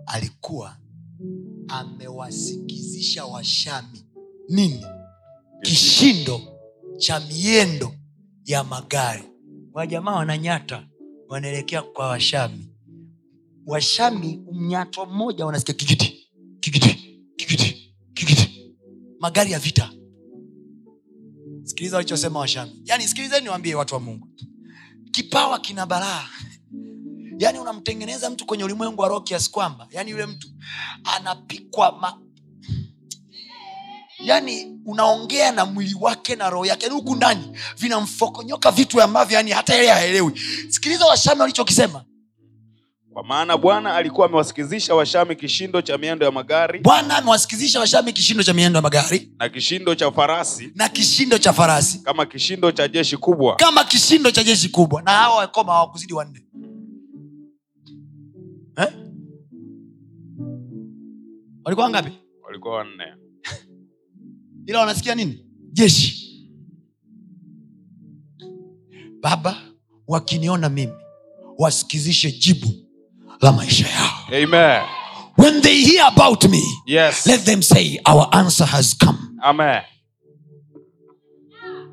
alikuwa 0.07 0.77
amewasikizisha 1.69 3.25
washami. 3.25 4.05
Nini? 4.49 4.87
Kishindo 5.63 6.41
cha 6.99 7.21
miendo 7.21 7.95
ya 8.45 8.65
magari. 8.65 9.23
Wajamaa 9.73 10.13
wananyata 10.17 10.89
wanaelekea 11.29 11.83
kwa 11.83 12.09
washami. 12.09 12.71
Washami 13.67 14.43
mnyato 14.53 15.07
mmoja 15.07 15.47
wanasikia 15.47 15.75
kikiti 15.75 16.31
kikiti 16.61 17.21
kikiti 17.37 17.95
kikiti. 18.15 18.75
Magari 19.21 19.53
ya 19.53 19.59
vita. 19.59 19.91
Sikiliza 21.63 21.97
walichosema 21.97 22.39
washami. 22.41 22.83
Yaani 22.85 23.09
sikilizeni 23.09 23.43
niwaambie 23.43 23.75
watu 23.75 23.95
wa 23.95 24.01
mungu. 24.01 24.29
Kipawa 25.11 25.59
kina 25.59 25.87
baraa 25.87 26.29
yaani 27.39 27.59
unamtengeneza 27.59 28.31
mtu 28.31 28.47
kwenye 28.47 28.65
ulimwengu 28.65 29.03
wa 29.03 29.09
roho 29.09 29.21
kiasi 29.21 29.51
kwamba 29.51 29.87
yaani 29.91 30.11
yule 30.11 30.27
mtu 30.27 30.49
anapikwa. 31.17 32.21
Yani 34.19 34.79
unaongea 34.87 35.53
na 35.53 35.65
mwili 35.65 35.95
wake 36.01 36.37
na 36.37 36.51
roho 36.51 36.67
yake. 36.67 36.83
Yani 36.87 36.95
huku 36.95 37.17
ndani 37.17 37.59
vinamfokonyoka 37.77 38.71
vitu 38.71 39.03
ambavyo 39.03 39.37
yani 39.37 39.51
hata 39.51 39.75
yeye 39.75 39.91
haelewi. 39.91 40.41
Sikiliza 40.69 41.07
washami 41.07 41.41
walichokisema. 41.41 42.05
Kwa 43.13 43.25
maana 43.25 43.57
bwana 43.57 43.95
alikuwa 43.95 44.27
amewasikizisha 44.27 44.95
washami 44.95 45.37
kishindo 45.37 45.83
cha 45.83 45.99
miendo 45.99 46.27
ya 46.27 46.33
magari. 46.33 46.81
Bwana 46.81 47.17
amewasikizisha 47.17 47.81
washami 47.81 48.13
kishindo 48.13 48.43
cha 48.43 48.55
miendo 48.55 48.79
ya 48.79 48.83
magari. 48.83 49.33
Na 49.39 49.49
kishindo 49.49 49.95
cha 49.95 50.11
farasi. 50.13 50.73
Na 50.75 50.89
kishindo 50.89 51.39
cha 51.39 51.53
farasi. 51.53 51.99
Kama 51.99 52.27
kishindo 52.27 52.73
cha 52.73 52.89
jeshi 52.89 53.17
kubwa. 53.17 53.57
Kama 53.57 53.85
kishindo 53.85 54.31
cha 54.31 54.45
jeshi 54.45 54.69
kubwa. 54.69 55.03
Na 55.03 55.11
hawa 55.11 55.37
wakoma 55.37 55.73
hawakuzidi 55.73 56.15
wanne. 56.15 56.41
Eh? 58.77 58.93
walikuwa 61.65 61.91
ngapi 61.91 62.13
walikuwa 62.43 62.75
wanne 62.77 63.05
ila 64.69 64.81
wanasikia 64.81 65.15
nini? 65.15 65.45
Jeshi. 65.73 66.29
Baba 69.21 69.57
wakiniona 70.09 70.69
mimi 70.69 70.93
wasikizishe 71.59 72.33
jibu 72.33 72.67
la 73.41 73.53
maisha 73.53 73.89
yao. 73.89 74.43
Amen. 74.45 74.83
When 75.39 75.61
they 75.63 75.75
hear 75.85 76.05
about 76.07 76.45
me 76.45 76.63
yes. 76.87 77.27
let 77.27 77.45
them 77.45 77.63
say 77.63 77.99
our 78.07 78.29
answer 78.33 78.67
has 78.67 78.95
come. 78.99 79.19
Amen. 79.43 79.83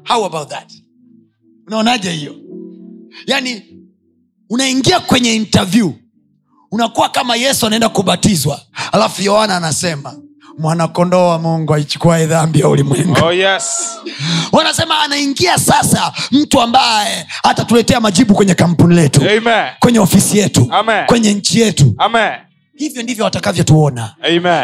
How 0.04 0.24
about 0.26 0.50
that? 0.50 0.72
Unaonaje 1.68 2.12
hiyo? 2.12 2.36
Yaani 3.28 3.62
unaingia 4.50 5.00
kwenye 5.00 5.36
interview 5.36 5.92
unakuwa 6.72 7.10
kama 7.10 7.36
yesu 7.36 7.66
anaenda 7.68 7.90
kubatizwa 7.90 8.62
alafu 8.92 9.22
yohana 9.22 9.58
anasema 9.58 10.20
mwanakondoo 10.58 11.30
wa 11.30 11.40
mungu 11.40 11.74
aichukuae 11.74 12.26
dhambi 12.26 12.60
ya 12.60 12.68
ulimwengu. 12.70 13.18
Oh 13.26 13.34
yes. 13.34 13.64
Wanasema 14.52 15.00
anaingia 15.02 15.58
sasa 15.58 16.14
mtu 16.32 16.62
ambaye 16.62 17.28
atatuletea 17.44 18.00
majibu 18.00 18.34
kwenye 18.34 18.54
kampuni 18.56 18.96
letu 18.96 19.22
amen. 19.22 19.66
kwenye 19.80 20.00
ofisi 20.00 20.38
yetu 20.38 20.68
Amen. 20.72 21.06
kwenye 21.06 21.34
nchi 21.34 21.60
yetu. 21.62 21.96
Amen 21.98 22.32
hivyo 22.78 23.04
ndivyo 23.04 23.24
watakavyotuona 23.26 24.16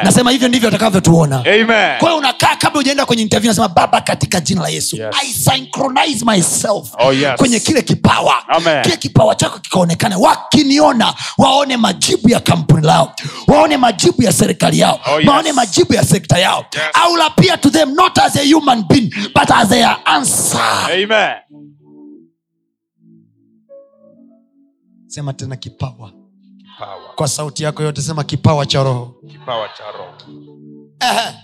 nasema 0.03 0.31
hivyo 0.31 0.47
ndivyo 0.47 0.67
watakavyotuona 0.67 1.39
amen 1.45 2.15
unakaa 2.17 2.55
kabla 2.55 2.79
ujaenda 2.79 3.05
kwenye 3.05 3.21
interview 3.21 3.49
nasema 3.51 3.67
baba 3.67 4.01
katika 4.01 4.39
jina 4.39 4.61
la 4.61 4.69
yesu 4.69 4.95
Yes. 4.97 5.15
i 5.23 5.33
synchronize 5.33 6.25
myself 6.25 6.89
Oh, 6.99 7.13
yes. 7.13 7.35
kwenye 7.37 7.59
kile 7.59 7.81
kipawa 7.81 8.47
Amen. 8.49 8.81
kile 8.83 8.97
kipawa 8.97 9.35
chako 9.35 9.59
kikaonekana 9.59 10.17
wakiniona 10.17 11.13
waone 11.37 11.77
majibu 11.77 12.29
ya 12.29 12.39
kampuni 12.39 12.85
lao 12.87 13.15
waone 13.47 13.77
majibu 13.77 14.23
ya 14.23 14.33
serikali 14.33 14.79
yao 14.79 14.99
Oh, 15.13 15.19
yes. 15.19 15.29
waone 15.29 15.53
majibu 15.53 15.93
ya 15.93 16.03
sekta 16.03 16.37
yao 16.39 16.65
Yes. 16.73 16.83
I 16.93 17.11
will 17.13 17.21
appear 17.21 17.61
to 17.61 17.69
them 17.69 17.93
not 17.95 18.17
as 18.17 18.35
a 18.35 18.53
human 18.53 18.83
being 18.87 19.09
but 19.35 19.51
as 19.51 19.69
their 19.69 19.97
answer 20.05 20.61
amen 21.03 21.35
sema 25.07 25.33
tena 25.33 25.55
kipawa 25.55 26.11
Power. 26.85 27.15
kwa 27.15 27.27
sauti 27.27 27.63
yako 27.63 27.83
yote 27.83 28.01
sema 28.01 28.23
kipawa 28.23 28.65
cha 28.65 28.83
roho. 28.83 29.15
Kipawa 29.27 29.69
cha 29.77 29.83
roho. 29.91 30.13
Ehe. 30.99 31.35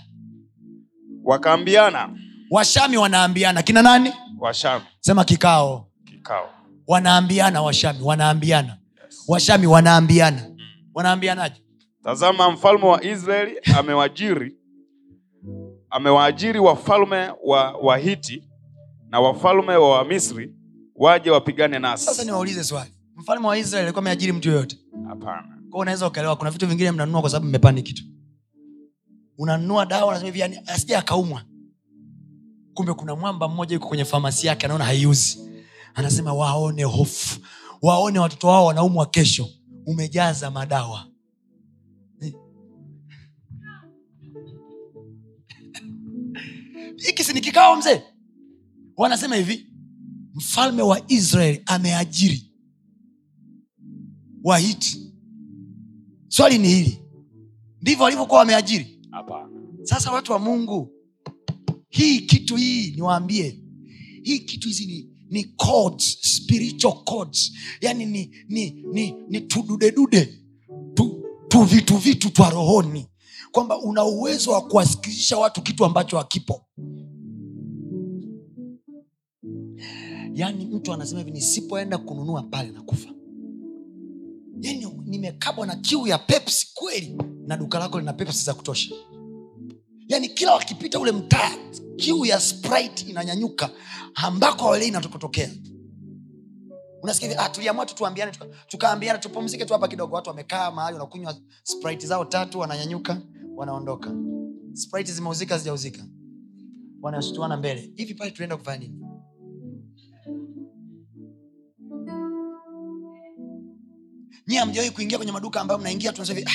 wakaambiana. 1.24 2.10
Washami 2.50 2.96
wanaambiana. 2.96 3.62
Kina 3.62 3.82
nani? 3.82 4.12
Washami. 4.40 4.84
Sema 5.00 5.24
kikao. 5.24 5.88
Kikao. 6.04 6.50
Wanaambiana 6.86 7.62
washami 7.62 7.98
wanaambiana. 8.02 8.78
Washami 9.28 9.66
wanaambiana. 9.66 10.50
Wanaambianaje? 10.94 11.62
Tazama 12.04 12.50
mfalme 12.50 12.84
wa 12.86 13.04
israeli 13.04 13.60
amewajiri 13.78 14.56
amewaajiri 15.90 16.58
wafalme 16.58 17.30
wa 17.44 17.72
wahiti 17.72 18.48
na 19.08 19.20
wafalme 19.20 19.76
wa 19.76 19.90
wamisri 19.98 20.54
waje 20.94 21.30
wapigane 21.30 21.80
sasa 21.80 22.10
nasi 22.12 22.24
niwaulize 22.24 22.64
swali 22.64 22.90
mfalme 23.18 23.46
wa 23.46 23.58
israeli 23.58 23.84
alikuwa 23.86 24.02
ameajiri 24.02 24.32
mtu 24.32 24.48
yoyote? 24.48 24.78
Hapana. 25.08 25.58
Kwao 25.70 25.80
unaweza 25.82 26.06
ukaelewa 26.06 26.36
kuna 26.36 26.50
vitu 26.50 26.66
vingine 26.66 26.90
mnanunua 26.90 27.20
kwa 27.20 27.30
sababu 27.30 27.46
mmepani 27.46 27.82
kitu. 27.82 28.02
Unanunua 29.38 29.86
dawa 29.86 30.06
unasema 30.06 30.26
hivi 30.26 30.40
yani 30.40 30.58
asija 30.66 30.98
akaumwa. 30.98 31.42
Kumbe 32.74 32.92
kuna 32.94 33.16
mwamba 33.16 33.48
mmoja 33.48 33.74
yuko 33.74 33.88
kwenye 33.88 34.04
famasi 34.04 34.46
yake 34.46 34.66
anaona 34.66 34.84
haiuzi. 34.84 35.38
Anasema 35.94 36.32
waone 36.32 36.84
hofu. 36.84 37.40
Waone 37.82 38.18
watoto 38.18 38.46
wao 38.48 38.66
wanaumwa 38.66 39.06
kesho. 39.06 39.48
Umejaza 39.86 40.50
madawa. 40.50 41.06
Hiki 46.96 47.24
si 47.24 47.32
ni 47.32 47.40
kikao 47.40 47.76
mzee? 47.76 48.02
Wanasema 48.96 49.36
hivi 49.36 49.66
mfalme 50.34 50.82
wa 50.82 51.00
israeli 51.08 51.62
ameajiri 51.66 52.47
wahiti 54.44 55.12
swali 56.28 56.58
ni 56.58 56.68
hili. 56.68 57.02
Ndivyo 57.82 58.04
walivyokuwa 58.04 58.38
wameajiri? 58.38 59.00
Sasa 59.82 60.12
watu 60.12 60.32
wa 60.32 60.38
mungu 60.38 60.92
hii 61.88 62.20
kitu 62.20 62.56
hii 62.56 62.90
niwaambie. 62.90 63.60
Hii 64.22 64.38
kitu 64.38 64.68
hizi 64.68 64.86
ni 64.86 65.08
ni 65.30 65.44
codes, 65.44 66.18
spiritual 66.22 67.04
codes. 67.04 67.52
yani 67.80 68.06
ni 68.06 68.30
ni 68.48 68.84
ni, 68.92 69.14
ni 69.28 69.40
tududedude. 69.40 70.42
Tu, 70.94 71.22
tu 71.48 71.62
vitu 71.62 71.96
vitu 71.96 72.30
twa 72.30 72.50
rohoni. 72.50 73.06
Kwamba 73.52 73.78
una 73.78 74.04
uwezo 74.04 74.50
wa 74.50 74.60
kuwasikizisha 74.68 75.38
watu 75.38 75.62
kitu 75.62 75.84
ambacho 75.84 76.18
hakipo. 76.18 76.66
Yaani 80.34 80.66
mtu 80.66 80.92
anasema 80.92 81.18
hivi 81.20 81.30
nisipoenda 81.30 81.98
kununua 81.98 82.42
pale 82.42 82.70
nakufa 82.70 83.10
yani 84.60 84.86
nimekabwa 85.04 85.66
na 85.66 85.76
kiu 85.76 86.06
ya 86.06 86.18
pepsi 86.18 86.70
kweli 86.74 87.18
na 87.46 87.56
duka 87.56 87.78
lako 87.78 87.98
lina 87.98 88.12
pepsi 88.12 88.44
za 88.44 88.54
kutosha. 88.54 88.94
Yani 90.08 90.28
kila 90.28 90.54
wakipita 90.54 90.98
ule 91.00 91.12
mtaa 91.12 91.50
kiu 91.96 92.24
ya 92.24 92.40
sprite 92.40 93.04
inanyanyuka 93.10 93.70
ambako 94.14 94.64
hawalei 94.64 94.88
inatokotokea 94.88 95.50
unasikia 97.02 97.28
hivi, 97.28 97.40
ah, 97.40 97.84
tu 97.84 98.02
tukaambiana 98.66 99.18
tupumzike 99.18 99.64
tu 99.64 99.72
hapa 99.72 99.88
kidogo. 99.88 100.16
Watu 100.16 100.30
wamekaa 100.30 100.70
mahali 100.70 100.94
wanakunywa 100.94 101.36
sprite 101.62 102.06
zao 102.06 102.24
tatu 102.24 102.58
wananyanyuka 102.58 103.22
wanaondoka. 103.56 104.14
Sprite 104.72 105.12
zimeuzika 105.12 105.58
zijauzika 105.58 106.04
wanashtuana 107.02 107.56
mbele. 107.56 107.92
Hivi 107.96 108.14
pale 108.14 108.30
tunaenda 108.30 108.56
kufanya 108.56 108.78
nini 108.78 109.07
nyie 114.48 114.60
amjawai 114.60 114.90
kuingia 114.90 115.18
kwenye 115.18 115.32
maduka 115.32 115.60
ambayo 115.60 115.80
mnaingia 115.80 116.12
tu 116.12 116.22
ah, 116.22 116.50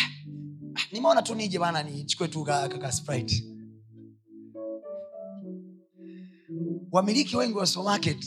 ah, 0.76 0.82
nimeona 0.92 1.22
tu 1.22 1.36
nije 1.36 1.60
bana 1.60 1.84
nichukue 1.84 2.28
tu 2.28 2.46
sprite. 2.92 3.44
Wamiliki 6.92 7.36
wengi 7.38 7.58
wa 7.58 7.66
supermarket 7.68 8.26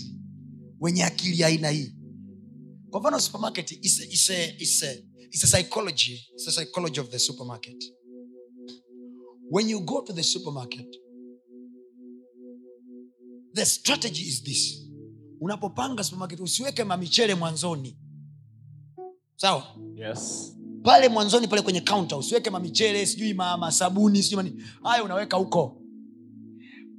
wenye 0.81 1.05
akili 1.05 1.45
aina 1.45 1.71
hii. 1.71 1.93
Kwa 2.91 3.01
mfano 3.01 3.21
supermarket 3.21 3.73
is 3.85 4.01
a, 4.01 4.05
is 4.05 4.31
a, 4.31 4.55
is 4.59 4.83
a, 4.83 4.97
is 5.31 5.45
a 5.45 5.47
psychology 5.47 6.29
is 6.37 6.49
a 6.49 6.53
psychology 6.53 7.01
of 7.01 7.11
the 7.11 7.19
supermarket. 7.19 7.85
When 9.51 9.69
you 9.69 9.81
go 9.81 10.01
to 10.03 10.13
the 10.13 10.23
supermarket 10.23 10.97
the 13.55 13.67
strategy 13.67 14.23
is 14.23 14.43
this. 14.45 14.89
Unapopanga 15.41 16.05
supermarket 16.05 16.41
usiweke 16.41 16.85
mamichele 16.85 17.35
mwanzoni 17.35 17.97
sawa? 19.37 19.65
Yes. 19.95 20.53
Pale 20.83 21.09
mwanzoni 21.09 21.49
pale 21.49 21.63
kwenye 21.63 21.81
kaunta 21.81 22.17
usiweke 22.17 22.51
mamichele 22.51 23.07
sijui 23.07 23.35
mama 23.35 23.57
masabuni 23.57 24.23
sijui 24.23 24.37
mani 24.37 24.63
hayo 24.83 25.05
unaweka 25.05 25.37
huko. 25.37 25.83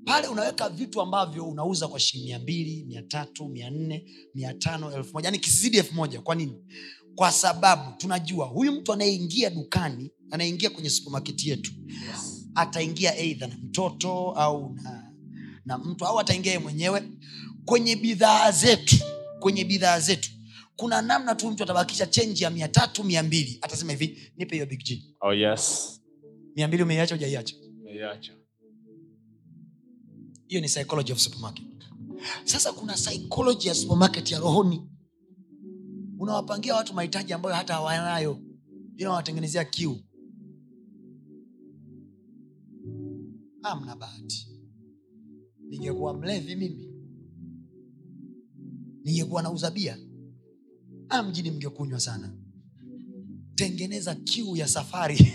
Pale 0.05 0.27
unaweka 0.27 0.69
vitu 0.69 1.01
ambavyo 1.01 1.45
unauza 1.45 1.87
kwa 1.87 1.99
shilingi 1.99 2.27
mia 2.29 2.39
mbili 2.39 2.85
mia 2.85 3.01
tatu 3.01 3.47
mia 3.47 3.69
nne 3.69 4.05
mia 4.35 4.53
tano 4.53 4.93
elfu 4.93 5.13
moja. 5.13 5.27
Yani 5.27 5.39
kizidi 5.39 5.77
elfu 5.77 5.95
moja. 5.95 6.21
Kwa 6.21 6.35
nini? 6.35 6.63
Kwa 7.15 7.31
sababu 7.31 7.97
tunajua 7.97 8.45
huyu 8.45 8.71
mtu 8.71 8.93
anayeingia 8.93 9.49
dukani 9.49 10.11
anaingia 10.31 10.69
kwenye 10.69 10.89
supemaketi 10.89 11.49
yetu 11.49 11.71
ataingia 12.55 13.17
eidha 13.17 13.47
na 13.47 13.55
mtoto 13.63 14.31
au 14.31 14.75
na, 14.83 15.11
na 15.65 15.77
mtu 15.77 16.05
au 16.05 16.19
ataingia 16.19 16.51
ye 16.51 16.59
mwenyewe 16.59 17.03
kwenye 17.65 17.95
bidhaa 17.95 18.51
zetu 18.51 18.95
kwenye 19.39 19.65
bidhaa 19.65 19.99
zetu 19.99 20.29
kuna 20.77 21.01
namna 21.01 21.35
tu 21.35 21.51
mtu 21.51 21.63
atabakisha 21.63 22.05
chenji 22.05 22.43
ya 22.43 22.49
mia 22.49 22.67
tatu 22.67 23.03
mia 23.03 23.23
mbili. 23.23 23.57
Atasema 23.61 23.91
hivi 23.91 24.31
nipe 24.37 24.55
hiyo 24.55 24.65
big 24.65 24.83
G. 24.83 25.15
oh 25.21 25.33
yes. 25.33 25.93
Mia 26.55 26.67
mbili 26.67 26.83
umeiacha 26.83 27.15
ujaiacha 27.15 27.55
hiyo 30.47 30.61
ni 30.61 30.67
psychology 30.67 31.11
of 31.11 31.19
supermarket. 31.19 31.65
Sasa 32.43 32.73
kuna 32.73 32.93
psychology 32.93 33.67
ya 33.67 33.75
supermarket 33.75 34.31
ya 34.31 34.39
rohoni. 34.39 34.89
Unawapangia 36.19 36.75
watu 36.75 36.93
mahitaji 36.93 37.33
ambayo 37.33 37.55
hata 37.55 37.73
hawanayo 37.73 38.39
ila 38.97 39.09
unawatengenezea 39.09 39.65
kiu. 39.65 39.97
Amna 43.63 43.95
bahati. 43.95 44.47
Ningekuwa 45.69 46.13
mlevi 46.13 46.55
mimi 46.55 46.93
ningekuwa 49.03 49.41
nauza 49.41 49.71
bia 49.71 49.97
ah, 51.09 51.23
mjini 51.23 51.51
mngekunywa 51.51 51.99
sana. 51.99 52.33
Tengeneza 53.55 54.15
kiu 54.15 54.55
ya 54.57 54.67
safari. 54.67 55.17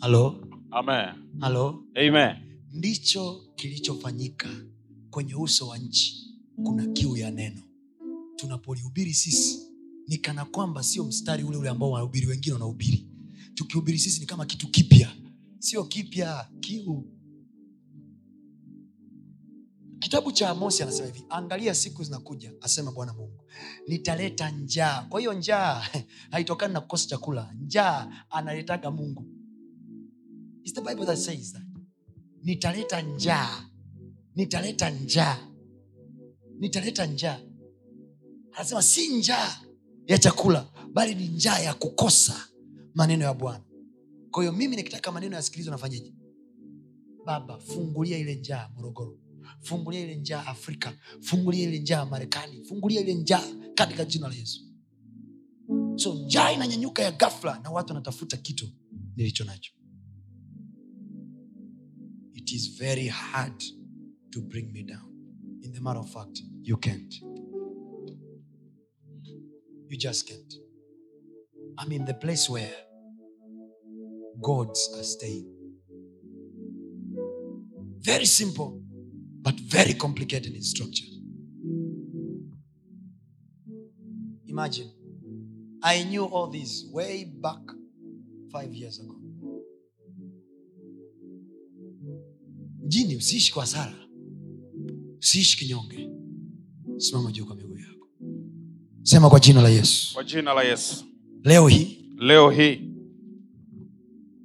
Halo? 0.00 0.46
Amen. 0.70 1.14
halo? 1.40 1.84
Amen. 1.94 2.36
ndicho 2.72 3.42
kilichofanyika 3.56 4.48
kwenye 5.10 5.34
uso 5.34 5.68
wa 5.68 5.78
nchi. 5.78 6.34
Kuna 6.64 6.86
kiu 6.86 7.16
ya 7.16 7.30
neno. 7.30 7.62
Tunapolihubiri 8.36 9.14
sisi 9.14 9.58
ni 10.08 10.18
kana 10.18 10.44
kwamba 10.44 10.82
sio 10.82 11.04
mstari 11.04 11.44
ule 11.44 11.56
ule 11.56 11.68
ambao 11.68 11.90
wanahubiri 11.90 12.26
wengine 12.26 12.52
wanahubiri. 12.52 13.06
Tukihubiri 13.54 13.98
sisi 13.98 14.20
ni 14.20 14.26
kama 14.26 14.46
kitu 14.46 14.68
kipya. 14.68 15.12
Sio 15.58 15.84
kipya 15.84 16.48
kiu 16.60 17.04
kitabu 20.00 20.32
cha 20.32 20.50
amosi 20.50 20.82
anasema 20.82 21.06
hivi 21.06 21.24
angalia 21.28 21.74
siku 21.74 22.04
zinakuja 22.04 22.52
asema 22.60 22.92
bwana 22.92 23.12
mungu 23.12 23.44
nitaleta 23.88 24.50
njaa. 24.50 25.06
Kwa 25.08 25.20
hiyo 25.20 25.32
njaa 25.32 25.82
haitokani 26.30 26.74
na 26.74 26.80
kukosa 26.80 27.08
chakula 27.08 27.52
njaa 27.60 28.24
analetaga 28.30 28.90
mungu. 28.90 29.26
It's 30.64 30.74
the 30.74 30.80
Bible 30.80 31.06
that 31.06 31.18
says 31.18 31.52
that? 31.52 31.62
Nitaleta 32.42 33.00
njaa 33.02 33.64
nitaleta 34.34 34.90
njaa 34.90 35.38
nitaleta 36.58 37.06
njaa. 37.06 37.40
Anasema 38.52 38.82
si 38.82 39.08
njaa 39.08 39.56
ya 40.06 40.18
chakula 40.18 40.66
bali 40.92 41.14
ni 41.14 41.28
njaa 41.28 41.58
ya 41.58 41.74
kukosa 41.74 42.48
maneno 42.94 43.24
ya 43.24 43.34
bwana. 43.34 43.64
Kwa 44.30 44.42
hiyo 44.42 44.52
mimi 44.52 44.76
nikitaka 44.76 45.12
maneno 45.12 45.36
yasikilizwa 45.36 45.70
nafanyeje 45.72 46.14
baba 47.26 47.58
fungulia 47.58 48.18
ile 48.18 48.34
njaa 48.34 48.68
morogoro 48.76 49.18
fungulia 49.60 50.00
ile 50.00 50.14
njaa 50.16 50.46
afrika. 50.46 50.92
Fungulia 51.20 51.68
ile 51.68 51.78
njaa 51.78 52.04
marekani. 52.06 52.64
Fungulia 52.64 53.00
ile 53.00 53.14
njaa 53.14 53.44
katika 53.74 54.04
jina 54.04 54.28
la 54.28 54.34
yesu. 54.34 54.60
So 55.96 56.14
njaa 56.14 56.52
inanyanyuka 56.52 57.02
ya 57.02 57.12
gafla 57.12 57.58
na 57.58 57.70
watu 57.70 57.88
wanatafuta 57.88 58.36
kitu 58.36 58.68
nilicho 59.16 59.44
nacho. 59.44 59.72
It 62.34 62.52
is 62.52 62.78
very 62.78 63.06
hard 63.08 63.62
to 64.30 64.40
bring 64.40 64.72
me 64.72 64.82
down. 64.82 65.10
In 65.62 65.72
the 65.72 65.80
matter 65.80 66.00
of 66.02 66.12
fact 66.12 66.42
you 66.62 66.76
can't. 66.76 67.14
You 69.88 69.96
just 69.98 70.28
can't. 70.28 70.54
I'm 71.78 71.92
in 71.92 72.04
the 72.04 72.14
place 72.14 72.52
where 72.52 72.72
gods 74.40 74.90
are 74.94 75.04
staying. 75.04 75.46
Very 77.98 78.26
simple 78.26 78.82
but 79.42 79.54
very 79.60 79.94
complicated 79.94 80.54
in 80.54 80.62
structure. 80.62 81.06
Imagine 84.46 84.90
i 85.82 86.04
knew 86.04 86.24
all 86.24 86.50
this 86.50 86.84
way 86.92 87.24
back 87.24 87.60
five 88.52 88.74
years 88.74 89.00
ago. 89.00 89.14
Mjini 92.84 93.16
usiishi 93.16 93.52
kwa 93.52 93.66
sara, 93.66 93.94
usiishi 95.18 95.58
kinyonge. 95.58 96.10
Simama 96.96 97.32
juu 97.32 97.44
kwa 97.46 97.56
miguu 97.56 97.78
yako. 97.78 98.08
Sema 99.02 99.30
kwa 99.30 99.40
jina 99.40 99.62
la 99.62 99.68
yesu. 99.68 100.14
Kwa 100.14 100.24
jina 100.24 100.54
la 100.54 100.62
yesu. 100.62 101.04
Leo 101.44 101.68
hii 101.68 102.00
leo 102.20 102.50
hii. 102.50 102.80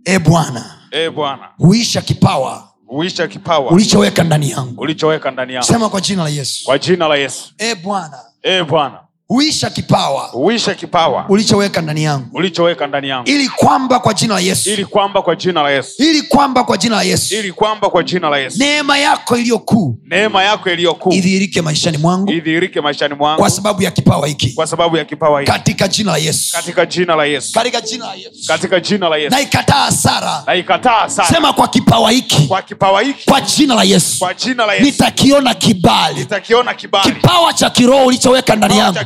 E 0.05 0.19
bwana 0.19 0.89
e 0.91 1.09
bwana. 1.09 1.49
huisha 1.57 2.01
kipawa 2.01 2.74
huisha 2.95 3.27
kipawa. 3.27 3.71
Ulichoweka 3.71 4.23
ndani 4.23 4.49
yangu. 4.51 4.81
Ulichoweka 4.81 5.31
ndani 5.31 5.53
yangu. 5.53 5.67
Sema 5.67 5.89
kwa 5.89 6.01
jina 6.01 6.23
la 6.23 6.29
yesu. 6.29 6.65
Kwa 6.65 6.79
jina 6.79 7.07
la 7.07 7.15
yesu. 7.15 7.53
E 7.57 7.75
bwana. 7.75 8.19
E 8.43 8.63
bwana 8.63 8.99
huisha 9.27 9.69
kipawa 9.69 10.21
huisha 10.21 10.73
kipawa 10.75 11.25
ulichoweka 11.29 11.81
ndani 11.81 12.03
yangu 12.03 12.25
ulichoweka 12.33 12.87
ndani 12.87 13.09
yangu 13.09 13.29
ili 13.29 13.49
kwamba 13.49 13.99
kwa 13.99 14.13
jina 14.13 14.33
la 14.33 14.39
yesu 14.39 14.69
ili 14.69 14.85
kwamba 14.85 15.21
kwa 15.21 15.35
jina 15.35 15.63
la 15.63 15.69
yesu 15.71 16.03
ili 16.03 16.21
kwamba 16.21 16.63
kwa 16.63 16.77
jina 16.77 16.95
la 16.95 17.03
yesu 17.03 17.35
ili 17.35 17.51
kwamba 17.51 17.89
kwa 17.89 18.03
jina 18.03 18.29
la 18.29 18.37
yesu 18.37 18.57
neema 18.59 18.97
yako 18.97 19.37
iliyokuu 19.37 19.97
neema 20.07 20.43
yako 20.43 20.69
iliyokuu 20.69 21.11
idhihirike 21.13 21.61
maishani 21.61 21.97
mwangu 21.97 22.31
idhihirike 22.31 22.81
maishani 22.81 23.13
mwangu 23.15 23.39
kwa 23.41 23.49
sababu 23.49 23.83
ya 23.83 23.91
kipawa 23.91 24.27
hiki 24.27 24.49
kwa 24.49 24.67
sababu 24.67 24.97
ya 24.97 25.05
kipawa 25.05 25.39
hiki 25.39 25.51
katika 25.51 25.87
jina 25.87 26.11
la 26.11 26.17
yesu 26.17 26.51
katika 26.51 26.85
jina 26.85 27.15
la 27.15 27.25
yesu 27.25 27.53
katika 27.53 27.81
jina 27.81 28.05
la 28.05 28.13
yesu 28.15 28.47
katika 28.47 28.79
jina 28.79 29.09
la 29.09 29.17
yesu 29.17 29.35
na 29.35 29.41
ikataa 29.41 29.83
hasara 29.85 30.43
na 30.47 30.55
ikataa 30.55 31.09
sana 31.09 31.27
sema 31.29 31.53
kwa 31.53 31.67
kipawa 31.67 32.11
hiki 32.11 32.47
kwa 32.47 32.61
kipawa 32.61 33.01
hiki 33.01 33.25
kwa 33.25 33.41
jina 33.41 33.75
la 33.75 33.83
yesu 33.83 34.19
kwa 34.19 34.33
jina 34.33 34.65
la 34.65 34.73
yesu 34.73 34.85
nitakiona 34.85 35.53
kibali 35.53 36.19
nitakiona 36.19 36.73
kibali 36.73 37.11
kipawa 37.11 37.53
cha 37.53 37.69
kiroho 37.69 38.05
ulichoweka 38.05 38.55
ndani 38.55 38.77
yangu 38.77 38.99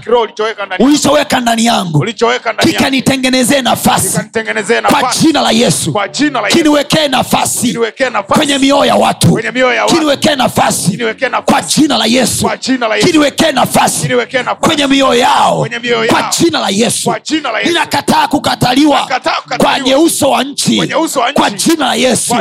ulichoweka 0.80 1.40
ndani 1.42 1.66
yangu. 1.66 2.00
Kikanitengenezee 2.78 3.62
nafasi. 3.62 4.18
Kwa 5.02 5.14
jina 5.22 5.42
la 5.42 5.52
yesu. 5.52 5.94
Kiniwekee 6.58 7.08
nafasi. 7.08 7.78
Kwenye 8.38 8.58
mioyo 8.58 8.86
ya 8.86 8.96
watu. 8.96 9.28
Kiniwekee 9.96 10.36
nafasi. 10.36 10.98
Kwa 11.46 11.62
jina 11.62 11.98
la 11.98 12.06
yesu. 12.06 12.46
Kiniwekee 13.06 13.52
nafasi. 13.52 14.08
Kwenye 14.60 14.88
mioyo 14.88 15.14
yao. 15.20 15.68
Kwa 16.12 16.30
jina 16.40 16.60
la 16.60 16.70
yesu. 16.70 17.10
Ninakataa 17.68 18.28
kukataliwa. 18.28 19.10
Kwenye 19.58 19.96
uso 19.96 20.30
wa 20.30 20.44
nchi. 20.44 20.78
Kwa 21.34 21.50
jina 21.52 21.86
la 21.86 21.96
yesu. 21.96 22.34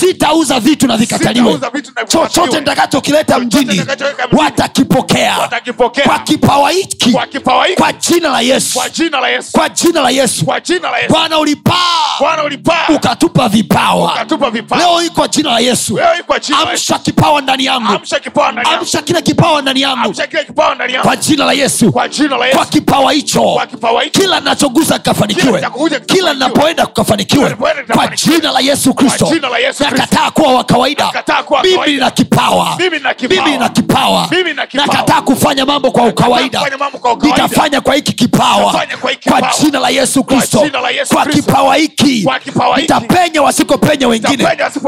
Sitauza 0.00 0.60
vitu 0.60 0.86
na 0.86 0.96
vikataliwe. 0.96 1.58
Chochote 2.08 2.58
nitakachokileta 2.60 3.38
mjini 3.38 3.80
watakipokea. 4.32 5.36
Kwa 6.04 6.18
kipawa 6.18 6.70
hiki 6.70 6.87
hiki 6.88 7.12
kwa 7.74 7.92
jina 7.92 8.28
la 8.28 8.40
yesu 8.40 8.78
kwa 9.52 9.68
jina 9.68 10.00
la 10.00 10.10
yesu 10.10 10.44
bwana 11.08 11.38
ulipaa 11.38 11.74
ukatupa 12.94 13.48
vipawa 13.48 14.12
leo 14.78 14.98
hii 15.00 15.10
kwa 15.10 15.28
jina 15.28 15.50
la 15.50 15.58
yesu 15.60 15.94
amsha 16.70 16.98
kipawa 16.98 17.40
ndani 17.40 17.64
yangu 17.64 17.88
amsha 18.80 19.02
kile 19.02 19.22
kipawa 19.22 19.62
ndani 19.62 19.80
yangu 19.80 20.08
kwa 21.02 21.16
jina 21.16 21.44
la 21.44 21.52
yesu 21.52 21.92
kwa 22.56 22.66
kipawa 22.66 23.12
hicho 23.12 23.42
kila 24.20 24.40
nachoguza 24.40 24.98
kikafanikiwe 24.98 25.60
Kila 26.14 26.32
ninapoenda 26.34 26.86
kukafanikiwe 26.86 27.44
kwa 27.94 28.06
jina 28.08 28.52
la 28.52 28.60
yesu 28.60 28.94
kristo 28.94 29.26
nakataa 29.90 30.30
kuwa 30.30 30.52
wa 30.54 30.64
kawaida 30.64 31.04
mimi 31.62 31.96
na 32.00 32.10
kipawa 32.10 32.76
Mimi 33.38 33.50
nina 33.50 33.68
kipawa. 33.68 34.28
nakataa 34.86 35.22
kufanya 35.22 35.66
mambo 35.66 35.90
kwa 35.90 36.02
ukawaida 36.06 36.60
nitafanya 37.26 37.80
kwa 37.80 37.94
hiki 37.94 38.12
kipawa 38.12 38.72
kwa 39.30 39.40
jina 39.64 39.80
la 39.80 39.88
yesu 39.90 40.24
kristo 40.24 40.58
kwa 41.14 41.26
kipawa 41.26 41.76
hiki 41.76 42.24
nitapenya 42.82 43.42
wasikopenya 43.42 44.08
wengine 44.08 44.44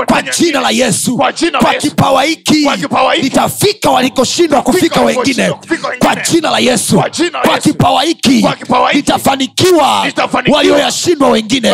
kwa 0.06 0.22
jina 0.22 0.60
la 0.60 0.70
yesu 0.70 1.16
Kwa 1.58 1.74
kipawa 1.74 2.22
hiki 2.24 2.68
nitafika 3.22 3.90
walikoshindwa 3.90 4.62
kufika 4.62 5.00
wengine 5.00 5.50
kwa 5.98 6.16
jina 6.16 6.50
la 6.50 6.58
yesu 6.58 7.02
Kwa 7.42 7.58
kipawa 7.58 8.02
hiki 8.02 8.46
nitafanikiwa 8.96 10.06
walioyashindwa 10.52 11.28
wengine 11.30 11.70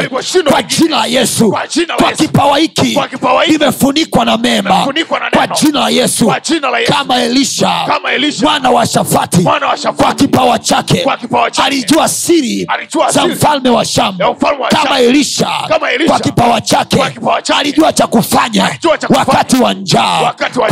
kwa 0.50 0.62
jina 0.62 0.96
la 0.96 1.06
yesu 1.06 1.50
Kwa 1.96 2.12
kipawa 2.12 2.58
hiki 2.58 2.94
Kwa 2.94 3.08
kipawa 3.08 3.42
hiki. 3.44 3.58
nimefunikwa 3.58 4.24
na 4.24 4.36
mema 4.36 4.84
kwa 5.30 5.46
jina 5.60 5.80
la 5.80 5.88
yesu 5.88 6.26
kama 6.86 7.22
elisha 7.22 7.86
Mwana 8.44 8.70
wa 8.70 8.86
Shafati. 8.86 9.42
Kwa 10.06 10.14
kipawa 10.14 10.58
chake. 10.58 11.04
Alijua 11.64 12.08
siri 12.08 12.66
za 13.10 13.26
mfalme 13.26 13.70
wa 13.70 13.84
shamu. 13.84 14.18
kama 14.68 15.00
elisha 15.00 15.48
kwa 16.06 16.20
kipawa 16.20 16.60
chake. 16.60 16.96
Alijua 17.58 17.92
cha 17.92 18.06
kufanya 18.06 18.64
wakati 19.18 19.56
wa 19.56 19.74
njaa. 19.74 20.18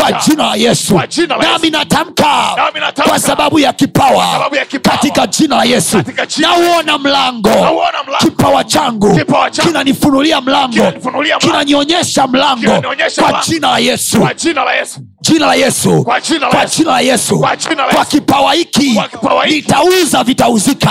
Kwa 0.00 0.12
jina 0.26 0.44
la 0.44 0.54
yesu. 0.54 0.94
Nami 1.52 1.70
natamka 1.70 2.24
kwa 3.08 3.18
sababu 3.18 3.58
ya 3.58 3.72
kipawa 3.72 4.50
katika 4.82 5.26
jina 5.26 5.56
la 5.56 5.64
yesu. 5.64 6.02
Nauona 6.42 6.98
mlango. 6.98 7.48
Kipawa 8.18 8.64
changu 8.64 9.14
kinanifunulia 9.66 10.40
mlango. 10.40 10.74
Kinanionyesha 11.38 12.26
mlango. 12.26 12.82
Kwa 13.22 13.40
jina 13.46 13.70
la 13.70 13.78
yesu 13.78 14.18
jina 15.24 15.46
la 15.46 15.54
yesu 15.54 16.04
jina 16.20 16.46
la 16.46 16.54
yesu 16.54 16.54
Kwa 16.54 16.66
jina 16.66 16.86
la 16.86 17.00
Yesu. 17.00 17.00
la 17.00 17.00
yesu 17.00 17.38
Kwa 17.38 17.56
kwa 17.94 18.04
kipawa 18.04 18.54
hiki 18.54 19.00
nitauza 19.54 20.24
vitauzika 20.24 20.90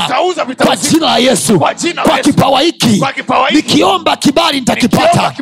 kwa 0.65 0.76
jina 0.76 1.05
la 1.07 1.18
yesu 1.18 1.60
Kwa 1.60 1.73
kipawa 2.22 2.61
hiki 2.61 3.03
nikiomba 3.51 4.15
kibali 4.15 4.60
nitakipata 4.60 5.34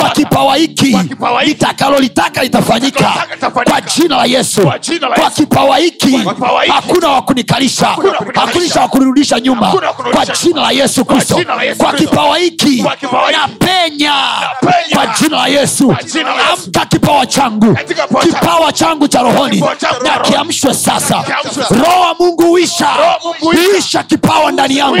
kwa 0.00 0.10
kipawa 0.10 0.56
hiki 0.56 0.98
nitakalolitaka 1.46 2.42
litafanyika 2.42 3.14
kwa 3.64 3.80
jina 3.80 4.16
la 4.16 4.24
yesu 4.24 4.62
Kwa 4.62 5.30
kipawa 5.30 5.78
hiki 5.78 6.18
hakuna 6.68 7.08
wa 7.08 7.22
kunikalisha 7.22 7.86
Hakuna 7.86 8.08
wa 8.10 8.16
kunikalisha. 8.18 8.50
hakuna 8.60 8.82
wa 8.82 8.88
kunirudisha 8.88 9.40
nyuma 9.40 9.72
kwa 10.12 10.26
jina 10.26 10.60
la 10.62 10.70
yesu 10.70 11.04
kristo 11.04 11.40
kwa 11.76 11.92
kipawa 11.92 12.38
hiki 12.38 12.84
napenya 13.32 14.14
kwa 14.94 15.06
jina 15.20 15.36
la 15.36 15.46
yesu 15.46 15.96
amka 16.52 16.86
kipawa 16.86 17.26
changu 17.26 17.74
kipawa 17.74 18.24
changu. 18.24 18.33
Kipawa 18.34 18.72
changu 18.72 19.08
cha 19.08 19.22
rohoni 19.22 19.60
na 20.04 20.18
kiamshwe 20.18 20.74
sasa. 20.74 21.24
Roho 21.70 22.14
mungu 22.18 22.52
uisha 22.52 22.88
uisha. 23.42 24.02
kipawa 24.02 24.52
ndani 24.52 24.76
yangu. 24.76 24.96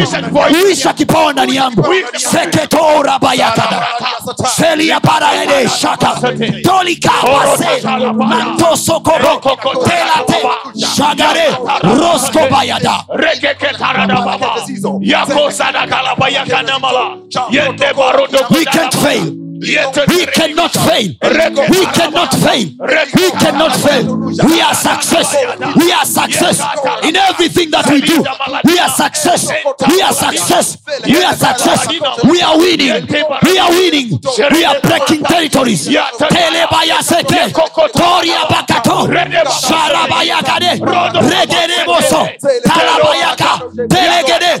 Uisha 0.66 0.92
kipawa 0.92 1.32
ndani 1.32 1.56
yangu. 1.56 1.84
seketorabayakada 2.16 3.86
seliabaraedeshaka 4.56 6.16
tolikabase 6.62 7.80
shaka 7.82 9.40
telate 9.84 10.48
shagare. 10.96 11.46
Roskobayada 11.82 13.04
we 18.50 18.64
can't 18.64 18.94
fail 18.94 19.53
we 19.64 20.26
cannot 20.26 20.72
fail. 20.72 21.08
we 21.70 21.86
cannot 21.96 22.32
fail. 22.34 22.68
We 23.14 23.30
cannot 23.32 23.76
fail. 23.76 24.04
We 24.44 24.60
are 24.60 24.74
success. 24.74 25.34
We 25.76 25.92
are 25.92 26.04
success 26.04 26.60
in 27.04 27.16
everything 27.16 27.70
that 27.70 27.88
we 27.90 28.00
do. 28.00 28.20
We 28.64 28.78
are 28.78 28.88
success. 28.90 29.48
We 29.88 30.02
are 30.02 30.12
success. 30.12 30.78
We 31.06 31.22
are 31.24 31.34
success. 31.34 31.88
We 32.24 32.42
are 32.42 32.56
winning. 32.58 33.06
We 33.42 33.58
are 33.58 33.70
winning. 33.70 34.20
We 34.52 34.64
are 34.64 34.80
breaking 34.80 35.24
territories. 35.24 35.88
Telebayaseke 35.88 37.52
toria 37.96 38.44
bakato. 38.48 39.08
Sharabayakade 39.64 40.80
regereboso 41.30 42.28
talabayaka 42.68 43.60
telegede 43.88 44.60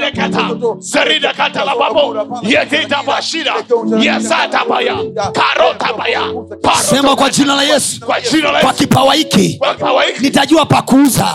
yatabaredekata 0.00 0.76
zeridekatalababo 0.78 2.12
Katalababo, 2.12 2.38
Yetita 2.42 3.02
Bashira, 3.02 3.54
Yesata 4.00 4.64
Baya, 4.68 4.96
Karota 5.32 5.92
la 5.96 6.74
Sema 6.74 7.16
kwa 7.16 7.30
jina 7.30 7.54
la 7.54 7.62
Yesu. 7.62 8.00
kipawa 8.74 9.14
hiki 9.14 9.54
Kwa 9.58 9.74
kipawa 9.74 10.04
hiki, 10.04 10.20
nitajua 10.20 10.66
pakuuza 10.66 11.28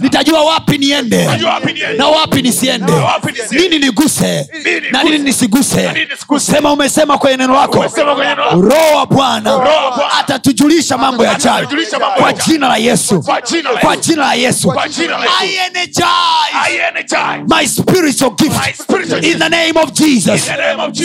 nitajua 0.00 0.40
wapi 0.44 0.78
niende. 0.78 1.24
Najua 1.26 1.50
wapi 1.54 1.72
niende. 1.72 1.98
na 1.98 2.08
wapi 2.08 2.42
nisiende. 2.42 2.92
Nini 3.50 3.78
niguse. 3.78 4.48
Na 4.90 5.02
nini 5.02 5.18
nisiguse. 5.18 5.90
Sema 6.38 6.72
umesema 6.72 7.18
kwenye 7.18 7.36
neno 7.36 7.54
lako. 7.54 7.84
Roho 8.52 8.96
wa 8.96 9.06
bwana 9.06 9.60
atatujulisha 10.18 10.98
mambo 10.98 11.22
Atatujulisha 11.30 11.98
mambo 11.98 12.20
kwa 12.20 12.32
jina 12.32 12.68
la 12.68 12.76
yesu. 12.76 13.22
Kwa 13.82 14.00
jina 14.00 14.22
la 14.24 14.34
Yesu. 14.34 14.72
I 14.72 15.58
energize 15.68 16.04
my 17.64 17.66
spiritual 17.66 18.30
gift 18.36 18.56
My 18.56 18.72
spiritual 18.72 19.24
in 19.24 19.38
the 19.38 19.48
name 19.48 19.76
of 19.76 19.92
jesus. 19.94 20.44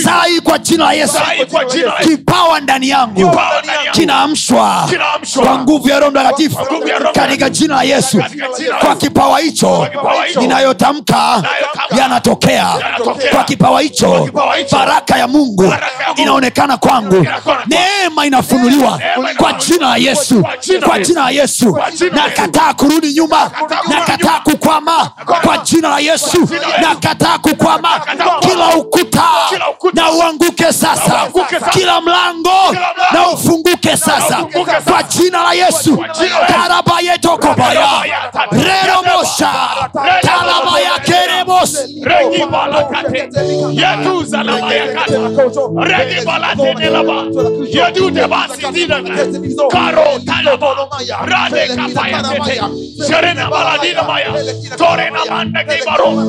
sai 0.04 0.40
kwa 0.44 0.58
jina 0.60 0.84
la 0.86 0.94
yesu. 0.94 1.18
Kipawa 2.04 2.60
ndani 2.60 2.90
yangu. 2.90 3.32
Kinaamshwa. 3.92 4.90
Kwa 5.44 5.60
nguvu 5.60 5.90
ya 5.90 6.00
roho 6.00 6.12
mtakatifu. 6.12 6.58
Katika 7.14 7.50
jina 7.50 7.76
la 7.76 7.84
yesu. 7.84 8.24
Kwa 8.80 8.96
kipawa 8.96 9.40
hicho 9.40 9.88
ninayotamka 10.40 11.44
yanatokea. 11.98 12.68
Kwa 13.32 13.44
kipawa 13.44 13.82
hicho 13.82 14.30
baraka 14.72 15.18
ya 15.18 15.28
mungu 15.28 15.74
inaonekana 16.16 16.78
kwangu. 16.78 17.26
Neema 17.68 18.26
inafunuliwa 18.26 19.02
kwa 19.38 19.54
jina 19.54 19.90
la 19.90 19.98
yesu. 19.98 20.46
Kwa 20.86 21.00
jina 21.00 21.22
la 21.24 21.30
Yesu. 21.30 21.78
nakataa 22.12 22.74
kurudi 22.74 23.14
nyuma. 23.14 23.52
Nakataa 23.90 24.40
kukwama. 24.40 25.12
Kwa 25.42 25.58
jina 25.58 25.90
la 25.90 26.00
yesu 26.00 26.39
Yesu. 26.42 26.56
nakataa 26.82 27.38
kukwama. 27.38 28.02
Kila 28.40 28.76
ukuta 28.78 29.24
na 29.94 30.12
uanguke 30.12 30.74
sasa. 30.74 31.28
Kila 31.72 32.02
mlango 32.02 32.76
na 33.12 33.30
ufunguke 33.30 33.98
sasa. 33.98 34.38
kwa 34.86 35.04
jina 35.04 35.44
la 35.44 35.54
yesu. 35.54 35.98
Karabayetokobaya 36.48 37.90
reromosha 38.52 39.52
talabayakeremos 40.22 41.72
keremos 41.72 41.72
yetuzalabayakata 43.82 45.20
regibalatenelaba 45.90 47.18
yedudebasididaga 47.78 49.14
karotalaba 49.72 50.76
radekapayatete 51.26 52.62
serenabaladinamaya 53.08 54.30
torenamandegibaro 54.78 56.10
yetitilabasakitiya 56.10 56.29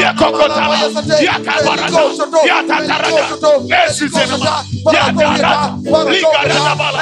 yakokotala 0.00 0.80
yakabarata 1.24 2.02
yatatarada 2.46 3.24
esizenama 3.86 4.64
yatarata 4.92 5.74
ligaradabala 6.10 7.00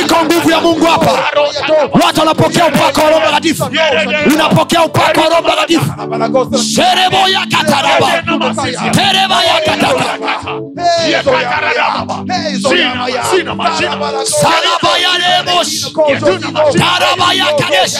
iko 0.00 0.24
nguvu 0.24 0.50
ya 0.50 0.60
mungu 0.60 0.84
hapa 0.86 1.10
watu 2.06 2.20
wanapokea 2.20 2.66
upako 2.66 3.00
wa 3.00 3.08
roho 3.10 3.20
mtakatifu 3.20 3.70
unapokea 4.34 4.84
upako 4.84 5.20
wa 5.20 5.28
roho 5.28 5.42
mtakatifu 5.42 5.84
sherebo 6.74 7.28
ya 7.28 7.40
kataraba 7.46 8.22
terema 8.92 9.44
ya 9.44 9.60
kataraba 9.64 10.04
saraba 14.24 14.98
ya 14.98 15.18
lemos 15.18 15.92
taraba 16.78 17.32
ya 17.34 17.46
kadesh 17.54 17.94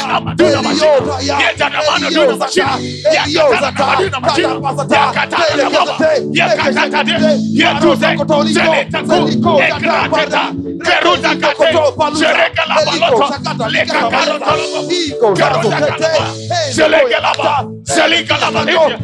Selika 17.85 18.37
la 18.39 18.51
Malibia. 18.51 18.99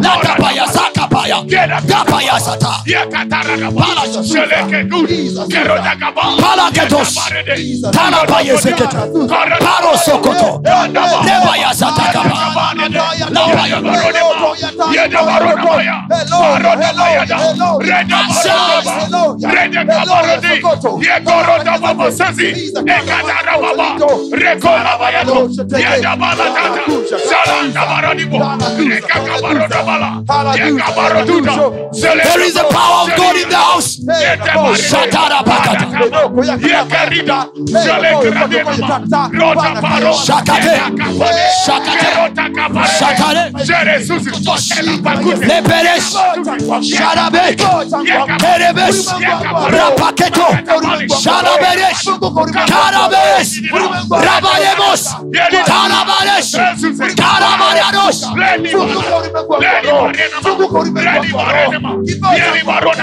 Lakabayasakapaya. 0.01 1.37
Gapayasata. 1.85 2.73
Palaketos. 6.41 7.19
Talabayesekete. 7.91 8.97
Parosokoto. 9.59 10.61
Rebayasatakapa. 23.55 24.05
There 32.01 32.41
is 32.45 32.55
a 32.55 32.63
power 32.65 33.03
of 33.03 33.17
God 33.17 33.35
in 33.37 33.49
the 33.49 33.55
house. 33.57 33.97
Shatarabakata. 34.89 35.85
Shakate. 40.25 40.75
Shakate. 42.95 43.43
Leperes. 45.45 46.05
Sharabek. 46.81 47.57
Kerebeş, 48.39 48.95
Rapaketo, 49.71 50.47
Şalabereş, 51.23 52.05
Karabeş, 52.69 53.47
Rabalemos, 54.11 55.03
Karabareş, 55.67 56.51
Karabaranos, 57.17 58.23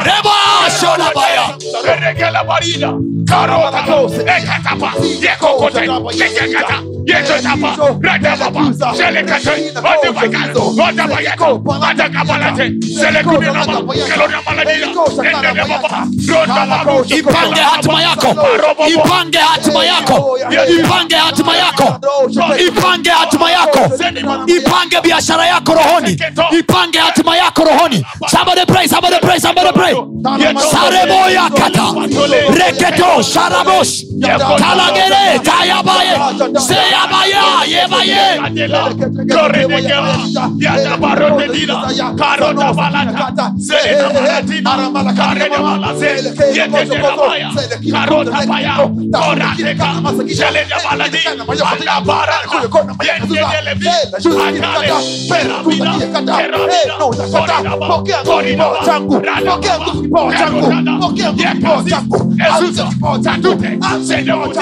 Rebaşolabaya, 0.06 1.44
Regelabarina, 2.02 2.90
Karotakos, 3.28 4.12
Ekatapa, 4.18 4.90
Yekokote, 5.22 5.80
Yekata, 5.80 6.76
Yekatapa, 7.06 7.70
Redababa, 8.02 8.94
Selekate, 8.96 9.54
Odebakato, 9.80 10.62
Odebayako, 10.62 11.50
Ipange 17.18 17.60
hatima 17.60 18.02
yako. 18.02 18.28
Ipange 18.88 19.38
hatima 19.38 19.84
yako. 19.84 20.38
Ipange 20.78 21.16
hatima 21.16 21.54
yako. 21.56 21.98
Ipange 22.66 23.10
hatima 23.10 23.50
yako. 23.50 23.80
Ipange 24.46 25.00
biashara 25.02 25.46
yako 25.46 25.72
rohoni. 25.74 26.16
Ipange 26.58 26.98
hatima 26.98 27.36
yako 27.36 27.64
rohoni. 27.64 28.04
Somebody 28.28 28.64
pray, 28.66 28.86
somebody 28.88 29.16
pray, 29.22 29.38
somebody 29.40 29.72
pray. 29.72 29.94
Sareboya 30.70 31.50
kata. 31.50 31.86
Reketo 32.58 33.22
sharabos. 33.22 34.04
Talagere 34.58 35.38
tayabaye. 35.44 36.14
Seyabaya 36.60 37.42
yebaye. 37.66 38.40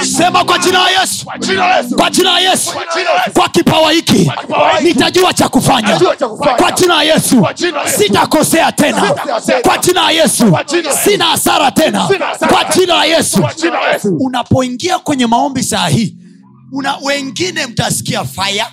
Sema 0.04 0.44
kwa 0.44 0.58
jina 0.58 0.78
la 0.82 0.90
Yesu. 1.00 1.24
Kwa 1.96 2.10
jina 2.10 2.32
la 2.32 2.40
Yesu. 2.40 2.72
Kwa 3.34 3.48
kipawa 3.48 3.92
hiki 3.92 4.30
nitajua 4.82 5.32
cha 5.32 5.48
kufanya. 5.48 6.00
Kwa 6.58 6.72
jina 6.72 6.94
la 6.94 7.02
Yesu. 7.02 7.46
Sitakosea 7.96 8.72
tena. 8.72 9.14
Kwa 9.62 9.78
jina 9.78 10.09
la 10.12 10.22
Yesu. 10.22 10.56
Sina 11.04 11.24
hasara 11.24 11.70
tena. 11.70 12.08
Kwa 12.48 12.64
jina 12.76 12.94
la 12.94 13.04
Yesu. 13.04 13.44
Unapoingia 14.20 14.98
kwenye 14.98 15.26
maombi 15.26 15.62
saa 15.62 15.88
hii, 15.88 16.16
una 16.72 16.96
wengine 16.96 17.66
mtasikia 17.66 18.24
faya 18.24 18.66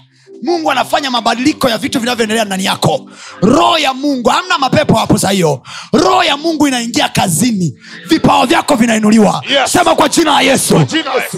mungu 0.43 0.72
anafanya 0.72 1.11
mabadiliko 1.11 1.69
ya 1.69 1.77
vitu 1.77 1.99
vinavyoendelea 1.99 2.45
ndani 2.45 2.65
yako. 2.65 3.09
Roho 3.41 3.77
ya 3.77 3.93
mungu 3.93 4.30
hamna 4.30 4.57
mapepo 4.57 4.93
hapo 4.95 5.18
sa 5.18 5.30
hiyo. 5.30 5.61
Roho 5.93 6.23
ya 6.23 6.38
mungu 6.38 6.68
inaingia 6.68 7.09
kazini. 7.09 7.73
Vipawa 8.09 8.45
vyako 8.45 8.76
vinainuliwa. 8.76 9.43
Yes. 9.49 9.72
sema 9.72 9.95
kwa 9.95 10.09
jina 10.09 10.31
la 10.31 10.41
yesu. 10.41 10.85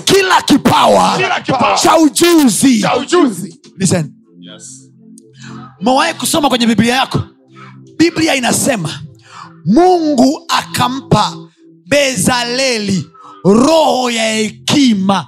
Kila 0.06 0.42
kipawa 0.42 1.18
Kila 1.18 1.42
kipawa. 1.42 1.78
cha 1.78 1.98
ujuzi. 1.98 2.82
Cha 2.82 2.96
ujuzi. 2.98 3.60
Listen. 3.78 4.14
umewahi 5.82 6.14
kusoma 6.14 6.50
kwenye 6.50 6.68
biblia 6.68 6.96
yako? 6.96 7.22
Biblia 7.98 8.36
inasema 8.36 9.00
mungu 9.65 10.45
akampa 10.48 11.34
bezaleli 11.88 13.06
roho 13.45 14.11
ya 14.11 14.34
hekima 14.34 15.26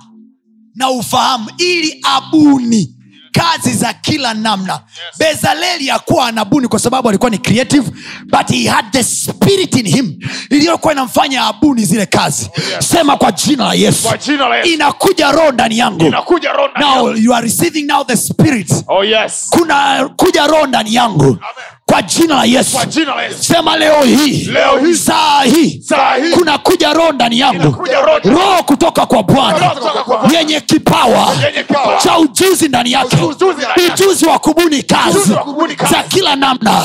na 0.75 0.89
ufahamu 0.89 1.49
ili 1.57 1.99
abuni 2.03 2.95
kazi 3.31 3.73
za 3.73 3.93
kila 3.93 4.33
namna. 4.33 4.73
Yes. 4.73 5.19
bezaleli 5.19 5.91
akuwa 5.91 6.27
anabuni 6.27 6.67
kwa 6.67 6.79
sababu 6.79 7.09
alikuwa 7.09 7.29
ni 7.29 7.37
creative 7.37 7.91
but 8.25 8.47
he 8.51 8.67
had 8.69 8.85
the 8.91 9.03
spirit 9.03 9.75
in 9.75 9.87
him 9.87 10.19
iliyokuwa 10.49 10.93
inamfanya 10.93 11.45
abuni 11.45 11.85
zile 11.85 12.05
kazi. 12.05 12.49
Yes. 12.75 12.89
sema 12.89 13.17
kwa 13.17 13.31
jina 13.31 13.65
la 13.67 13.73
yesu. 13.73 14.07
Inakuja 14.67 15.31
roho 15.31 15.51
ndani 15.51 15.77
yangu. 15.77 16.03
Now 16.79 17.15
you 17.15 17.33
are 17.33 17.43
receiving 17.45 17.83
now 17.85 18.03
the 18.03 18.17
spirit. 18.17 18.71
Oh 18.87 19.03
yes. 19.03 19.47
Kuna 19.49 20.09
kuja 20.17 20.47
roho 20.47 20.67
ndani 20.67 20.93
yangu 20.93 21.37
kwa 21.91 22.01
jina 22.01 22.35
la 22.35 22.43
yesu. 22.45 22.77
Jina 22.88 23.15
la 23.15 23.23
Yesu. 23.23 23.43
Sema 23.43 23.77
leo 23.77 24.01
hii. 24.03 24.45
Leo 24.45 24.77
hii. 24.85 24.95
saa 24.95 25.41
hii. 25.43 25.81
Saa 25.85 26.15
hii. 26.15 26.31
kuna 26.31 26.57
kuja 26.57 26.93
roho 26.93 27.11
ndani 27.11 27.39
yangu. 27.39 27.85
Roho. 28.23 28.63
kutoka 28.65 29.05
kwa 29.05 29.23
bwana. 29.23 29.72
Yenye 30.34 30.61
kipawa. 30.61 31.35
Cha 32.03 32.18
ujuzi 32.19 32.68
ndani 32.68 32.91
yake. 32.91 33.18
Ujuzi 33.93 34.26
wa 34.26 34.39
kubuni 34.39 34.84
kazi. 34.84 35.34
Za 35.91 36.03
kila 36.09 36.35
namna. 36.35 36.84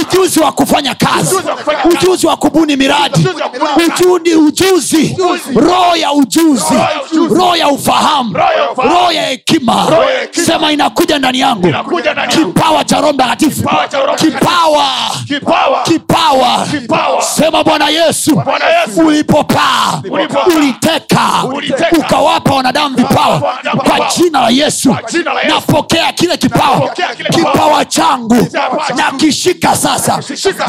Ujuzi 0.00 0.40
wa 0.40 0.52
kufanya 0.52 0.94
kazi. 0.94 1.34
Ujuzi 1.84 2.26
wa 2.26 2.36
kubuni 2.36 2.76
miradi. 2.76 3.28
Ujuzi 3.86 4.36
ujuzi. 4.36 5.16
Roho 5.54 5.96
ya 5.96 6.12
ujuzi. 6.12 6.74
Roho 7.30 7.56
ya 7.56 7.68
ufahamu. 7.68 8.36
Roho 8.76 9.12
ya 9.12 9.26
hekima. 9.26 9.86
Sema 10.46 10.72
Inakuja 10.72 11.18
ndani 11.18 11.40
yangu. 11.40 11.74
kipawa 12.28 12.84
cha 12.84 13.00
roho 13.00 13.12
mtakatifu 13.12 13.64
Kipawa. 14.34 14.86
Kipawa. 15.26 15.82
Kipawa. 15.82 15.82
Kipawa. 15.84 16.66
Kipawa. 16.70 17.22
sema 17.22 17.64
bwana 17.64 17.88
yesu 17.88 18.42
Yesu. 18.86 19.00
ulipopaa 19.06 20.02
uliteka 20.56 21.44
Uliteka. 21.54 21.96
ukawapa 21.98 22.54
wanadamu 22.54 22.96
vipawa. 22.96 23.40
kwa 23.76 24.08
jina 24.16 24.40
la 24.40 24.50
yesu 24.50 24.96
napokea 25.48 26.12
kile 26.12 26.36
kipawa. 26.36 26.90
Kipawa. 27.30 27.84
changu 27.84 28.46
na 28.96 29.10
kishika 29.16 29.76
sasa. 29.76 30.20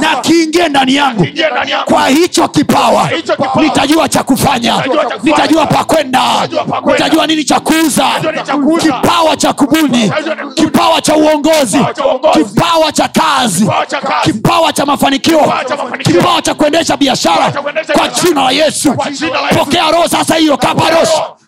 Na 0.02 0.16
kiingie 0.16 0.68
ndani 0.70 0.96
yangu. 0.96 1.28
Kwa 1.86 2.08
hicho 2.08 2.48
kipawa 2.48 3.10
nitajua 3.62 4.10
cha 4.10 4.24
kufanya. 4.24 4.84
Nitajua 5.24 5.66
pa 5.68 5.84
kwenda. 5.84 6.22
Nitajua 6.86 7.28
nini 7.28 7.44
cha 7.44 7.60
kuuza. 7.60 8.06
Kipawa 8.82 9.38
cha 9.38 9.54
kubuni. 9.54 10.12
Kipawa 10.56 11.02
cha 11.02 11.16
uongozi. 11.16 11.80
Kipawa 12.34 12.92
cha 12.92 13.08
kazi 13.08 13.51
kazi. 13.52 14.32
kipawa 14.34 14.74
cha 14.74 14.86
mafanikio 14.86 15.40
Kipawa 16.04 16.42
cha 16.42 16.54
kuendesha 16.54 16.98
biashara 16.98 17.52
Kwa 17.94 18.08
jina 18.08 18.44
la 18.44 18.52
Yesu. 18.52 18.96
pokea 19.58 19.92
roho 19.92 20.08
sasa 20.08 20.36
hiyo 20.36 20.58
kaparos 20.58 21.10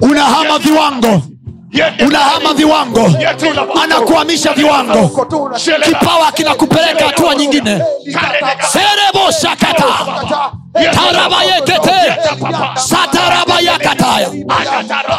unahama 0.00 0.58
viwango 0.58 1.22
unahama 2.06 2.54
viwango 2.54 3.10
anakuhamisha 3.82 4.52
viwango 4.52 5.10
kipawa 5.84 6.32
kinakupeleka 6.32 7.04
hatua 7.06 7.34
nyingine 7.34 7.82
sereboshakata 8.72 9.84
tarabayekete 10.94 12.14
satarabayakataya 12.76 14.28
Akatara, 14.48 15.18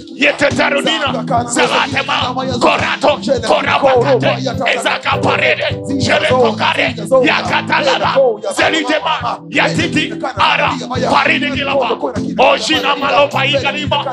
Yetetarudina, 0.21 1.25
Salatema, 1.49 2.35
Korato, 2.61 3.17
Korabakate, 3.47 4.37
ezakaparede 4.73 5.67
Jeletokare, 5.97 6.93
Yakatalala, 7.25 8.13
Zelitema, 8.53 9.39
Yatiti, 9.49 10.13
Ara, 10.37 10.69
paridegilaba 11.09 11.97
Ojina 12.37 12.95
Malopa 12.95 13.45
Igalima, 13.45 14.05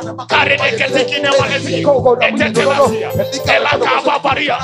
Malezi, 1.39 1.85
Etetelasia, 2.20 3.10
Elaka 3.55 4.18
Paria, 4.22 4.56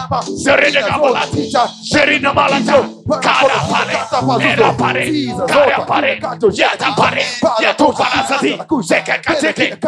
Serede 0.42 0.80
Kabalati, 0.80 1.52
Malata, 2.34 2.88
Kara 3.20 3.60
Pare, 3.68 3.96
Era 4.50 4.72
Pare, 4.72 5.04
Kara 5.46 5.84
Pare, 5.84 6.20
Yata 6.52 6.94
Pare, 6.96 7.22
Yatu 7.60 7.92
Parasati, 7.92 8.56
Seke 8.82 9.78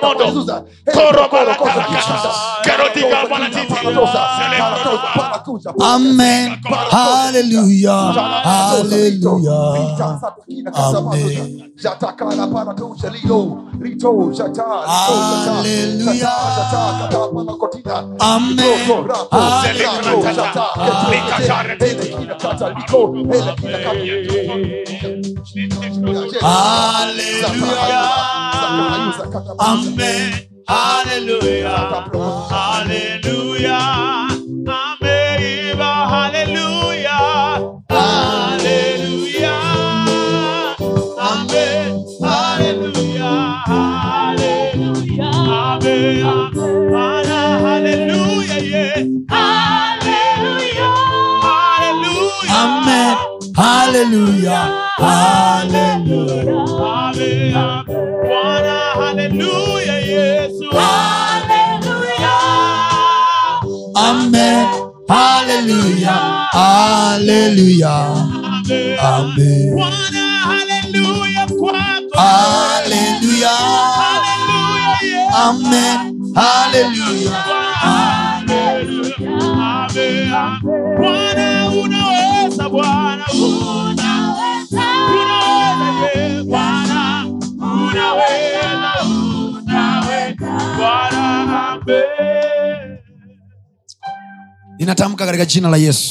Koromodo, 0.00 0.66
Koromodo, 0.92 1.54
Kerodiga 2.64 3.24
Valentina, 3.28 3.76
amen. 5.80 6.50
haleluya 6.90 7.96
haleluya 8.44 9.58
Amen. 10.76 11.72
Amen. 18.20 18.86
Amen. 29.60 30.46
Hallelujah. 30.66 32.02
Hallelujah. 32.50 34.15
Haleluya. 53.56 54.58
Haleluya. 55.00 56.56
Amen. 56.76 57.56
Bwana, 58.28 58.76
Hallelujah. 59.00 59.98
Yesu. 60.12 60.68
Hallelujah. 60.76 62.36
Amen. 63.96 64.66
Haleluya. 65.08 66.16
Haleluya. 66.52 67.96
Amen. 68.44 68.98
Amen. 69.00 69.72
Bwana, 69.72 70.24
haleluya 70.48 71.44
kwako. 71.58 72.12
Haleluya. 72.12 73.54
Haleluya. 73.96 75.22
Amen. 75.32 75.98
Haleluya. 76.36 77.36
Haleluya. 77.80 79.32
Amen. 79.48 80.28
Bwana 81.00 81.48
unaweza, 81.82 82.68
Bwana 82.68 83.15
ninatamka 94.78 95.26
katika 95.26 95.44
jina 95.44 95.68
la 95.68 95.76
yesu 95.76 96.10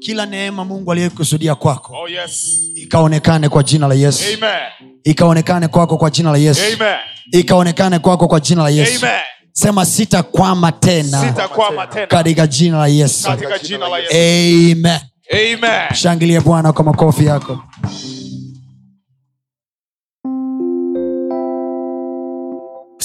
kila 0.00 0.26
neema 0.26 0.64
mungu 0.64 0.92
aliyekusudia 0.92 1.54
kwako 1.54 1.96
Oh, 2.02 2.08
yes. 2.08 2.58
ikaonekane 2.76 3.48
kwa 3.48 3.62
jina 3.62 3.88
la 3.88 3.94
yesu 3.94 4.24
Amen. 4.34 4.90
ikaonekane 5.04 5.68
kwako 5.68 5.96
kwa 5.96 6.10
jina 6.10 6.30
la 6.32 6.38
yesu 6.38 6.60
Amen. 6.76 6.96
ikaonekane 7.32 7.98
kwako 7.98 8.28
kwa 8.28 8.40
jina 8.40 8.62
la 8.62 8.68
yesu 8.68 9.06
Amen. 9.06 9.20
sema 9.52 9.86
sitakwama 9.86 10.72
tena 10.72 11.32
tena 11.92 12.06
katika 12.06 12.46
jina 12.46 12.78
la 12.78 12.86
yesu 12.86 13.26
katika 13.28 13.58
jina 13.58 13.88
la 13.88 13.98
Yesu. 13.98 14.14
amen 14.14 15.00
Amen. 15.32 15.94
shangilie 15.94 16.40
bwana 16.40 16.72
kwa 16.72 16.84
makofi 16.84 17.24
yako 17.26 17.62